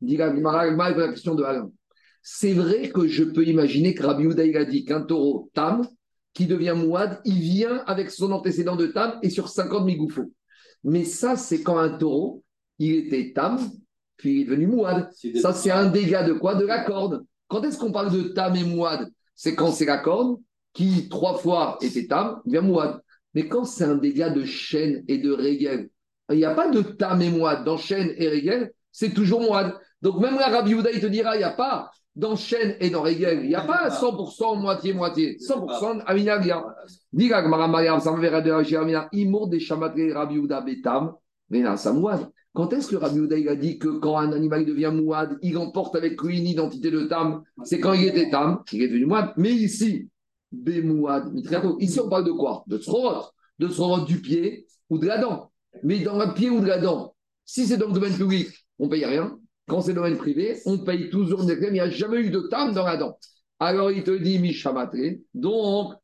Dit 0.00 0.16
la 0.16 0.32
la 0.32 1.08
question 1.08 1.34
de 1.34 1.42
Alain. 1.42 1.70
C'est 2.22 2.54
vrai 2.54 2.88
que 2.88 3.06
je 3.06 3.24
peux 3.24 3.46
imaginer 3.46 3.94
que 3.94 4.04
Rabbi 4.06 4.24
Uda, 4.24 4.44
il 4.44 4.56
a 4.56 4.64
dit 4.64 4.84
qu'un 4.84 5.02
taureau 5.02 5.50
Tam, 5.52 5.86
qui 6.32 6.46
devient 6.46 6.74
mouad, 6.76 7.20
il 7.24 7.40
vient 7.40 7.82
avec 7.86 8.10
son 8.10 8.32
antécédent 8.32 8.76
de 8.76 8.86
tam 8.86 9.18
et 9.22 9.30
sur 9.30 9.48
50 9.48 9.84
migoufos. 9.84 10.32
Mais 10.84 11.04
ça, 11.04 11.36
c'est 11.36 11.62
quand 11.62 11.76
un 11.76 11.90
taureau, 11.90 12.42
il 12.78 12.94
était 12.94 13.32
tam, 13.34 13.58
puis 14.16 14.36
il 14.36 14.40
est 14.42 14.44
devenu 14.44 14.68
mouad. 14.68 15.10
Ça, 15.40 15.52
c'est 15.52 15.70
un 15.70 15.90
dégât 15.90 16.22
de 16.22 16.32
quoi? 16.32 16.54
De 16.54 16.64
la 16.64 16.84
corde. 16.84 17.24
Quand 17.48 17.62
est-ce 17.64 17.78
qu'on 17.78 17.92
parle 17.92 18.12
de 18.12 18.28
tam 18.28 18.56
et 18.56 18.64
mouad? 18.64 19.10
C'est 19.34 19.54
quand 19.54 19.72
c'est 19.72 19.86
la 19.86 19.98
corde 19.98 20.38
qui, 20.80 21.10
trois 21.10 21.36
fois, 21.36 21.76
était 21.82 22.06
tam, 22.06 22.40
devient 22.46 22.66
mouad. 22.66 23.02
Mais 23.34 23.46
quand 23.48 23.64
c'est 23.64 23.84
un 23.84 23.96
dégât 23.96 24.30
de 24.30 24.46
chaîne 24.46 25.04
et 25.08 25.18
de 25.18 25.30
régel, 25.30 25.90
il 26.30 26.38
n'y 26.38 26.44
a 26.46 26.54
pas 26.54 26.70
de 26.70 26.80
tam 26.80 27.20
et 27.20 27.28
mouad. 27.28 27.64
Dans 27.64 27.76
chaîne 27.76 28.14
et 28.16 28.28
régel, 28.28 28.72
c'est 28.90 29.12
toujours 29.12 29.42
mouad. 29.42 29.74
Donc 30.00 30.18
même 30.20 30.36
la 30.36 30.48
Rabbi 30.48 30.70
il 30.70 31.00
te 31.00 31.06
dira, 31.06 31.36
il 31.36 31.40
n'y 31.40 31.44
a 31.44 31.50
pas 31.50 31.90
dans 32.16 32.34
chaîne 32.34 32.76
et 32.80 32.88
dans 32.88 33.02
régel, 33.02 33.40
il 33.42 33.48
n'y 33.48 33.54
a 33.54 33.60
pas 33.60 33.90
100% 33.90 34.58
moitié-moitié. 34.58 35.36
100% 35.36 36.02
Aminavia. 36.06 36.64
Diga 37.12 37.42
ça 38.00 38.12
me 38.12 38.20
verra 38.20 38.40
de 38.40 38.50
la 38.50 39.08
Imour 39.12 39.48
des 39.48 39.60
Shamatri 39.60 40.12
Rabbi 40.12 40.40
Betam, 40.40 41.12
Vena 41.50 41.76
Samouad. 41.76 42.26
Quand 42.54 42.72
est-ce 42.72 42.88
que 42.88 42.96
Rabbi 42.96 43.20
il 43.38 43.48
a 43.50 43.54
dit 43.54 43.78
que 43.78 43.88
quand 43.88 44.16
un 44.16 44.32
animal 44.32 44.64
devient 44.64 44.92
mouad, 44.94 45.38
il 45.42 45.58
emporte 45.58 45.94
avec 45.94 46.20
lui 46.22 46.38
une 46.38 46.46
identité 46.46 46.90
de 46.90 47.02
tam? 47.02 47.42
C'est 47.64 47.80
quand 47.80 47.92
il 47.92 48.08
était 48.08 48.30
tam, 48.30 48.62
il 48.72 48.82
est 48.82 48.88
devenu 48.88 49.04
mouad. 49.04 49.34
Mais 49.36 49.52
ici, 49.52 50.08
Bemouad, 50.52 51.32
ici 51.78 52.00
on 52.00 52.08
parle 52.08 52.24
de 52.24 52.32
quoi? 52.32 52.64
De 52.66 52.78
Srorot. 52.78 53.26
De 53.58 53.68
Srorot 53.68 54.04
du 54.04 54.20
pied 54.20 54.66
ou 54.88 54.98
de 54.98 55.06
la 55.06 55.18
dent. 55.18 55.50
Mais 55.82 56.00
dans 56.00 56.18
le 56.18 56.34
pied 56.34 56.50
ou 56.50 56.60
de 56.60 56.66
la 56.66 56.78
dent, 56.78 57.14
si 57.44 57.66
c'est 57.66 57.76
dans 57.76 57.88
le 57.88 57.92
domaine 57.92 58.16
public, 58.16 58.48
on 58.78 58.86
ne 58.86 58.90
paye 58.90 59.04
rien. 59.04 59.38
Quand 59.68 59.80
c'est 59.80 59.94
domaine 59.94 60.16
privé, 60.16 60.60
on 60.66 60.78
paye 60.78 61.10
toujours 61.10 61.44
des 61.44 61.56
Il 61.62 61.72
n'y 61.72 61.80
a 61.80 61.88
jamais 61.88 62.18
eu 62.18 62.30
de 62.30 62.40
tam 62.50 62.72
dans 62.72 62.84
la 62.84 62.96
dent. 62.96 63.16
Alors 63.60 63.92
il 63.92 64.02
te 64.02 64.10
dit 64.10 64.38
Mishamatre. 64.38 64.96
Donc, 65.34 65.94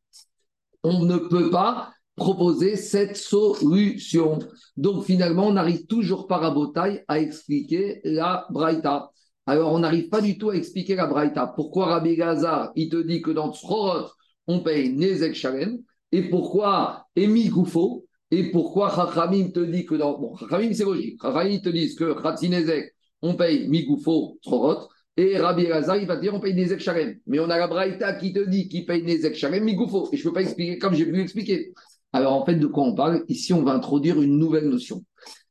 on 0.84 1.04
ne 1.04 1.16
peut 1.16 1.50
pas 1.50 1.92
proposer 2.14 2.76
cette 2.76 3.16
solution. 3.16 4.38
Donc 4.76 5.04
finalement, 5.04 5.48
on 5.48 5.52
n'arrive 5.54 5.86
toujours 5.86 6.26
pas 6.26 6.38
à 6.38 6.50
Botaï 6.50 7.04
à 7.08 7.18
expliquer 7.18 8.00
la 8.04 8.46
Braïta. 8.50 9.10
Alors 9.46 9.72
on 9.72 9.80
n'arrive 9.80 10.08
pas 10.08 10.20
du 10.20 10.38
tout 10.38 10.50
à 10.50 10.56
expliquer 10.56 10.94
la 10.94 11.06
Braïta. 11.06 11.46
Pourquoi 11.46 11.86
Rabbi 11.86 12.16
Gazar, 12.16 12.72
il 12.76 12.88
te 12.88 12.96
dit 12.96 13.20
que 13.20 13.30
dans 13.30 13.52
Tzrorot, 13.52 14.10
on 14.46 14.60
paye 14.60 14.92
Nezek 14.92 15.34
Shalem 15.34 15.78
Et 16.12 16.28
pourquoi 16.28 17.06
Emi 17.16 17.48
Goufo? 17.48 18.06
Et 18.30 18.50
pourquoi 18.50 18.92
Chachamim 18.94 19.50
te 19.50 19.60
dit 19.60 19.86
que 19.86 19.94
dans. 19.94 20.18
Bon, 20.18 20.36
Chachamim, 20.36 20.72
c'est 20.72 20.84
logique. 20.84 21.20
Chachamim 21.22 21.58
te 21.60 21.68
dit 21.68 21.94
que 21.94 22.46
Nezek 22.48 22.92
on 23.22 23.34
paye 23.34 23.68
Migoufo, 23.68 24.38
Trorot, 24.42 24.88
et 25.16 25.38
Rabbi 25.38 25.64
Elazar, 25.64 25.96
il 25.96 26.06
va 26.06 26.16
te 26.16 26.22
dire 26.22 26.34
on 26.34 26.40
paye 26.40 26.54
Nezek 26.54 26.80
Sharem. 26.80 27.18
Mais 27.26 27.40
on 27.40 27.48
a 27.48 27.58
la 27.58 27.66
Braïta 27.68 28.14
qui 28.14 28.32
te 28.32 28.40
dit 28.40 28.68
qu'il 28.68 28.84
paye 28.84 29.02
Nezek 29.02 29.34
Sharem, 29.34 29.64
Migoufo. 29.64 30.08
Et 30.12 30.16
je 30.16 30.22
ne 30.22 30.28
peux 30.28 30.34
pas 30.34 30.42
expliquer 30.42 30.78
comme 30.78 30.94
j'ai 30.94 31.06
pu 31.06 31.20
expliquer. 31.20 31.72
Alors 32.12 32.34
en 32.34 32.44
fait, 32.44 32.56
de 32.56 32.66
quoi 32.66 32.84
on 32.84 32.94
parle? 32.94 33.24
Ici, 33.28 33.52
on 33.52 33.62
va 33.62 33.72
introduire 33.72 34.20
une 34.20 34.38
nouvelle 34.38 34.68
notion. 34.68 35.04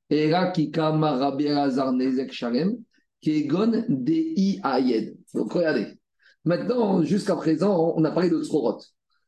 Et 0.09 0.29
là, 0.29 0.51
qui 0.51 0.69
kama 0.69 1.13
Rabbi 1.17 1.45
Elazar 1.45 1.93
Nezek 1.93 2.31
Sharem, 2.31 2.77
qui 3.21 3.31
est 3.31 3.43
gon 3.45 3.83
dei 3.89 4.59
ayed. 4.63 5.17
Donc 5.33 5.53
regardez. 5.53 5.87
Maintenant, 6.45 7.01
jusqu'à 7.01 7.35
présent, 7.35 7.93
on 7.97 8.03
a 8.03 8.11
parlé 8.11 8.29
de 8.29 8.37
Trorot. 8.37 8.79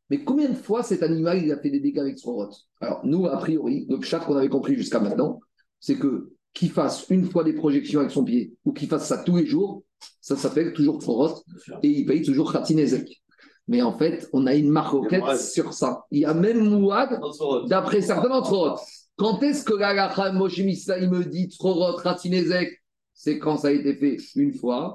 Mais 0.10 0.24
combien 0.24 0.50
de 0.50 0.56
fois 0.56 0.84
cet 0.84 1.04
animal 1.04 1.44
il 1.44 1.52
a 1.52 1.58
fait 1.58 1.72
des 1.72 1.80
dégâts 1.80 2.00
avec 2.00 2.18
Trorot 2.18 2.52
Alors 2.80 3.02
nous, 3.04 3.26
a 3.26 3.38
priori, 3.38 3.86
le 3.90 4.00
chat 4.02 4.20
qu'on 4.20 4.38
avait 4.38 4.50
compris 4.50 4.76
jusqu'à 4.76 5.00
maintenant, 5.00 5.42
c'est 5.80 5.96
que 5.96 6.32
qu'il 6.54 6.72
fasse 6.72 7.06
une 7.10 7.30
fois 7.30 7.44
des 7.44 7.54
projections 7.54 8.00
avec 8.00 8.12
son 8.12 8.24
pied 8.24 8.54
ou 8.66 8.72
qu'il 8.72 8.88
fasse 8.88 9.08
ça 9.08 9.18
tous 9.18 9.36
les 9.36 9.46
jours, 9.46 9.84
ça 10.22 10.36
s'appelle 10.36 10.74
toujours 10.74 11.04
Forot 11.04 11.44
et 11.84 11.88
il 11.88 12.06
paye 12.06 12.24
toujours 12.24 12.52
Khatinezek. 12.52 13.22
Mais 13.68 13.82
en 13.82 13.98
fait, 13.98 14.30
on 14.32 14.48
a 14.48 14.56
une 14.56 14.70
marquette 14.70 15.38
sur 15.38 15.74
ça. 15.74 16.06
Il 16.10 16.22
y 16.22 16.26
a 16.26 16.34
même 16.34 16.70
Mouad, 16.70 17.20
d'après 17.68 18.02
certains 18.02 18.40
eux. 18.40 18.72
Quand 19.18 19.42
est-ce 19.44 19.64
que 19.64 19.74
la 19.74 20.32
Moshe 20.32 20.58
il 20.60 21.10
me 21.10 21.26
dit 21.26 21.50
Trorot, 21.50 21.98
Khatinezek 22.02 22.82
c'est 23.20 23.40
quand 23.40 23.58
ça 23.58 23.70
a 23.70 23.72
été 23.72 23.96
fait 23.96 24.18
une 24.36 24.54
fois, 24.54 24.94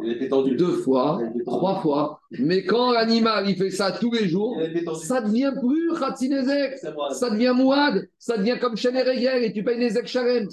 deux 0.57 0.73
fois, 0.75 1.21
trois 1.45 1.81
fois. 1.81 2.21
Mais 2.31 2.65
quand 2.65 2.93
l'animal 2.93 3.51
il 3.51 3.57
fait 3.57 3.71
ça 3.71 3.91
tous 3.91 4.13
les 4.13 4.29
jours, 4.29 4.57
ça 4.95 5.21
devient 5.21 5.53
plus 5.61 5.93
Khatinezek, 5.99 6.79
ça 6.79 7.31
devient 7.31 7.53
Mouad, 7.55 8.09
ça 8.21 8.39
devient 8.39 8.59
comme 8.61 8.77
Chener 8.77 9.03
et 9.45 9.53
tu 9.53 9.65
payes 9.65 9.79
Nezek 9.79 10.07
Sharem. 10.07 10.47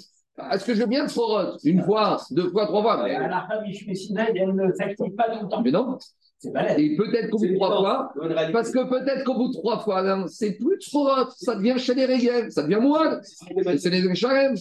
Est-ce 0.52 0.64
que 0.64 0.74
je 0.74 0.80
veux 0.80 0.88
bien 0.88 1.06
Tsorot 1.06 1.58
Une 1.62 1.82
fois, 1.82 2.20
deux 2.32 2.50
fois, 2.50 2.66
trois 2.66 2.82
fois. 2.82 3.04
Mais... 3.04 3.14
À 3.14 3.28
la 3.28 3.46
fin, 3.48 3.62
elle 3.62 4.54
ne 4.54 4.72
s'active 4.72 5.14
pas 5.14 5.30
tout 5.30 5.44
le 5.44 5.48
temps. 5.48 5.62
Mais 5.62 5.70
non. 5.70 5.96
Et 6.42 6.96
peut-être 6.96 7.28
qu'au 7.28 7.38
bout 7.38 7.48
de 7.48 7.54
trois 7.54 7.76
fois, 7.76 8.12
parce 8.52 8.70
que 8.70 8.88
peut-être 8.88 9.24
qu'au 9.24 9.34
bout 9.34 9.48
de 9.48 9.52
trois 9.52 9.78
fois, 9.80 10.24
c'est 10.28 10.52
plus 10.52 10.78
Tsorot, 10.78 11.30
ça 11.36 11.54
devient 11.54 11.74
chez 11.78 11.94
les 11.94 12.06
régels, 12.06 12.50
ça 12.50 12.62
devient 12.62 12.80
Mouad, 12.80 13.20
c'est 13.78 13.90
les 13.90 14.14
Sharem. 14.14 14.54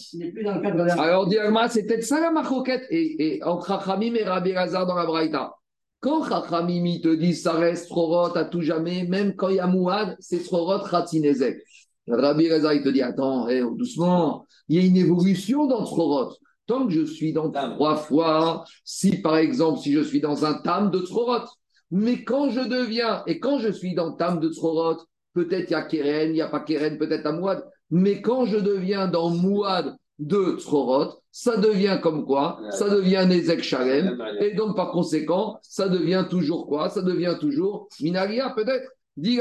Alors, 0.98 1.28
Diagma, 1.28 1.70
c'est 1.70 1.84
peut-être 1.84 2.04
ça 2.04 2.20
la 2.20 2.32
marcoquette. 2.32 2.84
Et, 2.90 3.36
et 3.38 3.44
entre 3.44 3.68
Chachamim 3.68 4.16
et 4.16 4.24
Rabbi 4.24 4.52
Lazar 4.52 4.86
dans 4.86 4.96
la 4.96 5.06
Braïta. 5.06 5.54
Quand 6.02 6.28
Chachamim 6.28 7.00
te 7.02 7.16
dit 7.16 7.34
ça 7.34 7.54
reste 7.54 7.88
Tsorot 7.88 8.36
à 8.36 8.44
tout 8.44 8.62
jamais, 8.62 9.06
même 9.06 9.36
quand 9.36 9.48
il 9.48 9.56
y 9.56 9.60
a 9.60 9.68
Mouad, 9.68 10.18
c'est 10.20 10.40
Tsorot 10.40 10.86
Khatinezek. 10.90 11.64
Rabbi 12.10 12.52
Reza, 12.52 12.74
il 12.74 12.84
te 12.84 12.90
dit 12.90 13.02
Attends, 13.02 13.48
eh, 13.48 13.62
doucement, 13.62 14.46
il 14.68 14.78
y 14.78 14.84
a 14.84 14.86
une 14.86 14.98
évolution 14.98 15.66
dans 15.66 15.86
Tzorot. 15.86 16.36
Tant 16.66 16.86
que 16.86 16.92
je 16.94 17.06
suis 17.06 17.34
dans 17.34 17.50
trois 17.50 17.96
fois, 17.96 18.64
si 18.84 19.22
par 19.22 19.38
exemple, 19.38 19.80
si 19.80 19.94
je 19.94 20.02
suis 20.02 20.22
dans 20.22 20.46
un 20.46 20.56
tam 20.62 20.92
de 20.92 21.00
Tzorot, 21.00 21.48
mais 21.92 22.24
quand 22.24 22.50
je 22.50 22.62
deviens, 22.62 23.24
et 23.28 23.40
quand 23.40 23.60
je 23.60 23.70
suis 23.70 23.94
dans 23.94 24.14
tam 24.14 24.40
de 24.40 24.50
Tzorot, 24.50 24.98
peut-être 25.34 25.70
il 25.70 25.74
y 25.74 25.76
a 25.76 25.84
Keren, 25.84 26.30
il 26.30 26.34
n'y 26.34 26.42
a 26.42 26.48
pas 26.48 26.60
Keren, 26.60 26.98
peut-être 26.98 27.26
à 27.26 27.32
Mouad, 27.32 27.64
mais 27.90 28.22
quand 28.22 28.46
je 28.46 28.58
deviens 28.58 29.08
dans 29.08 29.30
Mouad 29.30 29.96
de 30.20 30.58
Tzorot, 30.58 31.22
ça 31.32 31.58
devient 31.58 32.00
comme 32.02 32.26
quoi? 32.26 32.60
Ça 32.72 32.90
devient 32.90 33.26
Nezek 33.28 33.64
Shalem, 33.64 34.22
et 34.40 34.54
donc 34.54 34.76
par 34.76 34.92
conséquent, 34.92 35.58
ça 35.62 35.88
devient 35.88 36.26
toujours 36.30 36.68
quoi? 36.68 36.90
Ça 36.90 37.02
devient 37.02 37.38
toujours 37.40 37.88
Minaria 38.02 38.54
peut-être. 38.56 38.92
Et 39.22 39.38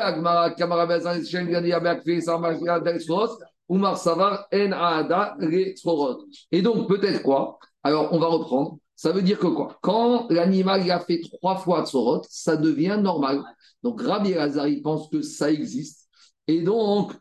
donc, 6.62 6.88
peut-être 6.88 7.22
quoi? 7.22 7.58
Alors, 7.84 8.12
on 8.12 8.18
va 8.18 8.26
reprendre. 8.26 8.78
Ça 8.98 9.12
veut 9.12 9.22
dire 9.22 9.38
que 9.38 9.46
quoi? 9.46 9.78
Quand 9.80 10.26
l'animal 10.28 10.90
a 10.90 10.98
fait 10.98 11.20
trois 11.20 11.54
fois 11.54 11.86
Tsorot, 11.86 12.22
ça 12.28 12.56
devient 12.56 12.98
normal. 13.00 13.44
Donc, 13.84 14.02
Rabbi 14.02 14.32
Elazar, 14.32 14.66
il 14.66 14.82
pense 14.82 15.08
que 15.08 15.22
ça 15.22 15.52
existe. 15.52 16.08
Et 16.48 16.62
donc, 16.62 17.12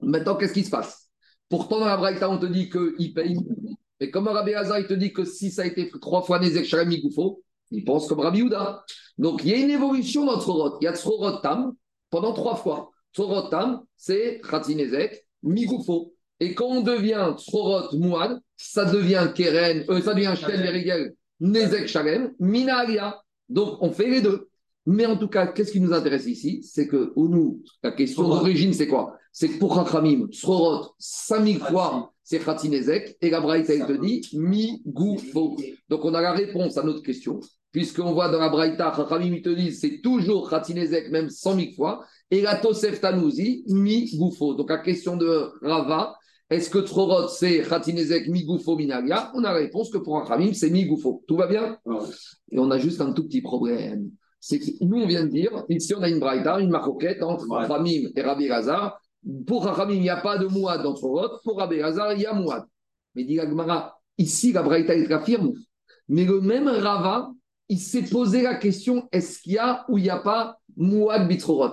maintenant, 0.00 0.36
qu'est-ce 0.36 0.52
qui 0.52 0.62
se 0.62 0.70
passe? 0.70 1.10
Pourtant, 1.48 1.80
dans 1.80 1.86
la 1.86 1.96
Braïta, 1.96 2.30
on 2.30 2.38
te 2.38 2.46
dit 2.46 2.70
qu'il 2.70 3.12
paye. 3.12 3.36
Mais 4.00 4.12
comme 4.12 4.28
Rabbi 4.28 4.52
Elazar, 4.52 4.78
il 4.78 4.86
te 4.86 4.94
dit 4.94 5.12
que 5.12 5.24
si 5.24 5.50
ça 5.50 5.62
a 5.62 5.66
été 5.66 5.90
trois 6.00 6.22
fois 6.22 6.38
Nezek 6.38 6.64
Shalem 6.64 6.92
il 6.92 7.84
pense 7.84 8.06
comme 8.06 8.20
Rabbi 8.20 8.42
Houda. 8.42 8.84
Donc, 9.18 9.42
il 9.42 9.50
y 9.50 9.54
a 9.54 9.56
une 9.56 9.70
évolution 9.70 10.24
dans 10.24 10.40
Tzorot. 10.40 10.78
Il 10.80 10.84
y 10.84 10.86
a 10.86 10.94
Tzorot 10.94 11.38
Tam 11.38 11.74
pendant 12.08 12.34
trois 12.34 12.54
fois. 12.54 12.92
Tzorot 13.12 13.48
Tam, 13.48 13.82
c'est 13.96 14.40
Khatinezek, 14.48 15.26
Migoufo. 15.42 16.13
Et 16.40 16.54
quand 16.54 16.66
on 16.66 16.80
devient 16.80 17.32
Tzorot 17.38 17.96
Mouad, 17.96 18.40
ça 18.56 18.84
devient 18.84 19.30
Keren, 19.34 19.84
euh, 19.88 20.00
ça 20.00 20.14
devient 20.14 20.34
Shen 20.36 20.60
Verigel, 20.60 21.14
Nezek 21.40 21.86
Shalem, 21.86 22.32
Minalia. 22.38 23.20
Donc, 23.48 23.78
on 23.80 23.90
fait 23.90 24.08
les 24.08 24.20
deux. 24.20 24.48
Mais 24.86 25.06
en 25.06 25.16
tout 25.16 25.28
cas, 25.28 25.46
qu'est-ce 25.46 25.72
qui 25.72 25.80
nous 25.80 25.92
intéresse 25.92 26.26
ici? 26.26 26.62
C'est 26.62 26.88
que, 26.88 27.12
nous, 27.16 27.62
la 27.82 27.92
question 27.92 28.28
d'origine, 28.28 28.72
c'est 28.74 28.88
quoi? 28.88 29.16
C'est 29.32 29.48
que 29.48 29.58
pour 29.58 29.74
Chachamim, 29.74 30.28
Tzorot, 30.30 30.94
5000 30.98 31.58
fois, 31.60 32.12
c'est 32.22 32.38
Khatinezek, 32.38 33.16
et 33.20 33.30
la 33.30 33.40
Braïta, 33.40 33.74
elle 33.74 33.86
te 33.86 33.92
dit 33.92 34.28
Migoufo. 34.34 35.56
Donc, 35.88 36.04
on 36.04 36.14
a 36.14 36.20
la 36.20 36.32
réponse 36.32 36.76
à 36.76 36.82
notre 36.82 37.02
question 37.02 37.40
puisqu'on 37.74 38.12
voit 38.12 38.28
dans 38.28 38.38
la 38.38 38.50
Braïta, 38.50 38.92
Chachamim 38.96 39.40
te 39.42 39.48
dit 39.48 39.72
c'est 39.72 40.00
toujours 40.00 40.48
Khatinezek, 40.48 41.10
même 41.10 41.28
100 41.28 41.56
000 41.56 41.72
fois, 41.74 42.06
et 42.30 42.40
la 42.40 42.54
Tosef 42.54 43.00
Tanouzi, 43.00 43.64
mi 43.66 44.16
goufo. 44.16 44.54
Donc 44.54 44.70
la 44.70 44.78
question 44.78 45.16
de 45.16 45.50
Rava, 45.60 46.16
est-ce 46.50 46.68
que 46.68 46.78
Trorot 46.78 47.28
c'est 47.28 47.62
Khatinezek, 47.62 48.28
mi 48.28 48.44
goufo, 48.44 48.76
minalia 48.76 49.32
On 49.34 49.44
a 49.44 49.52
la 49.52 49.58
réponse 49.58 49.90
que 49.90 49.98
pour 49.98 50.26
Chachamim 50.26 50.52
c'est 50.52 50.70
mi 50.70 50.84
goufo. 50.84 51.24
Tout 51.26 51.36
va 51.36 51.46
bien? 51.46 51.78
Et 52.50 52.58
on 52.58 52.70
a 52.70 52.78
juste 52.78 53.00
un 53.00 53.12
tout 53.12 53.24
petit 53.24 53.40
problème. 53.40 54.10
C'est 54.40 54.58
que 54.58 54.66
nous 54.82 54.98
on 54.98 55.06
vient 55.06 55.24
de 55.24 55.30
dire, 55.30 55.64
ici 55.70 55.94
on 55.94 56.02
a 56.02 56.08
une 56.08 56.20
Braïta, 56.20 56.60
une 56.60 56.70
maroquette 56.70 57.22
entre 57.22 57.46
Chachamim 57.48 58.10
et 58.14 58.22
Rabbi 58.22 58.50
Razar, 58.50 59.00
Pour 59.46 59.64
Rachamim, 59.64 59.94
il 59.94 60.02
n'y 60.02 60.10
a 60.10 60.18
pas 60.18 60.36
de 60.36 60.46
Mouad 60.46 60.82
dans 60.82 60.94
Tzorot. 60.94 61.40
Pour 61.44 61.58
Rabbi 61.58 61.80
Hazar, 61.80 62.12
il 62.12 62.20
y 62.20 62.26
a 62.26 62.34
Mouad. 62.34 62.64
Mais 63.14 63.24
dit 63.24 63.36
Gmara, 63.36 63.98
ici, 64.18 64.52
la 64.52 64.62
Braïta, 64.62 64.94
il 64.94 65.08
confirme. 65.08 65.52
Mais 66.08 66.24
le 66.24 66.40
même 66.40 66.68
Rava, 66.68 67.32
il 67.68 67.78
s'est 67.78 68.02
posé 68.02 68.42
la 68.42 68.56
question 68.56 69.08
est-ce 69.12 69.40
qu'il 69.40 69.52
y 69.52 69.58
a 69.58 69.86
ou 69.88 69.96
il 69.96 70.02
n'y 70.02 70.10
a 70.10 70.18
pas 70.18 70.58
Mouad 70.76 71.26
Bitrorot 71.26 71.72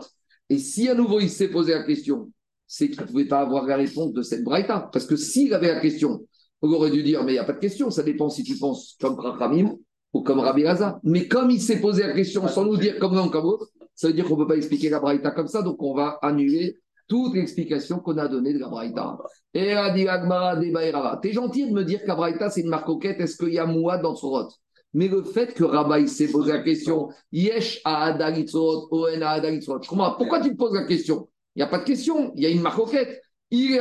Et 0.50 0.58
si 0.58 0.88
à 0.88 0.96
nouveau 0.96 1.20
il 1.20 1.30
s'est 1.30 1.50
posé 1.50 1.74
la 1.74 1.84
question, 1.84 2.32
c'est 2.74 2.88
qu'il 2.88 3.02
ne 3.02 3.06
pouvait 3.06 3.26
pas 3.26 3.42
avoir 3.42 3.66
la 3.66 3.76
réponse 3.76 4.14
de 4.14 4.22
cette 4.22 4.46
Braïta. 4.46 4.90
Parce 4.94 5.06
que 5.06 5.18
s'il 5.18 5.54
avait 5.54 5.74
la 5.74 5.82
question, 5.82 6.26
on 6.62 6.72
aurait 6.72 6.90
dû 6.90 7.04
dire 7.04 7.22
mais 7.26 7.34
il 7.34 7.36
n'y 7.36 7.40
a 7.40 7.44
pas 7.44 7.52
de 7.52 7.60
question, 7.60 7.92
ça 7.92 8.02
dépend 8.02 8.30
si 8.30 8.44
tu 8.44 8.58
penses 8.58 8.96
comme 9.02 9.20
Rachamim 9.20 9.76
ou 10.14 10.24
comme 10.24 10.40
Rabbi 10.40 10.64
Gaza. 10.64 10.98
Mais 11.04 11.28
comme 11.28 11.50
il 11.50 11.60
s'est 11.60 11.82
posé 11.82 12.04
la 12.08 12.14
question 12.14 12.48
sans 12.48 12.64
nous 12.64 12.78
dire 12.78 12.98
comme 12.98 13.14
l'un 13.14 13.28
comme 13.28 13.44
l'autre, 13.44 13.68
ça 13.94 14.08
veut 14.08 14.14
dire 14.14 14.24
qu'on 14.24 14.38
ne 14.38 14.44
peut 14.44 14.48
pas 14.48 14.56
expliquer 14.56 14.90
la 14.90 15.02
Braïta 15.02 15.32
comme 15.32 15.48
ça, 15.48 15.64
donc 15.64 15.84
on 15.84 15.94
va 15.94 16.18
annuler 16.22 16.78
toute 17.10 17.36
l'explication 17.36 18.00
qu'on 18.00 18.18
a 18.18 18.30
donnée 18.30 18.54
de 18.54 18.60
la 18.60 18.70
Braïta. 18.70 19.18
Et 19.54 19.76
T'es 21.22 21.34
gentil 21.34 21.68
de 21.68 21.74
me 21.74 21.84
dire 21.84 22.02
que 22.06 22.12
Braïta, 22.16 22.50
c'est 22.50 22.62
une 22.62 22.70
marcoquette, 22.70 23.20
est-ce 23.20 23.36
qu'il 23.36 23.54
y 23.54 23.60
a 23.60 23.66
Mouad 23.66 24.02
dans 24.02 24.16
Sorot 24.16 24.48
mais 24.94 25.08
le 25.08 25.24
fait 25.24 25.54
que 25.54 25.64
Rabbi 25.64 26.08
s'est 26.10 26.28
posé 26.28 26.52
la 26.52 26.64
question, 26.64 27.10
Yesh 27.32 27.80
a 27.86 28.04
Adalitzot, 28.08 28.90
Oen 28.92 29.24
a 29.24 29.30
Adalitzot, 29.30 29.82
je. 29.82 29.88
Pourquoi 29.88 30.42
tu 30.42 30.52
te 30.52 30.58
poses 30.58 30.74
la 30.74 30.84
question? 30.84 31.30
Il 31.56 31.60
n'y 31.60 31.64
a 31.64 31.68
pas 31.68 31.80
de 31.80 31.84
question, 31.84 32.32
il 32.36 32.44
y 32.44 32.46
a 32.46 32.50
une 32.50 32.62
marcoquette. 32.62 33.22
Il 33.50 33.76
est 33.76 33.80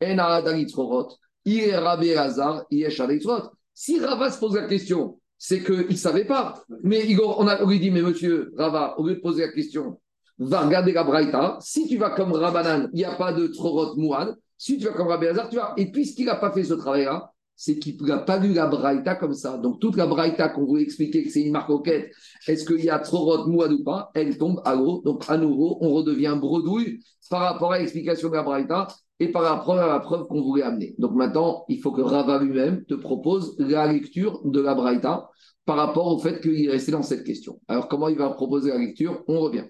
Adalitzot, 0.00 1.08
il 1.44 1.60
est 1.60 1.76
Rabbi 1.76 2.12
Hazar, 2.12 2.64
Yesh 2.70 3.00
Adalitzot. 3.00 3.50
Si 3.72 3.98
Rava 3.98 4.30
se 4.30 4.38
pose 4.38 4.56
la 4.56 4.66
question, 4.66 5.18
c'est 5.38 5.62
qu'il 5.62 5.88
ne 5.88 5.94
savait 5.94 6.24
pas. 6.24 6.62
Mais 6.82 7.04
Igor, 7.06 7.38
on, 7.40 7.46
a, 7.46 7.64
lui 7.64 7.80
dit, 7.80 7.90
mais 7.90 8.02
monsieur 8.02 8.52
Rava, 8.56 8.94
au 8.98 9.06
lieu 9.06 9.16
de 9.16 9.20
poser 9.20 9.46
la 9.46 9.52
question, 9.52 10.00
va 10.38 10.62
regarder 10.62 10.92
la 10.92 11.04
Braïta. 11.04 11.58
Si 11.60 11.86
tu 11.88 11.96
vas 11.96 12.10
comme 12.10 12.32
Rabanan, 12.32 12.90
il 12.92 12.96
n'y 12.96 13.04
a 13.04 13.14
pas 13.14 13.32
de 13.32 13.46
Trorot 13.46 13.96
Mouad. 13.96 14.36
Si 14.58 14.78
tu 14.78 14.86
vas 14.86 14.92
comme 14.92 15.08
Rabbi 15.08 15.26
Hazar, 15.26 15.48
tu 15.48 15.56
vas. 15.56 15.74
Et 15.76 15.90
puisqu'il 15.90 16.26
n'a 16.26 16.36
pas 16.36 16.52
fait 16.52 16.64
ce 16.64 16.74
travail-là, 16.74 17.32
c'est 17.56 17.78
qu'il 17.78 18.00
n'a 18.02 18.18
pas 18.18 18.38
lu 18.38 18.52
la 18.52 18.66
Braïta 18.66 19.14
comme 19.14 19.32
ça. 19.32 19.56
Donc, 19.56 19.80
toute 19.80 19.96
la 19.96 20.06
Braïta 20.06 20.50
qu'on 20.50 20.66
voulait 20.66 20.82
expliquer 20.82 21.24
que 21.24 21.30
c'est 21.30 21.42
une 21.42 21.52
marque 21.52 21.72
quête, 21.84 22.12
est-ce 22.46 22.66
qu'il 22.66 22.84
y 22.84 22.90
a 22.90 22.98
Trorot 22.98 23.48
Mouad 23.48 23.72
ou 23.72 23.82
pas, 23.82 24.10
elle 24.14 24.36
tombe 24.36 24.60
à 24.64 24.74
l'eau. 24.74 25.02
Donc, 25.04 25.24
à 25.28 25.38
nouveau, 25.38 25.78
on 25.80 25.94
redevient 25.94 26.36
bredouille 26.38 27.00
par 27.30 27.40
rapport 27.40 27.72
à 27.72 27.78
l'explication 27.78 28.28
de 28.28 28.34
la 28.34 28.42
Braïta 28.42 28.88
et 29.18 29.32
par 29.32 29.42
rapport 29.42 29.78
à 29.78 29.86
la 29.86 30.00
preuve 30.00 30.26
qu'on 30.26 30.42
voulait 30.42 30.62
amener. 30.62 30.94
Donc, 30.98 31.14
maintenant, 31.14 31.64
il 31.68 31.80
faut 31.80 31.92
que 31.92 32.02
Rava 32.02 32.42
lui-même 32.42 32.84
te 32.84 32.94
propose 32.94 33.56
la 33.58 33.90
lecture 33.90 34.42
de 34.44 34.60
la 34.60 34.74
Braïta 34.74 35.30
par 35.64 35.76
rapport 35.76 36.06
au 36.06 36.18
fait 36.18 36.40
qu'il 36.40 36.64
est 36.66 36.70
resté 36.70 36.92
dans 36.92 37.02
cette 37.02 37.24
question. 37.24 37.58
Alors, 37.68 37.88
comment 37.88 38.08
il 38.08 38.18
va 38.18 38.28
proposer 38.30 38.68
la 38.70 38.78
lecture? 38.78 39.24
On 39.26 39.40
revient. 39.40 39.64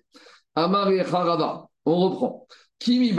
Amar 0.56 0.90
et 0.90 1.00
Harava, 1.00 1.68
on 1.84 1.96
reprend. 1.96 2.46
Kimi 2.78 3.12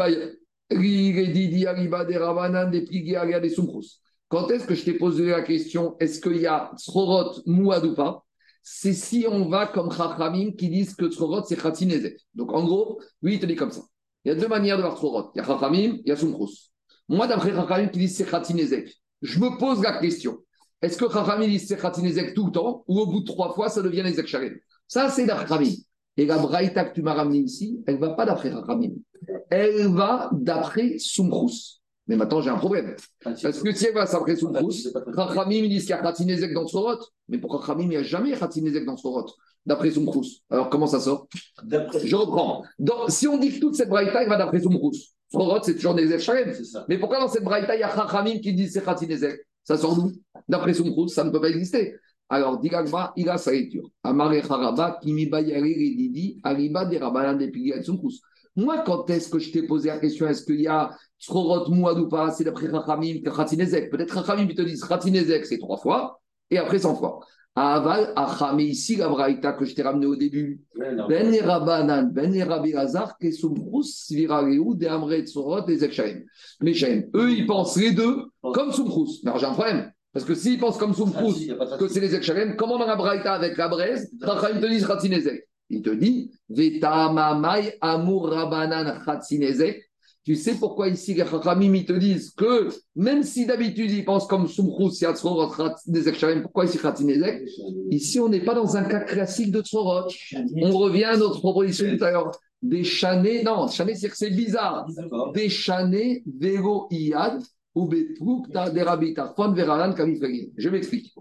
quand 4.30 4.49
est-ce 4.49 4.65
que 4.67 4.75
je 4.75 4.84
t'ai 4.84 4.93
posé 4.93 5.28
la 5.28 5.41
question, 5.41 5.95
est-ce 5.99 6.19
qu'il 6.19 6.38
y 6.38 6.47
a 6.47 6.71
Tzorot 6.78 7.41
Mouad 7.45 7.86
ou 7.86 7.95
pas? 7.95 8.23
C'est 8.61 8.93
si 8.93 9.25
on 9.30 9.47
va 9.47 9.67
comme 9.67 9.91
Chachamim 9.91 10.51
qui 10.51 10.69
disent 10.69 10.93
que 10.95 11.09
Tzorot 11.09 11.45
c'est 11.45 11.55
Khatinezek. 11.55 12.19
Donc 12.36 12.51
en 12.53 12.65
gros, 12.65 12.99
lui 13.21 13.36
il 13.36 13.39
te 13.39 13.45
dit 13.45 13.55
comme 13.55 13.71
ça. 13.71 13.82
Il 14.25 14.30
y 14.30 14.32
a 14.32 14.36
deux 14.36 14.49
manières 14.49 14.78
de 14.78 14.82
voir 14.82 14.97
Tzorot. 14.97 15.32
Il 15.34 15.38
y 15.38 15.41
a 15.41 15.45
Chachamim, 15.45 15.99
il 16.03 16.09
y 16.09 16.11
a 16.11 16.17
Sumchus. 16.17 16.71
Moi 17.07 17.28
d'après 17.28 17.53
Chachamim 17.53 17.88
qui 17.88 17.99
disent 17.99 18.17
c'est 18.17 18.30
Khatinezek, 18.30 18.93
je 19.21 19.39
me 19.39 19.57
pose 19.57 19.82
la 19.82 19.99
question. 19.99 20.39
Est-ce 20.82 20.97
que 20.97 21.09
Chachamim 21.09 21.47
dit 21.47 21.59
c'est 21.59 21.78
Khatinezek 21.78 22.34
tout 22.34 22.47
le 22.47 22.51
temps 22.51 22.84
ou 22.88 22.99
au 22.99 23.05
bout 23.07 23.21
de 23.21 23.25
trois 23.25 23.53
fois 23.53 23.69
ça 23.69 23.82
devient 23.82 24.03
Ezek 24.05 24.28
Sharim? 24.28 24.55
Ça 24.88 25.09
c'est 25.09 25.25
Chachamim. 25.25 25.71
Et 26.17 26.25
la 26.25 26.38
Braïta 26.38 26.84
que 26.84 26.95
tu 26.95 27.01
m'as 27.01 27.13
ramenée 27.13 27.39
ici, 27.39 27.82
elle 27.88 27.95
ne 27.95 27.99
va 28.01 28.09
pas 28.09 28.25
d'après 28.25 28.51
Chachamim. 28.51 28.95
Elle 29.49 29.88
va 29.93 30.30
d'après 30.34 30.97
Sumchus. 30.97 31.76
Mais 32.07 32.15
maintenant, 32.15 32.41
j'ai 32.41 32.49
un 32.49 32.57
problème. 32.57 32.95
Parce 33.21 33.41
que 33.41 33.71
si 33.73 33.85
elle 33.85 33.93
va 33.93 34.05
d'après 34.05 34.35
Sumchus, 34.35 34.89
Chachamim 35.15 35.67
disent 35.67 35.81
qu'il 35.81 35.89
y 35.89 35.93
a 35.93 35.97
Khatinezek 35.97 36.53
dans 36.53 36.67
Sorot. 36.67 36.99
Mais 37.27 37.37
pour 37.37 37.59
Chachamim, 37.59 37.83
il 37.83 37.89
n'y 37.89 37.97
a 37.97 38.03
jamais 38.03 38.31
Khatinezek 38.31 38.85
dans 38.85 38.95
Sorot, 38.95 39.25
d'après 39.65 39.91
Sumchus. 39.91 40.41
Alors, 40.49 40.69
comment 40.69 40.87
ça 40.87 40.99
sort 40.99 41.27
Je 41.69 42.15
reprends. 42.15 42.63
Si 43.09 43.27
on 43.27 43.37
dit 43.37 43.53
que 43.53 43.59
toute 43.59 43.75
cette 43.75 43.89
Braïta, 43.89 44.23
elle 44.23 44.29
va 44.29 44.37
d'après 44.37 44.61
Sumchus. 44.61 45.13
Sorot, 45.31 45.59
c'est 45.63 45.75
toujours 45.75 45.95
des 45.95 46.17
Shalem. 46.19 46.53
Mais 46.87 46.97
pourquoi 46.97 47.19
dans 47.19 47.27
cette 47.27 47.43
Braïta, 47.43 47.75
il 47.75 47.81
y 47.81 47.83
a 47.83 47.93
Chachamim 47.93 48.39
qui 48.39 48.53
disent 48.53 48.73
c'est 48.73 48.85
Khatinezek 48.85 49.45
Ça 49.65 49.77
sort 49.77 49.95
d'où 49.95 50.11
D'après 50.47 50.73
Sumchus, 50.73 51.09
ça 51.09 51.25
ne 51.25 51.29
peut 51.29 51.41
pas 51.41 51.49
exister. 51.49 51.95
Alors, 52.29 52.59
Digagba, 52.59 53.13
il 53.15 53.29
a 53.29 53.37
sa 53.37 53.51
lecture. 53.51 53.89
Amare 54.03 54.43
Haraba, 54.49 54.99
Kimi 55.01 55.27
Bayari, 55.27 55.95
Didi, 55.95 56.39
Ariba, 56.43 56.85
des 56.85 57.51
Piliat, 57.51 57.83
Sumchus. 57.83 58.21
Moi, 58.57 58.79
quand 58.79 59.07
est-ce 59.11 59.29
que 59.29 59.37
je 59.37 59.51
t'ai 59.51 59.61
posé 59.61 59.89
la 59.89 59.99
question, 59.99 60.27
est-ce 60.27 60.43
qu'il 60.43 60.59
y 60.59 60.67
a 60.67 60.89
Tzrorot 61.19 61.69
Mouad 61.69 61.99
ou 61.99 62.09
pas 62.09 62.31
C'est 62.31 62.43
d'après 62.43 62.69
Chachamim, 62.71 63.21
Khatinezek. 63.23 63.91
Peut-être 63.91 64.11
Chachamim, 64.11 64.47
ils 64.49 64.55
te 64.55 64.63
disent 64.63 64.83
Khatinezek, 64.83 65.45
c'est 65.45 65.59
trois 65.59 65.77
fois, 65.77 66.19
et 66.49 66.57
après 66.57 66.79
100 66.79 66.95
fois. 66.95 67.19
Aval, 67.55 68.13
Achame, 68.15 68.59
ici, 68.61 68.95
la 68.95 69.09
Braïta 69.09 69.53
que 69.53 69.65
je 69.65 69.75
t'ai 69.75 69.83
ramené 69.83 70.07
au 70.07 70.15
début. 70.15 70.61
Ben 70.75 71.35
Rabanan, 71.43 72.11
Ben 72.11 72.43
Rabbi 72.43 72.73
Hazar, 72.73 73.17
Kesumrus, 73.19 74.07
Virareu, 74.11 74.75
De 74.75 74.87
Amre, 74.87 75.21
Tzrorot, 75.23 75.61
des 75.61 75.83
Ekchaim. 75.83 76.21
Les 76.61 76.83
Eux, 77.15 77.31
ils 77.31 77.45
pensent 77.45 77.77
les 77.77 77.91
deux 77.91 78.25
comme 78.41 78.71
Sumrus. 78.71 79.23
Mais 79.23 79.31
j'ai 79.37 79.45
un 79.45 79.53
problème. 79.53 79.91
Parce 80.13 80.25
que 80.25 80.33
s'ils 80.33 80.59
pensent 80.59 80.77
comme 80.77 80.95
Soumprous, 80.95 81.35
ah, 81.59 81.77
que 81.77 81.87
c'est 81.87 81.99
les 81.99 82.15
Ekchalem, 82.15 82.55
comment 82.55 82.79
dans 82.79 82.87
la 82.87 82.95
Braïta 82.95 83.33
avec 83.33 83.55
la 83.57 83.67
braise, 83.67 84.11
Chachamim 84.19 84.59
te 84.59 84.65
disent 84.65 84.87
Khatinezek 84.87 85.46
Il 85.70 85.82
te 85.82 85.89
dit 85.89 86.32
Khatinezek. 89.05 89.84
Tu 90.24 90.36
sais 90.36 90.55
pourquoi 90.55 90.89
ici 90.89 91.13
les 91.13 91.26
Chachamim 91.26 91.74
ils 91.74 91.86
te 91.86 91.93
disent 91.93 92.32
que 92.32 92.68
même 92.95 93.24
si 93.24 93.45
d'habitude 93.45 93.91
ils 93.91 94.03
pensent 94.03 94.28
comme 94.28 94.47
Yatzrorot, 94.47 95.76
des 95.86 96.09
Ekchalem, 96.09 96.41
pourquoi 96.41 96.65
ici 96.65 96.78
Khatinezek 96.78 97.47
Ici 97.91 98.20
on 98.20 98.28
n'est 98.28 98.43
pas 98.43 98.53
dans 98.53 98.76
un 98.76 98.84
cas 98.84 99.01
classique 99.01 99.51
de 99.51 99.61
Tzorot. 99.61 100.09
On 100.61 100.78
revient 100.78 101.05
à 101.05 101.18
notre 101.18 101.39
proposition 101.39 101.95
tout 101.97 102.03
à 102.03 102.11
l'heure. 102.11 102.32
Des 102.61 102.84
chanés, 102.84 103.43
non, 103.43 103.68
chanés 103.68 103.95
c'est 103.95 104.09
que 104.09 104.18
c'est 104.18 104.32
bizarre. 104.32 104.86
Des 105.34 105.47
chanés, 105.47 106.24
Vélo 106.26 106.88
Iyad, 106.91 107.41
je 110.57 110.70
m'explique. 110.70 111.13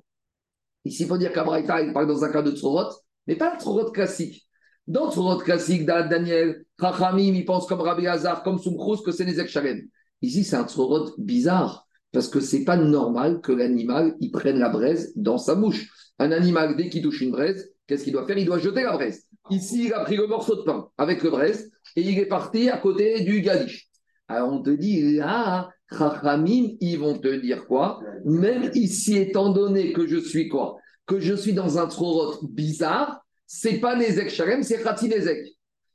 Ici, 0.85 1.03
il 1.03 1.09
faut 1.09 1.19
dire 1.19 1.33
qu'Abraïta, 1.33 1.83
il 1.83 1.93
parle 1.93 2.07
dans 2.07 2.25
un 2.25 2.31
cas 2.31 2.43
de 2.43 2.53
Tzorot, 2.53 2.91
mais 3.27 3.37
pas 3.37 3.55
le 3.55 3.61
Tzorot 3.61 3.91
classique. 3.91 4.47
Dans 4.87 5.07
le 5.07 5.12
Tzorot 5.12 5.39
classique, 5.39 5.85
Daniel, 5.85 6.64
Chachamim, 6.81 7.35
il 7.35 7.45
pense 7.45 7.66
comme 7.66 7.81
Rabbi 7.81 8.07
Hazar, 8.07 8.43
comme 8.43 8.59
Sumchrous, 8.59 9.03
que 9.03 9.11
c'est 9.11 9.24
les 9.24 9.41
Eksharen. 9.41 9.89
Ici, 10.22 10.45
c'est 10.45 10.57
un 10.57 10.66
Tzorot 10.66 11.14
bizarre, 11.18 11.87
parce 12.12 12.29
que 12.29 12.41
c'est 12.41 12.64
pas 12.64 12.77
normal 12.77 13.41
que 13.41 13.53
l'animal, 13.53 14.14
il 14.20 14.31
prenne 14.31 14.59
la 14.59 14.68
braise 14.68 15.12
dans 15.16 15.39
sa 15.39 15.55
bouche. 15.55 15.91
Un 16.18 16.33
animal, 16.33 16.77
dès 16.77 16.89
qu'il 16.89 17.03
touche 17.03 17.20
une 17.20 17.33
braise, 17.33 17.72
qu'est-ce 17.87 18.05
qu'il 18.05 18.12
doit 18.12 18.27
faire? 18.27 18.39
Il 18.39 18.47
doit 18.47 18.59
jeter 18.59 18.85
la 18.85 18.93
braise. 18.93 19.24
Ici, 19.51 19.87
il 19.87 19.93
a 19.93 20.05
pris 20.05 20.16
le 20.16 20.27
morceau 20.27 20.57
de 20.57 20.62
pain 20.62 20.89
avec 20.97 21.22
le 21.22 21.31
braise 21.31 21.70
et 21.95 22.03
il 22.03 22.18
est 22.18 22.27
parti 22.27 22.68
à 22.68 22.79
côté 22.79 23.20
du 23.20 23.43
galish. 23.43 23.89
Alors 24.29 24.53
on 24.53 24.61
te 24.61 24.70
dit, 24.70 25.16
là, 25.16 25.68
Chachamim, 25.97 26.70
ils 26.81 26.99
vont 26.99 27.18
te 27.18 27.29
dire 27.29 27.66
quoi? 27.66 28.01
Même 28.24 28.70
ici, 28.74 29.16
étant 29.18 29.51
donné 29.53 29.93
que 29.93 30.07
je 30.07 30.16
suis 30.16 30.49
quoi? 30.49 30.79
Que 31.07 31.21
je 31.21 31.35
suis 31.35 31.53
dans 31.53 31.79
un 31.79 31.87
trorot 31.87 32.39
bizarre, 32.43 33.25
c'est 33.47 33.79
pas 33.79 33.97
Nezek 33.97 34.29
Sharem, 34.29 34.63
c'est 34.63 34.83
Khatinezek. 34.83 35.47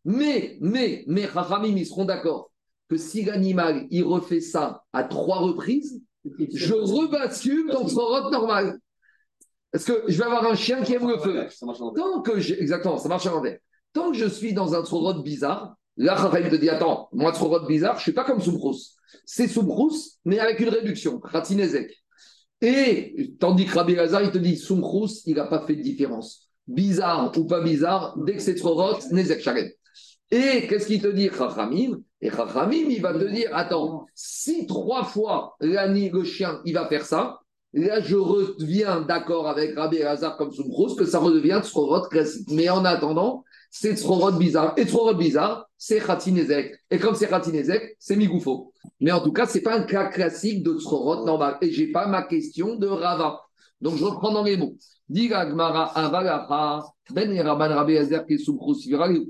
Mais, 0.05 0.57
mais, 0.61 1.03
mais 1.07 1.27
Chachamim, 1.27 1.75
ils 1.75 1.85
seront 1.85 2.05
d'accord 2.05 2.51
que 2.89 2.97
si 2.97 3.23
l'animal, 3.23 3.87
il 3.91 4.03
refait 4.03 4.41
ça 4.41 4.83
à 4.93 5.03
trois 5.03 5.39
reprises, 5.39 6.01
je 6.25 6.73
rebascule 6.73 7.69
dans 7.71 7.85
trorot 7.85 8.29
normal. 8.31 8.79
Parce 9.71 9.85
que 9.85 10.03
je 10.07 10.17
vais 10.17 10.25
avoir 10.25 10.45
un 10.45 10.55
chien 10.55 10.81
qui 10.83 10.93
aime 10.93 11.07
le 11.07 11.17
feu. 11.17 11.47
Tant 11.95 12.21
que 12.21 12.61
exactement, 12.61 12.97
ça 12.97 13.09
marche 13.09 13.25
à 13.27 13.31
l'envers. 13.31 13.57
Tant 13.93 14.11
que 14.11 14.17
je 14.17 14.25
suis 14.25 14.53
dans 14.53 14.73
un 14.73 14.81
trorot 14.81 15.21
bizarre, 15.21 15.75
là, 15.97 16.17
Chachamim 16.17 16.49
te 16.49 16.55
dit, 16.55 16.69
attends, 16.69 17.09
moi, 17.11 17.31
trorot 17.31 17.65
bizarre, 17.65 17.97
je 17.97 18.03
suis 18.03 18.13
pas 18.13 18.23
comme 18.23 18.41
Soumprous 18.41 18.95
c'est 19.25 19.47
Soumrous, 19.47 20.17
mais 20.25 20.39
avec 20.39 20.59
une 20.59 20.69
réduction, 20.69 21.19
Khatinezek. 21.19 22.00
Et 22.61 23.33
tandis 23.39 23.65
que 23.65 23.75
Rabbi 23.75 23.95
Lazar, 23.95 24.21
il 24.23 24.31
te 24.31 24.37
dit 24.37 24.55
Soumrous, 24.55 25.23
il 25.25 25.35
n'a 25.35 25.45
pas 25.45 25.65
fait 25.65 25.75
de 25.75 25.81
différence. 25.81 26.47
Bizarre 26.67 27.31
ou 27.35 27.45
pas 27.45 27.61
bizarre, 27.61 28.15
dès 28.19 28.35
que 28.35 28.41
c'est 28.41 28.55
Trorot, 28.55 28.99
Nezek 29.11 29.41
Sharem. 29.41 29.67
Et 30.29 30.67
qu'est-ce 30.67 30.85
qu'il 30.85 31.01
te 31.01 31.07
dit, 31.07 31.29
Chachamim? 31.29 32.01
Et 32.21 32.29
Chachamim, 32.29 32.89
il 32.89 33.01
va 33.01 33.13
te 33.13 33.25
dire 33.25 33.49
attends, 33.53 34.05
si 34.13 34.67
trois 34.67 35.03
fois 35.03 35.55
l'année, 35.59 36.11
le 36.13 36.23
chien, 36.23 36.61
il 36.63 36.75
va 36.75 36.87
faire 36.87 37.05
ça, 37.05 37.39
là, 37.73 37.99
je 37.99 38.15
reviens 38.15 39.01
d'accord 39.01 39.47
avec 39.47 39.75
Rabbi 39.75 39.97
Lazar 39.99 40.37
comme 40.37 40.51
Soumrous, 40.51 40.95
que 40.95 41.05
ça 41.05 41.19
redevient 41.19 41.59
Trorot 41.63 42.07
classique. 42.09 42.47
Mais 42.51 42.69
en 42.69 42.85
attendant, 42.85 43.43
c'est 43.71 43.95
Tzrorot 43.95 44.33
bizarre. 44.33 44.73
Et 44.75 44.85
Tzrorot 44.85 45.15
bizarre, 45.15 45.65
c'est 45.77 45.99
Khatinezek. 45.99 46.75
Et 46.91 46.99
comme 46.99 47.15
c'est 47.15 47.29
Khatinezek, 47.29 47.95
c'est 47.97 48.17
Migoufo. 48.17 48.73
Mais 48.99 49.13
en 49.13 49.21
tout 49.21 49.31
cas, 49.31 49.47
ce 49.47 49.57
n'est 49.57 49.63
pas 49.63 49.77
un 49.77 49.83
cas 49.83 50.07
classique 50.07 50.61
de 50.61 50.77
Tzrorot 50.77 51.25
normal. 51.25 51.57
Et 51.61 51.71
je 51.71 51.81
n'ai 51.81 51.91
pas 51.91 52.05
ma 52.05 52.23
question 52.23 52.75
de 52.75 52.87
Rava. 52.87 53.39
Donc 53.79 53.95
je 53.95 54.03
reprends 54.03 54.33
dans 54.33 54.43
les 54.43 54.57
mots. 54.57 54.75
Ben 55.09 55.47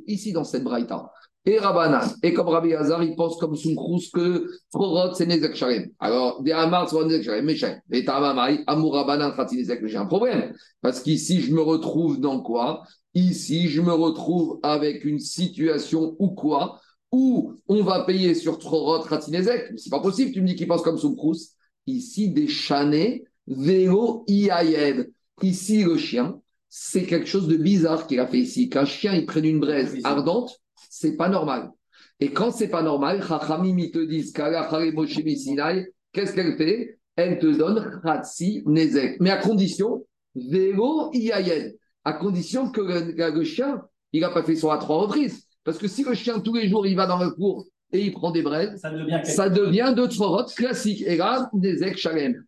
Ici, 0.08 0.34
dans 0.34 0.44
cette 0.44 0.64
braïta, 0.64 1.12
et 1.46 1.58
Rabbanan. 1.58 2.08
Et 2.22 2.34
comme 2.34 2.50
Rabbi 2.50 2.74
Hazar, 2.74 3.04
il 3.04 3.16
pense 3.16 3.38
comme 3.38 3.56
Soumkrous 3.56 4.10
que 4.14 4.48
Frorot, 4.72 5.14
c'est 5.16 5.26
Nezek 5.26 5.56
Shalem. 5.56 5.90
Alors, 6.00 6.44
des 6.44 6.52
Hamar, 6.52 6.90
c'est 6.90 7.04
Nezek 7.04 7.24
Shalem, 7.24 7.46
Meshem. 7.46 7.80
Et 7.92 8.06
Tamamai, 8.06 8.64
Amour 8.68 8.96
Rabbanan, 8.96 9.36
Khati 9.36 9.58
Nezek, 9.58 9.82
mais 9.82 9.90
j'ai 9.90 9.98
un 9.98 10.06
problème. 10.06 10.54
Parce 10.82 11.02
qu'ici, 11.02 11.42
je 11.42 11.54
me 11.54 11.62
retrouve 11.62 12.20
dans 12.20 12.42
quoi? 12.42 12.84
Ici, 13.14 13.68
je 13.68 13.82
me 13.82 13.92
retrouve 13.92 14.60
avec 14.64 15.04
une 15.04 15.20
situation 15.20 16.16
où 16.20 16.30
quoi? 16.30 16.80
Où 17.12 17.54
on 17.68 17.84
va 17.84 18.04
payer 18.04 18.36
sur 18.36 18.60
Khati 18.60 19.32
Nezek. 19.32 19.74
C'est 19.78 19.90
pas 19.90 20.00
possible, 20.00 20.32
tu 20.32 20.42
me 20.42 20.48
dis 20.48 20.56
qu'il 20.56 20.68
pense 20.68 20.84
comme 20.84 20.98
Soumkrous. 20.98 21.56
Ici, 21.88 22.30
des 22.30 22.48
chanés, 22.48 23.24
Vélo, 23.48 24.24
Iayed. 24.28 25.12
Ici, 25.42 25.84
le 25.84 25.98
chien, 25.98 26.40
c'est 26.70 27.04
quelque 27.04 27.26
chose 27.26 27.48
de 27.48 27.58
bizarre 27.58 28.06
qu'il 28.06 28.20
a 28.20 28.28
fait 28.28 28.38
ici. 28.38 28.70
Qu'un 28.70 28.86
chien, 28.86 29.14
il 29.14 29.26
prenne 29.26 29.46
une 29.46 29.60
braise 29.60 29.98
ardente, 30.04 30.61
c'est 30.92 31.16
pas 31.16 31.30
normal. 31.30 31.72
Et 32.20 32.34
quand 32.34 32.52
c'est 32.52 32.68
pas 32.68 32.84
normal, 32.84 33.24
Chachamim, 33.26 33.78
te 33.92 34.06
disent, 34.06 34.34
qu'est-ce 34.34 36.36
qu'elle 36.36 36.58
fait? 36.58 37.00
Elle 37.16 37.40
te 37.40 37.48
donne 37.48 38.02
Khatsi 38.04 38.62
Nezek. 38.66 39.20
Mais 39.22 39.32
à 39.32 39.38
condition, 39.38 40.06
Vélo 40.36 41.10
Iyayen. 41.14 41.72
À 42.04 42.14
condition 42.14 42.72
que 42.72 42.82
le, 42.82 43.44
chien, 43.44 43.82
il 44.12 44.22
n'a 44.22 44.30
pas 44.30 44.44
fait 44.44 44.56
ça 44.56 44.74
à 44.74 44.78
trois 44.78 45.04
reprises. 45.04 45.48
Parce 45.64 45.78
que 45.78 45.88
si 45.88 46.04
le 46.04 46.14
chien, 46.14 46.42
tous 46.42 46.56
les 46.56 46.68
jours, 46.68 46.86
il 46.86 46.96
va 46.96 47.08
dans 47.08 47.24
le 47.24 47.32
cours 47.32 47.66
et 47.94 48.06
il 48.06 48.12
prend 48.12 48.32
des 48.32 48.42
braises, 48.42 48.80
ça 48.82 48.90
devient, 48.90 49.22
ça 49.24 49.50
devient 49.50 49.94
de 49.96 50.08
Tvorot 50.08 50.46
classique. 50.56 51.04
Et 51.06 51.18
là, 51.18 51.50
Nezek 51.54 51.98
Shalem. 51.98 52.44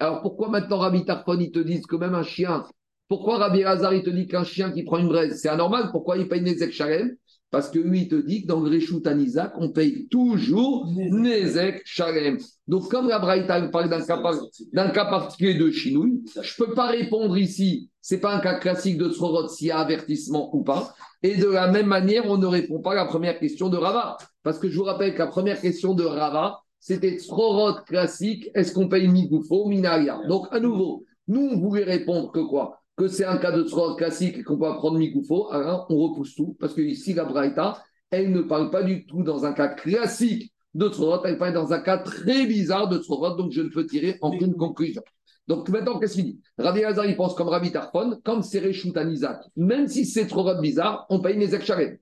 Alors 0.00 0.22
pourquoi 0.22 0.48
maintenant 0.48 0.78
Rabbi 0.78 1.04
Tarfon, 1.04 1.40
ils 1.40 1.50
te 1.50 1.58
disent 1.58 1.86
que 1.86 1.96
même 1.96 2.14
un 2.14 2.22
chien 2.22 2.64
pourquoi 3.08 3.38
Rabbi 3.38 3.62
Hazar, 3.62 3.94
il 3.94 4.02
te 4.02 4.10
dit 4.10 4.26
qu'un 4.26 4.44
chien 4.44 4.70
qui 4.70 4.82
prend 4.82 4.98
une 4.98 5.08
braise, 5.08 5.38
c'est 5.40 5.48
anormal? 5.48 5.90
Pourquoi 5.92 6.16
il 6.16 6.28
paye 6.28 6.42
Nezek 6.42 6.72
Shalem? 6.72 7.16
Parce 7.50 7.70
que 7.70 7.78
lui, 7.78 8.02
il 8.02 8.08
te 8.08 8.16
dit 8.16 8.42
que 8.42 8.48
dans 8.48 8.60
le 8.60 8.68
Réchout 8.68 9.02
Anizak, 9.06 9.52
on 9.56 9.70
paye 9.70 10.08
toujours 10.08 10.92
Nezek 10.96 11.82
Shalem. 11.84 12.38
Donc, 12.66 12.90
comme 12.90 13.08
la 13.08 13.20
Braïta 13.20 13.62
parle 13.68 13.88
d'un 13.88 14.00
cas, 14.00 14.90
cas, 14.90 15.04
particulier 15.04 15.54
de 15.54 15.70
Chinouille, 15.70 16.24
je 16.34 16.40
ne 16.40 16.66
peux 16.66 16.74
pas 16.74 16.86
répondre 16.86 17.38
ici. 17.38 17.88
Ce 18.02 18.14
n'est 18.14 18.20
pas 18.20 18.34
un 18.34 18.40
cas 18.40 18.58
classique 18.58 18.98
de 18.98 19.08
Srorot 19.08 19.48
s'il 19.48 19.68
y 19.68 19.70
a 19.70 19.78
avertissement 19.78 20.54
ou 20.54 20.64
pas. 20.64 20.94
Et 21.22 21.36
de 21.36 21.46
la 21.46 21.68
même 21.70 21.86
manière, 21.86 22.26
on 22.26 22.36
ne 22.36 22.46
répond 22.46 22.80
pas 22.80 22.92
à 22.92 22.96
la 22.96 23.04
première 23.06 23.38
question 23.38 23.68
de 23.68 23.76
Rava. 23.76 24.16
Parce 24.42 24.58
que 24.58 24.68
je 24.68 24.76
vous 24.76 24.84
rappelle 24.84 25.14
que 25.14 25.18
la 25.20 25.28
première 25.28 25.60
question 25.60 25.94
de 25.94 26.04
Rava, 26.04 26.58
c'était 26.80 27.18
Srorot 27.18 27.82
classique, 27.86 28.50
est-ce 28.54 28.72
qu'on 28.72 28.88
paye 28.88 29.06
Migoufo, 29.06 29.66
Minaria? 29.66 30.20
Donc, 30.28 30.48
à 30.50 30.58
nouveau, 30.58 31.04
nous, 31.28 31.48
on 31.52 31.58
voulait 31.58 31.84
répondre 31.84 32.32
que 32.32 32.40
quoi? 32.40 32.82
Que 32.96 33.08
c'est 33.08 33.24
un 33.24 33.36
cas 33.36 33.52
de 33.52 33.62
Tzror 33.62 33.96
classique 33.96 34.38
et 34.38 34.42
qu'on 34.42 34.58
peut 34.58 34.66
apprendre 34.66 34.98
Mikoufo, 34.98 35.50
alors 35.52 35.86
on 35.90 35.96
repousse 35.96 36.34
tout, 36.34 36.56
parce 36.58 36.74
que 36.74 36.80
ici, 36.80 37.12
la 37.12 37.24
Braïta, 37.24 37.82
elle 38.10 38.32
ne 38.32 38.40
parle 38.40 38.70
pas 38.70 38.82
du 38.82 39.04
tout 39.04 39.22
dans 39.22 39.44
un 39.44 39.52
cas 39.52 39.68
classique 39.68 40.52
de 40.74 40.88
Tzrorot, 40.88 41.24
elle 41.24 41.38
parle 41.38 41.54
dans 41.54 41.72
un 41.72 41.80
cas 41.80 41.98
très 41.98 42.46
bizarre 42.46 42.88
de 42.88 42.98
Tzrorot, 42.98 43.36
donc 43.36 43.52
je 43.52 43.62
ne 43.62 43.68
peux 43.68 43.86
tirer 43.86 44.16
aucune 44.20 44.54
conclusion. 44.54 45.02
Donc 45.46 45.68
maintenant, 45.68 45.98
qu'est-ce 45.98 46.14
qu'il 46.14 46.24
dit? 46.24 46.40
Rabbi 46.58 46.84
Hazar, 46.84 47.06
il 47.06 47.16
pense 47.16 47.34
comme 47.34 47.48
Rabbi 47.48 47.70
Tarfon, 47.70 48.18
comme 48.24 48.42
c'est 48.42 48.58
Réchout 48.58 48.92
Isaac. 48.96 49.42
Même 49.56 49.86
si 49.86 50.04
c'est 50.04 50.24
Tzrorot 50.24 50.60
bizarre, 50.60 51.06
on 51.08 51.20
paye 51.20 51.38
les 51.38 51.60
Sharem. 51.60 51.96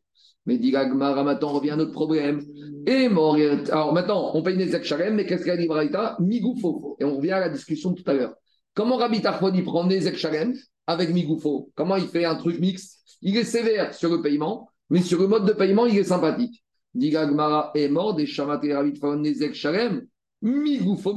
Mais 0.47 0.59
dit 0.59 0.70
Gagmara, 0.70 1.24
maintenant 1.24 1.53
revient 1.53 1.70
à 1.70 1.76
notre 1.76 1.92
problème. 1.92 2.40
Et 2.86 3.07
alors 3.07 3.92
maintenant, 3.92 4.30
on 4.34 4.42
paye 4.42 4.57
les 4.57 4.82
Sharem, 4.82 5.14
mais 5.14 5.26
qu'est-ce 5.26 5.42
qu'il 5.42 5.53
a 5.53 5.57
dit 5.57 5.66
Braïta? 5.66 6.16
Migoufo. 6.20 6.97
Et 7.01 7.05
on 7.05 7.16
revient 7.16 7.32
à 7.32 7.40
la 7.40 7.49
discussion 7.49 7.90
de 7.90 8.01
tout 8.01 8.11
à 8.11 8.14
l'heure. 8.14 8.34
Comment 8.74 8.97
Rabbi 8.97 9.20
Tarfon, 9.20 9.53
il 9.55 9.64
prend 9.64 9.86
les 9.86 10.14
Sharem 10.16 10.55
avec 10.87 11.12
Migoufo. 11.12 11.70
Comment 11.74 11.97
il 11.97 12.09
fait 12.09 12.24
un 12.24 12.37
truc 12.37 12.61
mixte 12.61 13.01
Il 13.22 13.37
est 13.37 13.45
sévère 13.45 13.95
sur 13.95 14.11
le 14.11 14.22
paiement, 14.22 14.68
mais 14.91 15.03
sur 15.03 15.20
le 15.20 15.28
mode 15.28 15.47
de 15.47 15.53
paiement, 15.53 15.87
il 15.87 15.99
est 15.99 16.05
sympathique. 16.05 16.64
Digagmara 16.95 17.72
est 17.74 17.89
mort 17.89 18.14
des 18.14 18.26
Shamate 18.26 18.66
Rabbi 18.70 19.01
Nezek 19.18 19.55
Shalem. 19.55 20.07
Migoufo 20.43 21.14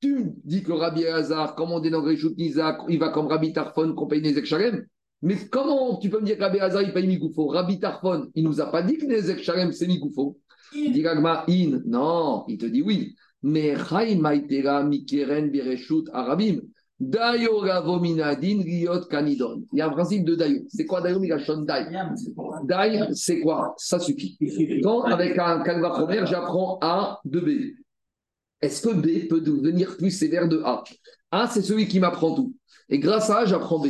Tu 0.00 0.14
me 0.14 0.32
dis 0.44 0.62
que 0.62 0.72
Rabbi 0.72 1.06
Hazar, 1.06 1.54
comme 1.54 1.72
on 1.72 1.80
Réchout 1.80 2.34
Nizak, 2.36 2.80
il 2.88 2.98
va 2.98 3.10
comme 3.10 3.28
Rabbi 3.28 3.52
Tarfon 3.52 3.94
qu'on 3.94 4.06
paye 4.06 4.20
Nezek 4.20 4.44
Shalem? 4.44 4.86
Mais 5.22 5.36
comment 5.50 5.98
tu 5.98 6.08
peux 6.08 6.20
me 6.20 6.24
dire 6.24 6.36
que 6.36 6.42
Rabbi 6.42 6.60
Hazar, 6.60 6.82
il 6.82 6.92
paye 6.92 7.06
Migoufo? 7.06 7.48
Rabbi 7.48 7.78
Tarfon, 7.78 8.30
il 8.34 8.44
nous 8.44 8.60
a 8.60 8.66
pas 8.70 8.82
dit 8.82 8.98
que 8.98 9.06
Nezek 9.06 9.42
Shalem, 9.42 9.72
c'est 9.72 9.86
Migoufo. 9.86 10.38
Digagma 10.72 11.44
in. 11.48 11.82
Non, 11.86 12.44
il 12.48 12.58
te 12.58 12.66
dit 12.66 12.82
oui. 12.82 13.14
Mais 13.42 13.74
Mikeren 13.74 15.50
Bereshut 15.50 16.04
Arabim. 16.12 16.60
Dayo 17.00 17.60
Riot. 17.60 18.00
Il 18.04 18.16
y 19.72 19.80
a 19.80 19.86
un 19.86 19.90
principe 19.90 20.24
de 20.24 20.34
Dayo. 20.34 20.60
C'est 20.68 20.84
quoi 20.84 21.00
Dayo 21.00 21.18
Migashon 21.18 21.62
Dai 21.62 21.86
Dai, 22.64 23.08
c'est 23.14 23.40
quoi? 23.40 23.74
Ça 23.78 23.98
suffit. 23.98 24.36
Quand, 24.82 25.02
avec 25.04 25.38
un 25.38 25.62
calva 25.62 25.90
première, 25.90 26.26
j'apprends 26.26 26.78
A 26.82 27.20
de 27.24 27.40
B, 27.40 27.48
est-ce 28.60 28.86
que 28.86 28.92
B 28.92 29.28
peut 29.28 29.40
devenir 29.40 29.96
plus 29.96 30.10
sévère 30.10 30.46
de 30.46 30.60
A? 30.62 30.84
A, 31.30 31.46
c'est 31.48 31.62
celui 31.62 31.88
qui 31.88 32.00
m'apprend 32.00 32.34
tout. 32.34 32.54
Et 32.90 32.98
grâce 32.98 33.30
à 33.30 33.38
A, 33.38 33.44
j'apprends 33.46 33.78
B. 33.78 33.88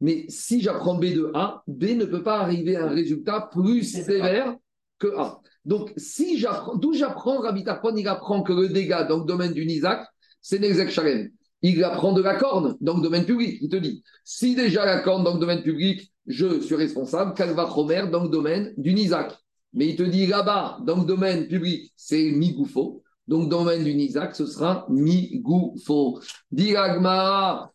Mais 0.00 0.24
si 0.28 0.62
j'apprends 0.62 0.94
B 0.94 1.06
de 1.06 1.30
A, 1.34 1.62
B 1.66 1.96
ne 1.96 2.06
peut 2.06 2.22
pas 2.22 2.38
arriver 2.38 2.76
à 2.76 2.86
un 2.86 2.88
résultat 2.88 3.50
plus 3.52 3.82
sévère 3.82 4.56
que 4.98 5.08
A. 5.18 5.40
Donc, 5.66 5.92
si 5.98 6.38
j'apprends, 6.38 6.76
d'où 6.76 6.94
j'apprends, 6.94 7.40
Rabbi 7.40 7.62
Tarpon, 7.62 7.94
il 7.94 8.08
apprend 8.08 8.42
que 8.42 8.54
le 8.54 8.68
dégât 8.68 9.04
dans 9.04 9.18
le 9.18 9.24
domaine 9.24 9.52
du 9.52 9.66
Nizak, 9.66 10.06
c'est 10.40 10.60
Nezek 10.60 10.88
Shalem 10.88 11.30
il 11.62 11.82
apprend 11.84 12.12
de 12.12 12.22
la 12.22 12.34
corne 12.36 12.76
dans 12.80 12.96
le 12.96 13.02
domaine 13.02 13.24
public. 13.24 13.58
Il 13.60 13.68
te 13.68 13.76
dit, 13.76 14.02
si 14.24 14.54
déjà 14.54 14.84
la 14.84 15.00
corne 15.00 15.24
dans 15.24 15.34
le 15.34 15.40
domaine 15.40 15.62
public, 15.62 16.12
je 16.26 16.60
suis 16.60 16.74
responsable, 16.74 17.34
Calva 17.34 17.64
Romer 17.64 18.04
dans 18.10 18.24
le 18.24 18.28
domaine 18.28 18.74
du 18.76 18.94
Nizak. 18.94 19.36
Mais 19.72 19.88
il 19.88 19.96
te 19.96 20.02
dit 20.02 20.26
là-bas, 20.26 20.78
dans 20.84 20.96
le 20.96 21.04
domaine 21.04 21.48
public, 21.48 21.92
c'est 21.96 22.30
Migoufo. 22.30 23.02
Donc, 23.26 23.48
dans 23.48 23.64
le 23.64 23.70
domaine 23.70 23.84
du 23.84 23.94
Nizak, 23.94 24.34
ce 24.34 24.46
sera 24.46 24.86
Migoufo. 24.88 26.20
Diragma, 26.50 27.72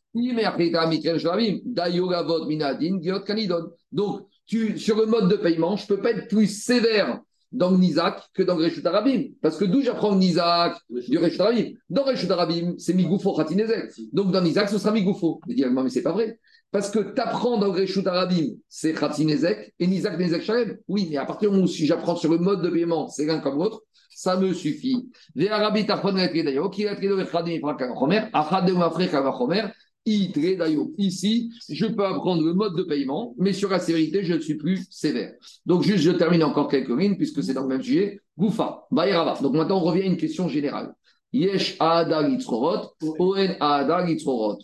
donc, 3.91 4.27
tu, 4.45 4.77
sur 4.77 4.97
le 4.97 5.05
mode 5.07 5.29
de 5.29 5.35
paiement, 5.37 5.75
je 5.75 5.83
ne 5.83 5.87
peux 5.87 6.01
pas 6.01 6.11
être 6.11 6.27
plus 6.27 6.45
sévère 6.45 7.19
dans 7.53 7.71
le 7.71 7.77
Nizak 7.77 8.21
que 8.33 8.43
dans 8.43 8.57
le 8.57 8.65
Reshut 8.65 8.85
Arabim. 8.85 9.29
Parce 9.41 9.57
que 9.57 9.65
d'où 9.65 9.81
j'apprends 9.81 10.11
le 10.11 10.17
Nizak 10.17 10.75
du 10.89 11.17
Reshut 11.17 11.39
Arabim? 11.39 11.73
Dans 11.89 12.03
le 12.05 12.11
Reshut 12.11 12.29
Arabim, 12.29 12.73
c'est 12.77 12.93
Migoufo 12.93 13.33
Khatinezek. 13.33 13.91
Donc 14.11 14.31
dans 14.31 14.41
Nizak, 14.41 14.69
ce 14.69 14.77
sera 14.77 14.91
Migoufo. 14.91 15.39
Je 15.47 15.53
dis, 15.53 15.65
mais 15.65 15.89
c'est 15.89 16.01
pas 16.01 16.11
vrai. 16.11 16.39
Parce 16.71 16.89
que 16.89 16.99
tu 16.99 17.21
apprends 17.21 17.57
dans 17.57 17.71
le 17.71 17.81
Reshut 17.81 18.05
Arabim, 18.07 18.55
c'est 18.67 18.93
Khatinezek 18.93 19.73
et 19.79 19.87
Nizak 19.87 20.17
Nezek 20.17 20.41
Shalem. 20.41 20.77
Oui, 20.87 21.07
mais 21.09 21.17
à 21.17 21.25
partir 21.25 21.49
du 21.49 21.55
moment 21.55 21.65
où 21.65 21.71
si 21.71 21.85
j'apprends 21.85 22.15
sur 22.15 22.31
le 22.31 22.39
mode 22.39 22.61
de 22.61 22.69
paiement, 22.69 23.07
c'est 23.07 23.25
l'un 23.25 23.39
comme 23.39 23.59
l'autre, 23.59 23.83
ça 24.09 24.37
me 24.37 24.53
suffit. 24.53 25.09
Les 25.35 25.49
Arabes, 25.49 25.85
t'apprennent 25.85 26.17
à 26.17 26.27
d'ailleurs. 26.27 26.71
Qui 26.71 26.87
a 26.87 26.95
traité 26.95 27.09
de 27.09 27.23
Khadim, 27.23 27.59
Chomer, 27.99 28.23
Achad 28.33 28.65
de 28.65 28.73
Mafrek, 28.73 29.11
Chomer, 29.11 29.63
Ici, 30.05 31.51
je 31.69 31.85
peux 31.85 32.05
apprendre 32.05 32.43
le 32.43 32.53
mode 32.53 32.75
de 32.75 32.83
paiement, 32.83 33.33
mais 33.37 33.53
sur 33.53 33.69
la 33.69 33.79
sévérité, 33.79 34.23
je 34.23 34.33
ne 34.33 34.39
suis 34.39 34.55
plus 34.55 34.85
sévère. 34.89 35.33
Donc, 35.65 35.83
juste, 35.83 36.03
je 36.03 36.11
termine 36.11 36.43
encore 36.43 36.67
quelques 36.67 36.89
lignes, 36.89 37.15
puisque 37.15 37.41
c'est 37.41 37.53
dans 37.53 37.61
le 37.61 37.69
même 37.69 37.81
sujet. 37.81 38.19
Goufa, 38.37 38.85
Baïrava. 38.91 39.39
Donc, 39.41 39.53
maintenant, 39.53 39.77
on 39.77 39.85
revient 39.85 40.03
à 40.03 40.05
une 40.07 40.17
question 40.17 40.49
générale. 40.49 40.93
Yesh 41.31 41.77
Oen. 41.79 42.37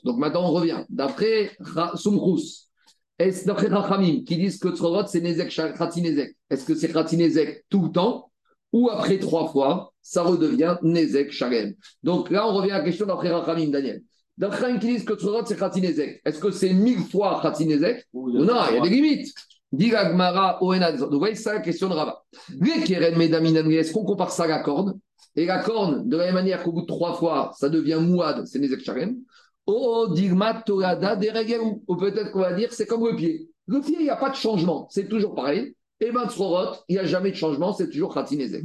Donc, 0.04 0.18
maintenant, 0.18 0.50
on 0.50 0.52
revient. 0.52 0.84
D'après 0.90 1.52
Sumrous, 1.96 2.70
est-ce 3.18 3.46
d'après 3.46 3.68
Rachamim, 3.68 4.24
qui 4.24 4.38
disent 4.38 4.60
que 4.60 4.70
Tzrorot, 4.70 5.08
c'est 5.08 5.22
Nezek, 5.22 5.50
Khatinezek 5.50 6.38
Est-ce 6.50 6.66
que 6.66 6.76
c'est 6.76 6.92
Khatinezek 6.92 7.66
tout 7.70 7.84
le 7.84 7.92
temps 7.92 8.32
ou 8.72 8.90
après 8.90 9.18
trois 9.18 9.48
fois, 9.48 9.94
ça 10.02 10.24
redevient 10.24 10.78
Nezek 10.84 11.32
Shalem? 11.32 11.74
Donc 12.04 12.30
là, 12.30 12.48
on 12.48 12.54
revient 12.54 12.72
à 12.72 12.78
la 12.78 12.84
question 12.84 13.06
d'après 13.06 13.30
Rachamim, 13.30 13.70
Daniel. 13.70 14.02
D'après 14.40 14.80
qui 14.80 14.88
disent 14.88 15.04
que 15.04 15.16
Tzorot, 15.16 15.46
c'est 15.46 15.60
Khatinezek. 15.60 16.22
Est-ce 16.24 16.40
que 16.40 16.50
c'est 16.50 16.72
mille 16.72 17.00
fois 17.00 17.42
Khatinezek 17.44 18.08
ou 18.14 18.32
non 18.32 18.56
Il 18.70 18.76
y 18.76 18.80
a 18.80 18.82
des 18.82 18.90
limites. 18.90 19.34
Dit 19.72 19.90
Gmara 19.90 20.58
Donc, 20.62 21.12
vous 21.12 21.20
voyez, 21.20 21.36
c'est 21.36 21.54
la 21.54 21.60
question 21.60 21.90
de 21.90 21.94
Rava. 21.94 22.24
Est-ce 22.50 23.92
qu'on 23.92 24.06
compare 24.06 24.32
ça 24.32 24.46
à 24.46 24.48
la 24.48 24.60
corne 24.60 24.98
Et 25.36 25.46
la 25.46 25.60
corne, 25.60 26.08
de 26.08 26.16
la 26.16 26.28
même 26.28 26.36
manière 26.36 26.64
qu'au 26.64 26.72
bout 26.72 26.82
de 26.82 26.88
trois 26.88 27.16
fois, 27.16 27.52
ça 27.60 27.68
devient 27.68 28.00
Mouad, 28.02 28.48
c'est 28.48 28.60
Nezek 28.60 28.80
Sharem. 28.80 29.18
Oh, 29.66 30.08
Digma 30.10 30.54
Torada 30.66 31.18
Deregeru. 31.18 31.82
Ou 31.86 31.96
peut-être 31.98 32.32
qu'on 32.32 32.40
va 32.40 32.54
dire, 32.54 32.72
c'est 32.72 32.86
comme 32.86 33.06
le 33.06 33.18
pied. 33.18 33.50
Le 33.68 33.82
pied, 33.82 33.98
il 34.00 34.04
n'y 34.04 34.10
a 34.10 34.16
pas 34.16 34.30
de 34.30 34.36
changement. 34.36 34.88
C'est 34.90 35.10
toujours 35.10 35.36
pareil. 35.36 35.76
Et 36.00 36.12
ben 36.14 36.30
Tzorot, 36.30 36.78
il 36.88 36.94
n'y 36.94 37.00
a 37.00 37.04
jamais 37.04 37.32
de 37.32 37.36
changement, 37.36 37.74
c'est 37.74 37.90
toujours 37.90 38.14
Khatinezek. 38.14 38.64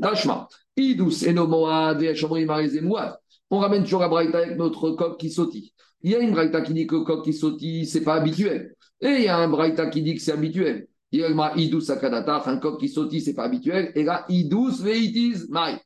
Tashma. 0.00 0.46
Idus, 0.76 1.26
Enomoad, 1.28 2.00
Veshomri, 2.00 2.44
Marizé, 2.44 2.80
Mouad 2.80 3.18
on 3.50 3.58
ramène 3.58 3.84
toujours 3.84 4.00
la 4.00 4.08
braïta 4.08 4.38
avec 4.38 4.56
notre 4.56 4.90
coq 4.90 5.18
qui 5.18 5.30
sautille. 5.30 5.72
Il 6.02 6.10
y 6.10 6.14
a 6.14 6.20
une 6.20 6.32
braïta 6.32 6.60
qui 6.60 6.74
dit 6.74 6.86
que 6.86 6.96
le 6.96 7.02
coq 7.02 7.24
qui 7.24 7.32
sautille, 7.32 7.86
c'est 7.86 8.02
pas 8.02 8.14
habituel. 8.14 8.74
Et 9.00 9.08
il 9.08 9.22
y 9.22 9.28
a 9.28 9.36
un 9.36 9.48
braïta 9.48 9.86
qui 9.86 10.02
dit 10.02 10.14
que 10.14 10.20
c'est 10.20 10.32
habituel. 10.32 10.88
Il 11.12 11.20
y 11.20 11.24
a 11.24 11.56
idus 11.56 11.82
sakadatar, 11.82 12.48
un 12.48 12.58
coq 12.58 12.80
qui 12.80 12.88
sautille, 12.88 13.20
c'est 13.20 13.34
pas 13.34 13.44
habituel. 13.44 13.92
Et 13.94 14.02
là, 14.02 14.24
idus 14.28 14.82
veitis 14.82 15.48
mai. 15.48 15.78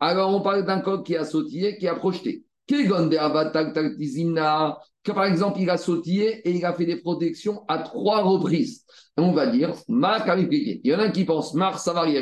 alors 0.00 0.34
on 0.34 0.42
parle 0.42 0.64
d'un 0.64 0.80
coq 0.80 1.04
qui 1.04 1.16
a 1.16 1.24
sautillé, 1.24 1.78
qui 1.78 1.88
a 1.88 1.94
projeté. 1.94 2.44
que 2.68 5.12
par 5.12 5.24
exemple, 5.24 5.60
il 5.60 5.70
a 5.70 5.76
sautillé 5.76 6.48
et 6.48 6.52
il 6.52 6.64
a 6.64 6.72
fait 6.72 6.86
des 6.86 6.96
protections 6.96 7.64
à 7.68 7.78
trois 7.78 8.22
reprises. 8.22 8.84
on 9.16 9.32
va 9.32 9.46
dire, 9.46 9.74
Il 9.88 10.80
y 10.84 10.94
en 10.94 10.98
a 10.98 11.08
qui 11.10 11.24
pense 11.24 11.54
Mar 11.54 11.78
Savari 11.78 12.16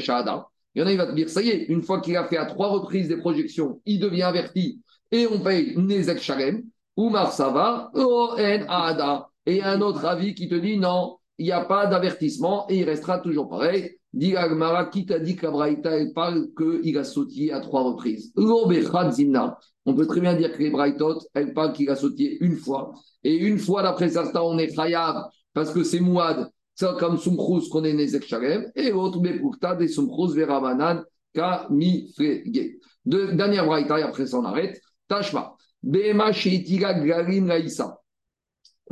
Il 0.74 0.80
y 0.80 0.82
en 0.82 0.86
a 0.86 0.90
qui 0.90 0.96
va 0.96 1.06
te 1.06 1.14
dire, 1.14 1.28
ça 1.28 1.42
y 1.42 1.48
est, 1.48 1.64
une 1.64 1.82
fois 1.82 2.00
qu'il 2.00 2.16
a 2.16 2.24
fait 2.28 2.36
à 2.36 2.46
trois 2.46 2.68
reprises 2.68 3.08
des 3.08 3.16
projections, 3.16 3.80
il 3.86 3.98
devient 3.98 4.22
averti 4.22 4.80
et 5.10 5.26
on 5.26 5.40
paye 5.40 5.76
Nezek 5.76 6.20
Sharem. 6.20 6.62
Ou 6.96 7.08
Mar 7.08 7.32
Sava, 7.32 7.90
O 7.94 8.32
En 8.36 8.66
Ada. 8.68 9.28
Et 9.46 9.62
un 9.62 9.80
autre 9.80 10.04
avis 10.04 10.34
qui 10.34 10.48
te 10.48 10.54
dit 10.54 10.76
non, 10.76 11.16
il 11.38 11.46
n'y 11.46 11.52
a 11.52 11.64
pas 11.64 11.86
d'avertissement 11.86 12.66
et 12.68 12.78
il 12.78 12.84
restera 12.84 13.20
toujours 13.20 13.48
pareil. 13.48 13.96
Dit 14.12 14.36
Agmara, 14.36 14.86
qui 14.86 15.06
t'a 15.06 15.18
dit 15.18 15.36
qu'Abraïta, 15.36 15.96
elle 15.96 16.12
parle 16.12 16.48
qu'il 16.56 16.98
a 16.98 17.04
sautillé 17.04 17.52
à 17.52 17.60
trois 17.60 17.84
reprises? 17.84 18.32
On 18.36 19.94
peut 19.94 20.06
très 20.06 20.20
bien 20.20 20.34
dire 20.34 20.52
que 20.52 20.58
les 20.58 20.70
Braïtot, 20.70 21.20
elle 21.32 21.54
parle 21.54 21.72
qu'il 21.72 21.88
a 21.88 21.96
sautillé 21.96 22.36
une 22.44 22.56
fois. 22.56 22.92
Et 23.22 23.36
une 23.36 23.58
fois, 23.58 23.82
d'après 23.82 24.10
certains, 24.10 24.42
on 24.42 24.58
est 24.58 24.74
Khayab 24.74 25.28
parce 25.54 25.72
que 25.72 25.84
c'est 25.84 26.00
Mouad, 26.00 26.50
comme 26.98 27.18
Sumchrous 27.18 27.68
qu'on 27.68 27.84
est 27.84 27.92
Nezek 27.92 28.26
Sharem. 28.26 28.70
Et 28.74 28.90
l'autre, 28.90 29.20
pour 29.40 29.56
des 29.76 29.88
Sumchrous 29.88 30.32
Veramanan, 30.32 31.04
Kami 31.34 32.12
Frege. 32.14 32.76
Dernière 33.04 33.66
Braïta, 33.66 33.98
et 33.98 34.02
après 34.02 34.26
ça, 34.26 34.38
on 34.38 34.44
arrête. 34.44 34.80
Tashma. 35.08 35.54
Bema 35.82 36.32
Sheitiga 36.32 36.94
Glarim 36.94 37.46
Laïsa. 37.46 38.00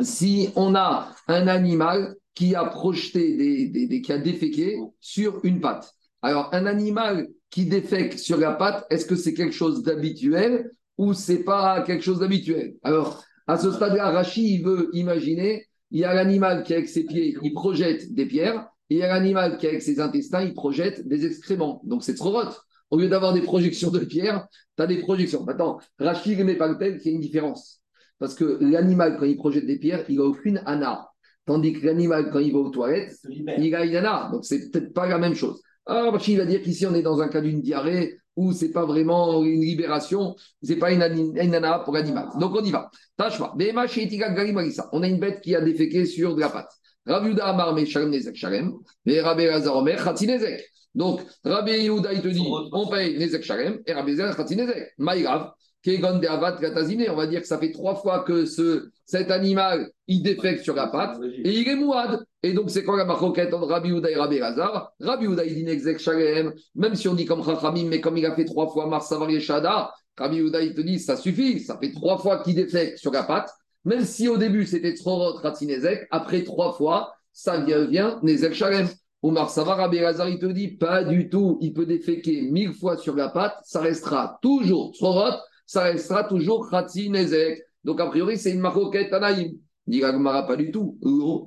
Si 0.01 0.51
on 0.57 0.75
a 0.75 1.15
un 1.27 1.49
animal 1.49 2.15
qui 2.35 2.55
a 2.55 2.65
projeté, 2.65 3.69
des, 3.69 4.01
qui 4.01 4.13
a 4.13 4.19
déféqué 4.19 4.79
sur 5.01 5.41
une 5.45 5.61
patte. 5.61 5.93
Alors, 6.23 6.49
un 6.53 6.67
animal 6.67 7.29
qui 7.51 7.67
défèque 7.67 8.19
sur 8.19 8.37
la 8.37 8.53
patte, 8.53 8.87
est-ce 8.91 9.07
que 9.07 9.17
c'est 9.17 9.35
quelque 9.35 9.55
chose 9.55 9.83
d'habituel 9.83 10.71
ou 10.97 11.15
c'est 11.15 11.43
pas 11.43 11.83
quelque 11.83 12.05
chose 12.05 12.21
d'habituel? 12.21 12.77
Alors, 12.85 13.25
à 13.49 13.59
ce 13.59 13.73
stade-là, 13.73 14.11
Rachid, 14.11 14.45
il 14.45 14.65
veut 14.65 14.89
imaginer, 14.93 15.68
il 15.91 16.01
y 16.01 16.05
a 16.05 16.15
l'animal 16.15 16.63
qui, 16.63 16.75
avec 16.75 16.89
ses 16.89 17.05
pieds, 17.05 17.37
il 17.43 17.53
projette 17.53 18.13
des 18.13 18.27
pierres, 18.27 18.69
et 18.91 18.97
il 18.97 18.99
y 18.99 19.03
a 19.03 19.09
l'animal 19.09 19.59
qui, 19.59 19.67
avec 19.67 19.83
ses 19.83 20.01
intestins, 20.01 20.43
il 20.43 20.55
projette 20.55 21.07
des 21.07 21.27
excréments. 21.27 21.81
Donc, 21.85 22.05
c'est 22.05 22.15
trop. 22.15 22.41
Au 22.91 22.99
lieu 22.99 23.09
d'avoir 23.09 23.35
des 23.35 23.43
projections 23.43 23.91
de 23.91 24.01
pierres, 24.01 24.47
tu 24.77 24.83
as 24.83 24.87
des 24.87 24.99
projections. 24.99 25.45
Maintenant, 25.45 25.79
Rachid 25.99 26.39
ne 26.39 26.45
met 26.45 26.57
pas 26.57 26.69
le 26.69 26.79
tel 26.79 26.99
qu'il 26.99 27.13
y 27.13 27.15
a 27.15 27.17
une 27.17 27.23
différence. 27.23 27.83
Parce 28.19 28.35
que 28.35 28.59
l'animal, 28.61 29.17
quand 29.19 29.27
il 29.27 29.37
projette 29.37 29.67
des 29.67 29.79
pierres, 29.79 30.05
il 30.09 30.17
n'a 30.17 30.25
aucune 30.25 30.63
ana. 30.65 31.09
Tandis 31.45 31.75
que 31.75 31.87
l'animal, 31.87 32.31
quand 32.31 32.41
il 32.41 32.53
va 32.53 32.59
aux 32.59 32.71
toilettes, 32.71 33.17
il 33.29 33.75
a 33.75 33.85
une 33.85 33.97
ana. 33.97 34.31
Donc, 34.33 34.45
c'est 34.45 34.71
peut-être 34.71 34.93
pas 34.93 35.07
la 35.07 35.19
même 35.19 35.35
chose. 35.35 35.63
Alors, 35.87 36.15
ah, 36.15 36.23
il 36.27 36.37
va 36.37 36.45
dire 36.45 36.61
qu'ici, 36.61 36.87
on 36.87 36.95
est 36.95 37.03
dans 37.03 37.23
un 37.23 37.29
cas 37.29 37.41
d'une 37.41 37.63
diarrhée 37.63 38.19
où 38.39 38.53
c'est 38.53 38.71
pas 38.71 38.87
vraiment 38.87 39.43
une 39.43 39.63
libération, 39.63 40.37
c'est 40.63 40.77
pas 40.77 40.93
une, 40.93 41.03
ana 41.03 41.81
pour 41.81 41.93
l'animal. 41.93 42.29
Donc, 42.39 42.55
on 42.55 42.63
y 42.63 42.71
va. 42.71 42.89
Tachma. 43.17 43.53
On 44.93 45.03
a 45.03 45.09
une 45.09 45.19
bête 45.19 45.41
qui 45.41 45.57
a 45.57 45.61
déféqué 45.61 46.07
sur 46.07 46.37
de 46.37 46.41
la 46.41 46.49
pâte. 46.49 46.71
Rabiuda 47.05 47.47
Amar 47.47 47.75
Nezek 47.75 48.37
Shalem. 48.37 48.75
Et 49.07 49.21
Rabbi 49.21 49.45
Lazar 49.45 49.77
Omer 49.77 49.97
Nezek. 49.97 50.65
Donc, 50.95 51.21
Rabbi 51.45 51.73
Yehuda, 51.73 52.13
il 52.13 52.23
te 52.23 52.29
dit, 52.29 52.47
on 52.47 52.87
paye 52.87 53.19
Nezek 53.19 53.43
Shalem 53.43 53.81
et 53.85 53.93
Rabbi 53.93 54.15
Lazar 54.15 54.37
Khatsi 55.85 56.01
Nezek. 56.01 56.23
Maïgrav. 56.23 57.11
On 57.11 57.17
va 57.17 57.27
dire 57.27 57.41
que 57.41 57.47
ça 57.47 57.59
fait 57.59 57.73
trois 57.73 57.95
fois 57.95 58.25
que 58.25 58.45
ce, 58.45 58.91
cet 59.05 59.31
animal, 59.31 59.91
il 60.07 60.23
défecte 60.23 60.65
sur 60.65 60.75
la 60.75 60.89
patte 60.89 61.19
et 61.23 61.51
il 61.51 61.69
est 61.69 61.77
mouad. 61.77 62.25
Et 62.43 62.53
donc, 62.53 62.71
c'est 62.71 62.85
quoi 62.85 62.97
la 62.97 63.05
maroquette 63.05 63.53
entre 63.53 63.67
Rabbi 63.67 63.93
Houda 63.93 64.11
et 64.11 64.17
Rabbi 64.17 64.39
Lazar 64.39 64.93
Rabbi 65.01 65.27
Houda, 65.27 65.45
il 65.45 65.55
dit 65.55 65.65
Nexek 65.65 65.99
Shalem, 65.99 66.53
même 66.75 66.95
si 66.95 67.09
on 67.09 67.15
dit 67.15 67.25
comme 67.25 67.45
Chachamim, 67.45 67.89
mais 67.89 68.01
comme 68.01 68.17
il 68.17 68.27
a 68.27 68.35
fait 68.35 68.45
trois 68.45 68.69
fois 68.69 68.87
Mars 68.87 69.09
Savari 69.09 69.41
Shada, 69.41 69.93
Rabbi 70.17 70.43
Houda, 70.43 70.63
il 70.63 70.75
te 70.75 70.81
dit 70.81 70.99
ça 70.99 71.17
suffit, 71.17 71.61
ça 71.61 71.79
fait 71.79 71.93
trois 71.93 72.19
fois 72.19 72.43
qu'il 72.43 72.55
défecte 72.55 72.99
sur 72.99 73.13
la 73.13 73.23
patte. 73.23 73.51
Même 73.85 74.05
si 74.05 74.29
au 74.29 74.37
début 74.37 74.67
c'était 74.67 74.95
Trorot 74.95 75.39
Ratinezek, 75.39 76.07
après 76.11 76.45
trois 76.45 76.73
fois, 76.73 77.13
ça 77.33 77.59
devient 77.59 78.17
Nezek 78.23 78.55
Shalem. 78.55 78.89
Omar 79.21 79.51
Savar, 79.51 79.79
Rabbi 79.79 79.99
Lazar, 79.99 80.29
il 80.29 80.39
te 80.39 80.47
dit 80.47 80.69
pas 80.69 81.03
du 81.03 81.29
tout, 81.29 81.59
il 81.61 81.73
peut 81.73 81.87
déféquer 81.87 82.43
mille 82.43 82.73
fois 82.73 82.97
sur 82.97 83.17
la 83.17 83.29
patte, 83.29 83.57
ça 83.65 83.81
restera 83.81 84.39
toujours 84.43 84.93
Trorot 84.93 85.39
ça 85.69 85.83
restera 85.83 86.25
toujours 86.25 86.71
Khatsi 86.71 87.11
Nezek. 87.11 87.63
Donc, 87.85 88.01
a 88.01 88.07
priori, 88.07 88.39
c'est 88.39 88.53
une 88.53 88.61
maroquette 88.61 89.13
Anaïm. 89.13 89.53
Dit 89.87 90.01
pas 90.01 90.57
du 90.57 90.71
tout. 90.71 90.99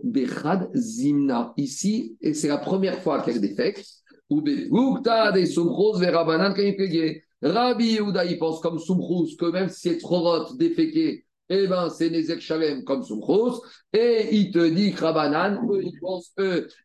Bechad 0.04 0.70
Zimna. 0.76 1.54
Ici, 1.58 2.18
et 2.22 2.36
c'est 2.36 2.48
la 2.48 2.60
première 2.60 3.02
fois 3.02 3.22
qu'elle 3.24 3.42
défecte. 3.42 3.84
Ou 4.30 4.42
Bechukta 4.42 5.32
des 5.32 5.48
Sumchos 5.48 5.98
Verabanan 5.98 6.54
Rabbi 7.42 7.94
Yehuda, 7.94 8.26
il 8.26 8.38
pense 8.38 8.62
comme 8.62 8.78
Sumchos, 8.78 9.36
que 9.40 9.52
même 9.52 9.70
si 9.70 9.90
c'est 9.90 9.98
trop 9.98 10.54
déféqué, 10.54 11.26
eh 11.50 11.68
ben, 11.68 11.90
c'est 11.90 12.12
Nezek 12.12 12.42
Shalem 12.42 12.84
comme 12.84 13.02
Sumchos. 13.02 13.64
Et 13.92 14.36
il 14.36 14.52
te 14.52 14.70
dit 14.70 14.94
que 14.94 15.02
Rabanan, 15.02 15.68
eux, 15.72 15.82
ils 15.84 16.00
pensent, 16.00 16.32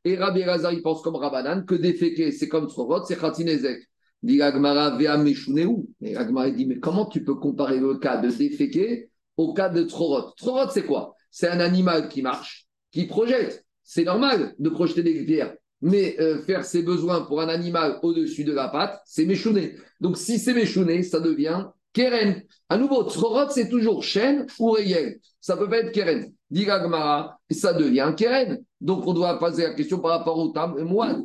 et 0.05 0.17
Rabbi 0.17 0.43
Razar, 0.43 0.73
il 0.73 0.81
pense 0.81 1.03
comme 1.03 1.17
Rabanan, 1.17 1.67
que 1.67 1.75
déféqué, 1.75 2.33
c'est 2.33 2.49
comme 2.49 2.67
Trorot, 2.67 3.05
c'est 3.05 3.21
Khatsi 3.21 3.45
Nezek. 3.45 3.87
Dit 4.23 4.43
Agmara, 4.43 4.99
Et 5.01 6.17
Agmara 6.17 6.51
dit, 6.51 6.67
mais 6.67 6.79
comment 6.79 7.07
tu 7.07 7.23
peux 7.23 7.35
comparer 7.35 7.79
le 7.79 7.97
cas 7.97 8.17
de 8.17 8.31
déféqué 8.31 9.11
au 9.37 9.53
cas 9.53 9.69
de 9.69 9.83
Trorot 9.83 10.33
Trorot, 10.37 10.71
c'est 10.71 10.85
quoi? 10.85 11.15
C'est 11.31 11.49
un 11.49 11.61
animal 11.61 12.09
qui 12.09 12.23
marche, 12.23 12.67
qui 12.91 13.07
projette. 13.07 13.65
C'est 13.85 14.05
normal 14.05 14.55
de 14.59 14.71
projeter 14.71 15.03
des 15.03 15.25
pierres. 15.25 15.55
Mais 15.83 16.17
euh, 16.19 16.41
faire 16.43 16.65
ses 16.65 16.83
besoins 16.83 17.21
pour 17.21 17.41
un 17.41 17.49
animal 17.49 17.99
au-dessus 18.03 18.45
de 18.45 18.53
la 18.53 18.69
patte, 18.69 19.01
c'est 19.05 19.27
méchouné. 19.27 19.77
Donc 20.01 20.17
si 20.17 20.39
c'est 20.39 20.55
méchouné, 20.55 21.03
ça 21.03 21.21
devient 21.21 21.67
keren. 21.93 22.43
À 22.69 22.79
nouveau, 22.79 23.05
Trorot, 23.05 23.51
c'est 23.51 23.69
toujours 23.69 24.03
chêne 24.03 24.47
ou 24.59 24.71
réel. 24.71 25.21
Ça 25.41 25.57
peut 25.57 25.69
pas 25.69 25.79
être 25.79 25.93
keren. 25.93 26.33
Dit 26.51 26.69
Agmara, 26.69 27.39
ça 27.51 27.75
devient 27.75 28.13
keren. 28.17 28.63
Donc 28.81 29.07
on 29.07 29.13
doit 29.13 29.39
poser 29.39 29.65
la 29.65 29.75
question 29.75 30.01
par 30.01 30.13
rapport 30.13 30.39
au 30.39 30.49
tam. 30.49 30.83
Moi, 30.83 31.19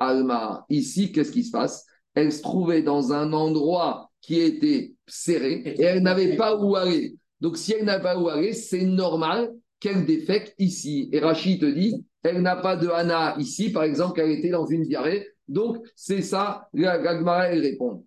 Alma. 0.00 0.64
Ici, 0.68 1.12
qu'est-ce 1.12 1.32
qui 1.32 1.44
se 1.44 1.50
passe? 1.50 1.86
Elle 2.14 2.32
se 2.32 2.42
trouvait 2.42 2.82
dans 2.82 3.12
un 3.12 3.32
endroit 3.32 4.10
qui 4.20 4.40
était 4.40 4.94
serré 5.06 5.62
et 5.64 5.82
elle 5.82 6.02
n'avait 6.02 6.36
pas 6.36 6.56
où 6.56 6.76
aller. 6.76 7.16
Donc, 7.40 7.56
si 7.56 7.74
elle 7.74 7.84
n'a 7.84 8.00
pas 8.00 8.18
où 8.18 8.28
aller, 8.28 8.52
c'est 8.52 8.84
normal 8.84 9.52
qu'elle 9.78 10.06
défecte 10.06 10.54
ici. 10.58 11.08
Et 11.12 11.20
Rachid 11.20 11.60
te 11.60 11.66
dit, 11.66 12.04
elle 12.22 12.42
n'a 12.42 12.56
pas 12.56 12.76
de 12.76 12.88
Hana 12.88 13.36
ici, 13.38 13.70
par 13.70 13.84
exemple, 13.84 14.14
qu'elle 14.14 14.30
était 14.30 14.50
dans 14.50 14.66
une 14.66 14.82
diarrhée. 14.82 15.28
Donc, 15.48 15.76
c'est 15.94 16.22
ça, 16.22 16.68
la 16.72 16.98
Gagmara, 16.98 17.48
elle 17.48 17.60
répond. 17.60 18.04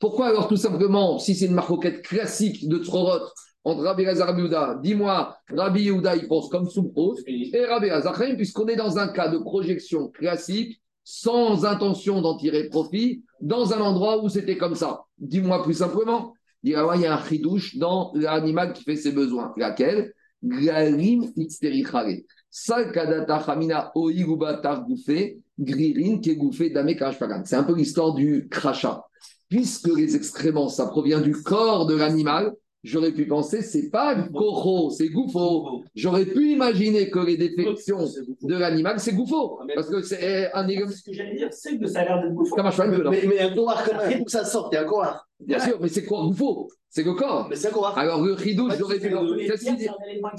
Pourquoi 0.00 0.26
alors 0.26 0.48
tout 0.48 0.56
simplement, 0.56 1.18
si 1.18 1.34
c'est 1.34 1.46
une 1.46 1.54
marcoquette 1.54 2.02
classique 2.02 2.68
de 2.68 2.78
Trorot, 2.78 3.24
entre 3.64 3.82
Rabbi 3.82 4.04
Lazar 4.04 4.28
Rabbi 4.28 4.48
Dis-moi, 4.82 5.36
Rabbi 5.48 5.84
Yehuda, 5.84 6.16
il 6.16 6.28
pense 6.28 6.48
comme 6.50 6.68
Soumros, 6.68 7.16
et 7.26 7.64
Rabbi 7.64 7.88
Lazar, 7.88 8.14
puisqu'on 8.36 8.66
est 8.66 8.76
dans 8.76 8.98
un 8.98 9.08
cas 9.08 9.28
de 9.28 9.38
projection 9.38 10.08
classique, 10.08 10.80
sans 11.02 11.64
intention 11.64 12.20
d'en 12.20 12.36
tirer 12.36 12.68
profit, 12.68 13.24
dans 13.40 13.72
un 13.72 13.80
endroit 13.80 14.22
où 14.22 14.28
c'était 14.28 14.56
comme 14.56 14.74
ça. 14.74 15.04
Dis-moi 15.18 15.62
plus 15.62 15.74
simplement, 15.74 16.34
il 16.62 16.70
y 16.70 16.74
a 16.74 17.14
un 17.14 17.24
chidouche 17.24 17.76
dans 17.76 18.10
l'animal 18.14 18.72
qui 18.72 18.84
fait 18.84 18.96
ses 18.96 19.12
besoins. 19.12 19.52
Laquelle? 19.56 20.14
Glalim 20.42 21.30
itzterichare. 21.36 22.24
Salkadata 22.50 23.42
chamina 23.44 23.90
oiguba 23.94 24.58
targoufé, 24.58 25.38
gririn 25.58 26.20
kegouffé 26.20 26.70
dame 26.70 26.94
C'est 27.44 27.56
un 27.56 27.64
peu 27.64 27.74
l'histoire 27.74 28.14
du 28.14 28.48
crachat. 28.48 29.04
Puisque 29.48 29.88
les 29.88 30.16
excréments, 30.16 30.68
ça 30.68 30.86
provient 30.86 31.20
du 31.20 31.32
corps 31.32 31.86
de 31.86 31.96
l'animal, 31.96 32.54
j'aurais 32.84 33.12
pu 33.12 33.26
penser, 33.26 33.62
c'est 33.62 33.90
pas 33.90 34.14
Goro, 34.14 34.90
c'est 34.90 35.08
Goufo. 35.08 35.82
J'aurais 35.94 36.26
pu 36.26 36.52
imaginer 36.52 37.10
que 37.10 37.18
les 37.18 37.36
défections 37.36 38.04
de 38.42 38.54
l'animal, 38.54 39.00
c'est 39.00 39.14
Goufo. 39.14 39.58
Ah, 39.60 39.64
parce 39.74 39.88
que 39.88 40.02
c'est 40.02 40.52
un 40.52 40.68
élément. 40.68 40.90
Ce 40.90 41.02
que 41.02 41.12
j'allais 41.12 41.34
dire, 41.34 41.48
c'est 41.50 41.78
que 41.78 41.86
ça 41.86 42.00
a 42.00 42.04
l'air 42.04 42.22
d'être 42.22 42.34
Goufo. 42.34 42.56
Mais, 43.10 43.24
mais, 43.26 43.40
un 43.40 43.54
Goar 43.54 43.82
quand 43.84 43.96
même, 43.96 44.28
ça 44.28 44.44
sorte, 44.44 44.72
il 44.72 44.76
y 44.76 44.78
a 44.78 44.82
un 44.82 44.84
Goar. 44.84 45.26
Bien 45.40 45.58
sûr, 45.58 45.78
mais 45.80 45.88
c'est 45.88 46.04
quoi 46.04 46.22
Goufo 46.22 46.68
C'est 46.90 47.02
le 47.02 47.14
corps. 47.14 47.48
Mais 47.48 47.56
c'est 47.56 47.72
Goar. 47.72 47.96
Alors 47.98 48.22
le 48.22 48.34
Ridou, 48.34 48.70
j'aurais 48.78 49.00
pu. 49.00 49.10
Qu'est-ce 49.46 49.64
qu'il 49.64 49.76
dit 49.76 49.88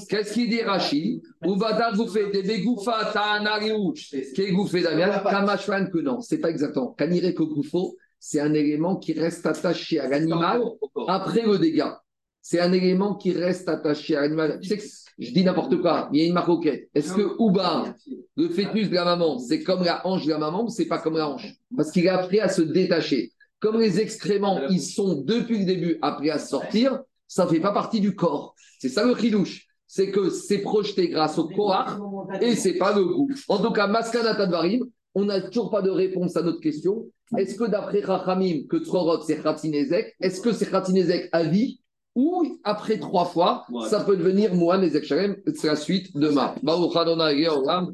Qu'est-ce 0.08 0.34
qu'il 0.34 0.50
dit 0.50 0.62
Rachi 0.62 1.24
Ou 1.46 1.56
va 1.56 1.74
dar 1.74 1.96
Goufé, 1.96 2.32
des 2.32 2.44
Begoufa, 2.44 3.12
Ta'anariou, 3.12 3.94
qui 3.94 4.42
est 4.42 4.52
Goufé 4.52 4.84
Damien, 4.84 5.20
Kamashwan 5.20 5.90
que 5.90 5.98
non, 5.98 6.22
c'est 6.22 6.38
pas 6.38 6.52
exactement. 6.52 6.94
Kanire 6.94 7.34
que 7.34 7.44
Goufo, 7.44 7.98
c'est 8.20 8.40
un 8.40 8.54
élément 8.54 8.96
qui 8.96 9.14
reste 9.14 9.46
attaché 9.46 10.00
à 10.00 10.08
l'animal 10.08 10.62
après 11.08 11.42
le 11.42 11.58
dégât 11.58 12.02
c'est 12.48 12.60
un 12.60 12.72
élément 12.74 13.16
qui 13.16 13.32
reste 13.32 13.68
attaché 13.68 14.16
à 14.16 14.22
l'animal. 14.22 14.60
je 14.62 15.32
dis 15.32 15.44
n'importe 15.44 15.82
quoi, 15.82 16.10
il 16.14 16.20
y 16.20 16.24
a 16.24 16.28
une 16.28 16.34
maroquette. 16.34 16.90
Est-ce 16.94 17.16
que 17.16 17.36
Ouba, 17.40 17.96
le 18.38 18.50
fœtus 18.50 18.88
de 18.88 18.94
la 18.94 19.04
maman, 19.04 19.40
c'est 19.40 19.64
comme 19.64 19.84
la 19.84 20.06
hanche 20.06 20.26
de 20.26 20.30
la 20.30 20.38
maman 20.38 20.66
ou 20.66 20.70
c'est 20.70 20.86
pas 20.86 21.00
comme 21.00 21.18
la 21.18 21.28
hanche? 21.28 21.56
Parce 21.76 21.90
qu'il 21.90 22.06
est 22.06 22.10
appris 22.10 22.40
à 22.40 22.48
se 22.48 22.62
détacher. 22.62 23.32
Comme 23.60 23.80
les 23.80 24.00
excréments, 24.00 24.62
ils 24.70 24.80
sont 24.80 25.24
depuis 25.24 25.58
le 25.58 25.66
début 25.66 25.98
appris 26.04 26.30
à 26.30 26.38
sortir, 26.38 27.00
ça 27.28 27.46
ne 27.46 27.50
fait 27.50 27.60
pas 27.60 27.72
partie 27.72 28.00
du 28.00 28.14
corps. 28.14 28.54
C'est 28.78 28.90
ça 28.90 29.04
le 29.04 29.16
chidouche. 29.16 29.66
C'est 29.88 30.12
que 30.12 30.30
c'est 30.30 30.60
projeté 30.60 31.10
grâce 31.10 31.40
au 31.40 31.48
corps 31.48 31.98
et 32.42 32.56
c'est 32.56 32.76
pas 32.76 32.94
le 32.94 33.06
goût. 33.06 33.28
En 33.48 33.58
tout 33.58 33.72
cas, 33.72 33.88
Maskanata 33.88 34.46
Dvarim, 34.46 34.84
on 35.16 35.26
n'a 35.26 35.42
toujours 35.42 35.72
pas 35.72 35.82
de 35.82 35.90
réponse 35.90 36.38
à 36.38 36.44
notre 36.44 36.60
question. 36.60 37.08
Est-ce 37.36 37.56
que 37.56 37.64
d'après 37.64 38.02
Rachamim, 38.02 38.68
que 38.70 38.78
Tzorot, 38.78 39.22
c'est 39.22 39.42
Khatinezek, 39.42 40.14
est-ce 40.22 40.42
que 40.42 40.52
c'est 40.52 40.70
Khatinezek 40.70 41.30
à 41.32 41.42
vie? 41.42 41.80
Ou 42.16 42.58
après 42.64 42.98
trois 42.98 43.26
fois, 43.26 43.66
ça 43.90 44.00
peut 44.00 44.16
devenir 44.16 44.56
Mohan 44.56 44.82
Ezek 44.82 45.04
Shalem 45.04 45.36
C'est 45.54 45.68
la 45.68 45.76
suite 45.76 46.16
demain. 46.16 46.56
Baruch 46.64 46.96
Adonai 46.96 47.48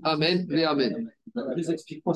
Amen 0.03 0.47
et 0.51 0.63
Amen. 0.63 1.11